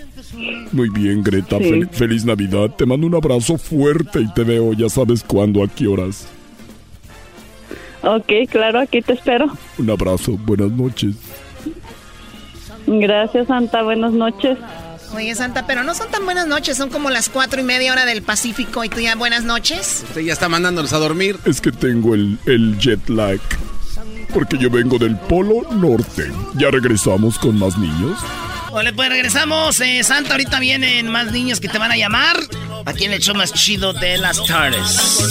Muy 0.72 0.90
bien, 0.90 1.22
Greta. 1.24 1.58
Sí. 1.60 1.64
fel- 1.66 1.90
feliz 1.92 2.26
Navidad. 2.26 2.70
Te 2.78 2.86
mando 2.86 3.06
un 3.08 3.16
abrazo 3.16 3.58
fuerte 3.58 4.22
y 4.22 4.34
te 4.34 4.44
veo, 4.44 4.74
ya 4.74 4.90
sabes 4.90 5.24
cuándo, 5.24 5.64
a 5.64 5.68
qué 5.68 5.88
horas. 5.88 6.28
Ok, 8.02 8.32
claro, 8.50 8.80
aquí 8.80 9.02
te 9.02 9.14
espero. 9.14 9.48
Un 9.78 9.90
abrazo. 9.90 10.34
Buenas 10.46 10.72
noches. 10.72 11.16
Gracias, 12.88 13.48
Santa. 13.48 13.82
Buenas 13.84 14.14
noches. 14.14 14.58
Oye, 15.16 15.34
Santa, 15.36 15.66
pero 15.66 15.84
no 15.84 15.94
son 15.96 16.10
tan 16.12 16.26
buenas 16.26 16.46
noches, 16.48 16.76
son 16.78 16.90
como 16.90 17.10
las 17.10 17.30
cuatro 17.30 17.62
y 17.62 17.64
media 17.64 17.92
hora 17.94 18.06
del 18.06 18.22
Pacífico 18.22 18.84
y 18.84 18.90
tú 18.90 19.00
ya 19.00 19.16
buenas 19.16 19.44
noches. 19.44 20.04
Usted 20.10 20.22
ya 20.22 20.34
está 20.34 20.50
mandándolos 20.50 20.92
a 20.94 20.98
dormir. 20.98 21.38
Es 21.46 21.62
que 21.62 21.72
tengo 21.72 22.16
el, 22.16 22.38
el 22.46 22.78
jet 22.80 23.08
lag. 23.10 23.40
Porque 24.34 24.58
yo 24.58 24.70
vengo 24.70 24.98
del 24.98 25.16
Polo 25.16 25.62
Norte. 25.72 26.30
Ya 26.58 26.70
regresamos 26.70 27.40
con 27.40 27.58
más 27.58 27.78
niños. 27.78 28.18
Vale, 28.76 28.92
pues 28.92 29.08
regresamos. 29.08 29.80
eh, 29.80 30.04
Santa, 30.04 30.32
ahorita 30.32 30.60
vienen 30.60 31.08
más 31.08 31.32
niños 31.32 31.62
que 31.62 31.70
te 31.70 31.78
van 31.78 31.94
a 31.94 31.96
llamar. 31.96 32.36
Aquí 32.86 33.06
en 33.06 33.14
el 33.14 33.22
show 33.22 33.34
más 33.34 33.54
chido 33.54 33.94
de 33.94 34.18
las 34.18 34.44
tardes. 34.44 35.22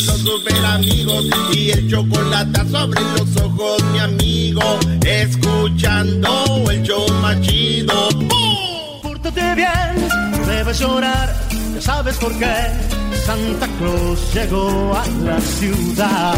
Y 1.52 1.70
el 1.70 1.90
chocolate 1.90 2.60
sobre 2.70 3.02
los 3.02 3.36
ojos, 3.42 3.84
mi 3.92 3.98
amigo. 3.98 4.80
Escuchando 5.04 6.64
el 6.70 6.82
show 6.84 7.06
más 7.20 7.38
chido. 7.42 8.08
Pórtate 9.02 9.54
bien, 9.54 10.46
debes 10.46 10.78
llorar, 10.78 11.36
ya 11.74 11.82
sabes 11.82 12.16
por 12.16 12.32
qué. 12.38 12.56
Santa 13.26 13.68
Claus 13.78 14.32
llegó 14.32 14.96
a 14.96 15.06
la 15.22 15.38
ciudad. 15.38 16.34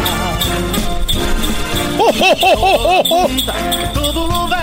Todo 3.93 4.27
lo 4.27 4.47
ve, 4.47 4.57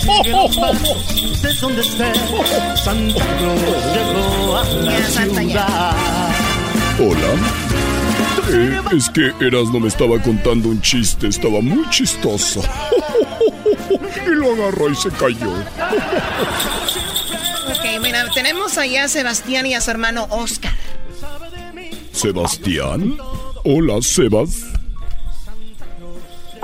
sigue 0.00 0.30
los 0.30 0.56
pasos, 0.56 1.10
estés 1.32 1.60
donde 1.60 1.82
estés. 1.82 2.18
Santa 2.82 3.24
llegó 3.38 4.56
a 4.56 4.64
la 4.64 4.96
ciudad. 5.06 5.96
Hola. 6.98 7.74
Eh, 8.50 8.80
es 8.96 9.08
que 9.10 9.32
Erasmo 9.40 9.80
me 9.80 9.88
estaba 9.88 10.20
contando 10.20 10.68
un 10.68 10.80
chiste. 10.80 11.28
Estaba 11.28 11.60
muy 11.60 11.88
chistoso. 11.90 12.62
y 14.26 14.30
lo 14.30 14.52
agarró 14.52 14.90
y 14.90 14.94
se 14.94 15.10
cayó. 15.10 15.52
Ok, 17.70 18.00
mira, 18.02 18.26
tenemos 18.34 18.76
allá 18.78 19.04
a 19.04 19.08
Sebastián 19.08 19.66
y 19.66 19.74
a 19.74 19.80
su 19.80 19.90
hermano 19.90 20.26
Oscar. 20.30 20.72
Sebastián. 22.12 23.16
Hola, 23.64 24.00
Sebas. 24.02 24.73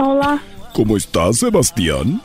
Hola. 0.02 0.42
¿Cómo 0.72 0.96
estás, 0.96 1.40
Sebastián? 1.40 2.22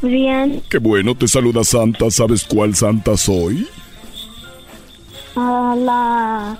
Bien. 0.00 0.62
Qué 0.70 0.78
bueno, 0.78 1.14
te 1.14 1.28
saluda 1.28 1.62
Santa. 1.64 2.10
¿Sabes 2.10 2.44
cuál 2.44 2.74
Santa 2.74 3.14
soy? 3.18 3.68
Hola. 5.34 6.58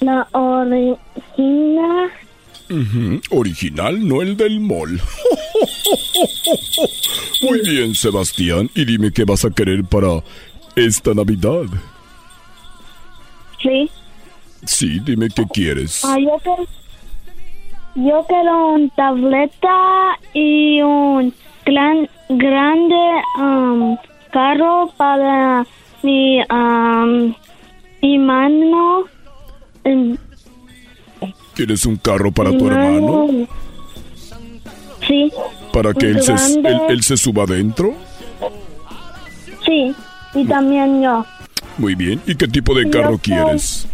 La 0.00 0.26
origina. 0.32 2.10
Ujú, 2.70 3.20
Original, 3.38 4.08
no 4.08 4.22
el 4.22 4.34
del 4.34 4.58
mall. 4.58 4.98
Muy 7.42 7.60
bien, 7.68 7.94
Sebastián. 7.94 8.70
Y 8.74 8.86
dime 8.86 9.12
qué 9.12 9.24
vas 9.24 9.44
a 9.44 9.50
querer 9.50 9.84
para 9.84 10.24
esta 10.74 11.12
Navidad. 11.12 11.66
Sí. 13.62 13.90
Sí, 14.64 15.00
dime 15.00 15.28
qué 15.28 15.44
quieres. 15.52 16.02
Ah, 16.02 16.16
yo. 16.18 16.38
Yo 17.94 18.24
quiero 18.26 18.74
un 18.74 18.90
tableta 18.90 20.18
y 20.32 20.80
un 20.80 21.34
gran, 21.66 22.08
grande 22.28 22.96
um, 23.38 23.96
carro 24.30 24.90
para 24.96 25.66
mi, 26.02 26.40
um, 26.50 27.34
mi 28.00 28.18
mano. 28.18 29.04
¿Quieres 31.54 31.84
un 31.84 31.96
carro 31.96 32.32
para 32.32 32.50
tu 32.50 32.66
hermano? 32.66 33.26
mano. 33.26 33.48
Sí. 35.06 35.30
¿Para 35.72 35.92
que 35.92 36.06
él 36.06 36.22
se, 36.22 36.32
él, 36.32 36.80
él 36.88 37.02
se 37.02 37.16
suba 37.16 37.44
adentro? 37.44 37.94
Sí. 39.66 39.94
Y 40.34 40.44
también 40.46 41.02
yo. 41.02 41.24
Muy 41.78 41.94
bien. 41.94 42.20
¿Y 42.26 42.34
qué 42.34 42.48
tipo 42.48 42.74
de 42.74 42.88
carro 42.88 43.18
quieres? 43.18 43.86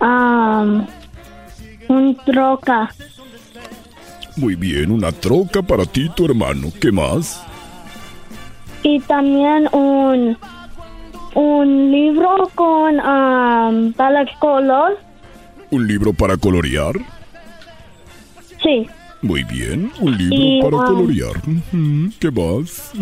Um, 0.00 0.86
un 1.90 2.16
troca. 2.24 2.88
Muy 4.36 4.54
bien, 4.54 4.92
una 4.92 5.10
troca 5.10 5.60
para 5.60 5.84
ti 5.84 6.08
tu 6.14 6.24
hermano. 6.24 6.68
¿Qué 6.80 6.92
más? 6.92 7.44
Y 8.82 9.00
también 9.00 9.68
un, 9.72 10.38
un 11.34 11.90
libro 11.90 12.48
con 12.54 13.00
um, 13.00 13.92
para 13.92 14.24
color. 14.38 14.98
¿Un 15.70 15.86
libro 15.86 16.12
para 16.12 16.36
colorear? 16.36 16.94
Sí. 18.62 18.86
Muy 19.22 19.44
bien, 19.44 19.92
un 20.00 20.16
libro 20.16 20.36
Y, 20.36 20.62
para 20.62 20.76
colorear. 20.86 21.42
¿Qué 22.20 22.30
más? 22.30 22.92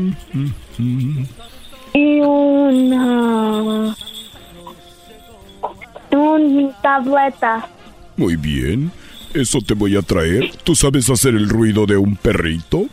Y 1.92 2.20
un, 2.20 2.92
ah, 2.94 3.94
un 6.10 6.72
tableta. 6.82 7.68
Muy 8.18 8.34
bien, 8.34 8.92
eso 9.32 9.60
te 9.60 9.74
voy 9.74 9.96
a 9.96 10.02
traer. 10.02 10.50
¿Tú 10.64 10.74
sabes 10.74 11.08
hacer 11.08 11.36
el 11.36 11.48
ruido 11.48 11.86
de 11.86 11.96
un 11.96 12.16
perrito? 12.16 12.86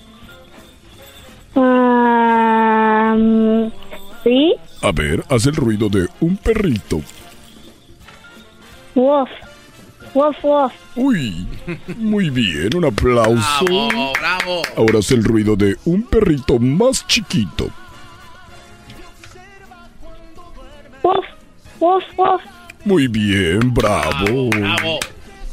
Um, 1.55 1.65
sí. 4.23 4.53
A 4.83 4.91
ver, 4.91 5.25
haz 5.27 5.47
el 5.47 5.55
ruido 5.55 5.89
de 5.89 6.07
un 6.19 6.37
perrito. 6.37 7.01
Wolf. 8.93 9.31
Wolf, 10.13 10.37
wolf. 10.43 10.73
Uy, 10.95 11.47
muy 11.97 12.29
bien, 12.29 12.69
un 12.75 12.85
aplauso. 12.85 13.65
Bravo, 13.65 14.13
bravo. 14.13 14.61
Ahora 14.77 14.99
haz 14.99 15.09
el 15.09 15.23
ruido 15.23 15.55
de 15.55 15.75
un 15.85 16.03
perrito 16.03 16.59
más 16.59 17.07
chiquito. 17.07 17.67
Wolf. 21.01 21.25
Wolf, 21.79 22.05
wolf. 22.15 22.43
Muy 22.85 23.07
bien, 23.07 23.73
bravo. 23.73 24.49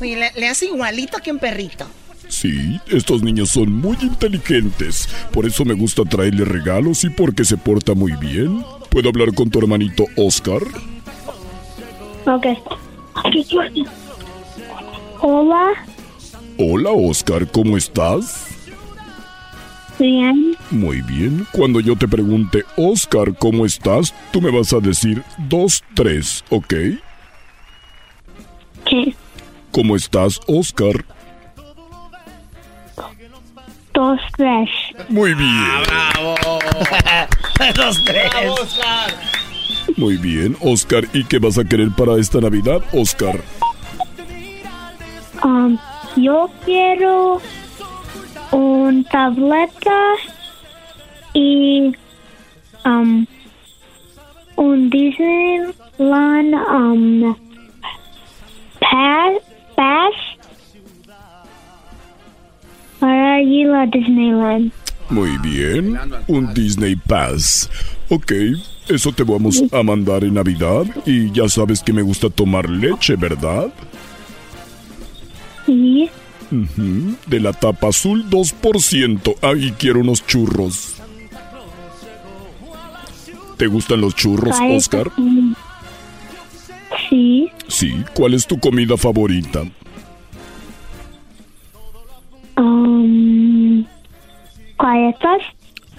Oye, 0.00 0.16
le, 0.16 0.32
le 0.38 0.48
hace 0.48 0.66
igualito 0.66 1.18
que 1.18 1.32
un 1.32 1.38
perrito. 1.38 1.86
Sí, 2.28 2.80
estos 2.88 3.22
niños 3.22 3.50
son 3.50 3.72
muy 3.72 3.96
inteligentes. 4.00 5.08
Por 5.32 5.46
eso 5.46 5.64
me 5.64 5.74
gusta 5.74 6.04
traerle 6.04 6.44
regalos 6.44 7.04
y 7.04 7.10
porque 7.10 7.44
se 7.44 7.56
porta 7.56 7.94
muy 7.94 8.12
bien. 8.12 8.64
¿Puedo 8.90 9.08
hablar 9.08 9.34
con 9.34 9.50
tu 9.50 9.58
hermanito 9.58 10.04
Oscar? 10.16 10.62
Ok. 12.26 12.46
Hola. 15.20 15.72
Hola 16.58 16.90
Oscar, 16.90 17.50
¿cómo 17.50 17.76
estás? 17.76 18.46
Bien. 19.98 20.56
Muy 20.70 21.00
bien. 21.02 21.46
Cuando 21.52 21.80
yo 21.80 21.96
te 21.96 22.08
pregunte, 22.08 22.64
Oscar, 22.76 23.34
¿cómo 23.38 23.66
estás? 23.66 24.14
Tú 24.32 24.40
me 24.40 24.50
vas 24.50 24.72
a 24.72 24.80
decir 24.80 25.22
dos, 25.48 25.82
tres, 25.94 26.44
¿ok? 26.50 26.74
¿Qué? 28.84 29.14
¿Cómo 29.72 29.96
estás, 29.96 30.40
Oscar? 30.46 31.04
Dos, 33.94 34.20
tres. 34.36 34.70
Muy 35.08 35.34
bien. 35.34 35.82
Bravo. 35.86 36.34
Dos, 37.76 38.02
tres. 38.04 38.30
Muy 39.96 40.16
bien, 40.16 40.56
Oscar. 40.60 41.04
¿Y 41.12 41.24
qué 41.24 41.38
vas 41.38 41.58
a 41.58 41.64
querer 41.64 41.90
para 41.90 42.16
esta 42.16 42.40
Navidad, 42.40 42.80
Oscar? 42.92 43.40
Um, 45.44 45.76
yo 46.16 46.50
quiero 46.64 47.40
un 48.52 49.04
tableta 49.04 50.14
y 51.34 51.94
um, 52.84 53.26
un 54.56 54.90
Disneyland 54.90 56.54
um, 56.54 57.36
pass, 58.82 59.42
pass 59.76 60.14
para 63.02 63.42
ir 63.42 63.68
a 63.70 63.86
Disneyland. 63.86 64.70
Muy 65.10 65.36
bien. 65.38 65.98
Un 66.28 66.54
Disney 66.54 66.94
Pass. 66.94 67.68
Ok, 68.08 68.32
eso 68.88 69.12
te 69.12 69.24
vamos 69.24 69.62
a 69.72 69.82
mandar 69.82 70.22
en 70.22 70.34
Navidad. 70.34 70.84
Y 71.04 71.32
ya 71.32 71.48
sabes 71.48 71.82
que 71.82 71.92
me 71.92 72.02
gusta 72.02 72.30
tomar 72.30 72.70
leche, 72.70 73.16
¿verdad? 73.16 73.72
Sí. 75.66 76.08
De 77.26 77.40
la 77.40 77.52
tapa 77.52 77.88
azul 77.88 78.24
2%. 78.30 79.34
Ahí 79.42 79.74
quiero 79.78 80.00
unos 80.00 80.24
churros. 80.24 80.94
¿Te 83.56 83.66
gustan 83.66 84.00
los 84.00 84.14
churros, 84.14 84.56
Oscar? 84.70 85.10
mm, 85.16 85.54
Sí. 87.42 87.50
Sí. 87.68 88.04
¿Cuál 88.14 88.34
es 88.34 88.46
tu 88.46 88.58
comida 88.58 88.96
favorita? 88.96 89.64
Um, 92.56 93.84
¿Galletas? 94.78 95.42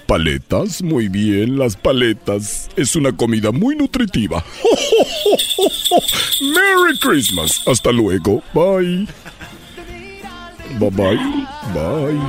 Paletas, 0.06 0.82
muy 0.84 1.08
bien, 1.08 1.58
las 1.58 1.76
paletas. 1.76 2.70
Es 2.76 2.96
una 2.96 3.16
comida 3.16 3.52
muy 3.52 3.76
nutritiva. 3.76 4.44
¡Merry 6.42 6.98
Christmas! 7.00 7.62
Hasta 7.66 7.92
luego. 7.92 8.44
Bye. 8.54 9.08
Bye 10.80 10.90
bye. 10.90 11.20
Bye. 11.74 12.20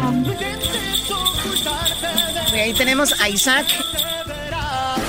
Y 2.55 2.59
ahí 2.59 2.73
tenemos 2.75 3.13
a 3.21 3.29
Isaac 3.29 3.67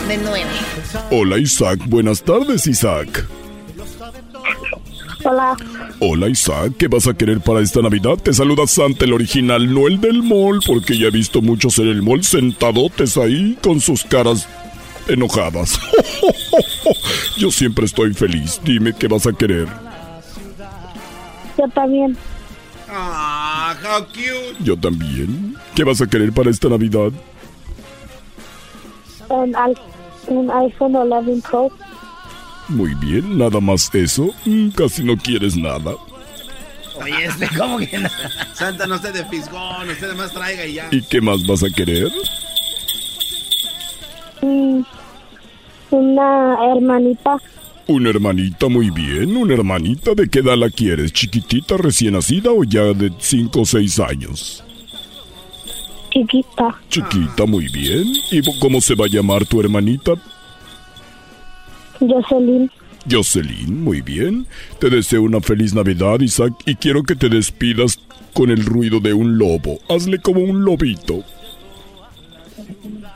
de 0.07 0.18
9. 0.18 0.45
Hola 1.11 1.38
Isaac, 1.38 1.80
buenas 1.86 2.23
tardes 2.23 2.65
Isaac. 2.68 3.26
Hola. 5.27 5.57
Hola 5.99 6.30
Isaac, 6.30 6.73
¿qué 6.77 6.88
vas 6.88 7.07
a 7.07 7.15
querer 7.15 7.41
para 7.41 7.60
esta 7.60 7.81
Navidad? 7.81 8.18
Te 8.22 8.31
saluda 8.31 8.68
Santa 8.68 9.06
el 9.06 9.14
original, 9.14 9.73
no 9.73 9.88
el 9.88 9.99
del 9.99 10.22
mall, 10.22 10.60
porque 10.65 10.97
ya 10.97 11.07
he 11.07 11.11
visto 11.11 11.41
muchos 11.41 11.80
en 11.80 11.88
el 11.88 12.03
mall 12.03 12.23
sentadotes 12.23 13.18
ahí 13.18 13.57
con 13.64 13.81
sus 13.81 14.03
caras 14.03 14.47
enojadas. 15.07 15.80
Yo 17.38 17.49
siempre 17.49 17.85
estoy 17.85 18.14
feliz. 18.14 18.61
Dime 18.64 18.93
qué 18.93 19.07
vas 19.07 19.26
a 19.26 19.34
querer. 19.34 19.68
Yo 21.57 21.68
también. 21.69 22.15
Ah, 22.88 23.76
how 23.84 24.06
cute. 24.06 24.64
Yo 24.64 24.77
también. 24.77 25.56
¿Qué 25.73 25.84
vas 25.84 26.02
a 26.02 26.07
querer 26.07 26.31
para 26.34 26.52
esta 26.52 26.69
Navidad? 26.69 27.11
Un, 29.30 29.56
un 30.27 30.52
iPhone 30.52 30.95
11 30.95 31.41
Pro. 31.49 31.72
Muy 32.67 32.95
bien, 32.95 33.37
nada 33.37 33.59
más 33.59 33.93
eso. 33.93 34.33
Mm, 34.45 34.69
casi 34.69 35.03
no 35.03 35.15
quieres 35.17 35.55
nada. 35.55 35.95
Oye, 37.01 37.25
este, 37.25 37.49
¿cómo 37.57 37.77
que 37.77 37.97
no? 37.97 38.09
Santa, 38.53 38.87
no 38.87 38.95
esté 38.95 39.11
de 39.11 39.25
fisgón, 39.25 39.89
usted 39.89 40.07
además 40.07 40.31
traiga 40.31 40.65
y 40.65 40.73
ya. 40.75 40.87
¿Y 40.91 41.01
qué 41.03 41.21
más 41.21 41.45
vas 41.45 41.63
a 41.63 41.69
querer? 41.69 42.11
Mm, 44.41 44.81
una 45.91 46.57
hermanita 46.71 47.37
Una 47.87 48.09
hermanita, 48.09 48.67
muy 48.67 48.89
bien. 48.89 49.35
¿Una 49.37 49.53
hermanita 49.53 50.13
de 50.15 50.27
qué 50.29 50.39
edad 50.39 50.57
la 50.57 50.69
quieres? 50.69 51.13
¿Chiquitita, 51.13 51.77
recién 51.77 52.13
nacida 52.13 52.51
o 52.51 52.63
ya 52.63 52.93
de 52.93 53.11
5 53.19 53.61
o 53.61 53.65
6 53.65 53.99
años? 53.99 54.63
chiquita. 56.15 56.79
Chiquita, 56.89 57.45
muy 57.45 57.67
bien. 57.67 58.05
¿Y 58.31 58.41
cómo 58.59 58.79
se 58.79 58.95
va 58.95 59.05
a 59.05 59.09
llamar 59.09 59.45
tu 59.45 59.59
hermanita? 59.59 60.13
Jocelyn. 61.99 62.69
Jocelyn, 63.09 63.84
muy 63.84 64.01
bien. 64.01 64.47
Te 64.80 64.89
deseo 64.89 65.23
una 65.23 65.41
feliz 65.41 65.73
Navidad, 65.73 66.19
Isaac, 66.22 66.53
y 66.65 66.76
quiero 66.76 67.03
que 67.03 67.15
te 67.15 67.30
despidas 67.30 67.99
con 68.34 68.49
el 68.49 68.65
ruido 68.65 68.99
de 68.99 69.13
un 69.13 69.38
lobo. 69.38 69.80
Hazle 69.89 70.19
como 70.19 70.41
un 70.41 70.65
lobito. 70.65 71.23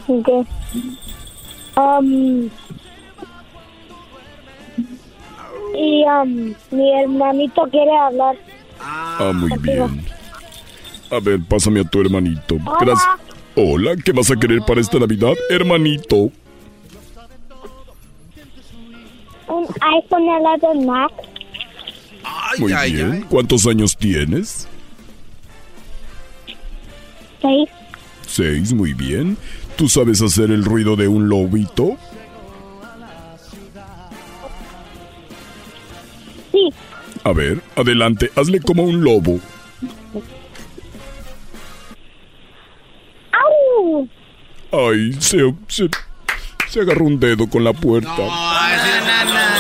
Ok. 0.07 0.29
Um, 1.77 2.49
y 5.75 6.03
um, 6.03 6.53
mi 6.71 6.91
hermanito 7.01 7.63
quiere 7.71 7.95
hablar. 7.95 8.35
Ah, 8.79 9.31
muy 9.33 9.51
bien. 9.59 10.05
A 11.11 11.19
ver, 11.19 11.39
pásame 11.47 11.81
a 11.81 11.83
tu 11.83 12.01
hermanito. 12.01 12.57
Gracias. 12.79 13.07
Hola, 13.55 13.95
¿qué 14.03 14.11
vas 14.11 14.31
a 14.31 14.35
querer 14.35 14.61
para 14.61 14.79
esta 14.79 14.99
Navidad, 14.99 15.33
hermanito? 15.49 16.31
Un 19.49 19.67
iPhone 19.81 20.29
11 20.29 20.85
Max. 20.85 21.13
Muy 22.57 22.73
bien. 22.91 23.25
¿Cuántos 23.29 23.65
años 23.67 23.97
tienes? 23.97 24.67
Seis. 27.41 27.69
Seis, 28.27 28.73
muy 28.73 28.93
bien. 28.93 29.37
¿Tú 29.75 29.87
sabes 29.87 30.21
hacer 30.21 30.51
el 30.51 30.63
ruido 30.65 30.95
de 30.95 31.07
un 31.07 31.29
lobito? 31.29 31.97
Sí. 36.51 36.69
A 37.23 37.31
ver, 37.31 37.61
adelante, 37.75 38.29
hazle 38.35 38.59
como 38.59 38.83
un 38.83 39.03
lobo. 39.03 39.39
¡Au! 43.31 44.07
Ay, 44.71 45.13
se, 45.13 45.53
se, 45.67 45.89
se 46.69 46.81
agarró 46.81 47.05
un 47.05 47.19
dedo 47.19 47.49
con 47.49 47.63
la 47.63 47.73
puerta. 47.73 48.11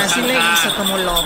Así 0.03 0.21
le 0.21 0.33
hizo 0.33 0.75
como 0.77 0.97
lobo. 0.97 1.23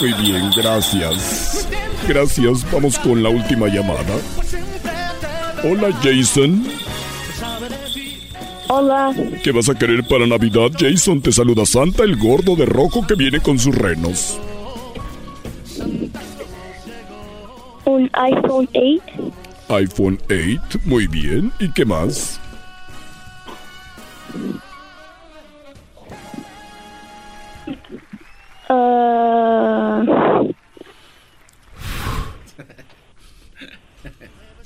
Muy 0.00 0.12
bien, 0.14 0.50
gracias. 0.56 1.68
Gracias, 2.08 2.70
vamos 2.70 2.98
con 2.98 3.22
la 3.22 3.28
última 3.28 3.68
llamada. 3.68 4.16
Hola, 5.62 5.88
Jason. 6.02 6.66
Hola. 8.68 9.14
¿Qué 9.42 9.52
vas 9.52 9.68
a 9.68 9.74
querer 9.74 10.04
para 10.08 10.26
Navidad, 10.26 10.70
Jason? 10.78 11.20
Te 11.20 11.32
saluda 11.32 11.64
Santa, 11.64 12.02
el 12.02 12.16
gordo 12.16 12.56
de 12.56 12.66
rojo 12.66 13.06
que 13.06 13.14
viene 13.14 13.40
con 13.40 13.58
sus 13.58 13.74
renos. 13.74 14.40
Un 17.84 18.10
iPhone 18.12 18.68
8. 18.74 19.32
iPhone 19.68 20.18
8, 20.28 20.80
muy 20.84 21.06
bien. 21.06 21.52
¿Y 21.60 21.70
qué 21.72 21.84
más? 21.84 22.40
Uh, 28.68 30.52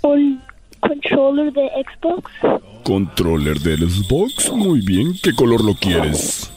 un 0.02 0.40
controller 0.80 1.52
de 1.52 1.68
Xbox. 1.84 2.30
Controller 2.84 3.58
del 3.58 3.90
Xbox, 3.90 4.52
muy 4.52 4.80
bien. 4.80 5.14
¿Qué 5.22 5.34
color 5.34 5.64
lo 5.64 5.74
quieres? 5.74 6.50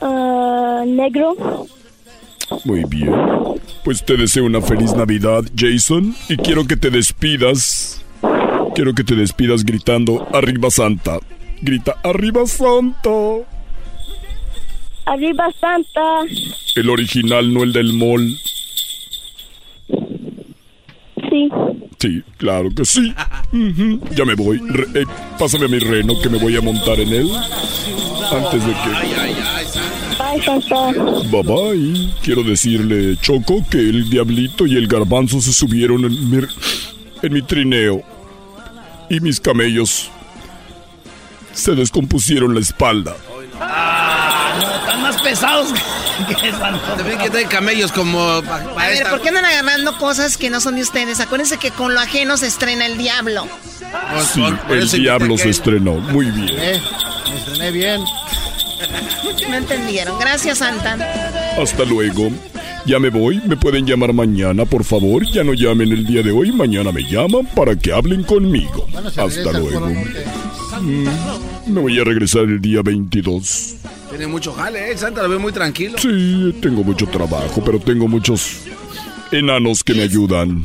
Uh, 0.00 0.84
negro. 0.86 1.66
Muy 2.64 2.84
bien. 2.84 3.12
Pues 3.84 4.04
te 4.04 4.16
deseo 4.16 4.44
una 4.44 4.60
feliz 4.60 4.94
Navidad, 4.94 5.44
Jason, 5.56 6.14
y 6.28 6.36
quiero 6.36 6.66
que 6.66 6.76
te 6.76 6.90
despidas. 6.90 8.04
Quiero 8.80 8.94
que 8.94 9.04
te 9.04 9.14
despidas 9.14 9.62
gritando 9.62 10.26
Arriba 10.32 10.70
Santa. 10.70 11.18
Grita 11.60 11.96
Arriba 12.02 12.46
Santa. 12.46 13.10
Arriba 15.04 15.50
Santa. 15.60 16.00
El 16.76 16.88
original, 16.88 17.52
no 17.52 17.62
el 17.62 17.74
del 17.74 17.92
mall. 17.92 18.26
Sí. 21.28 21.48
Sí, 21.98 22.22
claro 22.38 22.70
que 22.74 22.86
sí. 22.86 23.12
Ya 24.16 24.24
me 24.24 24.32
voy. 24.34 24.56
Re- 24.66 25.02
eh, 25.02 25.06
pásame 25.38 25.66
a 25.66 25.68
mi 25.68 25.78
reno 25.78 26.14
que 26.18 26.30
me 26.30 26.38
voy 26.38 26.56
a 26.56 26.62
montar 26.62 26.98
en 27.00 27.12
él. 27.12 27.30
Antes 28.32 28.64
de 28.64 28.72
que... 28.72 28.88
Bye, 30.16 30.42
Santa. 30.42 30.92
Bye 31.30 31.42
bye. 31.42 32.10
Quiero 32.22 32.42
decirle, 32.42 33.18
Choco, 33.20 33.62
que 33.70 33.76
el 33.76 34.08
diablito 34.08 34.66
y 34.66 34.76
el 34.76 34.86
garbanzo 34.86 35.38
se 35.42 35.52
subieron 35.52 36.06
en 36.06 36.30
mi, 36.30 36.38
en 37.20 37.32
mi 37.34 37.42
trineo. 37.42 38.02
Y 39.10 39.20
mis 39.20 39.40
camellos 39.40 40.08
se 41.52 41.74
descompusieron 41.74 42.54
la 42.54 42.60
espalda. 42.60 43.16
Están 43.52 45.02
más 45.02 45.20
pesados 45.20 45.74
que 46.28 46.48
esa, 46.48 46.70
¿no? 46.70 46.78
También 46.78 47.18
que 47.18 47.28
trae 47.28 47.46
camellos 47.46 47.90
como... 47.90 48.22
A 48.22 48.86
ver, 48.88 49.08
¿por 49.10 49.20
qué 49.20 49.28
andan 49.28 49.44
agarrando 49.44 49.98
cosas 49.98 50.36
que 50.36 50.48
no 50.48 50.60
son 50.60 50.76
de 50.76 50.82
ustedes? 50.82 51.18
Acuérdense 51.18 51.58
que 51.58 51.72
con 51.72 51.92
lo 51.92 52.00
ajeno 52.00 52.36
se 52.36 52.46
estrena 52.46 52.86
el 52.86 52.98
diablo. 52.98 53.46
Sí, 54.32 54.44
el 54.70 54.88
diablo 54.88 55.36
se 55.36 55.50
estrenó. 55.50 55.94
Muy 55.94 56.30
bien. 56.30 56.48
Eh, 56.50 56.80
me 57.28 57.36
estrené 57.36 57.70
bien. 57.72 58.00
No 59.50 59.56
entendieron. 59.56 60.18
Gracias, 60.18 60.58
Santa. 60.58 60.96
Hasta 61.60 61.84
luego. 61.84 62.30
Ya 62.86 62.98
me 62.98 63.10
voy. 63.10 63.40
Me 63.46 63.56
pueden 63.56 63.86
llamar 63.86 64.12
mañana, 64.12 64.64
por 64.64 64.84
favor. 64.84 65.24
Ya 65.32 65.44
no 65.44 65.54
llamen 65.54 65.92
el 65.92 66.06
día 66.06 66.22
de 66.22 66.30
hoy. 66.32 66.52
Mañana 66.52 66.92
me 66.92 67.02
llaman 67.02 67.46
para 67.54 67.76
que 67.76 67.92
hablen 67.92 68.22
conmigo. 68.24 68.86
Bueno, 68.92 69.08
Hasta 69.08 69.52
luego. 69.52 69.88
Mm, 70.80 71.06
Me 71.72 71.80
voy 71.80 71.98
a 72.00 72.04
regresar 72.04 72.42
el 72.44 72.60
día 72.60 72.80
22. 72.82 73.76
Tiene 74.08 74.26
mucho 74.26 74.52
jale, 74.52 74.92
¿eh? 74.92 74.96
Santa 74.96 75.22
lo 75.22 75.28
ve 75.28 75.38
muy 75.38 75.52
tranquilo. 75.52 75.98
Sí, 75.98 76.54
tengo 76.60 76.82
mucho 76.82 77.06
trabajo, 77.06 77.62
pero 77.64 77.78
tengo 77.78 78.08
muchos 78.08 78.62
enanos 79.30 79.84
que 79.84 79.94
me 79.94 80.02
ayudan. 80.02 80.64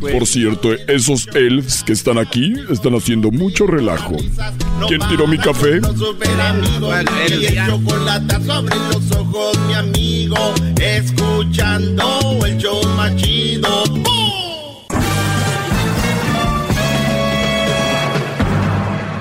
Por 0.00 0.26
cierto, 0.26 0.72
esos 0.88 1.28
elves 1.34 1.82
que 1.84 1.92
están 1.92 2.18
aquí 2.18 2.54
están 2.70 2.94
haciendo 2.94 3.30
mucho 3.30 3.66
relajo. 3.66 4.16
¿Quién 4.88 5.00
tiró 5.08 5.26
mi 5.26 5.38
café? 5.38 5.80
Super 5.80 6.40
amigos 6.40 6.96
y 7.28 7.46
el 7.46 7.66
chocolate 7.66 8.44
sobre 8.44 8.76
los 8.76 9.12
ojos, 9.12 9.58
mi 9.66 9.74
amigo. 9.74 10.36
Escuchando 10.80 12.38
el 12.44 12.56
show 12.58 12.86
más 12.96 13.14
chido. 13.16 13.84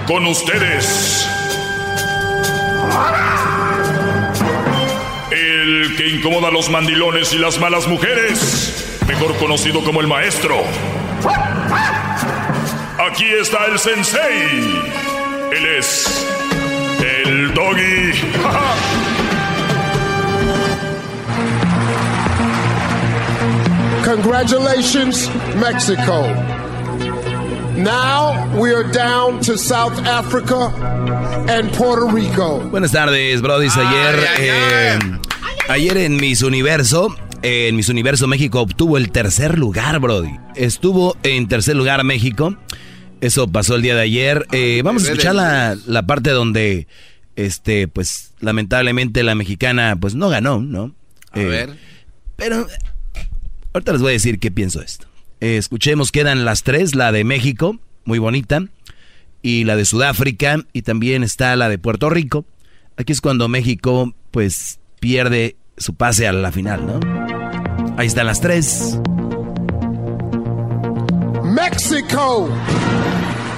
Con 0.07 0.25
ustedes. 0.27 1.27
El 5.31 5.95
que 5.95 6.09
incomoda 6.09 6.49
a 6.49 6.51
los 6.51 6.69
mandilones 6.69 7.33
y 7.33 7.37
las 7.37 7.59
malas 7.59 7.87
mujeres. 7.87 8.92
Mejor 9.07 9.35
conocido 9.37 9.83
como 9.83 10.01
el 10.01 10.07
maestro. 10.07 10.63
Aquí 13.11 13.25
está 13.41 13.65
el 13.65 13.79
sensei. 13.79 14.83
Él 15.51 15.65
es 15.77 16.25
el 17.01 17.53
doggy. 17.53 18.13
Congratulations, 24.03 25.29
Mexico. 25.55 26.23
Now 27.75 28.47
we 28.55 28.71
are 28.71 28.83
down 28.83 29.39
to 29.41 29.57
South 29.57 29.97
Africa 30.05 30.71
and 31.49 31.71
Puerto 31.73 32.07
Rico. 32.07 32.59
Buenas 32.69 32.91
tardes, 32.91 33.41
Brody. 33.41 33.69
Ayer, 33.75 34.27
eh, 34.37 34.99
ayer 35.69 35.97
en 35.97 36.17
Miss 36.17 36.43
Universo, 36.43 37.15
en 37.43 37.75
Miss 37.75 37.89
Universo 37.89 38.25
México 38.27 38.61
obtuvo 38.61 38.97
el 38.97 39.11
tercer 39.11 39.59
lugar, 39.59 39.99
Brody. 39.99 40.31
Estuvo 40.55 41.15
en 41.23 41.47
tercer 41.47 41.75
lugar 41.75 42.03
México. 42.03 42.57
Eso 43.21 43.47
pasó 43.47 43.75
el 43.75 43.81
día 43.81 43.95
de 43.95 44.01
ayer. 44.01 44.47
Eh, 44.51 44.81
vamos 44.83 45.03
a 45.03 45.11
escuchar 45.11 45.35
la, 45.35 45.77
la 45.85 46.05
parte 46.05 46.31
donde, 46.31 46.87
este, 47.35 47.87
pues, 47.87 48.33
lamentablemente 48.39 49.23
la 49.23 49.35
mexicana, 49.35 49.95
pues, 49.99 50.15
no 50.15 50.29
ganó, 50.29 50.59
¿no? 50.61 50.95
A 51.31 51.39
Eh, 51.39 51.45
ver. 51.45 51.77
Pero 52.35 52.67
ahorita 53.73 53.91
les 53.93 54.01
voy 54.01 54.09
a 54.09 54.13
decir 54.13 54.39
qué 54.39 54.49
pienso 54.51 54.79
de 54.79 54.85
esto. 54.85 55.07
Eh, 55.39 55.57
escuchemos, 55.57 56.11
quedan 56.11 56.45
las 56.45 56.63
tres, 56.63 56.95
la 56.95 57.11
de 57.11 57.23
México, 57.23 57.77
muy 58.05 58.19
bonita, 58.19 58.65
y 59.41 59.65
la 59.65 59.75
de 59.75 59.85
Sudáfrica, 59.85 60.65
y 60.73 60.81
también 60.83 61.23
está 61.23 61.55
la 61.57 61.67
de 61.69 61.77
Puerto 61.77 62.09
Rico. 62.09 62.45
Aquí 62.97 63.11
es 63.11 63.19
cuando 63.21 63.47
México, 63.49 64.13
pues, 64.31 64.79
pierde 64.99 65.55
su 65.77 65.95
pase 65.95 66.27
a 66.27 66.33
la 66.33 66.51
final, 66.51 66.85
¿no? 66.85 66.99
Ahí 67.97 68.07
están 68.07 68.27
las 68.27 68.41
tres. 68.41 68.99
Mexico. 71.43 72.49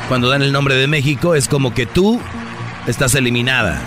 Cuando 0.08 0.30
dan 0.30 0.42
el 0.42 0.52
nombre 0.52 0.76
de 0.76 0.88
México 0.88 1.36
es 1.36 1.48
como 1.48 1.74
que 1.74 1.86
tú 1.86 2.20
estás 2.88 3.16
eliminada. 3.16 3.82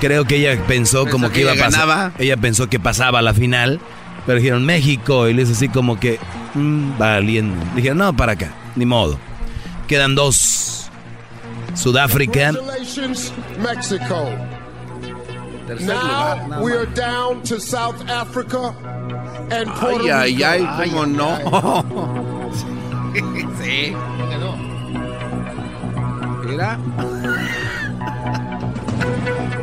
Creo 0.00 0.24
que 0.24 0.36
ella 0.36 0.60
pensó 0.66 1.06
como 1.06 1.28
que, 1.28 1.34
que 1.34 1.40
iba 1.42 1.52
a 1.52 1.56
pasar. 1.56 2.12
Ella 2.18 2.36
pensó 2.36 2.68
que 2.68 2.80
pasaba 2.80 3.20
a 3.20 3.22
la 3.22 3.34
final, 3.34 3.80
pero 4.26 4.38
dijeron 4.38 4.64
México 4.64 5.28
y 5.28 5.34
le 5.34 5.42
hizo 5.42 5.52
así 5.52 5.68
como 5.68 5.98
que 6.00 6.18
mm, 6.54 6.98
valiendo. 6.98 7.64
Dijeron, 7.76 7.98
no, 7.98 8.16
para 8.16 8.32
acá, 8.32 8.52
ni 8.74 8.84
modo. 8.84 9.18
Quedan 9.86 10.14
dos. 10.14 10.90
Sudáfrica. 11.74 12.52
Congratulations, 12.52 13.32
Lugar, 15.80 15.96
Now 15.96 16.46
nada 16.48 16.62
we 16.62 16.72
are 16.72 16.86
down 16.86 17.42
to 17.44 17.58
South 17.60 18.08
Africa 18.08 18.74
and 19.50 19.68
Puerto 19.70 20.04
Ay, 20.12 20.42
ay, 20.42 20.58
Rico. 20.60 20.70
ay, 20.70 20.90
cómo 20.90 21.06
no. 21.06 21.38
sí. 23.62 23.94
Mira. 26.46 26.78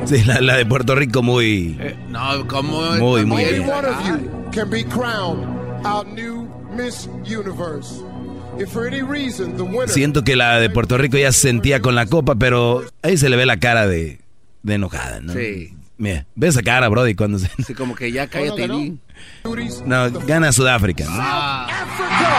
Sí, 0.05 0.23
la, 0.25 0.41
la 0.41 0.57
de 0.57 0.65
Puerto 0.65 0.95
Rico 0.95 1.21
muy... 1.21 1.77
Eh, 1.79 1.95
no, 2.09 2.47
como... 2.47 2.81
Muy, 2.97 3.25
muy 3.25 3.43
Only 3.43 3.59
bien. 3.59 3.69
one 3.69 3.85
of 3.85 4.07
you 4.07 4.17
can 4.51 4.69
be 4.69 4.83
crowned 4.83 5.45
our 5.85 6.03
new 6.05 6.47
Miss 6.75 7.07
Universe. 7.25 8.01
If 8.57 8.71
for 8.71 8.87
any 8.87 9.01
reason 9.03 9.55
the 9.55 9.63
winner 9.63 9.87
Siento 9.87 10.23
que 10.23 10.35
la 10.35 10.59
de 10.59 10.69
Puerto 10.69 10.97
Rico 10.97 11.17
ya 11.17 11.31
se 11.31 11.41
sentía 11.41 11.79
con 11.81 11.93
la 11.95 12.07
copa, 12.07 12.35
pero 12.35 12.83
ahí 13.03 13.17
se 13.17 13.29
le 13.29 13.35
ve 13.37 13.45
la 13.45 13.57
cara 13.57 13.87
de, 13.87 14.19
de 14.63 14.73
enojada, 14.73 15.19
¿no? 15.21 15.33
Sí. 15.33 15.75
Mira, 15.99 16.25
ve 16.33 16.47
esa 16.47 16.61
cara, 16.63 16.87
Brody, 16.87 17.13
cuando 17.13 17.37
se... 17.39 17.49
Sí, 17.67 17.73
como 17.73 17.93
que 17.93 18.09
ya 18.09 18.25
cállate. 18.27 18.69
Di. 18.69 18.97
No, 19.85 20.09
gana 20.25 20.51
Sudáfrica. 20.53 21.03
¿no? 21.03 22.29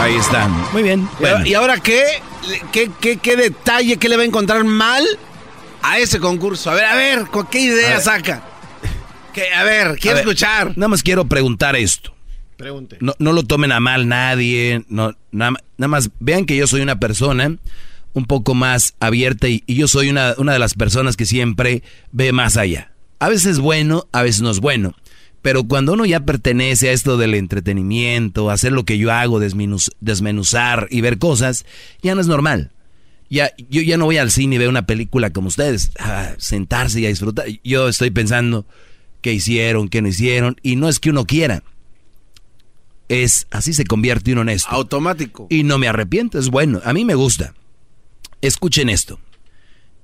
Ahí 0.00 0.16
están. 0.16 0.50
Muy 0.72 0.82
bien. 0.82 1.08
¿Y 1.20 1.24
ahora- 1.26 1.48
¿Y 1.48 1.54
ahora 1.54 1.76
qué? 1.78 2.04
¿Qué, 2.72 2.90
qué? 3.00 3.16
qué 3.18 3.36
detalle? 3.36 3.96
¿Qué 3.98 4.08
le 4.08 4.16
va 4.16 4.22
a 4.22 4.26
encontrar 4.26 4.62
mal 4.64 5.04
a 5.82 5.98
ese 5.98 6.20
concurso? 6.20 6.70
A 6.70 6.74
ver, 6.74 6.84
a 6.84 6.94
ver, 6.94 7.26
¿con 7.26 7.46
qué 7.46 7.58
A 7.58 7.62
idea 7.62 7.88
ver. 7.90 8.00
saca? 8.00 8.42
¿Qué? 9.32 9.52
A 9.54 9.64
ver, 9.64 9.96
quiero 9.98 10.16
A 10.18 10.20
ver, 10.20 10.28
escuchar. 10.28 10.76
Nada 10.76 10.88
más 10.88 11.02
quiero 11.02 11.26
preguntar 11.26 11.76
esto. 11.76 12.14
Pregunte. 12.56 12.96
No, 13.00 13.14
no 13.18 13.32
lo 13.32 13.44
tomen 13.44 13.72
a 13.72 13.80
mal 13.80 14.08
nadie. 14.08 14.84
No, 14.88 15.16
nada, 15.30 15.52
nada 15.76 15.88
más 15.88 16.10
vean 16.18 16.44
que 16.44 16.56
yo 16.56 16.66
soy 16.66 16.80
una 16.80 16.98
persona 16.98 17.56
un 18.14 18.24
poco 18.24 18.54
más 18.54 18.94
abierta 19.00 19.48
y, 19.48 19.62
y 19.66 19.76
yo 19.76 19.86
soy 19.86 20.08
una, 20.08 20.34
una 20.38 20.52
de 20.52 20.58
las 20.58 20.74
personas 20.74 21.16
que 21.16 21.24
siempre 21.26 21.82
ve 22.10 22.32
más 22.32 22.56
allá. 22.56 22.92
A 23.20 23.28
veces 23.28 23.46
es 23.52 23.58
bueno, 23.58 24.08
a 24.12 24.22
veces 24.22 24.42
no 24.42 24.50
es 24.50 24.58
bueno. 24.60 24.94
Pero 25.40 25.62
cuando 25.64 25.92
uno 25.92 26.04
ya 26.04 26.20
pertenece 26.20 26.88
a 26.88 26.92
esto 26.92 27.16
del 27.16 27.34
entretenimiento, 27.34 28.50
hacer 28.50 28.72
lo 28.72 28.84
que 28.84 28.98
yo 28.98 29.12
hago, 29.12 29.40
desmenuz- 29.40 29.92
desmenuzar 30.00 30.88
y 30.90 31.00
ver 31.00 31.18
cosas, 31.18 31.64
ya 32.02 32.16
no 32.16 32.20
es 32.20 32.26
normal. 32.26 32.72
Ya, 33.30 33.52
yo 33.68 33.82
ya 33.82 33.98
no 33.98 34.06
voy 34.06 34.16
al 34.16 34.32
cine 34.32 34.56
y 34.56 34.58
veo 34.58 34.70
una 34.70 34.86
película 34.86 35.30
como 35.30 35.48
ustedes, 35.48 35.92
a 36.00 36.32
sentarse 36.38 37.00
y 37.00 37.06
a 37.06 37.10
disfrutar. 37.10 37.44
Yo 37.62 37.88
estoy 37.88 38.10
pensando 38.10 38.66
qué 39.20 39.32
hicieron, 39.32 39.88
qué 39.88 40.02
no 40.02 40.08
hicieron, 40.08 40.56
y 40.62 40.76
no 40.76 40.88
es 40.88 40.98
que 41.00 41.10
uno 41.10 41.26
quiera. 41.26 41.62
Es 43.08 43.46
así 43.50 43.72
se 43.72 43.84
convierte 43.84 44.32
uno 44.32 44.42
en 44.42 44.50
esto. 44.50 44.70
Automático. 44.70 45.46
Y 45.50 45.62
no 45.62 45.78
me 45.78 45.88
arrepiento, 45.88 46.38
es 46.38 46.50
bueno. 46.50 46.80
A 46.84 46.92
mí 46.92 47.04
me 47.04 47.14
gusta. 47.14 47.54
Escuchen 48.42 48.88
esto. 48.88 49.18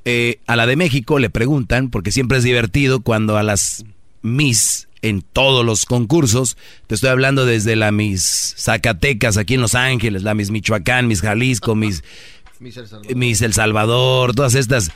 Eh, 0.07 0.41
a 0.47 0.57
la 0.57 0.67
de 0.67 0.77
México 0.77 1.19
le 1.19 1.31
preguntan, 1.31 1.91
porque 1.91 2.13
siempre 2.13 2.39
es 2.39 2.45
divertido 2.45 3.01
cuando 3.01 3.37
a 3.37 3.43
las 3.43 3.85
Miss 4.23 4.89
en 5.05 5.21
todos 5.21 5.67
los 5.67 5.85
concursos, 5.85 6.57
te 6.87 6.95
estoy 6.95 7.11
hablando 7.11 7.45
desde 7.45 7.77
la 7.77 7.93
Miss 7.93 8.55
Zacatecas 8.57 9.37
aquí 9.37 9.55
en 9.55 9.61
Los 9.61 9.75
Ángeles, 9.75 10.23
la 10.23 10.35
Miss 10.35 10.51
Michoacán, 10.51 11.09
Miss 11.09 11.21
Jalisco, 11.21 11.75
Miss, 11.75 12.03
Miss 12.59 12.79
El 12.79 12.89
Salvador. 12.89 13.17
Miss 13.17 13.43
El 13.43 13.53
Salvador, 13.53 14.35
todas 14.35 14.55
estas 14.55 14.93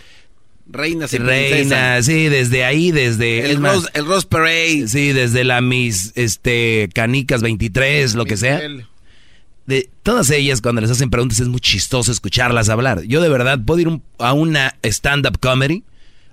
Reinas 0.70 1.12
y 1.14 1.16
princesas. 1.18 1.50
reinas, 1.50 2.04
sí, 2.06 2.28
desde 2.28 2.64
ahí, 2.64 2.90
desde 2.92 3.50
El 3.50 3.58
más, 3.58 3.74
Rose, 3.76 3.88
el 3.94 4.06
Rose 4.06 4.26
Parade. 4.26 4.86
sí, 4.88 5.12
desde 5.12 5.44
la 5.44 5.60
Miss 5.60 6.12
este 6.14 6.88
Canicas 6.94 7.40
23, 7.42 8.14
lo 8.14 8.24
que 8.26 8.36
sea 8.36 8.60
de 9.66 9.90
todas 10.02 10.30
ellas, 10.30 10.62
cuando 10.62 10.80
les 10.80 10.90
hacen 10.90 11.10
preguntas, 11.10 11.40
es 11.40 11.48
muy 11.48 11.60
chistoso 11.60 12.10
escucharlas 12.10 12.68
hablar. 12.70 13.02
Yo 13.02 13.20
de 13.20 13.28
verdad 13.28 13.58
puedo 13.64 13.80
ir 13.80 13.88
un- 13.88 14.02
a 14.18 14.32
una 14.32 14.74
stand-up 14.82 15.38
comedy, 15.40 15.84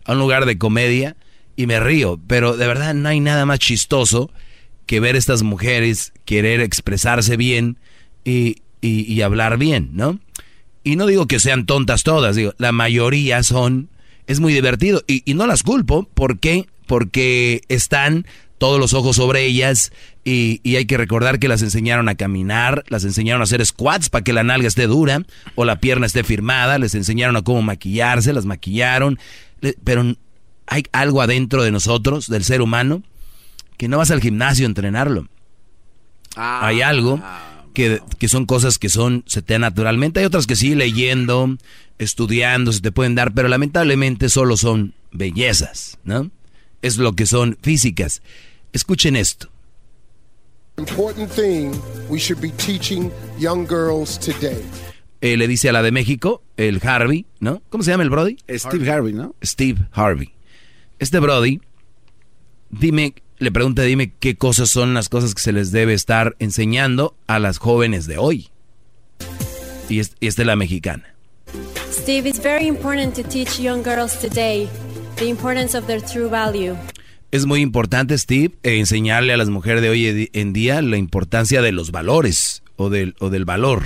a 0.05 0.13
un 0.13 0.19
lugar 0.19 0.45
de 0.45 0.57
comedia, 0.57 1.17
y 1.57 1.67
me 1.67 1.79
río. 1.81 2.17
Pero 2.27 2.55
de 2.55 2.65
verdad 2.67 2.93
no 2.93 3.09
hay 3.09 3.19
nada 3.19 3.45
más 3.45 3.59
chistoso 3.59 4.31
que 4.85 4.99
ver 5.01 5.15
estas 5.17 5.43
mujeres 5.43 6.13
querer 6.23 6.61
expresarse 6.61 7.35
bien 7.35 7.77
y, 8.23 8.57
y- 8.81 9.11
y 9.11 9.21
hablar 9.21 9.57
bien, 9.57 9.89
¿no? 9.93 10.19
Y 10.85 10.95
no 10.95 11.05
digo 11.05 11.27
que 11.27 11.39
sean 11.39 11.65
tontas 11.65 12.03
todas, 12.03 12.35
digo, 12.37 12.53
la 12.57 12.71
mayoría 12.71 13.43
son, 13.43 13.89
es 14.27 14.39
muy 14.39 14.53
divertido. 14.53 15.03
Y, 15.07 15.21
y 15.29 15.33
no 15.33 15.47
las 15.47 15.63
culpo, 15.63 16.07
¿por 16.13 16.39
qué? 16.39 16.67
Porque 16.87 17.61
están 17.67 18.25
todos 18.57 18.79
los 18.79 18.93
ojos 18.93 19.17
sobre 19.17 19.45
ellas 19.45 19.91
y, 20.23 20.61
y 20.63 20.77
hay 20.77 20.85
que 20.85 20.97
recordar 20.97 21.39
que 21.39 21.47
las 21.47 21.61
enseñaron 21.61 22.07
a 22.09 22.15
caminar, 22.15 22.83
las 22.87 23.03
enseñaron 23.03 23.41
a 23.41 23.43
hacer 23.43 23.65
squats 23.65 24.09
para 24.09 24.23
que 24.23 24.33
la 24.33 24.43
nalga 24.43 24.67
esté 24.67 24.87
dura 24.87 25.23
o 25.55 25.65
la 25.65 25.79
pierna 25.79 26.05
esté 26.05 26.23
firmada, 26.23 26.77
les 26.79 26.95
enseñaron 26.95 27.35
a 27.35 27.41
cómo 27.41 27.61
maquillarse, 27.61 28.31
las 28.33 28.45
maquillaron, 28.45 29.19
pero 29.83 30.15
hay 30.67 30.83
algo 30.93 31.21
adentro 31.21 31.63
de 31.63 31.71
nosotros, 31.71 32.27
del 32.27 32.43
ser 32.43 32.61
humano, 32.61 33.03
que 33.77 33.87
no 33.87 33.97
vas 33.97 34.09
al 34.11 34.21
gimnasio 34.21 34.65
a 34.65 34.69
entrenarlo. 34.69 35.27
Ah, 36.35 36.65
Hay 36.67 36.81
algo 36.81 37.21
que, 37.73 38.01
que 38.17 38.29
son 38.29 38.45
cosas 38.45 38.79
que 38.79 38.89
son, 38.89 39.23
se 39.27 39.41
te 39.41 39.53
dan 39.53 39.61
naturalmente. 39.61 40.21
Hay 40.21 40.25
otras 40.25 40.47
que 40.47 40.55
sí, 40.55 40.75
leyendo, 40.75 41.57
estudiando, 41.99 42.71
se 42.73 42.81
te 42.81 42.91
pueden 42.91 43.15
dar, 43.15 43.33
pero 43.33 43.47
lamentablemente 43.47 44.29
solo 44.29 44.57
son 44.57 44.93
bellezas, 45.11 45.97
¿no? 46.03 46.29
Es 46.81 46.97
lo 46.97 47.13
que 47.13 47.25
son 47.25 47.57
físicas. 47.61 48.21
Escuchen 48.73 49.15
esto. 49.15 49.49
important 50.77 51.31
thing 51.31 51.71
we 52.09 52.19
should 52.19 52.41
be 52.41 52.49
teaching 52.57 53.09
young 53.39 53.65
girls 53.65 54.19
today. 54.19 54.61
Eh, 55.21 55.37
le 55.37 55.47
dice 55.47 55.69
a 55.69 55.71
la 55.71 55.81
de 55.81 55.91
México, 55.91 56.43
el 56.57 56.81
Harvey, 56.85 57.25
¿no? 57.39 57.61
¿Cómo 57.69 57.83
se 57.83 57.91
llama 57.91 58.03
el 58.03 58.09
Brody? 58.09 58.37
Steve 58.49 58.91
Harvey, 58.91 59.13
¿no? 59.13 59.33
Steve 59.43 59.87
Harvey. 59.93 60.31
Este 60.99 61.19
Brody, 61.19 61.61
dime, 62.69 63.15
le 63.39 63.51
pregunta, 63.53 63.83
dime 63.83 64.13
qué 64.19 64.35
cosas 64.35 64.69
son 64.69 64.93
las 64.93 65.07
cosas 65.07 65.33
que 65.33 65.41
se 65.41 65.53
les 65.53 65.71
debe 65.71 65.93
estar 65.93 66.35
enseñando 66.39 67.15
a 67.27 67.39
las 67.39 67.57
jóvenes 67.57 68.05
de 68.05 68.17
hoy. 68.17 68.49
Y, 69.87 69.99
es- 69.99 70.15
y 70.19 70.27
esta 70.27 70.41
es 70.41 70.45
la 70.45 70.57
mexicana. 70.57 71.14
Steve, 71.91 72.27
it's 72.29 72.39
very 72.41 72.67
important 72.67 73.15
to 73.15 73.23
teach 73.23 73.59
young 73.59 73.83
girls 73.83 74.15
today 74.19 74.67
the 75.17 75.27
importance 75.27 75.75
of 75.77 75.85
their 75.87 76.01
true 76.01 76.29
value. 76.29 76.75
Es 77.31 77.45
muy 77.45 77.61
importante, 77.61 78.17
Steve, 78.17 78.53
eh, 78.63 78.77
enseñarle 78.79 79.33
a 79.33 79.37
las 79.37 79.49
mujeres 79.49 79.81
de 79.81 79.89
hoy 79.89 80.29
en 80.33 80.53
día 80.53 80.81
la 80.81 80.97
importancia 80.97 81.61
de 81.61 81.71
los 81.71 81.91
valores 81.91 82.63
o 82.77 82.89
del, 82.89 83.15
o 83.19 83.29
del 83.29 83.45
valor. 83.45 83.83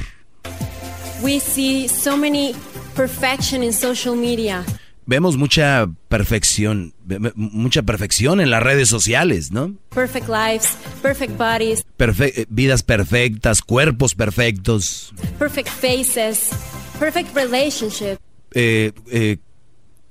We 1.21 1.39
see 1.39 1.87
so 1.87 2.15
many 2.17 2.53
perfection 2.95 3.63
in 3.63 3.73
social 3.73 4.15
media. 4.15 4.63
Vemos 5.05 5.37
mucha 5.37 5.89
perfección, 6.07 6.93
mucha 7.35 7.81
perfección 7.81 8.39
en 8.41 8.51
las 8.51 8.61
redes 8.61 8.89
sociales, 8.89 9.51
¿no? 9.51 9.73
Perfect 9.89 10.29
lives, 10.29 10.77
perfect 11.01 11.35
bodies, 11.35 11.83
Perfe- 11.97 12.31
eh, 12.35 12.45
vidas 12.49 12.83
perfectas, 12.83 13.61
cuerpos 13.63 14.13
perfectos, 14.13 15.11
perfect 15.39 15.67
faces, 15.69 16.49
perfect 16.99 17.35
relationships. 17.35 18.19
eh, 18.53 18.91
eh, 19.11 19.37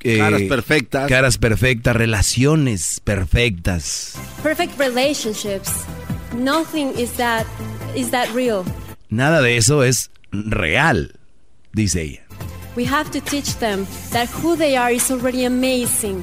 eh, 0.01 0.19
Caras 0.19 0.43
perfectas. 0.43 1.09
caras 1.09 1.39
perfectas, 1.39 1.94
relaciones 1.97 3.01
perfectas. 3.05 4.15
Perfect 4.43 4.78
relationships. 4.78 5.70
Nothing 6.36 6.93
is 6.98 7.12
that 7.16 7.47
is 7.97 8.10
that 8.10 8.28
real. 8.35 8.65
Nada 9.10 9.40
de 9.43 9.56
eso 9.56 9.82
es 9.82 10.10
real, 10.31 11.12
dice 11.73 12.02
ella. 12.02 12.20
We 12.77 12.85
have 12.85 13.10
to 13.10 13.20
teach 13.20 13.56
them 13.59 13.86
that 14.12 14.28
who 14.43 14.55
they 14.56 14.77
are 14.77 14.93
is 14.94 15.10
already 15.10 15.44
amazing. 15.44 16.23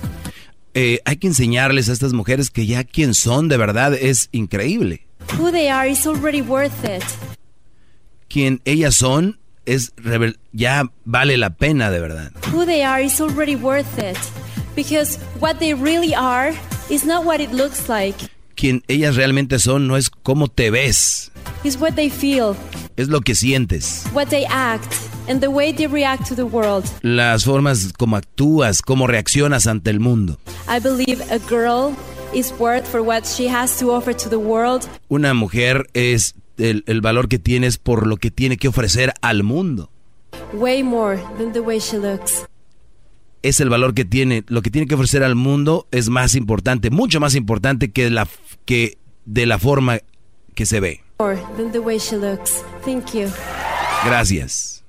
Eh, 0.74 1.00
hay 1.06 1.18
que 1.18 1.28
enseñarles 1.28 1.90
a 1.90 1.94
estas 1.94 2.14
mujeres 2.14 2.50
que 2.50 2.66
ya 2.66 2.84
quien 2.84 3.14
son 3.14 3.50
de 3.50 3.58
verdad 3.58 3.94
es 3.94 4.30
increíble. 4.32 5.06
Who 5.40 5.52
they 5.52 5.68
are 5.70 5.90
is 5.90 6.06
already 6.06 6.42
worth 6.42 6.84
it. 6.86 7.04
Quien 8.30 8.62
ellas 8.66 8.96
son 8.96 9.40
es 9.66 9.94
ya 10.54 10.90
vale 11.06 11.38
la 11.38 11.52
pena 11.52 11.92
de 11.92 12.00
verdad. 12.00 12.32
Who 12.52 12.66
they 12.66 12.84
are 12.84 13.04
is 13.04 13.20
already 13.22 13.56
worth 13.56 13.98
it. 13.98 14.18
Because 14.76 15.18
what 15.40 15.60
they 15.60 15.74
really 15.74 16.14
are 16.14 16.54
is 16.90 17.06
not 17.06 17.26
what 17.26 17.40
it 17.40 17.52
looks 17.52 17.88
like. 17.88 18.16
Quien 18.56 18.84
ellas 18.88 19.16
realmente 19.16 19.60
son 19.60 19.88
no 19.88 19.98
es 19.98 20.10
cómo 20.10 20.48
te 20.48 20.70
ves, 20.70 21.32
what 21.80 21.96
they 21.96 22.10
feel, 22.10 22.56
es 22.96 23.10
lo 23.10 23.22
que 23.22 23.36
sientes. 23.36 24.06
what 24.14 24.30
they 24.30 24.46
act, 24.46 24.94
and 25.28 25.42
the 25.42 25.50
way 25.50 25.74
they 25.74 25.88
react 25.88 26.26
to 26.28 26.36
the 26.36 26.46
world. 26.46 26.86
Las 27.02 27.44
formas 27.44 27.92
como 27.98 28.16
actúas, 28.16 28.82
cómo 28.82 29.08
reaccionas 29.08 29.68
ante 29.68 29.90
el 29.90 30.00
mundo. 30.00 30.38
I 30.70 30.80
believe 30.80 31.22
a 31.32 31.40
girl 31.40 31.94
is 32.34 32.54
worth 32.60 32.88
for 32.88 33.02
what 33.02 33.26
she 33.26 33.48
has 33.48 33.78
to 33.80 33.92
offer 33.92 34.14
to 34.14 34.30
the 34.30 34.40
world. 34.40 34.88
Una 35.10 35.34
mujer 35.34 35.88
es 35.94 36.34
el, 36.58 36.84
el 36.88 37.02
valor 37.02 37.28
que 37.28 37.40
tienes 37.40 37.78
por 37.78 38.08
lo 38.08 38.18
que 38.18 38.32
tiene 38.32 38.58
que 38.58 38.68
ofrecer 38.68 39.14
al 39.22 39.44
mundo. 39.44 39.92
Way 40.54 40.84
more 40.84 41.22
than 41.38 41.54
the 41.54 41.60
way 41.60 41.80
she 41.80 41.98
looks. 41.98 42.46
Es 43.42 43.60
el 43.60 43.70
valor 43.70 43.94
que 43.94 44.06
tiene, 44.06 44.44
lo 44.48 44.62
que 44.62 44.72
tiene 44.72 44.88
que 44.88 44.96
ofrecer 44.96 45.24
al 45.24 45.36
mundo 45.36 45.88
es 45.92 46.10
más 46.10 46.36
importante, 46.36 46.90
mucho 46.90 47.20
más 47.20 47.36
importante 47.36 47.92
que, 47.92 48.10
la, 48.10 48.28
que 48.66 48.98
de 49.26 49.46
la 49.46 49.60
forma 49.60 50.00
que 50.56 50.66
se 50.66 50.80
ve. 50.80 51.04
More 51.20 51.38
than 51.58 51.72
the 51.72 51.80
way 51.80 52.00
she 52.00 52.18
looks. 52.18 52.64
Thank 52.84 53.14
you. 53.14 53.30
Gracias. 54.04 54.84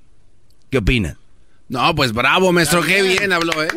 ¿Qué 0.69 0.79
opinan? 0.79 1.17
No, 1.69 1.93
pues 1.95 2.13
bravo, 2.13 2.53
maestro, 2.53 2.81
qué 2.81 3.01
bien 3.01 3.33
habló, 3.33 3.61
¿eh? 3.61 3.67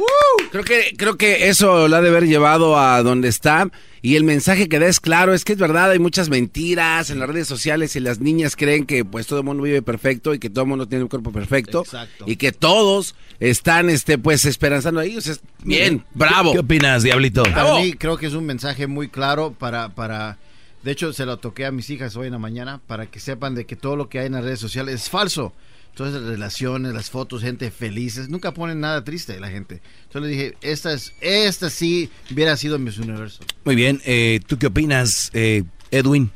Creo 0.52 0.62
que, 0.64 0.94
creo 0.96 1.16
que 1.16 1.48
eso 1.48 1.88
la 1.88 1.98
ha 1.98 2.00
de 2.00 2.08
haber 2.08 2.26
llevado 2.26 2.78
a 2.78 3.02
donde 3.02 3.28
está. 3.28 3.68
Y 4.02 4.16
el 4.16 4.24
mensaje 4.24 4.68
que 4.68 4.78
da 4.78 4.86
es 4.86 5.00
claro, 5.00 5.34
es 5.34 5.44
que 5.44 5.52
es 5.52 5.58
verdad, 5.58 5.90
hay 5.90 5.98
muchas 5.98 6.28
mentiras 6.28 7.10
en 7.10 7.18
las 7.18 7.28
redes 7.28 7.48
sociales 7.48 7.94
y 7.96 8.00
las 8.00 8.20
niñas 8.20 8.56
creen 8.56 8.86
que 8.86 9.04
pues 9.04 9.26
todo 9.26 9.40
el 9.40 9.44
mundo 9.44 9.64
vive 9.64 9.82
perfecto 9.82 10.32
y 10.34 10.38
que 10.38 10.48
todo 10.48 10.62
el 10.62 10.68
mundo 10.68 10.86
tiene 10.86 11.04
un 11.04 11.08
cuerpo 11.08 11.32
perfecto. 11.32 11.84
Y 12.26 12.36
que 12.36 12.52
todos 12.52 13.14
están, 13.40 13.90
este, 13.90 14.18
pues, 14.18 14.44
esperanzando 14.44 15.00
ahí. 15.00 15.16
O 15.16 15.20
sea, 15.20 15.34
bien, 15.64 16.04
bravo. 16.14 16.52
¿Qué 16.52 16.60
opinas, 16.60 17.02
Diablito? 17.02 17.42
Para 17.42 17.74
mí 17.74 17.92
creo 17.94 18.16
que 18.16 18.26
es 18.26 18.34
un 18.34 18.46
mensaje 18.46 18.86
muy 18.86 19.08
claro 19.08 19.52
para, 19.58 19.90
para... 19.90 20.38
De 20.82 20.92
hecho, 20.92 21.12
se 21.12 21.26
lo 21.26 21.38
toqué 21.38 21.66
a 21.66 21.72
mis 21.72 21.90
hijas 21.90 22.16
hoy 22.16 22.28
en 22.28 22.32
la 22.32 22.38
mañana 22.38 22.80
para 22.86 23.06
que 23.06 23.20
sepan 23.20 23.54
de 23.54 23.66
que 23.66 23.76
todo 23.76 23.96
lo 23.96 24.08
que 24.08 24.20
hay 24.20 24.26
en 24.26 24.32
las 24.32 24.44
redes 24.44 24.60
sociales 24.60 24.94
es 24.94 25.10
falso. 25.10 25.52
Todas 25.94 26.14
las 26.14 26.22
relaciones, 26.22 26.94
las 26.94 27.10
fotos, 27.10 27.42
gente 27.42 27.70
felices, 27.70 28.28
nunca 28.28 28.54
ponen 28.54 28.80
nada 28.80 29.04
triste 29.04 29.38
la 29.38 29.50
gente. 29.50 29.80
Entonces 30.04 30.22
le 30.22 30.28
dije, 30.28 30.56
esta, 30.62 30.92
es, 30.92 31.12
esta 31.20 31.68
sí 31.68 32.10
hubiera 32.30 32.56
sido 32.56 32.78
Miss 32.78 32.98
Universo. 32.98 33.42
Muy 33.64 33.74
bien, 33.74 34.00
eh, 34.04 34.40
¿tú 34.46 34.58
qué 34.58 34.66
opinas, 34.68 35.30
eh, 35.34 35.64
Edwin? 35.90 36.30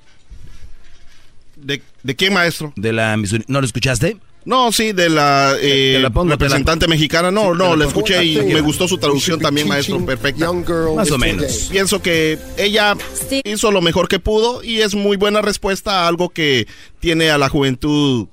¿De, 1.57 1.81
¿De 2.03 2.15
qué 2.15 2.31
maestro? 2.31 2.73
De 2.77 2.93
la 2.93 3.17
Miss 3.17 3.35
¿No 3.49 3.61
lo 3.61 3.67
escuchaste? 3.67 4.19
No, 4.45 4.73
sí, 4.73 4.93
de 4.93 5.09
la, 5.09 5.55
eh, 5.61 5.95
Te 5.97 6.01
la 6.01 6.11
pongo, 6.11 6.25
te 6.25 6.31
la 6.31 6.35
representante 6.35 6.87
mexicana. 6.87 7.31
No, 7.31 7.53
Sí, 7.53 7.59
no, 7.59 7.71
la 7.71 7.77
la 7.77 7.85
escuché 7.87 8.25
y 8.25 8.37
me 8.37 8.61
gustó 8.61 8.87
su 8.87 8.99
traducción 8.99 9.41
también, 9.41 9.67
maestro. 9.67 10.05
Perfecta. 10.05 10.53
Más 10.95 11.11
o 11.11 11.19
menos. 11.19 11.69
Pienso 11.71 12.03
que 12.03 12.39
ella 12.59 12.95
hizo 13.45 13.71
lo 13.71 13.81
mejor 13.81 14.09
que 14.09 14.19
pudo 14.19 14.63
y 14.63 14.83
es 14.83 14.95
muy 14.95 15.17
buena 15.17 15.41
respuesta 15.41 16.03
a 16.03 16.09
algo 16.09 16.29
que 16.29 16.67
tiene 17.01 17.31
a 17.31 17.39
la 17.39 17.49
juventud. 17.49 18.27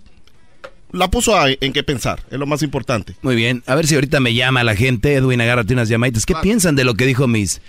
La 0.94 1.10
puso 1.10 1.36
a- 1.38 1.50
en 1.50 1.74
qué 1.74 1.84
pensar, 1.84 2.22
es 2.30 2.38
lo 2.40 2.46
más 2.46 2.64
importante. 2.64 3.16
Muy 3.22 3.36
bien, 3.36 3.64
a 3.66 3.76
ver 3.76 3.88
si 3.88 3.96
ahorita 3.96 4.20
me 4.20 4.34
llama 4.34 4.64
la 4.64 4.76
gente, 4.76 5.14
Edwin, 5.16 5.42
agárrate 5.42 5.74
unas 5.74 5.90
llamaditas. 5.90 6.26
¿Qué 6.26 6.36
piensan 6.42 6.76
de 6.76 6.84
lo 6.84 6.96
que 6.96 7.06
dijo 7.06 7.28
mis... 7.28 7.62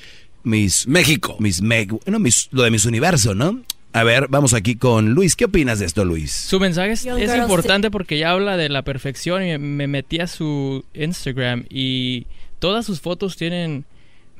mis 0.42 0.86
México. 0.88 1.36
Mis, 1.38 1.62
me- 1.62 1.86
bueno, 1.86 2.18
mis, 2.18 2.48
lo 2.52 2.62
de 2.62 2.70
mis 2.70 2.84
universo, 2.84 3.34
¿no? 3.34 3.62
A 3.94 4.04
ver, 4.04 4.26
vamos 4.30 4.54
aquí 4.54 4.74
con 4.76 5.10
Luis. 5.10 5.36
¿Qué 5.36 5.44
opinas 5.44 5.78
de 5.78 5.84
esto, 5.86 6.04
Luis? 6.04 6.32
Su 6.32 6.58
mensaje 6.58 6.92
es, 6.92 7.04
es 7.04 7.36
importante 7.36 7.90
porque 7.90 8.18
ya 8.18 8.30
habla 8.30 8.56
de 8.56 8.70
la 8.70 8.82
perfección 8.82 9.44
y 9.46 9.58
me 9.58 9.86
metí 9.86 10.18
a 10.18 10.26
su 10.26 10.84
Instagram 10.94 11.66
y 11.68 12.26
todas 12.58 12.86
sus 12.86 13.00
fotos 13.02 13.36
tienen 13.36 13.84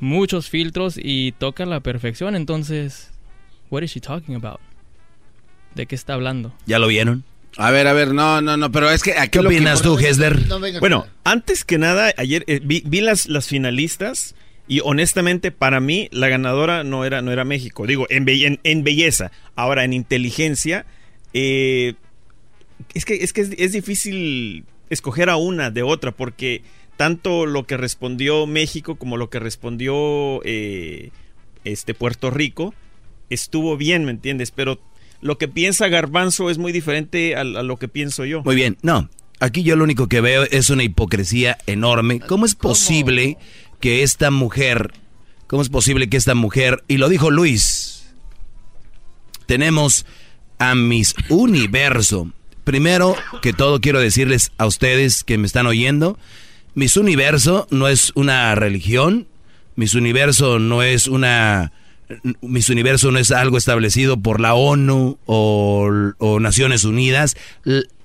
muchos 0.00 0.48
filtros 0.48 0.98
y 1.00 1.32
tocan 1.32 1.68
la 1.68 1.80
perfección. 1.80 2.34
Entonces, 2.34 3.10
what 3.70 3.82
is 3.82 3.92
she 3.92 4.00
talking 4.00 4.34
about? 4.34 4.58
¿De 5.74 5.84
qué 5.86 5.94
está 5.94 6.14
hablando? 6.14 6.54
¿Ya 6.66 6.78
lo 6.78 6.86
vieron? 6.88 7.22
A 7.58 7.70
ver, 7.70 7.86
a 7.86 7.92
ver, 7.92 8.14
no, 8.14 8.40
no, 8.40 8.56
no, 8.56 8.72
pero 8.72 8.90
es 8.90 9.02
que 9.02 9.12
aquí 9.12 9.38
¿Qué 9.38 9.40
que 9.40 9.46
opinas 9.46 9.82
tú, 9.82 9.90
importa- 9.90 10.08
Hesler? 10.08 10.46
No, 10.46 10.58
venga. 10.60 10.80
Bueno, 10.80 11.06
antes 11.24 11.64
que 11.64 11.78
nada, 11.78 12.12
ayer 12.16 12.44
eh, 12.46 12.60
vi, 12.62 12.82
vi 12.86 13.00
las, 13.02 13.26
las 13.28 13.46
finalistas 13.48 14.34
y 14.68 14.80
honestamente 14.84 15.50
para 15.50 15.80
mí 15.80 16.08
la 16.12 16.28
ganadora 16.28 16.82
no 16.84 17.04
era, 17.04 17.20
no 17.20 17.30
era 17.30 17.44
México. 17.44 17.86
Digo, 17.86 18.06
en, 18.08 18.24
be- 18.24 18.46
en, 18.46 18.60
en 18.64 18.84
belleza. 18.84 19.32
Ahora, 19.54 19.84
en 19.84 19.92
inteligencia, 19.92 20.86
eh, 21.34 21.94
es 22.94 23.04
que, 23.04 23.14
es, 23.16 23.32
que 23.32 23.42
es, 23.42 23.50
es 23.58 23.72
difícil 23.72 24.64
escoger 24.88 25.28
a 25.28 25.36
una 25.36 25.70
de 25.70 25.82
otra 25.82 26.12
porque 26.12 26.62
tanto 26.96 27.44
lo 27.46 27.66
que 27.66 27.76
respondió 27.76 28.46
México 28.46 28.96
como 28.96 29.16
lo 29.16 29.28
que 29.30 29.40
respondió 29.40 30.40
eh, 30.44 31.10
este 31.64 31.94
Puerto 31.94 32.30
Rico 32.30 32.74
estuvo 33.30 33.76
bien, 33.76 34.04
¿me 34.04 34.10
entiendes? 34.10 34.50
Pero 34.50 34.78
lo 35.22 35.38
que 35.38 35.48
piensa 35.48 35.88
Garbanzo 35.88 36.50
es 36.50 36.58
muy 36.58 36.72
diferente 36.72 37.34
a, 37.34 37.40
a 37.40 37.44
lo 37.44 37.78
que 37.78 37.88
pienso 37.88 38.26
yo. 38.26 38.42
Muy 38.42 38.54
bien, 38.54 38.76
no. 38.82 39.08
Aquí 39.40 39.62
yo 39.62 39.74
lo 39.74 39.84
único 39.84 40.06
que 40.08 40.20
veo 40.20 40.44
es 40.50 40.70
una 40.70 40.84
hipocresía 40.84 41.58
enorme. 41.66 42.20
¿Cómo 42.20 42.44
es 42.44 42.54
posible 42.54 43.38
que 43.80 44.04
esta 44.04 44.30
mujer, 44.30 44.92
cómo 45.48 45.62
es 45.62 45.68
posible 45.68 46.08
que 46.08 46.16
esta 46.16 46.36
mujer, 46.36 46.84
y 46.86 46.98
lo 46.98 47.08
dijo 47.08 47.30
Luis, 47.32 48.14
tenemos 49.46 50.06
a 50.58 50.76
Miss 50.76 51.14
Universo. 51.28 52.30
Primero 52.62 53.16
que 53.42 53.52
todo 53.52 53.80
quiero 53.80 53.98
decirles 53.98 54.52
a 54.56 54.66
ustedes 54.66 55.24
que 55.24 55.36
me 55.36 55.46
están 55.48 55.66
oyendo, 55.66 56.16
Miss 56.74 56.96
Universo 56.96 57.66
no 57.70 57.88
es 57.88 58.12
una 58.14 58.54
religión, 58.54 59.26
Miss 59.74 59.94
Universo 59.94 60.60
no 60.60 60.82
es 60.82 61.08
una... 61.08 61.72
Miss 62.40 62.68
Universo 62.68 63.10
no 63.10 63.18
es 63.18 63.30
algo 63.30 63.58
establecido 63.58 64.18
por 64.20 64.40
la 64.40 64.54
ONU 64.54 65.18
o, 65.26 65.90
o 66.18 66.40
Naciones 66.40 66.84
Unidas. 66.84 67.36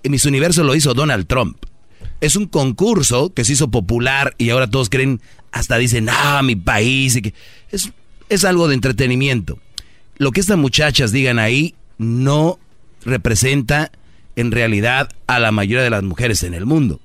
Miss 0.04 0.26
Universo 0.26 0.64
lo 0.64 0.76
hizo 0.76 0.94
Donald 0.94 1.28
Trump. 1.28 1.58
Es 2.22 2.36
un 2.36 2.48
concurso 2.48 3.34
que 3.34 3.46
se 3.46 3.54
hizo 3.54 3.70
popular 3.70 4.34
y 4.38 4.50
ahora 4.50 4.68
todos 4.68 4.90
creen, 4.90 5.22
hasta 5.52 5.78
dicen, 5.78 6.08
ah, 6.10 6.42
mi 6.44 6.56
país. 6.56 7.20
es, 7.72 7.92
es 8.30 8.46
algo 8.46 8.68
de 8.68 8.76
entretenimiento. 8.76 9.60
Lo 10.18 10.32
que 10.32 10.40
estas 10.40 10.58
muchachas 10.58 11.12
digan 11.12 11.38
ahí 11.40 11.76
no 11.98 12.60
representa 13.06 13.92
en 14.36 14.52
realidad 14.52 15.10
a 15.28 15.40
la 15.40 15.52
mayoría 15.52 15.84
de 15.84 15.90
las 15.90 16.04
mujeres 16.04 16.44
en 16.44 16.54
el 16.54 16.66
mundo. 16.66 17.00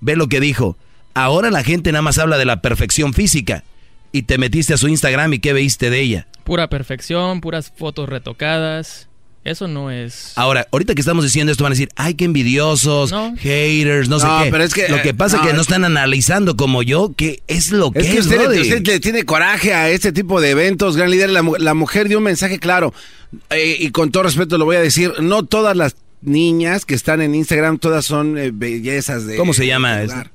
Ve 0.00 0.16
lo 0.16 0.28
que 0.28 0.40
dijo. 0.40 0.76
Ahora 1.14 1.50
la 1.50 1.64
gente 1.64 1.92
nada 1.92 2.02
más 2.02 2.18
habla 2.18 2.38
de 2.38 2.44
la 2.44 2.60
perfección 2.60 3.14
física. 3.14 3.64
Y 4.16 4.22
te 4.22 4.38
metiste 4.38 4.72
a 4.74 4.76
su 4.78 4.88
Instagram 4.88 5.34
y 5.34 5.38
qué 5.40 5.52
veiste 5.52 5.90
de 5.90 6.00
ella. 6.00 6.26
Pura 6.44 6.68
perfección, 6.68 7.40
puras 7.40 7.72
fotos 7.76 8.08
retocadas. 8.08 9.08
Eso 9.44 9.68
no 9.68 9.90
es... 9.92 10.32
Ahora, 10.36 10.66
ahorita 10.72 10.94
que 10.94 11.00
estamos 11.00 11.22
diciendo 11.22 11.52
esto 11.52 11.62
van 11.62 11.72
a 11.72 11.74
decir, 11.74 11.88
ay, 11.94 12.14
qué 12.14 12.24
envidiosos, 12.24 13.12
haters, 13.38 14.08
no, 14.08 14.18
sé 14.18 14.26
No, 14.26 14.42
qué. 14.42 14.50
pero 14.50 14.64
es 14.64 14.74
que, 14.74 14.88
lo 14.88 15.00
que 15.02 15.14
pasa 15.14 15.36
no, 15.36 15.42
es 15.42 15.48
que 15.48 15.54
no 15.54 15.60
es- 15.60 15.68
están 15.68 15.84
analizando 15.84 16.56
como 16.56 16.82
yo 16.82 17.12
qué 17.16 17.42
es 17.46 17.70
lo 17.70 17.92
que 17.92 18.00
Es 18.00 18.06
que 18.08 18.18
usted, 18.20 18.38
brody. 18.38 18.60
usted 18.62 18.84
le 18.86 18.98
tiene 18.98 19.24
coraje 19.24 19.72
a 19.72 19.88
este 19.90 20.10
tipo 20.12 20.40
de 20.40 20.50
eventos, 20.50 20.96
gran 20.96 21.10
líder. 21.10 21.30
La, 21.30 21.42
mu- 21.42 21.54
la 21.58 21.74
mujer 21.74 22.08
dio 22.08 22.18
un 22.18 22.24
mensaje 22.24 22.58
claro. 22.58 22.92
Eh, 23.50 23.76
y 23.78 23.90
con 23.90 24.10
todo 24.10 24.24
respeto 24.24 24.58
lo 24.58 24.64
voy 24.64 24.76
a 24.76 24.80
decir, 24.80 25.12
no 25.20 25.44
todas 25.44 25.76
las 25.76 25.94
niñas 26.22 26.84
que 26.84 26.94
están 26.96 27.20
en 27.20 27.34
Instagram, 27.36 27.78
todas 27.78 28.04
son 28.04 28.38
eh, 28.38 28.50
bellezas 28.52 29.26
de... 29.26 29.36
¿Cómo 29.36 29.52
se 29.54 29.66
llama 29.66 30.02
lugar. 30.02 30.30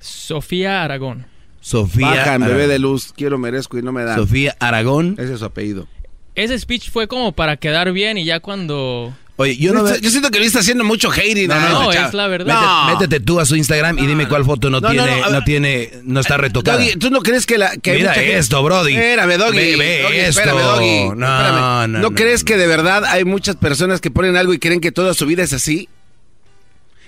Sofía 0.00 0.82
Aragón. 0.82 1.26
Sofía 1.60 2.06
Bajan, 2.08 2.40
bebé 2.40 2.52
Aragón. 2.54 2.68
de 2.70 2.78
luz, 2.78 3.12
quiero, 3.16 3.38
merezco 3.38 3.78
y 3.78 3.82
no 3.82 3.92
me 3.92 4.02
dan. 4.04 4.16
Sofía 4.16 4.56
Aragón. 4.60 5.14
Ese 5.18 5.34
es 5.34 5.38
su 5.40 5.44
apellido. 5.44 5.86
Ese 6.34 6.58
speech 6.58 6.90
fue 6.90 7.06
como 7.08 7.32
para 7.32 7.56
quedar 7.56 7.92
bien 7.92 8.16
y 8.18 8.24
ya 8.24 8.40
cuando... 8.40 9.12
Oye, 9.36 9.56
yo 9.56 9.72
no 9.72 9.86
Yo, 9.98 10.10
siento 10.10 10.30
que 10.30 10.38
le 10.38 10.44
está 10.44 10.58
haciendo 10.60 10.84
mucho 10.84 11.10
hating. 11.10 11.48
No, 11.48 11.58
no, 11.58 11.68
no, 11.84 11.92
chava. 11.92 12.08
es 12.08 12.14
la 12.14 12.26
verdad. 12.28 12.84
Métete, 12.88 13.06
métete 13.06 13.20
tú 13.24 13.40
a 13.40 13.46
su 13.46 13.56
Instagram 13.56 13.98
y 13.98 14.06
dime 14.06 14.28
cuál 14.28 14.44
foto 14.44 14.68
no, 14.68 14.82
tiene, 14.82 15.22
no, 15.30 15.42
tiene, 15.44 15.90
no 16.04 16.20
está 16.20 16.36
retocada. 16.36 16.76
Doggy, 16.78 16.96
¿tú 16.98 17.08
no 17.10 17.20
crees 17.20 17.46
que 17.46 17.56
la... 17.56 17.74
Que 17.78 17.92
hay 17.92 17.96
Mira 17.98 18.10
mucha 18.10 18.20
gente- 18.20 18.38
esto, 18.38 18.62
Brody. 18.62 18.94
Espérame, 18.94 19.38
Doggy. 19.38 19.56
Ve, 19.56 19.76
ve 19.76 20.02
Doggy, 20.02 20.16
esto. 20.18 20.40
espérame, 20.40 20.60
Doggy. 20.62 21.00
No, 21.16 21.26
Espérame. 21.40 21.58
no, 21.60 21.88
¿No 21.88 21.98
no, 22.00 22.14
crees 22.14 22.44
que 22.44 22.58
de 22.58 22.66
verdad 22.66 23.04
hay 23.06 23.24
muchas 23.24 23.56
personas 23.56 24.02
que 24.02 24.10
ponen 24.10 24.36
algo 24.36 24.52
y 24.52 24.58
creen 24.58 24.80
que 24.80 24.92
toda 24.92 25.14
su 25.14 25.24
vida 25.24 25.42
es 25.42 25.54
así? 25.54 25.88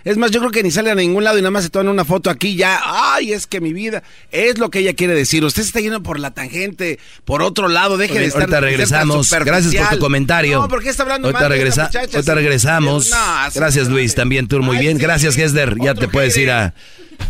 Es 0.05 0.17
más, 0.17 0.31
yo 0.31 0.41
creo 0.41 0.51
que 0.51 0.63
ni 0.63 0.71
sale 0.71 0.91
a 0.91 0.95
ningún 0.95 1.25
lado 1.25 1.39
y 1.39 1.43
nada 1.43 1.51
más 1.51 1.65
se 1.65 1.71
toman 1.71 1.89
una 1.89 2.05
foto 2.05 2.31
aquí 2.31 2.57
ya. 2.57 2.81
Ay, 2.85 3.33
es 3.33 3.47
que 3.47 3.61
mi 3.61 3.73
vida 3.73 4.03
es 4.31 4.59
lo 4.59 4.71
que 4.71 4.81
ella 4.81 4.95
quiere 4.95 5.15
decir. 5.15 5.45
Usted 5.45 5.63
se 5.63 5.69
está 5.69 5.81
yendo 5.81 6.03
por 6.03 6.19
la 6.19 6.33
tangente, 6.33 6.99
por 7.25 7.43
otro 7.43 7.69
lado. 7.69 7.97
Deje 7.97 8.15
Muy 8.15 8.21
de 8.23 8.27
estar. 8.27 8.43
ahorita 8.43 8.61
regresamos. 8.61 9.31
Gracias 9.31 9.75
por 9.75 9.89
tu 9.95 9.99
comentario. 9.99 10.61
No, 10.61 10.69
¿por 10.69 10.83
qué 10.83 10.89
está 10.91 11.03
hablando 11.05 11.29
ahorita 11.29 11.41
mal 11.49 11.59
de 11.59 11.69
esta 11.69 11.89
regresa- 11.89 12.15
ahorita 12.15 12.35
regresamos. 12.35 13.11
No, 13.11 13.17
Gracias, 13.55 13.89
Luis. 13.89 14.15
También 14.15 14.49
tú 14.49 14.61
muy 14.63 14.79
bien. 14.79 14.99
Gracias, 14.99 15.37
Hesder. 15.39 15.77
Ya 15.81 15.95
te 15.95 16.09
puedes 16.09 16.37
ir 16.37 16.51
a, 16.51 16.75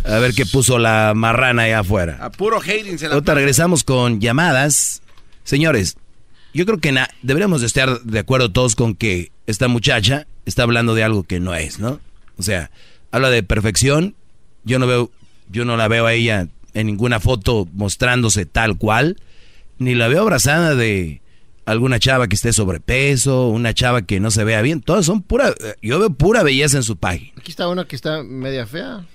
a 0.05 0.17
ver 0.19 0.33
qué 0.33 0.45
puso 0.45 0.79
la 0.79 1.13
marrana 1.15 1.63
allá 1.63 1.79
afuera. 1.79 2.17
A 2.21 2.31
puro 2.31 2.59
hating 2.59 2.97
se 2.97 3.07
la 3.07 3.13
Ahorita 3.15 3.33
regresamos 3.35 3.83
con 3.83 4.19
llamadas. 4.19 5.01
Señores, 5.43 5.97
yo 6.53 6.65
creo 6.65 6.79
que 6.79 6.91
na- 6.91 7.09
deberíamos 7.21 7.61
de 7.61 7.67
estar 7.67 8.01
de 8.01 8.19
acuerdo 8.19 8.51
todos 8.51 8.75
con 8.75 8.95
que 8.95 9.31
esta 9.47 9.67
muchacha 9.67 10.25
está 10.45 10.63
hablando 10.63 10.95
de 10.95 11.03
algo 11.03 11.23
que 11.23 11.39
no 11.39 11.53
es, 11.55 11.79
¿no? 11.79 11.99
O 12.37 12.43
sea, 12.43 12.71
habla 13.11 13.29
de 13.29 13.43
perfección. 13.43 14.15
Yo 14.63 14.79
no 14.79 14.87
veo, 14.87 15.11
yo 15.49 15.65
no 15.65 15.77
la 15.77 15.87
veo 15.87 16.05
a 16.05 16.13
ella 16.13 16.47
en 16.73 16.87
ninguna 16.87 17.19
foto 17.19 17.67
mostrándose 17.73 18.45
tal 18.45 18.77
cual, 18.77 19.17
ni 19.77 19.95
la 19.95 20.07
veo 20.07 20.21
abrazada 20.21 20.75
de 20.75 21.21
alguna 21.65 21.99
chava 21.99 22.27
que 22.27 22.35
esté 22.35 22.51
sobrepeso, 22.53 23.47
una 23.49 23.73
chava 23.73 24.01
que 24.01 24.19
no 24.19 24.31
se 24.31 24.43
vea 24.43 24.61
bien. 24.61 24.81
Todas 24.81 25.05
son 25.05 25.21
pura, 25.21 25.53
yo 25.81 25.99
veo 25.99 26.09
pura 26.11 26.43
belleza 26.43 26.77
en 26.77 26.83
su 26.83 26.97
página. 26.97 27.31
Aquí 27.37 27.51
está 27.51 27.67
una 27.67 27.85
que 27.85 27.95
está 27.95 28.23
media 28.23 28.65
fea. 28.65 29.05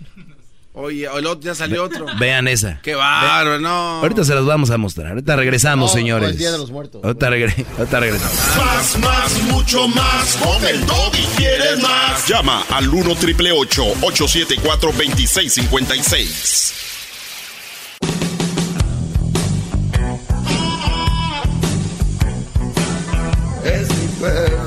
Oye, 0.81 1.09
el 1.13 1.27
otro- 1.27 1.41
ya 1.41 1.55
salió 1.57 1.83
otro. 1.85 2.07
Vean 2.21 2.47
esa. 2.47 2.79
Qué 2.83 2.95
bárbaro, 2.95 3.59
no. 3.59 3.99
Ahorita 4.01 4.23
se 4.25 4.33
las 4.35 4.45
vamos 4.45 4.71
a 4.71 4.79
mostrar. 4.79 5.09
Ahorita 5.09 5.35
regresamos, 5.35 5.91
No, 5.91 5.97
señores. 5.99 6.31
el 6.31 6.39
Día 6.39 6.53
de 6.53 6.59
los 6.59 6.71
Muertos. 6.71 7.03
Ahorita, 7.03 7.29
regre- 7.31 7.67
ahorita 7.79 7.99
regresamos. 8.01 8.37
Más, 8.57 8.99
más, 8.99 9.43
mucho 9.43 9.89
más. 9.89 10.37
Con 10.37 10.65
el 10.65 10.81
y 10.81 11.27
quieres 11.37 11.81
más. 11.83 12.29
Llama 12.29 12.65
al 12.71 12.89
1 12.89 13.15
triple 13.17 13.51
874 13.51 14.93
2656. 14.93 16.75
Es 23.65 23.89
mi 23.91 24.07
perro, 24.21 24.58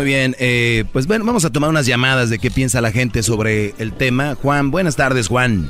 Muy 0.00 0.06
bien, 0.06 0.34
eh, 0.40 0.84
pues 0.94 1.06
bueno, 1.06 1.26
vamos 1.26 1.44
a 1.44 1.52
tomar 1.52 1.68
unas 1.68 1.84
llamadas 1.84 2.30
de 2.30 2.38
qué 2.38 2.50
piensa 2.50 2.80
la 2.80 2.90
gente 2.90 3.22
sobre 3.22 3.74
el 3.78 3.92
tema. 3.92 4.34
Juan, 4.34 4.70
buenas 4.70 4.96
tardes, 4.96 5.28
Juan. 5.28 5.68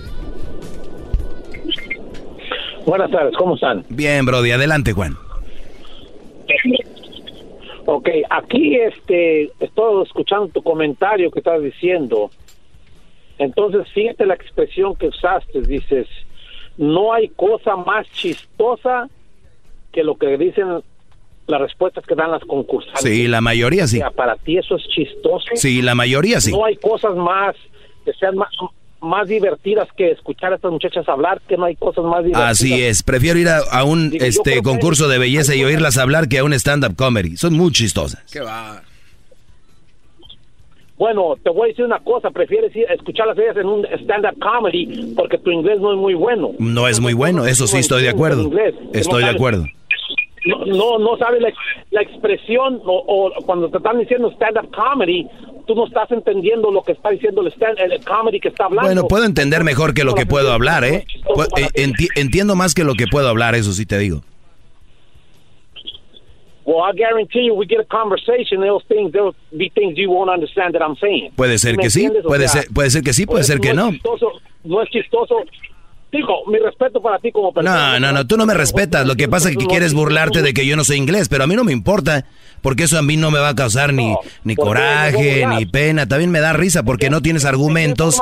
Buenas 2.86 3.10
tardes, 3.10 3.36
¿cómo 3.36 3.56
están? 3.56 3.84
Bien, 3.88 4.24
Brody, 4.24 4.52
adelante, 4.52 4.92
Juan. 4.92 5.16
Ok, 7.86 8.08
aquí 8.30 8.76
este, 8.76 9.50
estoy 9.58 10.04
escuchando 10.04 10.46
tu 10.46 10.62
comentario 10.62 11.32
que 11.32 11.40
estás 11.40 11.60
diciendo. 11.60 12.30
Entonces, 13.36 13.88
fíjate 13.92 14.26
la 14.26 14.34
expresión 14.34 14.94
que 14.94 15.08
usaste, 15.08 15.60
dices, 15.62 16.06
no 16.76 17.12
hay 17.12 17.30
cosa 17.30 17.74
más 17.74 18.06
chistosa 18.12 19.08
que 19.90 20.04
lo 20.04 20.14
que 20.14 20.38
dicen 20.38 20.84
las 21.50 21.60
respuestas 21.60 22.04
que 22.06 22.14
dan 22.14 22.30
las 22.30 22.42
concursantes. 22.44 23.02
Sí, 23.02 23.28
la 23.28 23.40
mayoría 23.40 23.86
sí. 23.86 23.98
O 23.98 24.00
sea, 24.00 24.10
para 24.10 24.36
ti 24.36 24.56
eso 24.56 24.76
es 24.76 24.82
chistoso. 24.88 25.44
Sí, 25.54 25.82
la 25.82 25.94
mayoría 25.94 26.40
sí. 26.40 26.52
No 26.52 26.64
hay 26.64 26.76
cosas 26.76 27.14
más 27.16 27.54
que 28.04 28.12
sean 28.14 28.36
más, 28.36 28.48
más 29.00 29.28
divertidas 29.28 29.88
que 29.96 30.10
escuchar 30.10 30.52
a 30.52 30.56
estas 30.56 30.70
muchachas 30.70 31.08
hablar, 31.08 31.40
que 31.48 31.56
no 31.56 31.66
hay 31.66 31.76
cosas 31.76 32.04
más 32.04 32.24
divertidas. 32.24 32.50
Así 32.52 32.82
es, 32.82 33.02
prefiero 33.02 33.38
ir 33.38 33.48
a, 33.48 33.58
a 33.58 33.84
un 33.84 34.10
Digo, 34.10 34.24
este 34.24 34.62
concurso 34.62 35.08
de 35.08 35.18
belleza 35.18 35.54
y 35.54 35.64
oírlas 35.64 35.98
hablar 35.98 36.28
que 36.28 36.38
a 36.38 36.44
un 36.44 36.52
stand-up 36.52 36.96
comedy. 36.96 37.36
Son 37.36 37.52
muy 37.54 37.72
chistosas. 37.72 38.24
¿Qué 38.32 38.40
va? 38.40 38.82
Bueno, 40.96 41.34
te 41.42 41.48
voy 41.48 41.64
a 41.64 41.68
decir 41.68 41.86
una 41.86 41.98
cosa, 42.00 42.30
prefieres 42.30 42.76
ir 42.76 42.86
a 42.90 42.92
escucharlas 42.92 43.38
ellas 43.38 43.56
en 43.56 43.66
un 43.66 43.86
stand-up 44.02 44.38
comedy 44.38 45.14
porque 45.16 45.38
tu 45.38 45.50
inglés 45.50 45.80
no 45.80 45.92
es 45.92 45.98
muy 45.98 46.12
bueno. 46.12 46.50
No 46.58 46.88
es 46.88 47.00
muy 47.00 47.14
bueno, 47.14 47.46
eso 47.46 47.66
sí 47.66 47.78
estoy 47.78 48.02
de 48.02 48.10
acuerdo. 48.10 48.50
Estoy 48.92 49.24
de 49.24 49.30
acuerdo. 49.30 49.64
No, 50.46 50.64
no, 50.64 50.98
no 50.98 51.16
sabes 51.18 51.42
la, 51.42 51.52
la 51.90 52.02
expresión 52.02 52.80
o, 52.84 53.04
o 53.06 53.42
cuando 53.44 53.68
te 53.68 53.76
están 53.76 53.98
diciendo 53.98 54.30
stand-up 54.32 54.70
comedy, 54.74 55.26
tú 55.66 55.74
no 55.74 55.86
estás 55.86 56.10
entendiendo 56.10 56.70
lo 56.70 56.82
que 56.82 56.92
está 56.92 57.10
diciendo 57.10 57.42
el, 57.42 57.48
stand, 57.52 57.78
el 57.78 58.02
comedy 58.04 58.40
que 58.40 58.48
está 58.48 58.64
hablando. 58.64 58.86
Bueno, 58.88 59.06
puedo 59.06 59.24
entender 59.24 59.64
mejor 59.64 59.92
que 59.92 60.02
lo 60.04 60.14
que 60.14 60.24
puedo 60.26 60.50
hablar, 60.52 60.84
¿eh? 60.84 61.04
Eh, 61.56 61.84
enti- 61.86 62.08
entiendo 62.16 62.56
más 62.56 62.74
que 62.74 62.84
lo 62.84 62.94
que 62.94 63.06
puedo 63.06 63.28
hablar, 63.28 63.54
eso 63.54 63.72
sí 63.72 63.84
te 63.84 63.98
digo. 63.98 64.22
Well, 66.64 66.82
I 66.84 66.92
guarantee 66.96 67.46
you, 67.46 67.54
we 67.54 67.66
get 67.66 67.80
a 67.80 67.84
conversation, 67.84 68.60
those 68.60 68.84
things, 68.86 69.10
there'll 69.12 69.34
be 69.50 69.70
things 69.74 69.96
you 69.96 70.08
won't 70.10 70.30
understand 70.30 70.74
that 70.74 70.82
I'm 70.82 70.94
saying. 70.96 71.32
Puede 71.34 71.58
ser 71.58 71.76
¿Me 71.76 71.82
que 71.82 71.90
sí, 71.90 72.08
puede 72.22 72.48
ser, 72.48 72.66
puede 72.72 72.90
ser 72.90 73.02
que 73.02 73.12
sí, 73.12 73.26
puede 73.26 73.40
por 73.40 73.44
ser 73.44 73.60
que 73.60 73.74
no. 73.74 73.88
Es 73.88 73.94
chistoso, 73.94 74.32
no 74.64 74.82
es 74.82 74.88
chistoso. 74.90 75.36
Digo, 76.12 76.44
mi 76.48 76.58
respeto 76.58 77.00
para 77.00 77.18
ti 77.18 77.30
como 77.30 77.52
persona. 77.52 77.98
No, 77.98 78.06
no, 78.06 78.12
no, 78.12 78.26
tú 78.26 78.36
no 78.36 78.44
me 78.44 78.54
respetas. 78.54 79.06
Lo 79.06 79.14
que 79.14 79.28
pasa 79.28 79.50
es 79.50 79.56
que 79.56 79.66
quieres 79.66 79.94
burlarte 79.94 80.42
de 80.42 80.52
que 80.52 80.66
yo 80.66 80.76
no 80.76 80.82
sé 80.82 80.96
inglés, 80.96 81.28
pero 81.28 81.44
a 81.44 81.46
mí 81.46 81.54
no 81.54 81.62
me 81.62 81.72
importa, 81.72 82.24
porque 82.62 82.84
eso 82.84 82.98
a 82.98 83.02
mí 83.02 83.16
no 83.16 83.30
me 83.30 83.38
va 83.38 83.50
a 83.50 83.54
causar 83.54 83.92
ni, 83.92 84.14
ni 84.42 84.56
¿por 84.56 84.76
qué 84.76 84.82
me 84.82 84.88
voy 84.88 84.96
a 84.98 85.10
coraje, 85.12 85.46
ni 85.46 85.66
pena. 85.66 86.06
También 86.06 86.30
me 86.30 86.40
da 86.40 86.52
risa 86.52 86.82
porque 86.82 87.10
no 87.10 87.22
tienes 87.22 87.44
argumentos, 87.44 88.20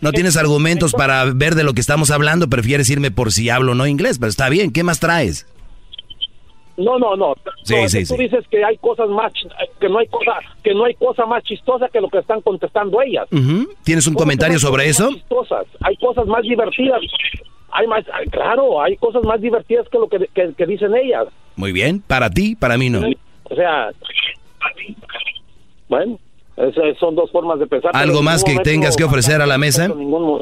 no 0.00 0.12
tienes 0.12 0.36
argumentos 0.36 0.92
para 0.92 1.24
ver 1.24 1.54
de 1.54 1.64
lo 1.64 1.72
que 1.72 1.80
estamos 1.80 2.10
hablando, 2.10 2.48
prefieres 2.48 2.90
irme 2.90 3.10
por 3.10 3.32
si 3.32 3.48
hablo 3.48 3.72
o 3.72 3.74
no 3.74 3.86
inglés, 3.86 4.18
pero 4.18 4.28
está 4.28 4.48
bien, 4.50 4.70
¿qué 4.70 4.82
más 4.82 5.00
traes? 5.00 5.46
No, 6.84 6.98
no, 6.98 7.16
no. 7.16 7.34
Sí, 7.62 7.74
No, 7.74 7.80
es 7.84 7.92
sí, 7.92 7.98
tú 8.06 8.14
sí. 8.16 8.22
dices 8.22 8.44
que 8.50 8.64
hay 8.64 8.76
cosas 8.78 9.08
más, 9.10 9.32
que 9.80 9.88
no 9.88 9.98
hay 9.98 10.06
cosa, 10.08 10.32
que 10.62 10.74
no 10.74 10.84
hay 10.84 10.94
cosa 10.94 11.26
más 11.26 11.42
chistosa 11.44 11.88
que 11.88 12.00
lo 12.00 12.08
que 12.08 12.18
están 12.18 12.40
contestando 12.40 13.00
ellas. 13.02 13.28
¿Tienes 13.84 14.06
un 14.06 14.14
¿Cómo 14.14 14.20
que 14.24 14.24
comentario 14.24 14.58
sobre 14.58 14.88
eso? 14.88 15.08
chistosas? 15.10 15.66
Hay 15.82 15.96
cosas 15.96 16.26
más 16.26 16.42
divertidas. 16.42 17.00
Hay 17.72 17.86
más, 17.86 18.04
claro, 18.30 18.82
hay 18.82 18.96
cosas 18.96 19.22
más 19.24 19.40
divertidas 19.40 19.86
que 19.88 19.98
lo 19.98 20.08
que, 20.08 20.18
que- 20.34 20.52
que 20.56 20.66
dicen 20.66 20.94
ellas. 20.96 21.26
Muy 21.56 21.70
bien, 21.72 22.00
para 22.00 22.28
ti, 22.30 22.56
para 22.56 22.76
mí 22.76 22.90
no. 22.90 23.00
O 23.44 23.54
sea, 23.54 23.90
bueno, 25.88 26.18
esas 26.56 26.96
son 26.98 27.14
dos 27.14 27.30
formas 27.30 27.58
de 27.58 27.66
pensar. 27.66 27.90
¿Algo 27.94 28.22
más 28.22 28.44
que 28.44 28.56
tengas 28.60 28.96
que 28.96 29.04
ofrecer 29.04 29.40
a 29.42 29.46
la 29.46 29.58
mesa? 29.58 29.88
ningún 29.88 30.22
mo- 30.22 30.40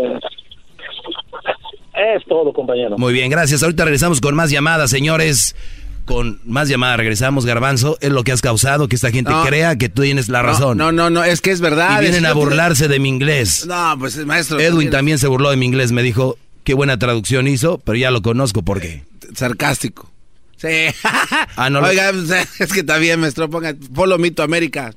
Es 1.95 2.25
todo, 2.27 2.53
compañero. 2.53 2.97
Muy 2.97 3.13
bien, 3.13 3.29
gracias. 3.31 3.63
Ahorita 3.63 3.85
regresamos 3.85 4.21
con 4.21 4.35
más 4.35 4.51
llamadas, 4.51 4.91
señores. 4.91 5.57
Con 6.09 6.41
más 6.45 6.69
llamadas 6.69 6.97
regresamos, 6.97 7.45
Garbanzo. 7.45 7.99
Es 8.01 8.11
lo 8.11 8.25
que 8.25 8.33
has 8.33 8.41
causado 8.41 8.89
que 8.89 8.97
esta 8.97 9.11
gente 9.11 9.31
No. 9.31 9.45
crea 9.45 9.77
que 9.77 9.89
tú 9.91 10.03
tienes 10.03 10.29
la 10.29 10.43
razón. 10.43 10.79
No, 10.79 10.91
no, 10.91 11.11
no, 11.11 11.23
es 11.23 11.41
que 11.43 11.51
es 11.51 11.61
verdad. 11.61 11.99
Y 11.99 12.05
vienen 12.05 12.25
a 12.27 12.33
burlarse 12.33 12.89
de 12.89 12.99
mi 12.99 13.09
inglés. 13.11 13.67
No, 13.67 13.95
pues 13.99 14.17
maestro. 14.25 14.59
Edwin 14.59 14.89
también 14.91 15.19
se 15.19 15.29
burló 15.29 15.51
de 15.51 15.57
mi 15.59 15.67
inglés. 15.67 15.93
Me 15.93 16.03
dijo, 16.03 16.39
qué 16.65 16.73
buena 16.75 16.99
traducción 16.99 17.47
hizo, 17.47 17.79
pero 17.79 17.97
ya 17.99 18.11
lo 18.11 18.23
conozco. 18.23 18.63
¿Por 18.63 18.81
qué? 18.81 19.05
Sarcástico. 19.35 20.11
Sí. 20.57 20.69
Ah, 21.57 21.69
no 21.71 21.81
lo- 21.83 21.87
Oiga, 21.89 22.11
pues, 22.13 22.31
es 22.61 22.73
que 22.73 22.83
también, 22.83 23.21
maestro, 23.21 23.49
ponga 23.51 23.75
Follow 23.95 24.19
Me 24.19 24.31
to 24.31 24.43
America. 24.43 24.91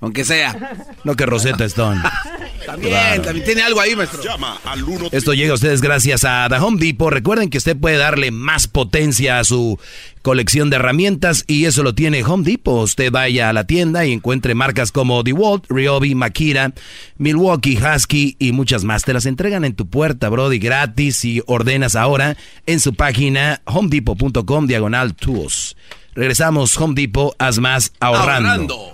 Aunque 0.00 0.24
sea. 0.24 0.56
No 1.04 1.14
que 1.16 1.24
Rosetta 1.24 1.64
Stone. 1.66 2.02
También, 2.68 2.92
Claro. 2.92 3.22
también 3.22 3.46
tiene 3.46 3.62
algo 3.62 3.80
ahí, 3.80 3.96
maestro. 3.96 4.22
Llama 4.22 4.58
al 4.64 4.84
1 4.84 5.08
Esto 5.10 5.32
llega 5.32 5.52
a 5.52 5.54
ustedes 5.54 5.80
gracias 5.80 6.24
a 6.24 6.46
The 6.50 6.56
Home 6.56 6.78
Depot. 6.78 7.10
Recuerden 7.10 7.48
que 7.48 7.56
usted 7.56 7.74
puede 7.78 7.96
darle 7.96 8.30
más 8.30 8.66
potencia 8.68 9.38
a 9.38 9.44
su 9.44 9.78
colección 10.20 10.68
de 10.68 10.76
herramientas 10.76 11.44
y 11.46 11.64
eso 11.64 11.82
lo 11.82 11.94
tiene 11.94 12.22
Home 12.24 12.44
Depot. 12.44 12.84
Usted 12.84 13.10
vaya 13.10 13.48
a 13.48 13.52
la 13.54 13.64
tienda 13.66 14.04
y 14.04 14.12
encuentre 14.12 14.54
marcas 14.54 14.92
como 14.92 15.22
DeWalt, 15.22 15.64
Ryobi, 15.70 16.14
Makita, 16.14 16.72
Milwaukee, 17.16 17.78
Husky 17.78 18.36
y 18.38 18.52
muchas 18.52 18.84
más. 18.84 19.02
Te 19.04 19.14
las 19.14 19.24
entregan 19.24 19.64
en 19.64 19.74
tu 19.74 19.88
puerta, 19.88 20.28
Brody, 20.28 20.58
gratis 20.58 21.24
y 21.24 21.42
ordenas 21.46 21.96
ahora 21.96 22.36
en 22.66 22.80
su 22.80 22.92
página 22.92 23.62
homedepot.com 23.64 24.66
diagonal 24.66 25.14
tools. 25.14 25.74
Regresamos, 26.14 26.76
Home 26.76 26.94
Depot, 27.00 27.34
haz 27.38 27.58
más 27.60 27.92
ahorrando. 28.00 28.92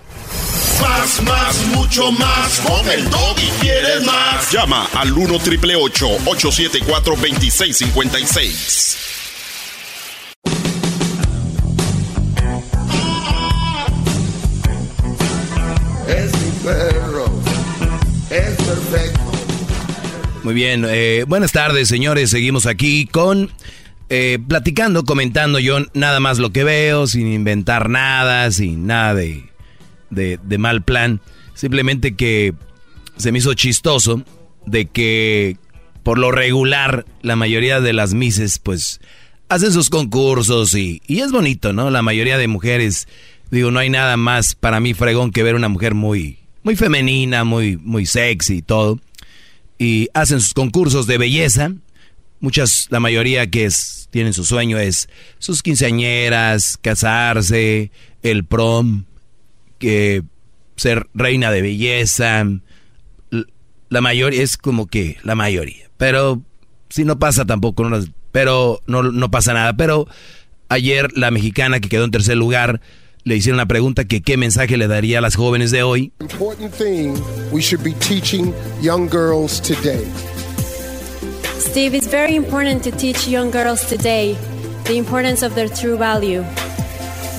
Más, 0.89 1.23
más, 1.23 1.67
mucho 1.75 2.13
más. 2.13 2.61
Con 2.61 2.89
el 2.91 3.01
y 3.01 3.51
quieres 3.61 4.05
más. 4.05 4.53
Llama 4.53 4.87
al 4.95 5.13
1 5.13 5.39
triple 5.39 5.77
874 5.77 7.17
2656. 7.17 8.97
Es 16.07 16.33
mi 16.33 16.51
perro. 16.63 17.25
Es 18.31 18.55
perfecto. 18.57 19.21
Muy 20.43 20.53
bien, 20.53 20.85
eh, 20.87 21.25
buenas 21.27 21.53
tardes 21.53 21.89
señores, 21.89 22.29
seguimos 22.29 22.67
aquí 22.67 23.07
con 23.07 23.51
eh, 24.11 24.39
platicando, 24.47 25.05
comentando 25.05 25.59
yo 25.59 25.79
nada 25.95 26.21
más 26.21 26.39
lo 26.39 26.51
que 26.51 26.65
veo, 26.65 27.07
sin 27.07 27.33
inventar 27.33 27.89
nada, 27.89 28.51
sin 28.51 28.87
nada 28.87 29.15
de, 29.15 29.54
de, 30.15 30.39
mal 30.59 30.83
plan, 30.83 31.21
simplemente 31.55 32.15
que 32.15 32.55
se 33.17 33.33
me 33.33 33.39
hizo 33.39 33.55
chistoso 33.55 34.23
de 34.67 34.87
que 34.87 35.57
por 36.03 36.19
lo 36.19 36.33
regular 36.33 37.05
la 37.23 37.37
mayoría 37.37 37.81
de 37.81 37.93
las 37.93 38.15
mises 38.15 38.59
pues 38.59 39.01
hacen 39.49 39.73
sus 39.73 39.91
concursos 39.91 40.75
y, 40.75 41.03
y 41.07 41.21
es 41.21 41.33
bonito, 41.33 41.73
¿no? 41.73 41.91
La 41.91 42.03
mayoría 42.03 42.39
de 42.39 42.49
mujeres, 42.49 43.09
digo, 43.51 43.71
no 43.71 43.79
hay 43.79 43.91
nada 43.91 44.17
más 44.17 44.55
para 44.55 44.81
mí 44.81 44.95
fregón 44.95 45.31
que 45.31 45.43
ver 45.43 45.55
una 45.55 45.69
mujer 45.69 45.95
muy, 45.95 46.39
muy 46.63 46.77
femenina, 46.77 47.45
muy, 47.45 47.77
muy 47.77 48.07
sexy 48.07 48.57
y 48.57 48.63
todo 48.63 49.01
y 49.79 50.09
hacen 50.15 50.41
sus 50.41 50.55
concursos 50.55 51.07
de 51.07 51.19
belleza. 51.19 51.73
Muchas, 52.41 52.87
la 52.91 53.01
mayoría 53.01 53.51
que 53.51 53.65
es, 53.65 54.09
tienen 54.11 54.33
su 54.33 54.45
sueño 54.45 54.79
es 54.79 55.09
sus 55.39 55.63
quinceañeras, 55.63 56.79
casarse, 56.81 57.91
el 58.23 58.45
prom, 58.45 59.05
que 59.85 60.23
ser 60.77 61.07
reina 61.13 61.51
de 61.51 61.61
belleza. 61.61 62.45
La 63.91 64.01
mayoría 64.01 64.43
es 64.43 64.57
como 64.57 64.87
que 64.87 65.19
la 65.23 65.35
mayoría. 65.35 65.91
Pero 65.99 66.41
si 66.89 67.05
no 67.05 67.19
pasa 67.19 67.45
tampoco, 67.45 67.89
no 67.89 68.03
pero 68.33 68.81
no, 68.87 69.03
no 69.03 69.31
pasa 69.31 69.53
nada. 69.53 69.77
Pero 69.77 70.09
ayer 70.71 71.13
la 71.17 71.31
mexicana 71.31 71.81
que 71.81 71.91
quedó 71.91 72.05
en 72.05 72.11
tercer 72.11 72.37
lugar 72.37 72.81
le 73.25 73.37
hicieron 73.37 73.59
la 73.59 73.67
pregunta 73.67 74.05
que 74.05 74.23
qué 74.23 74.37
mensaje 74.37 74.77
le 74.77 74.87
daría 74.87 75.19
a 75.19 75.21
las 75.21 75.37
jóvenes 75.37 75.71
de 75.71 75.83
hoy. 75.83 76.13
Important 76.21 76.73
thing 76.73 77.15
we 77.53 77.61
should 77.61 77.85
be 77.85 77.93
teaching 78.01 78.55
young 78.81 79.09
girls 79.09 79.61
today. 79.61 80.05
Steve, 81.59 81.95
it's 81.95 82.09
very 82.09 82.37
important 82.37 82.83
to 82.85 82.91
teach 82.91 83.29
young 83.29 83.51
girls 83.51 83.87
today 83.87 84.37
the 84.85 84.97
importance 84.97 85.45
of 85.45 85.55
their 85.55 85.69
true 85.69 85.97
value. 85.97 86.43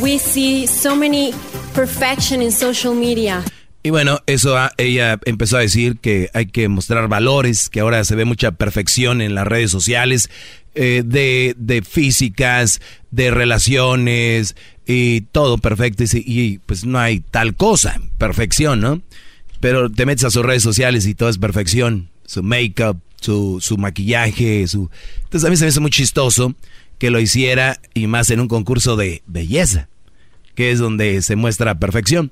We 0.02 0.18
see 0.18 0.68
so 0.68 0.96
many 0.96 1.34
perfection 1.76 2.41
in 2.41 2.52
social 2.52 2.95
media. 2.95 3.43
Y 3.84 3.91
bueno, 3.91 4.19
eso 4.26 4.57
a- 4.57 4.72
ella 4.77 5.19
empezó 5.26 5.57
a 5.57 5.60
decir 5.60 5.97
que 5.99 6.30
hay 6.34 6.47
que 6.47 6.68
mostrar 6.69 7.07
valores, 7.07 7.69
que 7.69 7.81
ahora 7.81 8.03
se 8.03 8.15
ve 8.15 8.26
mucha 8.26 8.52
perfección 8.53 9.22
en 9.22 9.35
las 9.35 9.45
redes 9.45 9.69
sociales, 9.69 10.30
eh, 10.73 11.03
de, 11.06 11.53
de 11.57 11.81
físicas, 11.84 12.81
de 13.11 13.30
relaciones 13.31 14.56
y 14.88 15.22
todo 15.31 15.57
perfecto. 15.60 16.03
Y, 16.03 16.07
y, 16.26 16.57
pues 16.65 16.84
no 16.85 16.97
hay 16.99 17.19
tal 17.19 17.56
cosa, 17.56 18.02
perfección, 18.18 18.80
¿no? 18.81 19.02
Pero 19.60 19.89
te 19.91 20.06
metes 20.06 20.23
a 20.26 20.31
sus 20.31 20.43
redes 20.43 20.64
sociales 20.64 21.06
y 21.06 21.14
todo 21.14 21.30
es 21.30 21.38
perfección, 21.38 22.10
su 22.26 22.41
make-up, 22.41 22.99
su, 23.22 23.60
su 23.61 23.77
maquillaje, 23.77 24.68
su... 24.68 24.89
Entonces 25.23 25.47
a 25.47 25.52
mí 25.52 25.57
se 25.57 25.65
me 25.65 25.69
hace 25.69 25.80
muy 25.80 25.91
chistoso 25.91 26.56
que 26.97 27.10
lo 27.11 27.19
hiciera 27.19 27.80
y 27.93 28.07
más 28.07 28.30
en 28.31 28.39
un 28.39 28.47
concurso 28.47 28.95
de 28.95 29.22
belleza, 29.27 29.89
que 30.56 30.72
es 30.72 30.80
donde 30.80 31.22
se 31.22 31.36
muestra 31.36 31.80
perfección. 31.80 32.32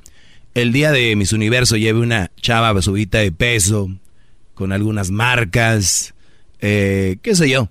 el 0.54 0.72
día 0.72 0.92
de 0.92 1.16
mis 1.16 1.34
universo 1.34 1.78
lleve 1.78 2.00
una 2.00 2.32
chava 2.40 2.80
subida 2.82 3.20
de 3.20 3.32
peso, 3.32 3.90
con 4.54 4.72
algunas 4.72 5.10
marcas, 5.10 6.14
eh, 6.60 7.18
qué 7.22 7.36
sé 7.36 7.50
yo, 7.50 7.70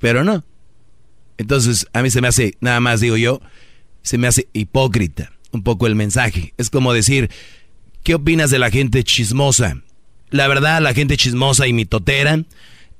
pero 0.00 0.24
no. 0.24 0.44
Entonces 1.38 1.86
a 1.92 2.02
mí 2.02 2.10
se 2.10 2.20
me 2.20 2.28
hace, 2.28 2.56
nada 2.60 2.80
más 2.80 3.00
digo 3.00 3.16
yo, 3.16 3.40
se 4.02 4.18
me 4.18 4.26
hace 4.26 4.48
hipócrita 4.52 5.32
un 5.52 5.62
poco 5.62 5.86
el 5.86 5.94
mensaje. 5.94 6.54
Es 6.58 6.70
como 6.70 6.92
decir, 6.92 7.30
¿qué 8.02 8.14
opinas 8.14 8.50
de 8.50 8.58
la 8.58 8.70
gente 8.70 9.04
chismosa? 9.04 9.82
La 10.30 10.48
verdad, 10.48 10.82
la 10.82 10.94
gente 10.94 11.16
chismosa 11.16 11.66
y 11.66 11.72
mitotera 11.72 12.42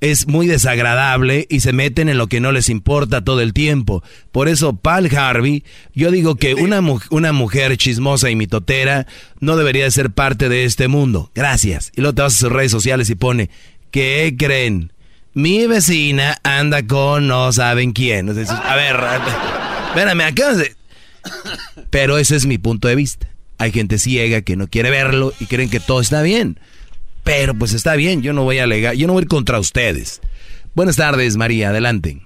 es 0.01 0.29
muy 0.29 0.47
desagradable 0.47 1.47
y 1.51 1.61
se 1.61 1.73
meten 1.73 2.09
en 2.09 2.19
lo 2.19 2.29
que 2.29 2.41
no 2.41 2.53
les 2.53 2.69
importa 2.69 3.25
todo 3.25 3.41
el 3.41 3.53
tiempo. 3.53 4.03
Por 4.31 4.49
eso, 4.49 4.77
Paul 4.77 5.15
Harvey, 5.15 5.65
yo 5.95 6.11
digo 6.11 6.37
que 6.37 6.55
una, 6.55 6.81
una 7.11 7.33
mujer 7.33 7.77
chismosa 7.77 8.31
y 8.31 8.37
mitotera 8.37 9.07
no 9.41 9.57
debería 9.57 9.85
de 9.85 9.91
ser 9.91 10.11
parte 10.11 10.49
de 10.49 10.65
este 10.65 10.89
mundo. 10.89 11.31
Gracias. 11.35 11.91
Y 11.97 12.01
luego 12.01 12.15
te 12.15 12.23
vas 12.23 12.35
a 12.37 12.39
sus 12.39 12.53
redes 12.53 12.70
sociales 12.70 13.11
y 13.11 13.16
pone, 13.16 13.51
¿qué 13.91 14.35
creen? 14.39 14.93
Mi 15.35 15.66
vecina 15.66 16.39
anda 16.43 16.87
con 16.87 17.27
no 17.27 17.53
saben 17.53 17.93
quién. 17.93 18.29
a 18.29 18.77
ver, 18.77 18.97
espérame, 19.89 20.35
de... 20.35 20.77
Pero 21.91 22.19
ese 22.19 22.37
es 22.37 22.47
mi 22.47 22.59
punto 22.59 22.89
de 22.89 22.95
vista. 22.95 23.29
Hay 23.59 23.73
gente 23.73 23.99
ciega 23.99 24.43
que 24.43 24.57
no 24.57 24.69
quiere 24.69 24.91
verlo 24.91 25.33
y 25.41 25.47
creen 25.47 25.69
que 25.69 25.81
todo 25.81 26.01
está 26.01 26.23
bien. 26.23 26.61
Pero 27.29 27.53
pues 27.53 27.75
está 27.75 27.95
bien, 27.95 28.23
yo 28.23 28.33
no 28.33 28.45
voy 28.45 28.57
a 28.57 28.65
alegar, 28.65 28.95
yo 28.95 29.07
no 29.07 29.13
voy 29.13 29.21
a 29.21 29.25
ir 29.25 29.29
contra 29.29 29.61
ustedes. 29.61 30.23
Buenas 30.75 30.97
tardes, 30.97 31.37
María, 31.37 31.69
adelante. 31.69 32.17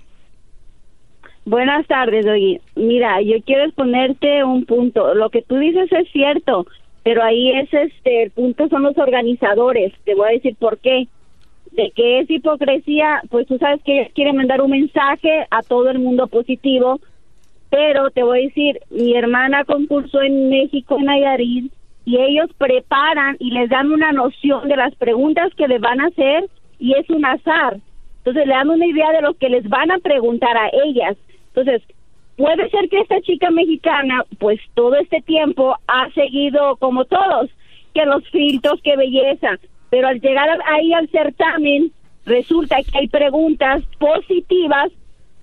Buenas 1.45 1.85
tardes, 1.89 2.25
Oye. 2.25 2.61
Mira, 2.77 3.21
yo 3.21 3.43
quiero 3.45 3.65
exponerte 3.65 4.45
un 4.45 4.65
punto. 4.65 5.13
Lo 5.17 5.29
que 5.31 5.43
tú 5.43 5.57
dices 5.57 5.91
es 5.91 6.09
cierto, 6.13 6.69
pero 7.03 7.21
ahí 7.25 7.51
es 7.51 7.75
este, 7.75 8.23
el 8.23 8.31
punto 8.31 8.69
son 8.69 8.85
los 8.85 8.97
organizadores. 8.97 9.93
Te 10.05 10.15
voy 10.15 10.29
a 10.29 10.33
decir 10.35 10.55
por 10.55 10.79
qué. 10.79 11.09
De 11.73 11.91
que 11.97 12.21
es 12.21 12.31
hipocresía, 12.31 13.23
pues 13.29 13.49
tú 13.49 13.59
sabes 13.59 13.83
que 13.83 14.09
quieren 14.15 14.37
mandar 14.37 14.61
un 14.61 14.71
mensaje 14.71 15.49
a 15.51 15.63
todo 15.63 15.91
el 15.91 15.99
mundo 15.99 16.29
positivo, 16.29 17.01
pero 17.71 18.11
te 18.11 18.23
voy 18.23 18.39
a 18.39 18.43
decir, 18.45 18.79
mi 18.91 19.17
hermana 19.17 19.65
concursó 19.65 20.23
en 20.23 20.49
México, 20.49 20.97
en 21.01 21.07
Nayarit, 21.07 21.73
y 22.05 22.17
ellos 22.19 22.51
preparan 22.59 23.37
y 23.39 23.51
les 23.51 23.69
dan 23.71 23.93
una 23.93 24.13
noción 24.13 24.69
de 24.69 24.77
las 24.77 24.95
preguntas 24.97 25.53
que 25.57 25.69
les 25.69 25.81
van 25.81 26.01
a 26.01 26.07
hacer 26.07 26.49
y 26.79 26.95
es 26.95 27.09
un 27.11 27.25
azar. 27.25 27.79
Entonces 28.19 28.47
le 28.47 28.55
dan 28.55 28.71
una 28.71 28.87
idea 28.87 29.11
de 29.13 29.23
lo 29.23 29.35
que 29.35 29.49
les 29.49 29.69
van 29.69 29.91
a 29.91 29.99
preguntar 29.99 30.57
a 30.57 30.71
ellas. 30.85 31.17
Entonces, 31.49 31.83
puede 32.37 32.69
ser 32.71 32.89
que 32.89 33.01
esta 33.01 33.21
chica 33.21 33.51
mexicana, 33.51 34.25
pues 34.39 34.61
todo 34.75 34.97
este 34.97 35.21
tiempo 35.23 35.77
ha 35.87 36.11
seguido 36.11 36.77
como 36.77 37.05
todos, 37.05 37.51
que 37.95 38.05
los 38.07 38.27
filtros, 38.31 38.81
que 38.83 38.97
belleza, 38.97 39.59
pero 39.91 40.09
al 40.09 40.21
llegar 40.21 40.49
ahí 40.67 40.93
al 40.93 41.09
certamen, 41.11 41.93
resulta 42.25 42.77
que 42.77 42.99
hay 42.99 43.09
preguntas 43.09 43.83
positivas 43.99 44.91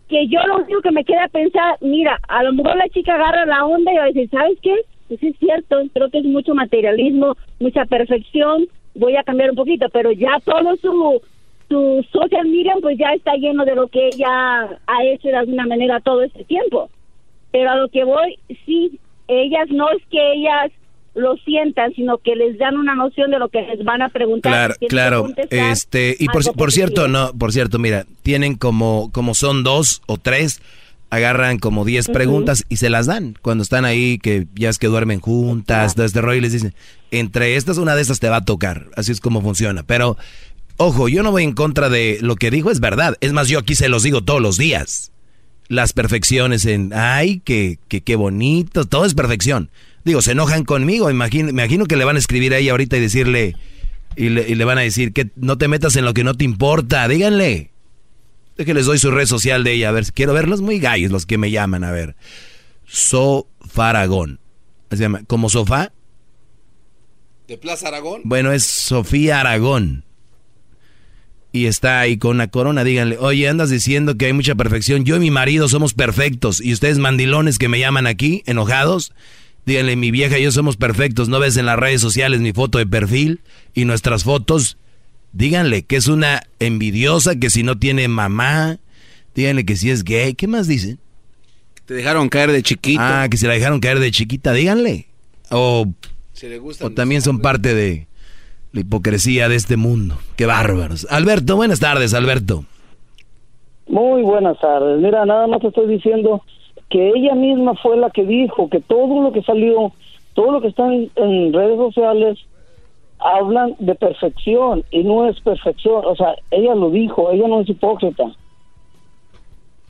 que 0.07 0.27
yo 0.27 0.39
lo 0.47 0.57
único 0.57 0.81
que 0.81 0.91
me 0.91 1.05
queda 1.05 1.27
pensar, 1.27 1.77
mira, 1.81 2.19
a 2.27 2.43
lo 2.43 2.53
mejor 2.53 2.75
la 2.77 2.89
chica 2.89 3.13
agarra 3.13 3.45
la 3.45 3.65
onda 3.65 3.93
y 3.93 3.97
va 3.97 4.03
a 4.03 4.07
decir, 4.07 4.29
¿sabes 4.29 4.57
qué? 4.61 4.75
Pues 5.09 5.21
es 5.23 5.35
cierto, 5.39 5.75
creo 5.91 6.09
que 6.09 6.19
es 6.19 6.25
mucho 6.25 6.53
materialismo, 6.53 7.35
mucha 7.59 7.83
perfección, 7.85 8.67
voy 8.95 9.15
a 9.15 9.23
cambiar 9.23 9.49
un 9.49 9.55
poquito, 9.55 9.87
pero 9.91 10.11
ya 10.11 10.39
todo 10.45 10.75
su, 10.77 11.21
su 11.67 12.05
social 12.11 12.47
media 12.47 12.75
pues 12.79 12.97
ya 12.97 13.09
está 13.13 13.33
lleno 13.33 13.65
de 13.65 13.75
lo 13.75 13.87
que 13.87 14.07
ella 14.07 14.79
ha 14.87 15.03
hecho 15.05 15.29
de 15.29 15.35
alguna 15.35 15.65
manera 15.65 15.99
todo 15.99 16.21
este 16.21 16.43
tiempo. 16.43 16.89
Pero 17.51 17.71
a 17.71 17.75
lo 17.75 17.89
que 17.89 18.03
voy, 18.03 18.37
sí, 18.65 18.99
ellas 19.27 19.67
no 19.71 19.89
es 19.89 20.03
que 20.11 20.33
ellas 20.33 20.71
lo 21.15 21.35
sientan, 21.37 21.93
sino 21.95 22.19
que 22.19 22.35
les 22.35 22.59
dan 22.59 22.77
una 22.77 22.93
noción 22.93 23.31
de 23.31 23.39
lo 23.39 23.49
que 23.49 23.61
les 23.63 23.83
van 23.83 24.03
a 24.03 24.09
preguntar. 24.09 24.75
Claro, 24.87 25.25
claro. 25.25 25.45
Este, 25.49 26.15
y 26.19 26.27
por, 26.27 26.43
por 26.55 26.71
cierto, 26.71 27.07
no, 27.07 27.31
por 27.33 27.51
cierto, 27.51 27.79
mira, 27.79 28.05
tienen 28.21 28.55
como, 28.55 29.11
como 29.11 29.33
son 29.33 29.63
dos 29.63 30.03
o 30.05 30.17
tres, 30.17 30.61
agarran 31.09 31.57
como 31.57 31.85
10 31.85 32.09
preguntas 32.09 32.65
y 32.69 32.77
se 32.77 32.89
las 32.89 33.07
dan 33.07 33.35
cuando 33.41 33.63
están 33.63 33.85
ahí, 33.85 34.19
que 34.19 34.47
ya 34.55 34.69
es 34.69 34.77
que 34.77 34.87
duermen 34.87 35.19
juntas, 35.19 35.95
todo 35.95 36.05
este 36.05 36.21
rollo, 36.21 36.37
y 36.37 36.41
les 36.41 36.53
dicen, 36.53 36.73
entre 37.11 37.55
estas, 37.55 37.77
una 37.77 37.95
de 37.95 38.01
estas 38.01 38.19
te 38.19 38.29
va 38.29 38.37
a 38.37 38.45
tocar. 38.45 38.87
Así 38.95 39.11
es 39.11 39.19
como 39.19 39.41
funciona. 39.41 39.83
Pero, 39.83 40.17
ojo, 40.77 41.09
yo 41.09 41.23
no 41.23 41.31
voy 41.31 41.43
en 41.43 41.53
contra 41.53 41.89
de 41.89 42.19
lo 42.21 42.35
que 42.35 42.51
dijo, 42.51 42.69
es 42.69 42.79
verdad. 42.79 43.17
Es 43.21 43.33
más, 43.33 43.47
yo 43.47 43.59
aquí 43.59 43.75
se 43.75 43.89
los 43.89 44.03
digo 44.03 44.23
todos 44.23 44.41
los 44.41 44.57
días. 44.57 45.11
Las 45.67 45.93
perfecciones 45.93 46.65
en, 46.65 46.91
ay, 46.93 47.41
que, 47.43 47.79
que, 47.87 48.01
qué 48.01 48.15
bonito, 48.15 48.85
todo 48.85 49.05
es 49.05 49.13
perfección. 49.13 49.69
Digo, 50.03 50.21
se 50.21 50.31
enojan 50.31 50.63
conmigo, 50.63 51.09
imagino, 51.09 51.45
me 51.45 51.63
imagino 51.63 51.85
que 51.85 51.95
le 51.95 52.05
van 52.05 52.15
a 52.15 52.19
escribir 52.19 52.53
a 52.53 52.57
ella 52.57 52.71
ahorita 52.71 52.97
y 52.97 53.01
decirle, 53.01 53.55
y 54.15 54.29
le, 54.29 54.47
y 54.47 54.55
le 54.55 54.65
van 54.65 54.77
a 54.77 54.81
decir, 54.81 55.13
que 55.13 55.29
no 55.35 55.57
te 55.57 55.67
metas 55.67 55.95
en 55.95 56.05
lo 56.05 56.13
que 56.13 56.23
no 56.23 56.33
te 56.33 56.45
importa, 56.45 57.07
díganle 57.07 57.71
que 58.65 58.73
les 58.73 58.85
doy 58.85 58.97
su 58.97 59.11
red 59.11 59.25
social 59.25 59.63
de 59.63 59.73
ella. 59.73 59.89
A 59.89 59.93
ver, 59.93 60.05
quiero 60.13 60.33
verlos 60.33 60.61
muy 60.61 60.79
gallos 60.79 61.11
los 61.11 61.25
que 61.25 61.37
me 61.37 61.51
llaman. 61.51 61.83
A 61.83 61.91
ver. 61.91 62.15
Sofaragón. 62.85 64.39
Se 64.89 64.97
llama. 64.97 65.21
¿Como 65.27 65.49
sofá? 65.49 65.91
¿De 67.47 67.57
Plaza 67.57 67.87
Aragón? 67.87 68.21
Bueno, 68.25 68.51
es 68.51 68.63
Sofía 68.63 69.39
Aragón. 69.39 70.05
Y 71.51 71.65
está 71.65 71.99
ahí 71.99 72.17
con 72.17 72.35
una 72.35 72.49
corona. 72.49 72.83
Díganle, 72.83 73.17
oye, 73.17 73.49
andas 73.49 73.71
diciendo 73.71 74.17
que 74.17 74.27
hay 74.27 74.33
mucha 74.33 74.53
perfección. 74.53 75.03
Yo 75.03 75.15
y 75.15 75.19
mi 75.19 75.31
marido 75.31 75.67
somos 75.67 75.95
perfectos. 75.95 76.61
Y 76.61 76.73
ustedes 76.73 76.99
mandilones 76.99 77.57
que 77.57 77.67
me 77.67 77.79
llaman 77.79 78.05
aquí, 78.05 78.43
enojados. 78.45 79.13
Díganle, 79.65 79.95
mi 79.95 80.11
vieja 80.11 80.37
y 80.37 80.43
yo 80.43 80.51
somos 80.51 80.77
perfectos. 80.77 81.27
¿No 81.27 81.39
ves 81.39 81.57
en 81.57 81.65
las 81.65 81.79
redes 81.79 82.01
sociales 82.01 82.39
mi 82.39 82.53
foto 82.53 82.77
de 82.77 82.85
perfil 82.85 83.41
y 83.73 83.85
nuestras 83.85 84.23
fotos? 84.23 84.77
Díganle 85.31 85.83
que 85.83 85.95
es 85.95 86.07
una 86.07 86.41
envidiosa, 86.59 87.39
que 87.39 87.49
si 87.49 87.63
no 87.63 87.77
tiene 87.77 88.07
mamá, 88.07 88.77
díganle 89.35 89.65
que 89.65 89.75
si 89.75 89.89
es 89.91 90.03
gay. 90.03 90.33
¿Qué 90.33 90.47
más 90.47 90.67
dicen? 90.67 90.99
Te 91.85 91.93
dejaron 91.93 92.29
caer 92.29 92.51
de 92.51 92.63
chiquita. 92.63 93.23
Ah, 93.23 93.29
que 93.29 93.37
se 93.37 93.47
la 93.47 93.53
dejaron 93.53 93.79
caer 93.79 93.99
de 93.99 94.11
chiquita, 94.11 94.53
díganle. 94.53 95.07
O, 95.51 95.85
o 96.81 96.89
también 96.91 97.21
son 97.21 97.39
parte 97.39 97.73
de 97.73 98.07
la 98.71 98.81
hipocresía 98.81 99.49
de 99.49 99.55
este 99.55 99.77
mundo. 99.77 100.17
Qué 100.35 100.45
bárbaros. 100.45 101.07
Alberto, 101.09 101.55
buenas 101.55 101.79
tardes, 101.79 102.13
Alberto. 102.13 102.65
Muy 103.87 104.21
buenas 104.21 104.59
tardes. 104.59 104.99
Mira, 104.99 105.25
nada 105.25 105.47
más 105.47 105.61
te 105.61 105.67
estoy 105.67 105.87
diciendo 105.87 106.43
que 106.89 107.09
ella 107.09 107.35
misma 107.35 107.75
fue 107.81 107.97
la 107.97 108.09
que 108.09 108.23
dijo 108.23 108.69
que 108.69 108.81
todo 108.81 109.23
lo 109.23 109.31
que 109.31 109.41
salió, 109.43 109.91
todo 110.33 110.51
lo 110.51 110.61
que 110.61 110.67
está 110.69 110.85
en 110.91 111.53
redes 111.53 111.77
sociales 111.77 112.37
hablan 113.19 113.75
de 113.79 113.95
perfección 113.95 114.83
y 114.91 115.03
no 115.03 115.27
es 115.27 115.39
perfección. 115.41 116.03
O 116.05 116.15
sea, 116.15 116.35
ella 116.51 116.75
lo 116.75 116.89
dijo, 116.89 117.31
ella 117.31 117.47
no 117.47 117.61
es 117.61 117.69
hipócrita. 117.69 118.23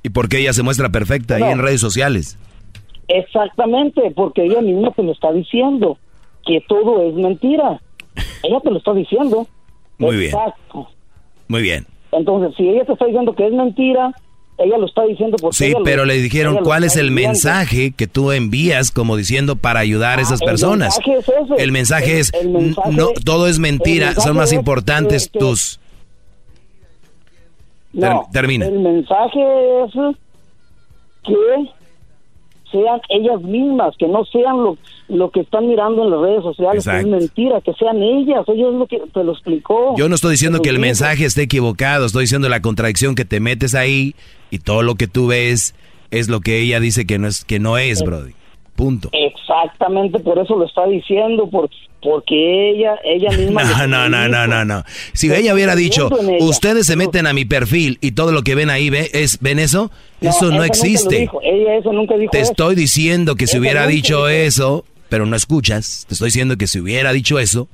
¿Y 0.03 0.09
por 0.09 0.29
qué 0.29 0.39
ella 0.39 0.53
se 0.53 0.63
muestra 0.63 0.89
perfecta 0.89 1.35
ahí 1.35 1.43
en 1.43 1.59
redes 1.59 1.81
sociales? 1.81 2.37
Exactamente, 3.07 4.11
porque 4.15 4.45
ella 4.45 4.61
misma 4.61 4.91
te 4.91 5.03
lo 5.03 5.11
está 5.11 5.31
diciendo, 5.31 5.97
que 6.45 6.61
todo 6.67 7.03
es 7.03 7.15
mentira. 7.15 7.81
ella 8.43 8.59
te 8.61 8.71
lo 8.71 8.77
está 8.77 8.93
diciendo. 8.93 9.47
Muy 9.97 10.25
Exacto. 10.25 10.73
bien. 10.73 10.87
Muy 11.47 11.61
bien. 11.61 11.85
Entonces, 12.11 12.55
si 12.55 12.69
ella 12.69 12.85
te 12.85 12.93
está 12.93 13.05
diciendo 13.05 13.33
que 13.35 13.47
es 13.47 13.53
mentira, 13.53 14.13
ella 14.59 14.77
lo 14.77 14.85
está 14.85 15.03
diciendo 15.05 15.37
porque 15.39 15.55
sí 15.55 15.73
pero 15.83 16.05
le 16.05 16.15
dijeron 16.15 16.57
cuál 16.63 16.83
es 16.83 16.97
el 16.97 17.11
mensaje 17.11 17.93
que 17.95 18.07
tú 18.07 18.31
envías 18.31 18.91
como 18.91 19.15
diciendo 19.15 19.55
para 19.55 19.79
ayudar 19.79 20.19
a 20.19 20.21
esas 20.21 20.41
personas 20.41 20.99
el 21.57 21.71
mensaje 21.71 22.19
es, 22.19 22.31
no 22.91 23.09
todo 23.25 23.47
es 23.47 23.59
mentira 23.59 24.15
son 24.15 24.35
más 24.37 24.53
importantes 24.53 25.29
tus. 25.29 25.79
Termina. 28.31 28.67
el 28.67 28.79
mensaje 28.79 29.39
es 29.83 29.93
que 31.23 31.78
sean 32.71 33.01
ellas 33.09 33.41
mismas, 33.41 33.95
que 33.97 34.07
no 34.07 34.25
sean 34.25 34.63
lo, 34.63 34.77
lo 35.07 35.31
que 35.31 35.41
están 35.41 35.67
mirando 35.67 36.03
en 36.03 36.11
las 36.11 36.19
redes 36.21 36.43
sociales, 36.43 36.85
que 36.85 36.97
es 36.97 37.07
mentira, 37.07 37.61
que 37.61 37.73
sean 37.73 38.01
ellas, 38.01 38.45
ellos 38.47 38.73
lo 38.75 38.87
que 38.87 39.01
te 39.13 39.23
lo 39.23 39.33
explicó. 39.33 39.95
Yo 39.97 40.09
no 40.09 40.15
estoy 40.15 40.31
diciendo 40.31 40.61
que 40.61 40.69
el 40.69 40.79
mensaje 40.79 41.25
esté 41.25 41.43
equivocado, 41.43 42.05
estoy 42.05 42.23
diciendo 42.23 42.49
la 42.49 42.61
contradicción 42.61 43.15
que 43.15 43.25
te 43.25 43.39
metes 43.39 43.75
ahí 43.75 44.15
y 44.51 44.59
todo 44.59 44.83
lo 44.83 44.95
que 44.95 45.07
tú 45.07 45.27
ves 45.27 45.75
es 46.11 46.29
lo 46.29 46.41
que 46.41 46.59
ella 46.59 46.79
dice 46.79 47.05
que 47.05 47.19
no 47.19 47.27
es, 47.27 47.45
que 47.45 47.59
no 47.59 47.77
es, 47.77 48.03
Brody. 48.03 48.33
Punto. 48.79 49.09
Exactamente, 49.11 50.19
por 50.19 50.39
eso 50.39 50.55
lo 50.55 50.65
está 50.65 50.87
diciendo, 50.87 51.49
por, 51.49 51.69
porque 52.01 52.69
ella, 52.69 52.95
ella 53.03 53.29
misma. 53.37 53.65
No, 53.65 53.87
no, 53.87 54.07
no, 54.07 54.29
no, 54.29 54.47
no, 54.47 54.63
no. 54.63 54.85
Si 55.11 55.29
ella 55.29 55.53
hubiera 55.53 55.75
dicho, 55.75 56.07
ustedes 56.39 56.85
se 56.85 56.95
meten 56.95 57.27
a 57.27 57.33
mi 57.33 57.43
perfil 57.43 57.97
y 57.99 58.13
todo 58.13 58.31
lo 58.31 58.41
que 58.41 58.55
ven 58.55 58.69
ahí, 58.69 58.89
¿ve? 58.89 59.11
es, 59.11 59.39
¿ven 59.41 59.59
eso? 59.59 59.91
eso 60.21 60.49
no 60.51 60.63
existe. 60.63 61.29
Ella 61.43 61.75
eso 61.75 61.91
nunca 61.91 62.15
dijo 62.15 62.31
Te 62.31 62.39
estoy 62.39 62.73
diciendo 62.75 63.35
que 63.35 63.47
si 63.47 63.59
hubiera 63.59 63.85
dicho 63.85 64.29
eso, 64.29 64.85
pero 65.09 65.25
no 65.25 65.35
escuchas, 65.35 66.05
te 66.07 66.13
estoy 66.13 66.27
diciendo 66.27 66.55
que 66.55 66.67
si 66.67 66.79
hubiera 66.79 67.11
dicho 67.11 67.37
eso, 67.37 67.67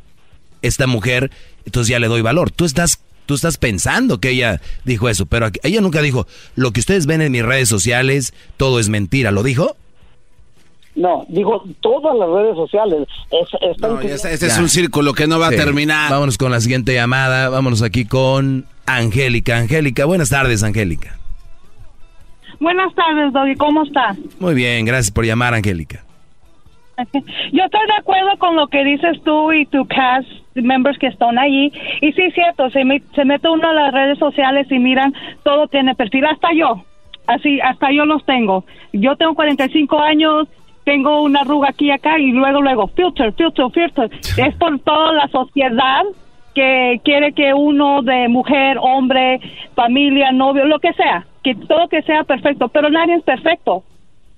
esta 0.64 0.88
mujer, 0.88 1.30
entonces 1.68 1.90
ya 1.90 2.00
le 2.00 2.08
doy 2.08 2.24
valor. 2.24 2.50
Tú 2.50 2.66
estás 2.66 3.00
tú 3.28 3.36
estás 3.36 3.58
pensando 3.58 4.20
que 4.20 4.32
ella 4.32 4.60
dijo 4.86 5.08
eso, 5.08 5.28
pero 5.28 5.52
ella 5.62 5.82
nunca 5.82 6.02
dijo, 6.02 6.26
lo 6.56 6.72
que 6.72 6.80
ustedes 6.80 7.06
ven 7.06 7.22
en 7.22 7.32
mis 7.32 7.46
redes 7.46 7.70
sociales, 7.70 8.34
todo 8.58 8.80
es 8.80 8.90
mentira. 8.90 9.30
¿Lo 9.30 9.44
dijo? 9.44 9.78
No, 10.96 11.26
dijo 11.28 11.64
todas 11.82 12.16
las 12.18 12.30
redes 12.30 12.56
sociales. 12.56 13.08
ese, 14.04 14.48
es 14.48 14.58
un 14.58 14.70
círculo 14.70 15.14
que 15.14 15.28
no 15.28 15.40
va 15.40 15.48
a 15.48 15.52
terminar. 15.52 16.10
Vámonos 16.10 16.38
con 16.38 16.52
la 16.52 16.62
siguiente 16.62 16.94
llamada. 16.94 17.50
Vámonos 17.50 17.82
aquí 17.82 18.06
con 18.06 18.66
Angélica. 18.86 19.58
Angélica, 19.58 20.06
buenas 20.06 20.30
tardes, 20.30 20.64
Angélica. 20.64 21.18
Buenas 22.60 22.94
tardes, 22.96 23.34
Doggy. 23.34 23.56
¿Cómo 23.56 23.84
está? 23.84 24.16
Muy 24.40 24.54
bien, 24.54 24.86
gracias 24.86 25.12
por 25.12 25.26
llamar, 25.26 25.54
Angélica. 25.54 26.06
Yo 27.52 27.64
estoy 27.64 27.88
de 27.88 27.96
acuerdo 28.00 28.38
con 28.38 28.56
lo 28.56 28.68
que 28.68 28.84
dices 28.86 29.22
tú 29.26 29.52
y 29.52 29.66
tu 29.66 29.86
cast 29.86 30.30
members 30.56 30.98
que 30.98 31.08
están 31.08 31.38
allí. 31.38 31.72
Y 32.02 32.12
sí, 32.14 32.22
es 32.24 32.34
cierto, 32.34 32.70
se, 32.70 32.84
se 33.14 33.26
mete 33.26 33.50
uno 33.50 33.68
a 33.68 33.74
las 33.74 33.94
redes 33.94 34.18
sociales 34.18 34.68
y 34.72 34.80
miran, 34.80 35.14
todo 35.44 35.68
tiene 35.68 35.96
perfil, 35.96 36.26
hasta 36.26 36.54
yo. 36.54 36.84
Así, 37.28 37.60
hasta 37.60 37.92
yo 37.92 38.06
los 38.06 38.24
tengo. 38.26 38.66
Yo 38.94 39.16
tengo 39.16 39.36
45 39.36 40.00
años, 40.00 40.48
tengo 40.86 41.24
una 41.24 41.42
arruga 41.42 41.70
aquí 41.70 41.88
y 41.88 41.92
acá 41.92 42.18
y 42.18 42.32
luego, 42.32 42.62
luego, 42.62 42.88
filter, 42.88 43.34
filter, 43.34 43.66
filter. 43.72 44.10
es 44.38 44.56
por 44.56 44.80
toda 44.80 45.12
la 45.12 45.28
sociedad 45.28 46.04
que 46.54 47.02
quiere 47.04 47.34
que 47.34 47.54
uno 47.54 48.02
de 48.02 48.30
mujer, 48.30 48.78
hombre, 48.80 49.42
familia, 49.76 50.32
novio, 50.32 50.66
lo 50.66 50.80
que 50.80 50.94
sea, 50.94 51.28
que 51.44 51.54
todo 51.54 51.90
que 51.90 52.02
sea 52.04 52.24
perfecto, 52.24 52.70
pero 52.70 52.90
nadie 52.90 53.16
es 53.16 53.24
perfecto. 53.24 53.84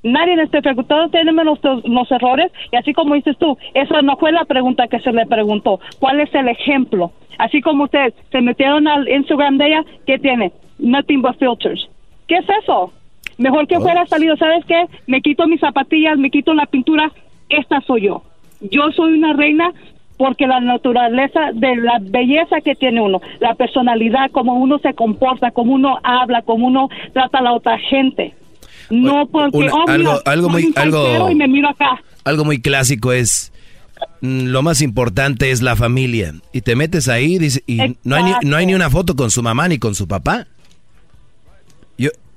Nadie 0.03 0.41
es 0.41 0.49
perfecto, 0.49 0.84
todos 0.84 1.11
tenemos 1.11 1.45
los, 1.45 2.11
errores 2.11 2.52
y 2.72 2.76
así 2.76 2.94
como 2.94 3.15
dices 3.15 3.38
tú, 3.38 3.57
esa 3.74 4.02
no 4.02 4.15
fue 4.15 4.32
la 4.32 4.45
pregunta 4.45 4.88
que 4.88 4.99
se 4.99 5.11
le 5.11 5.26
preguntó. 5.26 5.80
¿Cuál 5.99 6.22
es 6.22 6.34
el 6.34 6.48
ejemplo? 6.48 7.11
Así 7.38 7.61
como 7.61 7.86
ustedes 7.86 8.14
se 8.32 8.41
metieron 8.41 8.88
al 8.88 9.07
Instagram 9.07 9.57
de 9.57 9.68
ella, 9.68 9.86
¿qué 10.06 10.18
tiene? 10.18 10.52
Nothing 10.80 11.22
but 11.22 11.38
filters. 11.38 11.90
¿Qué 12.28 12.38
es 12.38 12.45
eso? 12.64 12.94
Mejor 13.38 13.68
que 13.68 13.80
fuera 13.80 14.05
salido, 14.07 14.35
¿sabes 14.38 14.65
qué? 14.65 14.85
Me 15.05 15.22
quito 15.22 15.47
mis 15.47 15.59
zapatillas, 15.59 16.18
me 16.18 16.31
quito 16.31 16.53
la 16.53 16.65
pintura, 16.65 17.11
esta 17.49 17.81
soy 17.81 18.03
yo. 18.03 18.23
Yo 18.61 18.91
soy 18.91 19.14
una 19.14 19.34
reina 19.34 19.72
porque 20.18 20.47
la 20.47 20.59
naturaleza 20.59 21.51
de 21.53 21.76
la 21.76 21.99
belleza 22.01 22.61
que 22.61 22.76
tiene 22.76 23.01
uno, 23.01 23.22
la 23.39 23.53
personalidad, 23.53 24.31
cómo 24.31 24.55
uno 24.55 24.80
se 24.80 24.93
comporta, 24.95 25.51
cómo 25.51 25.73
uno 25.73 25.99
habla, 26.03 26.41
cómo 26.41 26.68
uno 26.68 26.89
trata 27.14 27.38
a 27.38 27.41
la 27.43 27.53
otra 27.53 27.77
gente. 27.77 28.34
No 28.89 29.27
porque 29.27 29.69
oh, 29.72 29.88
algo, 29.88 30.19
algo 30.26 30.49
muy 30.49 30.73
algo 30.76 31.30
y 31.30 31.35
me 31.35 31.47
miro 31.47 31.69
acá. 31.69 32.01
Algo 32.23 32.45
muy 32.45 32.59
clásico 32.61 33.11
es 33.11 33.53
mm, 34.22 34.47
lo 34.47 34.64
más 34.64 34.81
importante 34.81 35.51
es 35.51 35.61
la 35.61 35.76
familia 35.76 36.34
y 36.51 36.61
te 36.61 36.76
metes 36.76 37.09
ahí 37.09 37.38
y 37.68 37.95
no 38.03 38.15
hay, 38.15 38.23
ni, 38.23 38.31
no 38.43 38.57
hay 38.57 38.65
ni 38.65 38.73
una 38.73 38.89
foto 38.89 39.15
con 39.15 39.30
su 39.30 39.43
mamá 39.43 39.68
ni 39.68 39.77
con 39.77 39.93
su 39.93 40.07
papá. 40.07 40.47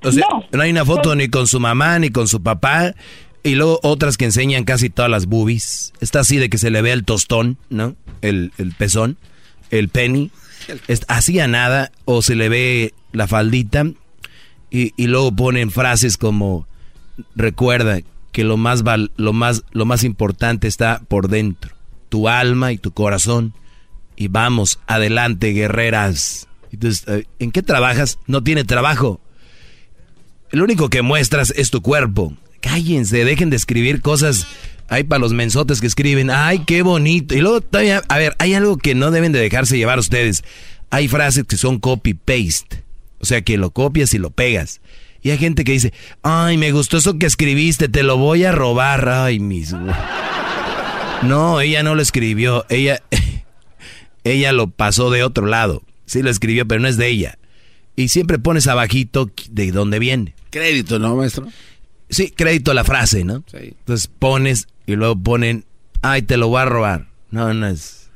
Yo, 0.02 0.08
o 0.08 0.12
sea, 0.12 0.26
no, 0.52 0.62
hay 0.62 0.70
una 0.70 0.84
foto 0.84 1.14
ni 1.14 1.28
con 1.28 1.46
su 1.46 1.60
mamá 1.60 1.98
ni 1.98 2.10
con 2.10 2.28
su 2.28 2.42
papá. 2.42 2.94
Y 3.42 3.54
luego 3.54 3.80
otras 3.82 4.16
que 4.16 4.26
enseñan 4.26 4.64
casi 4.64 4.90
todas 4.90 5.10
las 5.10 5.26
boobies. 5.26 5.92
Está 6.00 6.20
así 6.20 6.36
de 6.36 6.50
que 6.50 6.58
se 6.58 6.70
le 6.70 6.82
ve 6.82 6.92
el 6.92 7.04
tostón, 7.04 7.56
¿no? 7.70 7.96
El, 8.20 8.52
el 8.58 8.72
pezón, 8.72 9.16
el 9.70 9.88
penny. 9.88 10.30
Así 11.08 11.40
a 11.40 11.48
nada. 11.48 11.90
O 12.04 12.20
se 12.22 12.36
le 12.36 12.48
ve 12.48 12.94
la 13.12 13.26
faldita. 13.26 13.86
Y, 14.70 14.92
y 14.96 15.06
luego 15.06 15.32
ponen 15.34 15.70
frases 15.70 16.16
como, 16.16 16.66
recuerda 17.34 18.00
que 18.32 18.44
lo 18.44 18.56
más, 18.56 18.84
lo, 19.16 19.32
más, 19.32 19.64
lo 19.72 19.84
más 19.84 20.04
importante 20.04 20.68
está 20.68 21.02
por 21.08 21.28
dentro. 21.28 21.74
Tu 22.08 22.28
alma 22.28 22.72
y 22.72 22.78
tu 22.78 22.92
corazón. 22.92 23.54
Y 24.16 24.28
vamos, 24.28 24.80
adelante, 24.86 25.52
guerreras. 25.52 26.46
Entonces, 26.72 27.08
eh, 27.08 27.24
¿en 27.38 27.50
qué 27.52 27.62
trabajas? 27.62 28.18
No 28.26 28.42
tiene 28.42 28.64
trabajo. 28.64 29.20
Lo 30.50 30.64
único 30.64 30.88
que 30.90 31.02
muestras 31.02 31.52
es 31.56 31.70
tu 31.70 31.80
cuerpo. 31.80 32.32
Cállense, 32.60 33.24
dejen 33.24 33.50
de 33.50 33.56
escribir 33.56 34.00
cosas. 34.00 34.46
Hay 34.88 35.04
para 35.04 35.20
los 35.20 35.32
mensotes 35.32 35.80
que 35.80 35.86
escriben, 35.86 36.30
ay, 36.30 36.64
qué 36.66 36.82
bonito. 36.82 37.34
Y 37.34 37.40
luego 37.40 37.60
todavía, 37.60 38.02
a 38.08 38.18
ver, 38.18 38.34
hay 38.38 38.54
algo 38.54 38.76
que 38.76 38.94
no 38.94 39.12
deben 39.12 39.30
de 39.32 39.38
dejarse 39.38 39.78
llevar 39.78 39.98
ustedes. 39.98 40.42
Hay 40.90 41.06
frases 41.06 41.44
que 41.44 41.56
son 41.56 41.78
copy-paste. 41.78 42.82
O 43.20 43.24
sea, 43.24 43.42
que 43.42 43.56
lo 43.56 43.70
copias 43.70 44.12
y 44.14 44.18
lo 44.18 44.30
pegas. 44.30 44.80
Y 45.22 45.30
hay 45.30 45.38
gente 45.38 45.64
que 45.64 45.72
dice, 45.72 45.92
ay, 46.22 46.56
me 46.56 46.72
gustó 46.72 46.96
eso 46.96 47.18
que 47.18 47.26
escribiste, 47.26 47.88
te 47.88 48.02
lo 48.02 48.16
voy 48.16 48.44
a 48.44 48.52
robar. 48.52 49.08
Ay, 49.08 49.38
mis... 49.38 49.74
No, 51.22 51.60
ella 51.60 51.82
no 51.82 51.94
lo 51.94 52.02
escribió. 52.02 52.64
Ella, 52.70 53.02
ella 54.24 54.52
lo 54.52 54.68
pasó 54.70 55.10
de 55.10 55.22
otro 55.22 55.46
lado. 55.46 55.82
Sí 56.06 56.22
lo 56.22 56.30
escribió, 56.30 56.66
pero 56.66 56.80
no 56.80 56.88
es 56.88 56.96
de 56.96 57.08
ella. 57.08 57.38
Y 58.00 58.08
siempre 58.08 58.38
pones 58.38 58.66
abajito 58.66 59.30
de 59.50 59.72
dónde 59.72 59.98
viene. 59.98 60.34
Crédito, 60.48 60.98
¿no, 60.98 61.16
maestro? 61.16 61.46
Sí, 62.08 62.30
crédito 62.30 62.70
a 62.70 62.74
la 62.74 62.82
frase, 62.82 63.24
¿no? 63.24 63.44
Sí. 63.50 63.74
Entonces 63.78 64.08
pones 64.18 64.68
y 64.86 64.96
luego 64.96 65.16
ponen, 65.16 65.66
ay, 66.00 66.22
te 66.22 66.38
lo 66.38 66.48
voy 66.48 66.62
a 66.62 66.64
robar. 66.64 67.08
No, 67.30 67.52
no 67.52 67.66
es. 67.66 68.08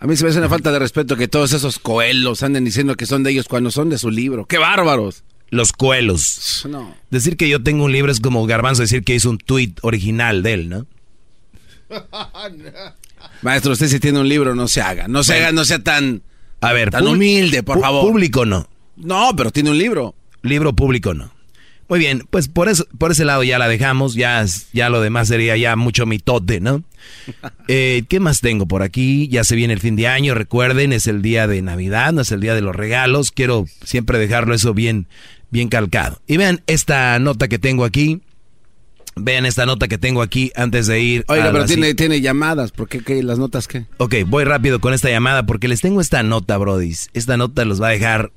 A 0.00 0.06
mí 0.06 0.16
se 0.16 0.24
me 0.24 0.30
hace 0.30 0.38
una 0.38 0.48
falta 0.48 0.72
de 0.72 0.78
respeto 0.78 1.16
que 1.16 1.28
todos 1.28 1.52
esos 1.52 1.78
coelos 1.78 2.42
anden 2.42 2.64
diciendo 2.64 2.96
que 2.96 3.04
son 3.04 3.22
de 3.22 3.32
ellos 3.32 3.48
cuando 3.48 3.70
son 3.70 3.90
de 3.90 3.98
su 3.98 4.10
libro. 4.10 4.46
¡Qué 4.46 4.56
bárbaros! 4.56 5.24
Los 5.50 5.72
coelos. 5.72 6.66
No. 6.68 6.94
Decir 7.10 7.36
que 7.36 7.50
yo 7.50 7.62
tengo 7.62 7.84
un 7.84 7.92
libro 7.92 8.10
es 8.10 8.20
como 8.20 8.46
Garbanzo 8.46 8.80
decir 8.82 9.04
que 9.04 9.14
hizo 9.14 9.28
un 9.28 9.38
tweet 9.38 9.74
original 9.82 10.42
de 10.42 10.52
él, 10.54 10.68
¿no? 10.70 10.86
Maestro, 13.42 13.72
usted 13.72 13.88
si 13.88 14.00
tiene 14.00 14.20
un 14.20 14.28
libro, 14.28 14.54
no 14.54 14.68
se 14.68 14.80
haga. 14.80 15.06
No 15.06 15.22
se 15.22 15.34
haga, 15.34 15.52
no 15.52 15.66
sea 15.66 15.82
tan. 15.82 16.22
A 16.60 16.72
ver, 16.72 16.90
tan 16.90 17.06
humilde, 17.06 17.62
por 17.62 17.80
favor. 17.80 18.10
Público 18.10 18.46
no. 18.46 18.68
No, 18.98 19.30
pero 19.36 19.50
tiene 19.50 19.70
un 19.70 19.78
libro. 19.78 20.14
Libro 20.42 20.74
público 20.74 21.14
no. 21.14 21.32
Muy 21.88 21.98
bien, 21.98 22.24
pues 22.28 22.48
por 22.48 22.68
eso, 22.68 22.86
por 22.98 23.12
ese 23.12 23.24
lado 23.24 23.42
ya 23.42 23.58
la 23.58 23.66
dejamos, 23.66 24.14
ya, 24.14 24.44
ya 24.74 24.90
lo 24.90 25.00
demás 25.00 25.28
sería 25.28 25.56
ya 25.56 25.74
mucho 25.74 26.04
mitote, 26.06 26.60
¿no? 26.60 26.82
Eh, 27.70 28.04
¿Qué 28.08 28.18
más 28.18 28.40
tengo 28.40 28.66
por 28.66 28.82
aquí? 28.82 29.28
Ya 29.28 29.44
se 29.44 29.54
viene 29.54 29.74
el 29.74 29.80
fin 29.80 29.94
de 29.94 30.06
año, 30.06 30.34
recuerden, 30.34 30.94
es 30.94 31.06
el 31.06 31.20
día 31.20 31.46
de 31.46 31.60
Navidad, 31.60 32.14
no 32.14 32.22
es 32.22 32.32
el 32.32 32.40
día 32.40 32.54
de 32.54 32.62
los 32.62 32.74
regalos, 32.74 33.30
quiero 33.30 33.66
siempre 33.84 34.18
dejarlo 34.18 34.54
eso 34.54 34.72
bien, 34.72 35.06
bien 35.50 35.68
calcado. 35.68 36.20
Y 36.26 36.38
vean 36.38 36.62
esta 36.66 37.18
nota 37.18 37.46
que 37.46 37.58
tengo 37.58 37.84
aquí, 37.84 38.22
vean 39.16 39.44
esta 39.44 39.66
nota 39.66 39.86
que 39.86 39.98
tengo 39.98 40.22
aquí 40.22 40.50
antes 40.56 40.86
de 40.86 41.00
ir. 41.00 41.24
Oiga, 41.28 41.52
pero 41.52 41.66
tiene, 41.66 41.94
tiene 41.94 42.22
llamadas, 42.22 42.72
¿por 42.72 42.88
qué, 42.88 43.00
qué, 43.00 43.22
las 43.22 43.38
notas 43.38 43.68
qué? 43.68 43.84
Ok, 43.98 44.14
voy 44.26 44.44
rápido 44.44 44.80
con 44.80 44.94
esta 44.94 45.10
llamada 45.10 45.44
porque 45.44 45.68
les 45.68 45.82
tengo 45.82 46.00
esta 46.00 46.22
nota, 46.22 46.56
brodis. 46.56 47.10
Esta 47.12 47.36
nota 47.36 47.66
los 47.66 47.82
va 47.82 47.88
a 47.88 47.92
dejar 47.92 48.32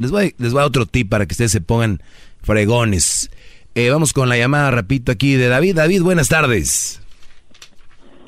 les 0.00 0.10
voy, 0.10 0.34
les 0.38 0.52
voy 0.52 0.62
a 0.62 0.66
otro 0.66 0.86
tip 0.86 1.10
para 1.10 1.26
que 1.26 1.34
ustedes 1.34 1.52
se 1.52 1.60
pongan 1.60 2.00
fregones. 2.42 3.30
Eh, 3.74 3.90
vamos 3.90 4.14
con 4.14 4.30
la 4.30 4.36
llamada, 4.38 4.70
repito, 4.70 5.12
aquí 5.12 5.34
de 5.34 5.48
David. 5.48 5.76
David, 5.76 6.02
buenas 6.02 6.30
tardes. 6.30 7.02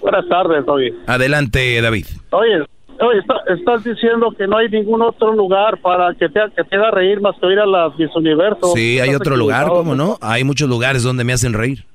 Buenas 0.03 0.29
tardes, 0.29 0.65
oye. 0.69 0.93
Adelante, 1.07 1.81
David. 1.81 2.07
Oye, 2.31 2.59
oye 3.01 3.21
estás 3.57 3.85
diciendo 3.85 4.35
que 4.37 4.47
no 4.47 4.59
hay 4.59 4.69
ningún 4.69 5.01
otro 5.01 5.33
lugar 5.33 5.81
para 5.81 6.15
que 6.15 6.29
te, 6.29 6.41
que 6.55 6.63
te 6.63 6.77
haga 6.77 6.91
reír 6.91 7.23
más 7.23 7.37
que 7.41 7.51
ir 7.51 7.59
a 7.59 7.67
las 7.67 7.99
Miss 7.99 8.15
Universo. 8.15 8.73
Sí, 8.75 9.01
hay 9.01 9.15
otro 9.15 9.37
lugar, 9.37 9.69
¿cómo 9.69 9.95
no? 9.95 10.19
Hay 10.21 10.45
muchos 10.45 10.69
lugares 10.69 11.03
donde 11.03 11.25
me 11.25 11.33
hacen 11.33 11.55
reír. 11.55 11.87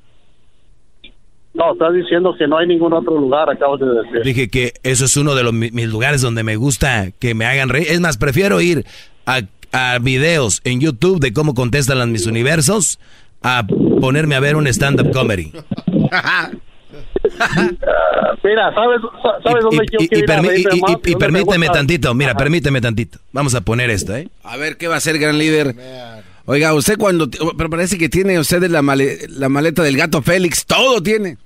No, 1.53 1.73
estás 1.73 1.93
diciendo 1.93 2.35
que 2.37 2.47
no 2.47 2.57
hay 2.57 2.67
ningún 2.67 2.93
otro 2.93 3.15
lugar, 3.15 3.49
acabo 3.49 3.77
de 3.77 3.85
decir. 4.01 4.21
Dije 4.23 4.49
que 4.49 4.73
eso 4.81 5.05
es 5.05 5.15
uno 5.17 5.35
de 5.35 5.43
los, 5.43 5.53
mis 5.53 5.87
lugares 5.87 6.21
donde 6.21 6.43
me 6.43 6.55
gusta 6.55 7.11
que 7.19 7.35
me 7.35 7.45
hagan 7.45 7.69
reír. 7.69 7.87
Es 7.89 7.99
más, 7.99 8.17
prefiero 8.17 8.59
ir 8.59 8.85
a 9.25 9.41
a 9.71 9.99
videos 9.99 10.61
en 10.63 10.79
YouTube 10.79 11.19
de 11.19 11.33
cómo 11.33 11.53
contestan 11.53 11.99
las 11.99 12.07
mis 12.07 12.25
universos 12.25 12.99
a 13.41 13.65
ponerme 13.99 14.35
a 14.35 14.39
ver 14.39 14.55
un 14.55 14.67
stand-up 14.67 15.11
comedy. 15.11 15.51
mira, 18.43 18.73
¿sabes, 18.73 19.01
sabes 19.43 19.63
dónde 19.63 19.85
y, 19.99 20.07
quiero 20.07 20.25
y, 21.05 21.15
permíteme 21.15 21.69
tantito, 21.69 22.13
mira, 22.13 22.35
permíteme 22.35 22.81
tantito. 22.81 23.19
Vamos 23.31 23.55
a 23.55 23.61
poner 23.61 23.89
esto, 23.89 24.15
¿eh? 24.15 24.29
A 24.43 24.57
ver, 24.57 24.77
¿qué 24.77 24.87
va 24.87 24.95
a 24.95 24.97
hacer, 24.97 25.19
gran 25.19 25.37
líder? 25.37 25.75
Oiga, 26.45 26.73
usted 26.73 26.97
cuando... 26.97 27.29
Pero 27.29 27.69
parece 27.69 27.97
que 27.97 28.09
tiene 28.09 28.39
usted 28.39 28.63
la, 28.69 28.81
la 28.81 29.49
maleta 29.49 29.83
del 29.83 29.97
gato 29.97 30.21
Félix, 30.21 30.65
todo 30.65 31.03
tiene. 31.03 31.37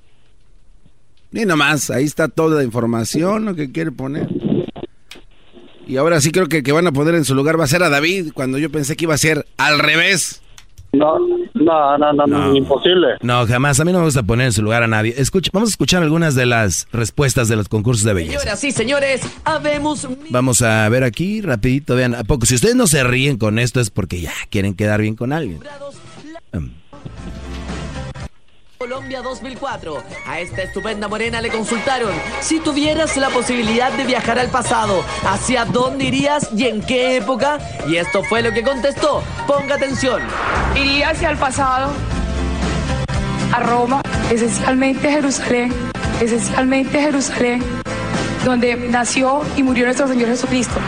Ni 1.31 1.45
nomás, 1.45 1.89
ahí 1.89 2.03
está 2.03 2.27
toda 2.27 2.57
la 2.57 2.63
información, 2.63 3.45
lo 3.45 3.55
que 3.55 3.71
quiere 3.71 3.91
poner. 3.91 4.27
Y 5.87 5.97
ahora 5.97 6.21
sí 6.21 6.31
creo 6.31 6.47
que 6.47 6.57
el 6.57 6.63
que 6.63 6.71
van 6.71 6.87
a 6.87 6.91
poner 6.91 7.15
en 7.15 7.25
su 7.25 7.35
lugar 7.35 7.59
va 7.59 7.65
a 7.65 7.67
ser 7.67 7.83
a 7.83 7.89
David, 7.89 8.31
cuando 8.33 8.57
yo 8.57 8.69
pensé 8.71 8.95
que 8.95 9.05
iba 9.05 9.13
a 9.13 9.17
ser 9.17 9.45
al 9.57 9.79
revés. 9.79 10.41
No, 10.93 11.17
no, 11.53 11.97
no, 11.97 12.27
no, 12.27 12.55
imposible. 12.55 13.15
No, 13.21 13.47
jamás. 13.47 13.79
A 13.79 13.85
mí 13.85 13.93
no 13.93 13.99
me 13.99 14.05
gusta 14.05 14.23
poner 14.23 14.47
en 14.47 14.51
su 14.51 14.61
lugar 14.61 14.83
a 14.83 14.87
nadie. 14.87 15.13
Escucha, 15.17 15.49
vamos 15.53 15.69
a 15.69 15.71
escuchar 15.71 16.03
algunas 16.03 16.35
de 16.35 16.45
las 16.45 16.87
respuestas 16.91 17.47
de 17.47 17.55
los 17.55 17.69
concursos 17.69 18.03
de 18.03 18.13
belleza. 18.13 18.39
Señoras 18.39 18.63
y 18.65 18.71
señores, 18.71 19.21
habemos... 19.45 20.07
Vamos 20.29 20.61
a 20.61 20.89
ver 20.89 21.05
aquí, 21.05 21.39
rapidito, 21.41 21.95
vean, 21.95 22.13
a 22.13 22.25
poco. 22.25 22.45
Si 22.45 22.55
ustedes 22.55 22.75
no 22.75 22.87
se 22.87 23.05
ríen 23.05 23.37
con 23.37 23.57
esto 23.57 23.79
es 23.79 23.89
porque 23.89 24.19
ya 24.19 24.33
quieren 24.49 24.73
quedar 24.73 25.01
bien 25.01 25.15
con 25.15 25.31
alguien. 25.31 25.59
Colombia 28.91 29.21
2004. 29.21 30.03
A 30.27 30.41
esta 30.41 30.63
estupenda 30.63 31.07
morena 31.07 31.39
le 31.39 31.47
consultaron, 31.47 32.11
si 32.41 32.59
tuvieras 32.59 33.15
la 33.15 33.29
posibilidad 33.29 33.89
de 33.93 34.03
viajar 34.03 34.37
al 34.37 34.49
pasado, 34.49 35.01
¿hacia 35.23 35.63
dónde 35.63 36.03
irías 36.03 36.49
y 36.53 36.65
en 36.65 36.81
qué 36.81 37.15
época? 37.15 37.57
Y 37.87 37.95
esto 37.95 38.21
fue 38.21 38.41
lo 38.41 38.51
que 38.51 38.63
contestó. 38.63 39.23
Ponga 39.47 39.75
atención. 39.75 40.21
Iría 40.75 41.11
hacia 41.11 41.29
el 41.29 41.37
pasado, 41.37 41.93
a 43.53 43.59
Roma, 43.61 44.01
esencialmente 44.29 45.09
Jerusalén, 45.09 45.73
esencialmente 46.19 46.99
Jerusalén, 46.99 47.63
donde 48.43 48.75
nació 48.75 49.45
y 49.55 49.63
murió 49.63 49.85
nuestro 49.85 50.09
Señor 50.09 50.27
Jesucristo. 50.27 50.81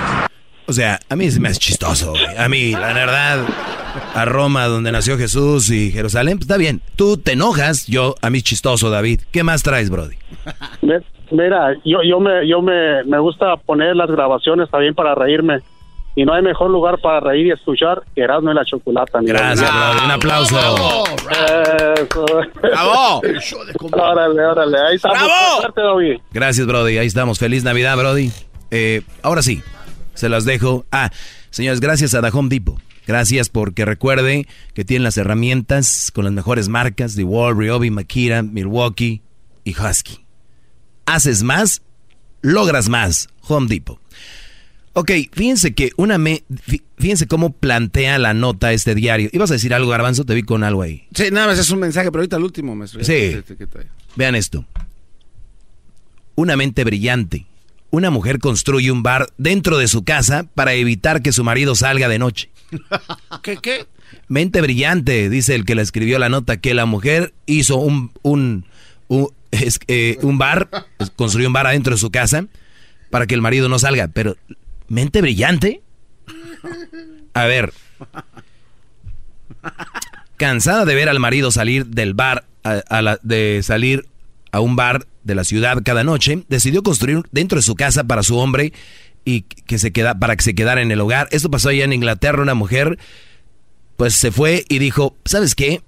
O 0.65 0.73
sea, 0.73 0.99
a 1.07 1.15
mí 1.15 1.29
me 1.39 1.47
hace 1.47 1.59
chistoso, 1.59 2.11
güey. 2.11 2.37
A 2.37 2.49
mí, 2.49 2.71
la 2.71 2.91
verdad, 2.91 3.45
a 4.13 4.25
Roma, 4.25 4.65
donde 4.65 4.91
nació 4.91 5.17
Jesús 5.17 5.69
y 5.69 5.91
Jerusalén, 5.91 6.37
pues 6.37 6.45
está 6.49 6.57
bien. 6.57 6.81
Tú 6.95 7.17
te 7.17 7.33
enojas, 7.33 7.87
yo, 7.87 8.15
a 8.21 8.29
mí 8.29 8.41
chistoso, 8.41 8.89
David. 8.89 9.21
¿Qué 9.31 9.43
más 9.43 9.63
traes, 9.63 9.89
Brody? 9.89 10.15
Mira, 11.31 11.73
yo, 11.83 11.99
yo, 12.07 12.19
me, 12.19 12.47
yo 12.47 12.61
me, 12.61 13.03
me 13.05 13.19
gusta 13.19 13.55
poner 13.57 13.95
las 13.95 14.09
grabaciones 14.09 14.69
también 14.69 14.93
para 14.93 15.15
reírme. 15.15 15.59
Y 16.15 16.25
no 16.25 16.33
hay 16.33 16.43
mejor 16.43 16.69
lugar 16.69 16.99
para 17.01 17.19
reír 17.21 17.47
y 17.47 17.51
escuchar 17.51 18.03
que 18.13 18.21
Erasmo 18.21 18.51
y 18.51 18.53
la 18.53 18.63
Chocolata. 18.63 19.19
mira. 19.19 19.39
Gracias, 19.39 19.71
Brody. 19.73 20.05
Un 20.05 20.11
aplauso. 20.11 21.03
Eso. 21.95 22.25
¡Bravo! 22.61 23.21
órale, 23.93 24.45
órale. 24.45 24.77
Ahí 24.89 24.95
estamos. 24.97 25.19
David. 25.75 26.19
Gracias, 26.31 26.67
Brody. 26.67 26.99
Ahí 26.99 27.07
estamos. 27.07 27.39
Feliz 27.39 27.63
Navidad, 27.63 27.97
Brody. 27.97 28.31
Eh, 28.69 29.01
ahora 29.23 29.41
sí, 29.41 29.63
se 30.13 30.29
las 30.29 30.45
dejo. 30.45 30.85
Ah, 30.91 31.09
señores, 31.49 31.79
gracias 31.79 32.13
a 32.13 32.21
The 32.21 32.29
Home 32.31 32.49
Depot. 32.49 32.77
Gracias 33.05 33.49
porque 33.49 33.85
recuerde 33.85 34.47
que 34.73 34.85
tienen 34.85 35.03
las 35.03 35.17
herramientas 35.17 36.11
con 36.13 36.25
las 36.25 36.33
mejores 36.33 36.69
marcas 36.69 37.15
de 37.15 37.23
Wall, 37.23 37.57
Ryobi, 37.57 37.89
Makita, 37.89 38.43
Milwaukee 38.43 39.21
y 39.63 39.75
Husky. 39.77 40.25
Haces 41.05 41.43
más, 41.43 41.81
logras 42.41 42.89
más. 42.89 43.27
Home 43.47 43.67
Depot. 43.67 43.99
Ok, 44.93 45.11
fíjense 45.31 45.73
que 45.73 45.91
una 45.97 46.19
me, 46.19 46.43
fíjense 46.97 47.25
cómo 47.27 47.51
plantea 47.51 48.19
la 48.19 48.35
nota 48.35 48.73
este 48.73 48.93
diario. 48.93 49.27
¿Ibas 49.33 49.49
a 49.49 49.55
decir 49.55 49.73
algo, 49.73 49.89
Garbanzo? 49.89 50.23
Te 50.23 50.35
vi 50.35 50.43
con 50.43 50.63
algo 50.63 50.83
ahí. 50.83 51.07
Sí, 51.15 51.25
nada 51.31 51.47
más 51.47 51.57
es 51.57 51.71
un 51.71 51.79
mensaje, 51.79 52.11
pero 52.11 52.21
ahorita 52.21 52.37
el 52.37 52.43
último, 52.43 52.75
maestro. 52.75 53.03
Sí. 53.03 53.35
Vean 54.15 54.35
esto. 54.35 54.65
Una 56.35 56.55
mente 56.55 56.83
brillante. 56.83 57.47
Una 57.93 58.09
mujer 58.09 58.39
construye 58.39 58.91
un 58.91 59.03
bar 59.03 59.27
dentro 59.37 59.77
de 59.77 59.87
su 59.87 60.03
casa 60.03 60.47
para 60.55 60.73
evitar 60.73 61.21
que 61.21 61.31
su 61.31 61.43
marido 61.43 61.75
salga 61.75 62.07
de 62.09 62.17
noche. 62.17 62.49
¿Qué, 63.43 63.57
qué? 63.57 63.85
Mente 64.27 64.61
brillante, 64.61 65.29
dice 65.29 65.53
el 65.53 65.63
que 65.63 65.75
le 65.75 65.83
escribió 65.83 66.17
la 66.17 66.27
nota, 66.27 66.57
que 66.57 66.73
la 66.73 66.87
mujer 66.87 67.35
hizo 67.45 67.75
un, 67.77 68.11
un, 68.23 68.65
un, 69.09 69.29
es- 69.51 69.79
eh, 69.87 70.17
un 70.23 70.39
bar, 70.39 70.69
construyó 71.15 71.45
un 71.45 71.53
bar 71.53 71.67
adentro 71.67 71.93
de 71.93 71.99
su 71.99 72.09
casa 72.09 72.47
para 73.11 73.27
que 73.27 73.35
el 73.35 73.41
marido 73.41 73.69
no 73.69 73.77
salga. 73.77 74.07
Pero, 74.07 74.37
¿mente 74.87 75.21
brillante? 75.21 75.83
A 77.35 77.45
ver. 77.45 77.73
Cansada 80.37 80.83
de 80.85 80.95
ver 80.95 81.09
al 81.09 81.19
marido 81.19 81.51
salir 81.51 81.85
del 81.85 82.15
bar, 82.15 82.45
a, 82.63 82.81
a 82.89 83.01
la- 83.03 83.19
de 83.21 83.61
salir 83.61 84.07
a 84.53 84.61
un 84.61 84.77
bar 84.77 85.07
de 85.23 85.35
la 85.35 85.43
ciudad 85.43 85.79
cada 85.83 86.03
noche, 86.03 86.45
decidió 86.47 86.83
construir 86.83 87.23
dentro 87.31 87.57
de 87.57 87.63
su 87.63 87.75
casa 87.75 88.05
para 88.05 88.23
su 88.23 88.37
hombre 88.37 88.71
y 89.25 89.41
que 89.41 89.79
se 89.79 89.91
queda, 89.91 90.19
para 90.19 90.35
que 90.35 90.43
se 90.43 90.55
quedara 90.55 90.81
en 90.81 90.91
el 90.91 91.01
hogar. 91.01 91.27
Esto 91.31 91.49
pasó 91.49 91.69
allá 91.69 91.83
en 91.83 91.91
Inglaterra, 91.91 92.41
una 92.41 92.53
mujer 92.53 92.99
pues 93.97 94.13
se 94.13 94.31
fue 94.31 94.63
y 94.69 94.79
dijo, 94.79 95.17
¿sabes 95.25 95.55
qué? 95.55 95.81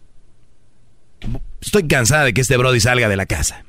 Estoy 1.61 1.87
cansada 1.87 2.25
de 2.25 2.33
que 2.33 2.41
este 2.41 2.57
Brody 2.57 2.79
salga 2.79 3.07
de 3.07 3.15
la 3.15 3.25
casa. 3.27 3.65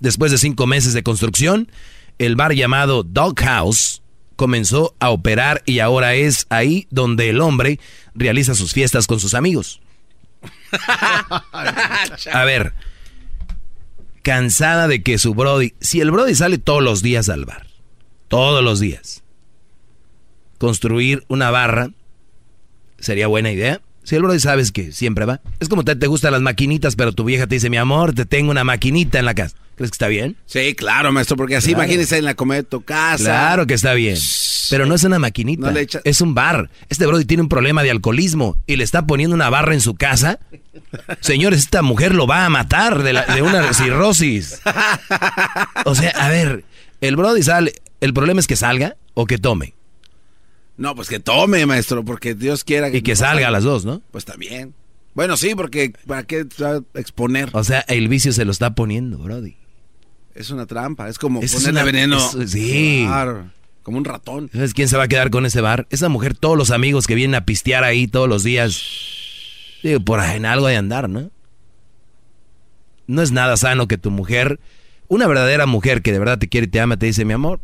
Después 0.00 0.32
de 0.32 0.38
cinco 0.38 0.66
meses 0.66 0.94
de 0.94 1.02
construcción, 1.02 1.70
el 2.18 2.34
bar 2.34 2.54
llamado 2.54 3.02
Doghouse 3.02 4.02
comenzó 4.36 4.94
a 5.00 5.10
operar 5.10 5.62
y 5.66 5.80
ahora 5.80 6.14
es 6.14 6.46
ahí 6.48 6.86
donde 6.90 7.28
el 7.28 7.40
hombre 7.40 7.78
realiza 8.14 8.54
sus 8.54 8.72
fiestas 8.72 9.06
con 9.06 9.20
sus 9.20 9.34
amigos. 9.34 9.80
A 12.32 12.44
ver, 12.44 12.72
cansada 14.28 14.88
de 14.88 15.02
que 15.02 15.16
su 15.16 15.32
Brody, 15.32 15.72
si 15.80 16.02
el 16.02 16.10
Brody 16.10 16.34
sale 16.34 16.58
todos 16.58 16.82
los 16.82 17.00
días 17.00 17.30
al 17.30 17.46
bar, 17.46 17.66
todos 18.28 18.62
los 18.62 18.78
días, 18.78 19.24
construir 20.58 21.24
una 21.28 21.50
barra 21.50 21.92
sería 22.98 23.26
buena 23.26 23.50
idea. 23.50 23.80
Si 24.08 24.16
el 24.16 24.22
Brody 24.22 24.40
sabes 24.40 24.72
que 24.72 24.90
siempre 24.90 25.26
va. 25.26 25.42
Es 25.60 25.68
como 25.68 25.84
te, 25.84 25.94
te 25.94 26.06
gustan 26.06 26.32
las 26.32 26.40
maquinitas, 26.40 26.96
pero 26.96 27.12
tu 27.12 27.24
vieja 27.24 27.46
te 27.46 27.56
dice, 27.56 27.68
mi 27.68 27.76
amor, 27.76 28.14
te 28.14 28.24
tengo 28.24 28.50
una 28.50 28.64
maquinita 28.64 29.18
en 29.18 29.26
la 29.26 29.34
casa. 29.34 29.54
¿Crees 29.76 29.90
que 29.90 29.96
está 29.96 30.08
bien? 30.08 30.34
Sí, 30.46 30.74
claro, 30.74 31.12
maestro, 31.12 31.36
porque 31.36 31.56
así 31.56 31.68
Claro. 31.74 31.84
imagínese 31.84 32.16
en 32.16 32.24
la 32.24 32.32
comida 32.34 32.56
de 32.56 32.62
tu 32.62 32.80
casa. 32.80 33.22
Claro 33.24 33.66
que 33.66 33.74
está 33.74 33.92
bien. 33.92 34.16
Pero 34.70 34.86
no 34.86 34.94
es 34.94 35.04
una 35.04 35.18
maquinita. 35.18 35.66
No 35.66 35.72
le 35.72 35.82
echa- 35.82 36.00
Es 36.04 36.22
un 36.22 36.34
bar. 36.34 36.70
Este 36.88 37.04
Brody 37.06 37.26
tiene 37.26 37.42
un 37.42 37.50
problema 37.50 37.82
de 37.82 37.90
alcoholismo 37.90 38.56
y 38.66 38.76
le 38.76 38.84
está 38.84 39.06
poniendo 39.06 39.34
una 39.36 39.50
barra 39.50 39.74
en 39.74 39.82
su 39.82 39.94
casa. 39.94 40.38
Señores, 41.20 41.58
esta 41.60 41.82
mujer 41.82 42.14
lo 42.14 42.26
va 42.26 42.46
a 42.46 42.48
matar 42.48 43.02
de, 43.02 43.12
la- 43.12 43.26
de 43.26 43.42
una 43.42 43.74
cirrosis. 43.74 44.60
O 45.84 45.94
sea, 45.94 46.10
a 46.12 46.28
ver, 46.30 46.64
el 47.02 47.14
Brody 47.16 47.42
sale. 47.42 47.74
El 48.00 48.14
problema 48.14 48.40
es 48.40 48.46
que 48.46 48.56
salga 48.56 48.96
o 49.12 49.26
que 49.26 49.36
tome. 49.38 49.74
No, 50.78 50.94
pues 50.94 51.08
que 51.08 51.18
tome, 51.20 51.66
maestro, 51.66 52.04
porque 52.04 52.34
Dios 52.34 52.64
quiera 52.64 52.88
Y 52.88 53.02
que 53.02 53.14
salga 53.16 53.48
a 53.48 53.50
las 53.50 53.64
dos, 53.64 53.84
¿no? 53.84 54.00
Pues 54.10 54.24
también. 54.24 54.72
Bueno, 55.14 55.36
sí, 55.36 55.54
porque 55.54 55.92
¿para 56.06 56.22
qué 56.22 56.46
se 56.56 56.62
va 56.64 56.76
a 56.76 56.98
exponer? 56.98 57.50
O 57.52 57.64
sea, 57.64 57.80
el 57.88 58.08
vicio 58.08 58.32
se 58.32 58.44
lo 58.46 58.52
está 58.52 58.74
poniendo, 58.74 59.18
Brody. 59.18 59.56
Es 60.34 60.50
una 60.50 60.66
trampa, 60.66 61.08
es 61.08 61.18
como 61.18 61.40
Es 61.42 61.52
ponerle 61.52 61.72
una- 61.72 61.84
veneno. 61.84 62.30
es- 62.40 62.50
sí. 62.52 63.02
Claro, 63.06 63.50
como 63.82 63.98
un 63.98 64.04
ratón. 64.04 64.48
¿Sabes 64.52 64.72
quién 64.72 64.88
se 64.88 64.96
va 64.96 65.02
a 65.04 65.08
quedar 65.08 65.30
con 65.30 65.44
ese 65.46 65.60
bar? 65.60 65.88
Esa 65.90 66.08
mujer, 66.08 66.36
todos 66.36 66.56
los 66.56 66.70
amigos 66.70 67.08
que 67.08 67.16
vienen 67.16 67.34
a 67.34 67.44
pistear 67.44 67.82
ahí 67.82 68.06
todos 68.06 68.28
los 68.28 68.44
días. 68.44 68.80
Digo, 69.82 69.98
por 70.00 70.20
ahí 70.20 70.36
en 70.36 70.46
algo 70.46 70.68
de 70.68 70.76
andar, 70.76 71.08
¿no? 71.08 71.30
No 73.08 73.22
es 73.22 73.32
nada 73.32 73.56
sano 73.56 73.88
que 73.88 73.98
tu 73.98 74.10
mujer, 74.10 74.60
una 75.08 75.26
verdadera 75.26 75.66
mujer 75.66 76.02
que 76.02 76.12
de 76.12 76.18
verdad 76.18 76.38
te 76.38 76.48
quiere 76.48 76.66
y 76.66 76.70
te 76.70 76.78
ama, 76.80 76.96
te 76.98 77.06
dice, 77.06 77.24
mi 77.24 77.32
amor, 77.32 77.58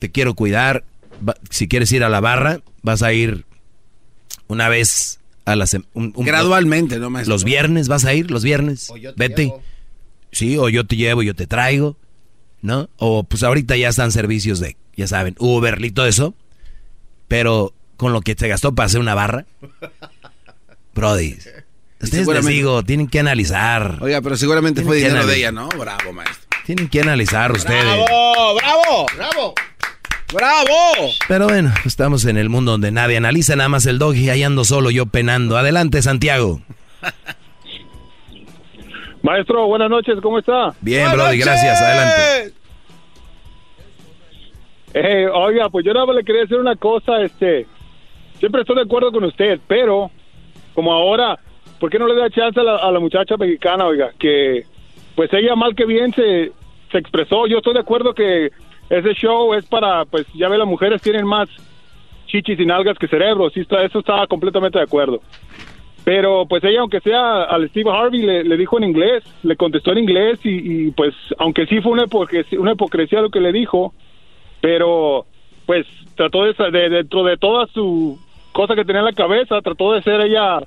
te 0.00 0.10
quiero 0.10 0.34
cuidar. 0.34 0.84
Va- 1.26 1.36
si 1.50 1.68
quieres 1.68 1.90
ir 1.92 2.04
a 2.04 2.08
la 2.08 2.20
barra, 2.20 2.60
vas 2.82 3.02
a 3.02 3.12
ir 3.12 3.44
una 4.48 4.68
vez 4.68 5.20
a 5.44 5.56
la 5.56 5.66
semana. 5.66 5.90
Gradualmente, 5.94 6.98
¿no, 6.98 7.10
maestro? 7.10 7.34
Los 7.34 7.44
viernes 7.44 7.88
vas 7.88 8.04
a 8.04 8.14
ir, 8.14 8.30
los 8.30 8.44
viernes. 8.44 8.92
Vete. 9.16 9.52
Sí, 10.30 10.56
o 10.58 10.68
yo 10.68 10.86
te 10.86 10.96
llevo, 10.96 11.22
yo 11.22 11.34
te 11.34 11.46
traigo, 11.46 11.96
¿no? 12.62 12.88
O 12.96 13.24
pues 13.24 13.42
ahorita 13.42 13.76
ya 13.76 13.88
están 13.88 14.12
servicios 14.12 14.60
de, 14.60 14.76
ya 14.96 15.06
saben, 15.06 15.34
Uber 15.38 15.84
y 15.84 15.90
todo 15.90 16.06
eso. 16.06 16.34
Pero 17.28 17.72
con 17.96 18.12
lo 18.12 18.20
que 18.20 18.34
te 18.34 18.48
gastó 18.48 18.74
para 18.74 18.86
hacer 18.86 19.00
una 19.00 19.14
barra, 19.14 19.46
Brody, 20.94 21.36
ustedes 22.00 22.26
les 22.26 22.46
digo, 22.46 22.82
tienen 22.82 23.08
que 23.08 23.20
analizar. 23.20 23.98
Oiga, 24.02 24.20
pero 24.20 24.36
seguramente 24.36 24.82
fue 24.82 24.96
dinero 24.98 25.26
de 25.26 25.36
ella, 25.36 25.52
¿no? 25.52 25.68
Bravo, 25.68 26.12
maestro. 26.12 26.48
Tienen 26.66 26.88
que 26.88 27.00
analizar 27.00 27.50
ustedes. 27.52 27.82
¡Bravo! 27.82 28.54
¡Bravo! 28.56 29.06
¡Bravo! 29.16 29.54
¡Bravo! 30.32 31.12
Pero 31.28 31.46
bueno, 31.46 31.70
estamos 31.84 32.24
en 32.24 32.36
el 32.36 32.48
mundo 32.48 32.72
donde 32.72 32.90
nadie 32.90 33.16
analiza 33.16 33.54
nada 33.56 33.68
más 33.68 33.86
el 33.86 33.98
dog 33.98 34.14
y 34.16 34.30
ahí 34.30 34.42
ando 34.42 34.64
solo 34.64 34.90
yo 34.90 35.06
penando. 35.06 35.56
Adelante, 35.56 36.00
Santiago. 36.00 36.60
Maestro, 39.22 39.66
buenas 39.66 39.90
noches, 39.90 40.18
¿cómo 40.22 40.38
está? 40.38 40.74
Bien, 40.80 41.10
Brody, 41.12 41.38
gracias. 41.38 41.80
Adelante. 41.80 42.54
Eh, 44.94 45.26
oiga, 45.32 45.68
pues 45.70 45.84
yo 45.84 45.92
nada 45.92 46.06
más 46.06 46.16
le 46.16 46.24
quería 46.24 46.42
decir 46.42 46.58
una 46.58 46.76
cosa, 46.76 47.22
este, 47.22 47.66
siempre 48.38 48.60
estoy 48.62 48.76
de 48.76 48.82
acuerdo 48.82 49.10
con 49.10 49.24
usted, 49.24 49.58
pero 49.66 50.10
como 50.74 50.92
ahora, 50.92 51.38
¿por 51.78 51.88
qué 51.90 51.98
no 51.98 52.06
le 52.06 52.14
da 52.14 52.28
chance 52.30 52.58
a 52.60 52.62
la, 52.62 52.76
a 52.76 52.90
la 52.90 53.00
muchacha 53.00 53.36
mexicana, 53.36 53.86
oiga? 53.86 54.10
Que 54.18 54.66
pues 55.14 55.32
ella 55.32 55.54
mal 55.56 55.74
que 55.74 55.86
bien 55.86 56.12
se, 56.12 56.52
se 56.90 56.98
expresó, 56.98 57.46
yo 57.46 57.58
estoy 57.58 57.74
de 57.74 57.80
acuerdo 57.80 58.14
que 58.14 58.50
ese 58.92 59.14
show 59.14 59.54
es 59.54 59.64
para, 59.64 60.04
pues 60.04 60.26
ya 60.34 60.50
ve, 60.50 60.58
las 60.58 60.68
mujeres 60.68 61.00
tienen 61.00 61.26
más 61.26 61.48
chichis 62.26 62.60
y 62.60 62.66
nalgas 62.66 62.98
que 62.98 63.08
cerebro, 63.08 63.48
sí, 63.48 63.60
está, 63.60 63.82
eso 63.82 64.00
estaba 64.00 64.26
completamente 64.26 64.78
de 64.78 64.84
acuerdo. 64.84 65.22
Pero 66.04 66.44
pues 66.46 66.62
ella, 66.64 66.80
aunque 66.80 67.00
sea 67.00 67.44
al 67.44 67.70
Steve 67.70 67.90
Harvey, 67.90 68.20
le, 68.20 68.56
dijo 68.58 68.76
en 68.76 68.84
inglés, 68.84 69.24
le 69.44 69.56
contestó 69.56 69.92
en 69.92 69.98
inglés 69.98 70.40
y, 70.44 70.90
pues 70.90 71.14
aunque 71.38 71.66
sí 71.66 71.80
fue 71.80 71.92
una 71.92 72.04
hipocresía, 72.04 72.60
una 72.60 72.72
hipocresía 72.72 73.22
lo 73.22 73.30
que 73.30 73.40
le 73.40 73.52
dijo, 73.52 73.94
pero 74.60 75.24
pues 75.64 75.86
trató 76.14 76.44
de, 76.44 76.88
dentro 76.90 77.24
de 77.24 77.38
toda 77.38 77.68
su 77.68 78.18
cosa 78.52 78.74
que 78.74 78.84
tenía 78.84 79.00
en 79.00 79.06
la 79.06 79.12
cabeza, 79.14 79.62
trató 79.62 79.94
de 79.94 80.02
ser 80.02 80.20
ella, 80.20 80.60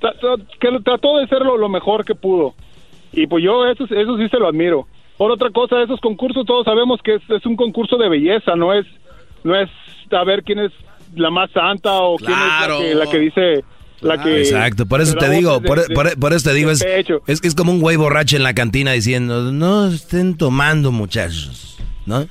trató, 0.00 0.36
que 0.58 0.80
trató 0.82 1.18
de 1.18 1.28
ser 1.28 1.42
lo, 1.42 1.56
lo 1.56 1.68
mejor 1.68 2.04
que 2.04 2.16
pudo. 2.16 2.54
Y 3.12 3.28
pues 3.28 3.44
yo 3.44 3.66
eso, 3.66 3.84
eso 3.84 4.16
sí 4.16 4.28
se 4.28 4.38
lo 4.38 4.48
admiro. 4.48 4.88
Por 5.20 5.30
otra 5.30 5.50
cosa, 5.50 5.82
esos 5.82 6.00
concursos 6.00 6.46
todos 6.46 6.64
sabemos 6.64 6.98
que 7.04 7.16
es, 7.16 7.22
es 7.28 7.44
un 7.44 7.54
concurso 7.54 7.98
de 7.98 8.08
belleza, 8.08 8.56
no 8.56 8.72
es 8.72 8.86
no 9.44 9.54
es 9.54 9.68
a 10.10 10.24
ver 10.24 10.42
quién 10.42 10.60
es 10.60 10.72
la 11.14 11.28
más 11.30 11.50
santa 11.50 11.92
o 11.92 12.16
quién 12.16 12.30
es 12.32 12.38
la 12.38 12.78
que, 12.78 12.94
la 12.94 13.06
que 13.10 13.18
dice 13.18 13.64
la 14.00 14.22
que 14.22 14.38
Exacto, 14.40 14.86
por 14.86 15.02
eso 15.02 15.14
te 15.16 15.28
digo, 15.28 15.60
de- 15.60 15.68
por, 15.68 15.86
de- 15.86 15.94
por- 15.94 16.18
por 16.18 16.32
eso 16.32 16.48
te 16.48 16.54
digo, 16.54 16.70
es 16.70 16.82
que 17.42 17.48
es 17.48 17.54
como 17.54 17.70
un 17.70 17.82
güey 17.82 17.96
borracho 17.96 18.36
en 18.38 18.42
la 18.44 18.54
cantina 18.54 18.92
diciendo, 18.92 19.52
no 19.52 19.88
estén 19.88 20.38
tomando 20.38 20.90
muchachos, 20.90 21.76
¿no? 22.06 22.26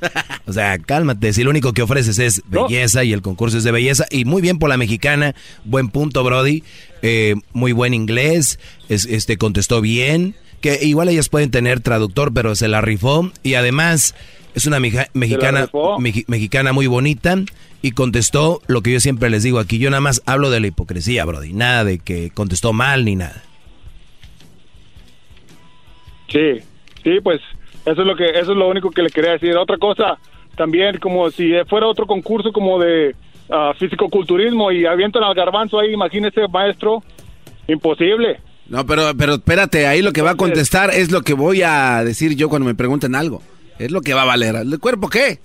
O 0.48 0.52
sea, 0.54 0.80
cálmate, 0.80 1.32
si 1.32 1.44
lo 1.44 1.52
único 1.52 1.74
que 1.74 1.84
ofreces 1.84 2.18
es 2.18 2.42
belleza 2.48 3.04
y 3.04 3.14
el 3.14 3.22
concurso 3.22 3.60
es 3.60 3.64
de 3.64 3.72
belleza, 3.72 4.06
y 4.10 4.26
muy 4.26 4.42
bien 4.42 4.58
por 4.58 4.68
la 4.68 4.78
mexicana, 4.78 5.36
buen 5.64 5.90
punto, 5.90 6.24
Brody, 6.24 6.64
eh, 7.04 7.36
muy 7.54 7.72
buen 7.72 7.94
inglés, 7.94 8.60
es, 8.90 9.06
este 9.06 9.38
contestó 9.38 9.80
bien, 9.80 10.34
Que 10.62 10.80
igual 10.82 11.10
ellas 11.10 11.30
pueden 11.30 11.52
tener 11.52 11.80
traductor, 11.80 12.34
pero 12.34 12.56
se 12.56 12.68
la 12.68 12.82
rifó. 12.82 13.32
Y 13.44 13.54
además 13.54 14.16
es 14.56 14.66
una 14.66 14.80
mexicana, 14.80 15.70
mexicana 16.28 16.74
muy 16.74 16.88
bonita. 16.88 17.38
Y 17.82 17.92
contestó 17.92 18.62
lo 18.68 18.82
que 18.82 18.92
yo 18.92 19.00
siempre 19.00 19.30
les 19.30 19.44
digo 19.44 19.60
aquí. 19.60 19.80
Yo 19.80 19.90
nada 19.90 20.02
más 20.02 20.22
hablo 20.26 20.50
de 20.50 20.60
la 20.60 20.68
hipocresía, 20.68 21.24
Brody. 21.24 21.54
Nada 21.54 21.86
de 21.86 22.00
que 22.00 22.30
contestó 22.30 22.74
mal 22.74 23.06
ni 23.06 23.16
nada. 23.16 23.42
Sí, 26.28 26.60
sí, 27.04 27.20
pues 27.24 27.40
eso 27.86 28.02
es 28.02 28.08
lo 28.08 28.16
que 28.16 28.30
eso 28.30 28.52
es 28.52 28.58
lo 28.58 28.68
único 28.68 28.92
que 28.92 29.02
le 29.02 29.10
quería 29.10 29.32
decir. 29.32 29.56
Otra 29.56 29.78
cosa, 29.78 30.18
también 30.56 30.98
como 30.98 31.32
si 31.32 31.54
fuera 31.68 31.88
otro 31.88 32.06
concurso 32.06 32.52
como 32.52 32.80
de 32.80 33.16
uh, 33.50 33.74
físico-culturismo 33.78 34.72
y 34.72 34.86
avientan 34.86 35.24
al 35.24 35.34
garbanzo 35.34 35.80
ahí, 35.80 35.94
imagínese, 35.94 36.48
maestro, 36.50 37.02
imposible. 37.68 38.42
No, 38.70 38.86
pero, 38.86 39.16
pero 39.18 39.36
espérate, 39.36 39.88
ahí 39.88 40.02
lo 40.02 40.14
que 40.14 40.22
va 40.22 40.32
a 40.32 40.36
contestar 40.36 40.94
es 40.94 41.12
lo 41.12 41.24
que 41.24 41.34
voy 41.34 41.64
a 41.64 42.04
decir 42.04 42.36
yo 42.36 42.50
cuando 42.50 42.68
me 42.68 42.76
pregunten 42.76 43.16
algo. 43.16 43.42
Es 43.80 43.92
lo 43.92 44.02
que 44.02 44.14
va 44.14 44.22
a 44.22 44.26
valer. 44.26 44.56
¿El 44.56 44.80
cuerpo 44.80 45.10
qué? 45.10 45.40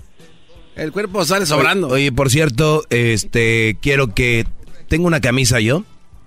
El 0.77 0.93
cuerpo 0.93 1.25
sale 1.25 1.47
sobrando. 1.47 1.89
Oye, 1.89 2.13
por 2.13 2.31
cierto, 2.31 2.85
este, 2.91 3.79
quiero 3.81 4.13
que 4.13 4.47
tengo 4.89 5.07
una 5.07 5.21
camisa 5.21 5.61
yo. 5.61 5.85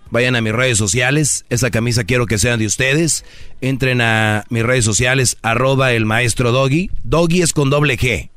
Vayan 0.10 0.36
a 0.36 0.42
mis 0.42 0.54
redes 0.54 0.78
sociales. 0.78 1.46
Esa 1.50 1.70
camisa 1.70 2.06
quiero 2.06 2.26
que 2.26 2.38
sean 2.38 2.60
de 2.60 2.66
ustedes. 2.66 3.26
Entren 3.62 4.02
a 4.02 4.46
mis 4.50 4.64
redes 4.64 4.86
sociales, 4.86 5.38
arroba 5.42 5.92
el 5.92 6.06
maestro 6.06 6.52
Doggy. 6.52 6.90
Doggy 7.04 7.42
es 7.42 7.54
con 7.54 7.70
doble 7.70 7.98
G. 7.98 8.30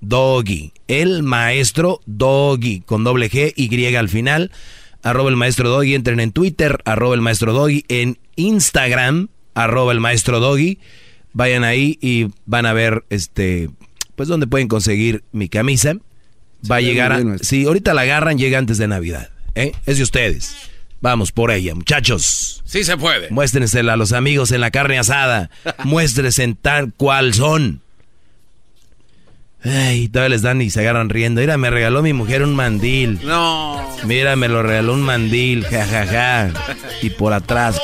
Doggy. 0.00 0.72
El 0.88 1.22
maestro 1.22 2.00
Doggy 2.06 2.80
con 2.80 3.04
doble 3.04 3.30
G, 3.30 3.54
Y 3.56 3.94
al 3.94 4.08
final. 4.08 4.50
Arroba 5.02 5.30
el 5.30 5.36
maestro 5.36 5.68
Doggy. 5.68 5.94
Entren 5.94 6.20
en 6.20 6.32
Twitter, 6.32 6.78
arroba 6.84 7.14
el 7.14 7.20
maestro 7.20 7.52
Doggy. 7.52 7.84
En 7.88 8.18
Instagram, 8.36 9.28
arroba 9.54 9.92
el 9.92 10.00
maestro 10.00 10.40
Doggy. 10.40 10.78
Vayan 11.32 11.64
ahí 11.64 11.98
y 12.00 12.28
van 12.46 12.66
a 12.66 12.72
ver 12.72 13.04
este 13.10 13.70
pues 14.14 14.28
dónde 14.28 14.46
pueden 14.46 14.68
conseguir 14.68 15.24
mi 15.32 15.48
camisa. 15.48 15.94
Va 16.70 16.76
a 16.76 16.80
llegar 16.80 17.12
a, 17.12 17.38
si 17.38 17.64
ahorita 17.64 17.94
la 17.94 18.02
agarran, 18.02 18.38
llega 18.38 18.58
antes 18.58 18.78
de 18.78 18.86
Navidad. 18.86 19.30
¿eh? 19.54 19.72
Es 19.86 19.96
de 19.96 20.04
ustedes. 20.04 20.54
Vamos 21.00 21.32
por 21.32 21.50
ella, 21.50 21.74
muchachos. 21.74 22.62
Sí 22.64 22.84
se 22.84 22.96
puede. 22.96 23.28
Muéstrensela 23.30 23.94
a 23.94 23.96
los 23.96 24.12
amigos 24.12 24.52
en 24.52 24.60
la 24.60 24.70
carne 24.70 24.98
asada. 24.98 25.50
Muéstrense 25.84 26.56
tal 26.60 26.92
cual 26.92 27.34
son. 27.34 27.80
Ay, 29.64 30.08
todavía 30.08 30.30
les 30.30 30.42
dan 30.42 30.60
y 30.60 30.70
se 30.70 30.80
agarran 30.80 31.08
riendo. 31.08 31.40
Mira, 31.40 31.56
me 31.56 31.70
regaló 31.70 32.02
mi 32.02 32.12
mujer 32.12 32.42
un 32.42 32.54
mandil. 32.54 33.20
No. 33.22 33.80
Mira, 34.04 34.34
me 34.34 34.48
lo 34.48 34.62
regaló 34.62 34.94
un 34.94 35.02
mandil. 35.02 35.64
Ja, 35.64 35.86
ja, 35.86 36.06
ja. 36.06 36.50
Y 37.00 37.10
por 37.10 37.32
atrás. 37.32 37.80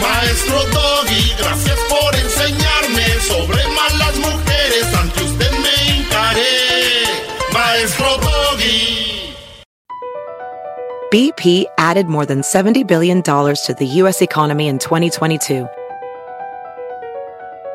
Maestro 0.00 0.58
Doggy, 0.72 1.32
gracias 1.38 1.78
por 1.88 2.14
enseñarme 2.14 3.06
sobre 3.20 3.62
malas 3.68 4.16
mujeres. 4.16 4.94
Ante 4.94 5.22
usted 5.24 5.50
me 5.52 5.96
hincaré. 5.96 6.42
Maestro 7.52 8.18
Doggy. 8.18 9.34
BP 11.10 11.64
added 11.78 12.06
more 12.08 12.26
than 12.26 12.42
$70 12.42 12.86
billion 12.86 13.22
to 13.22 13.74
the 13.78 13.86
U.S. 14.02 14.20
economy 14.20 14.66
in 14.66 14.78
2022. 14.78 15.66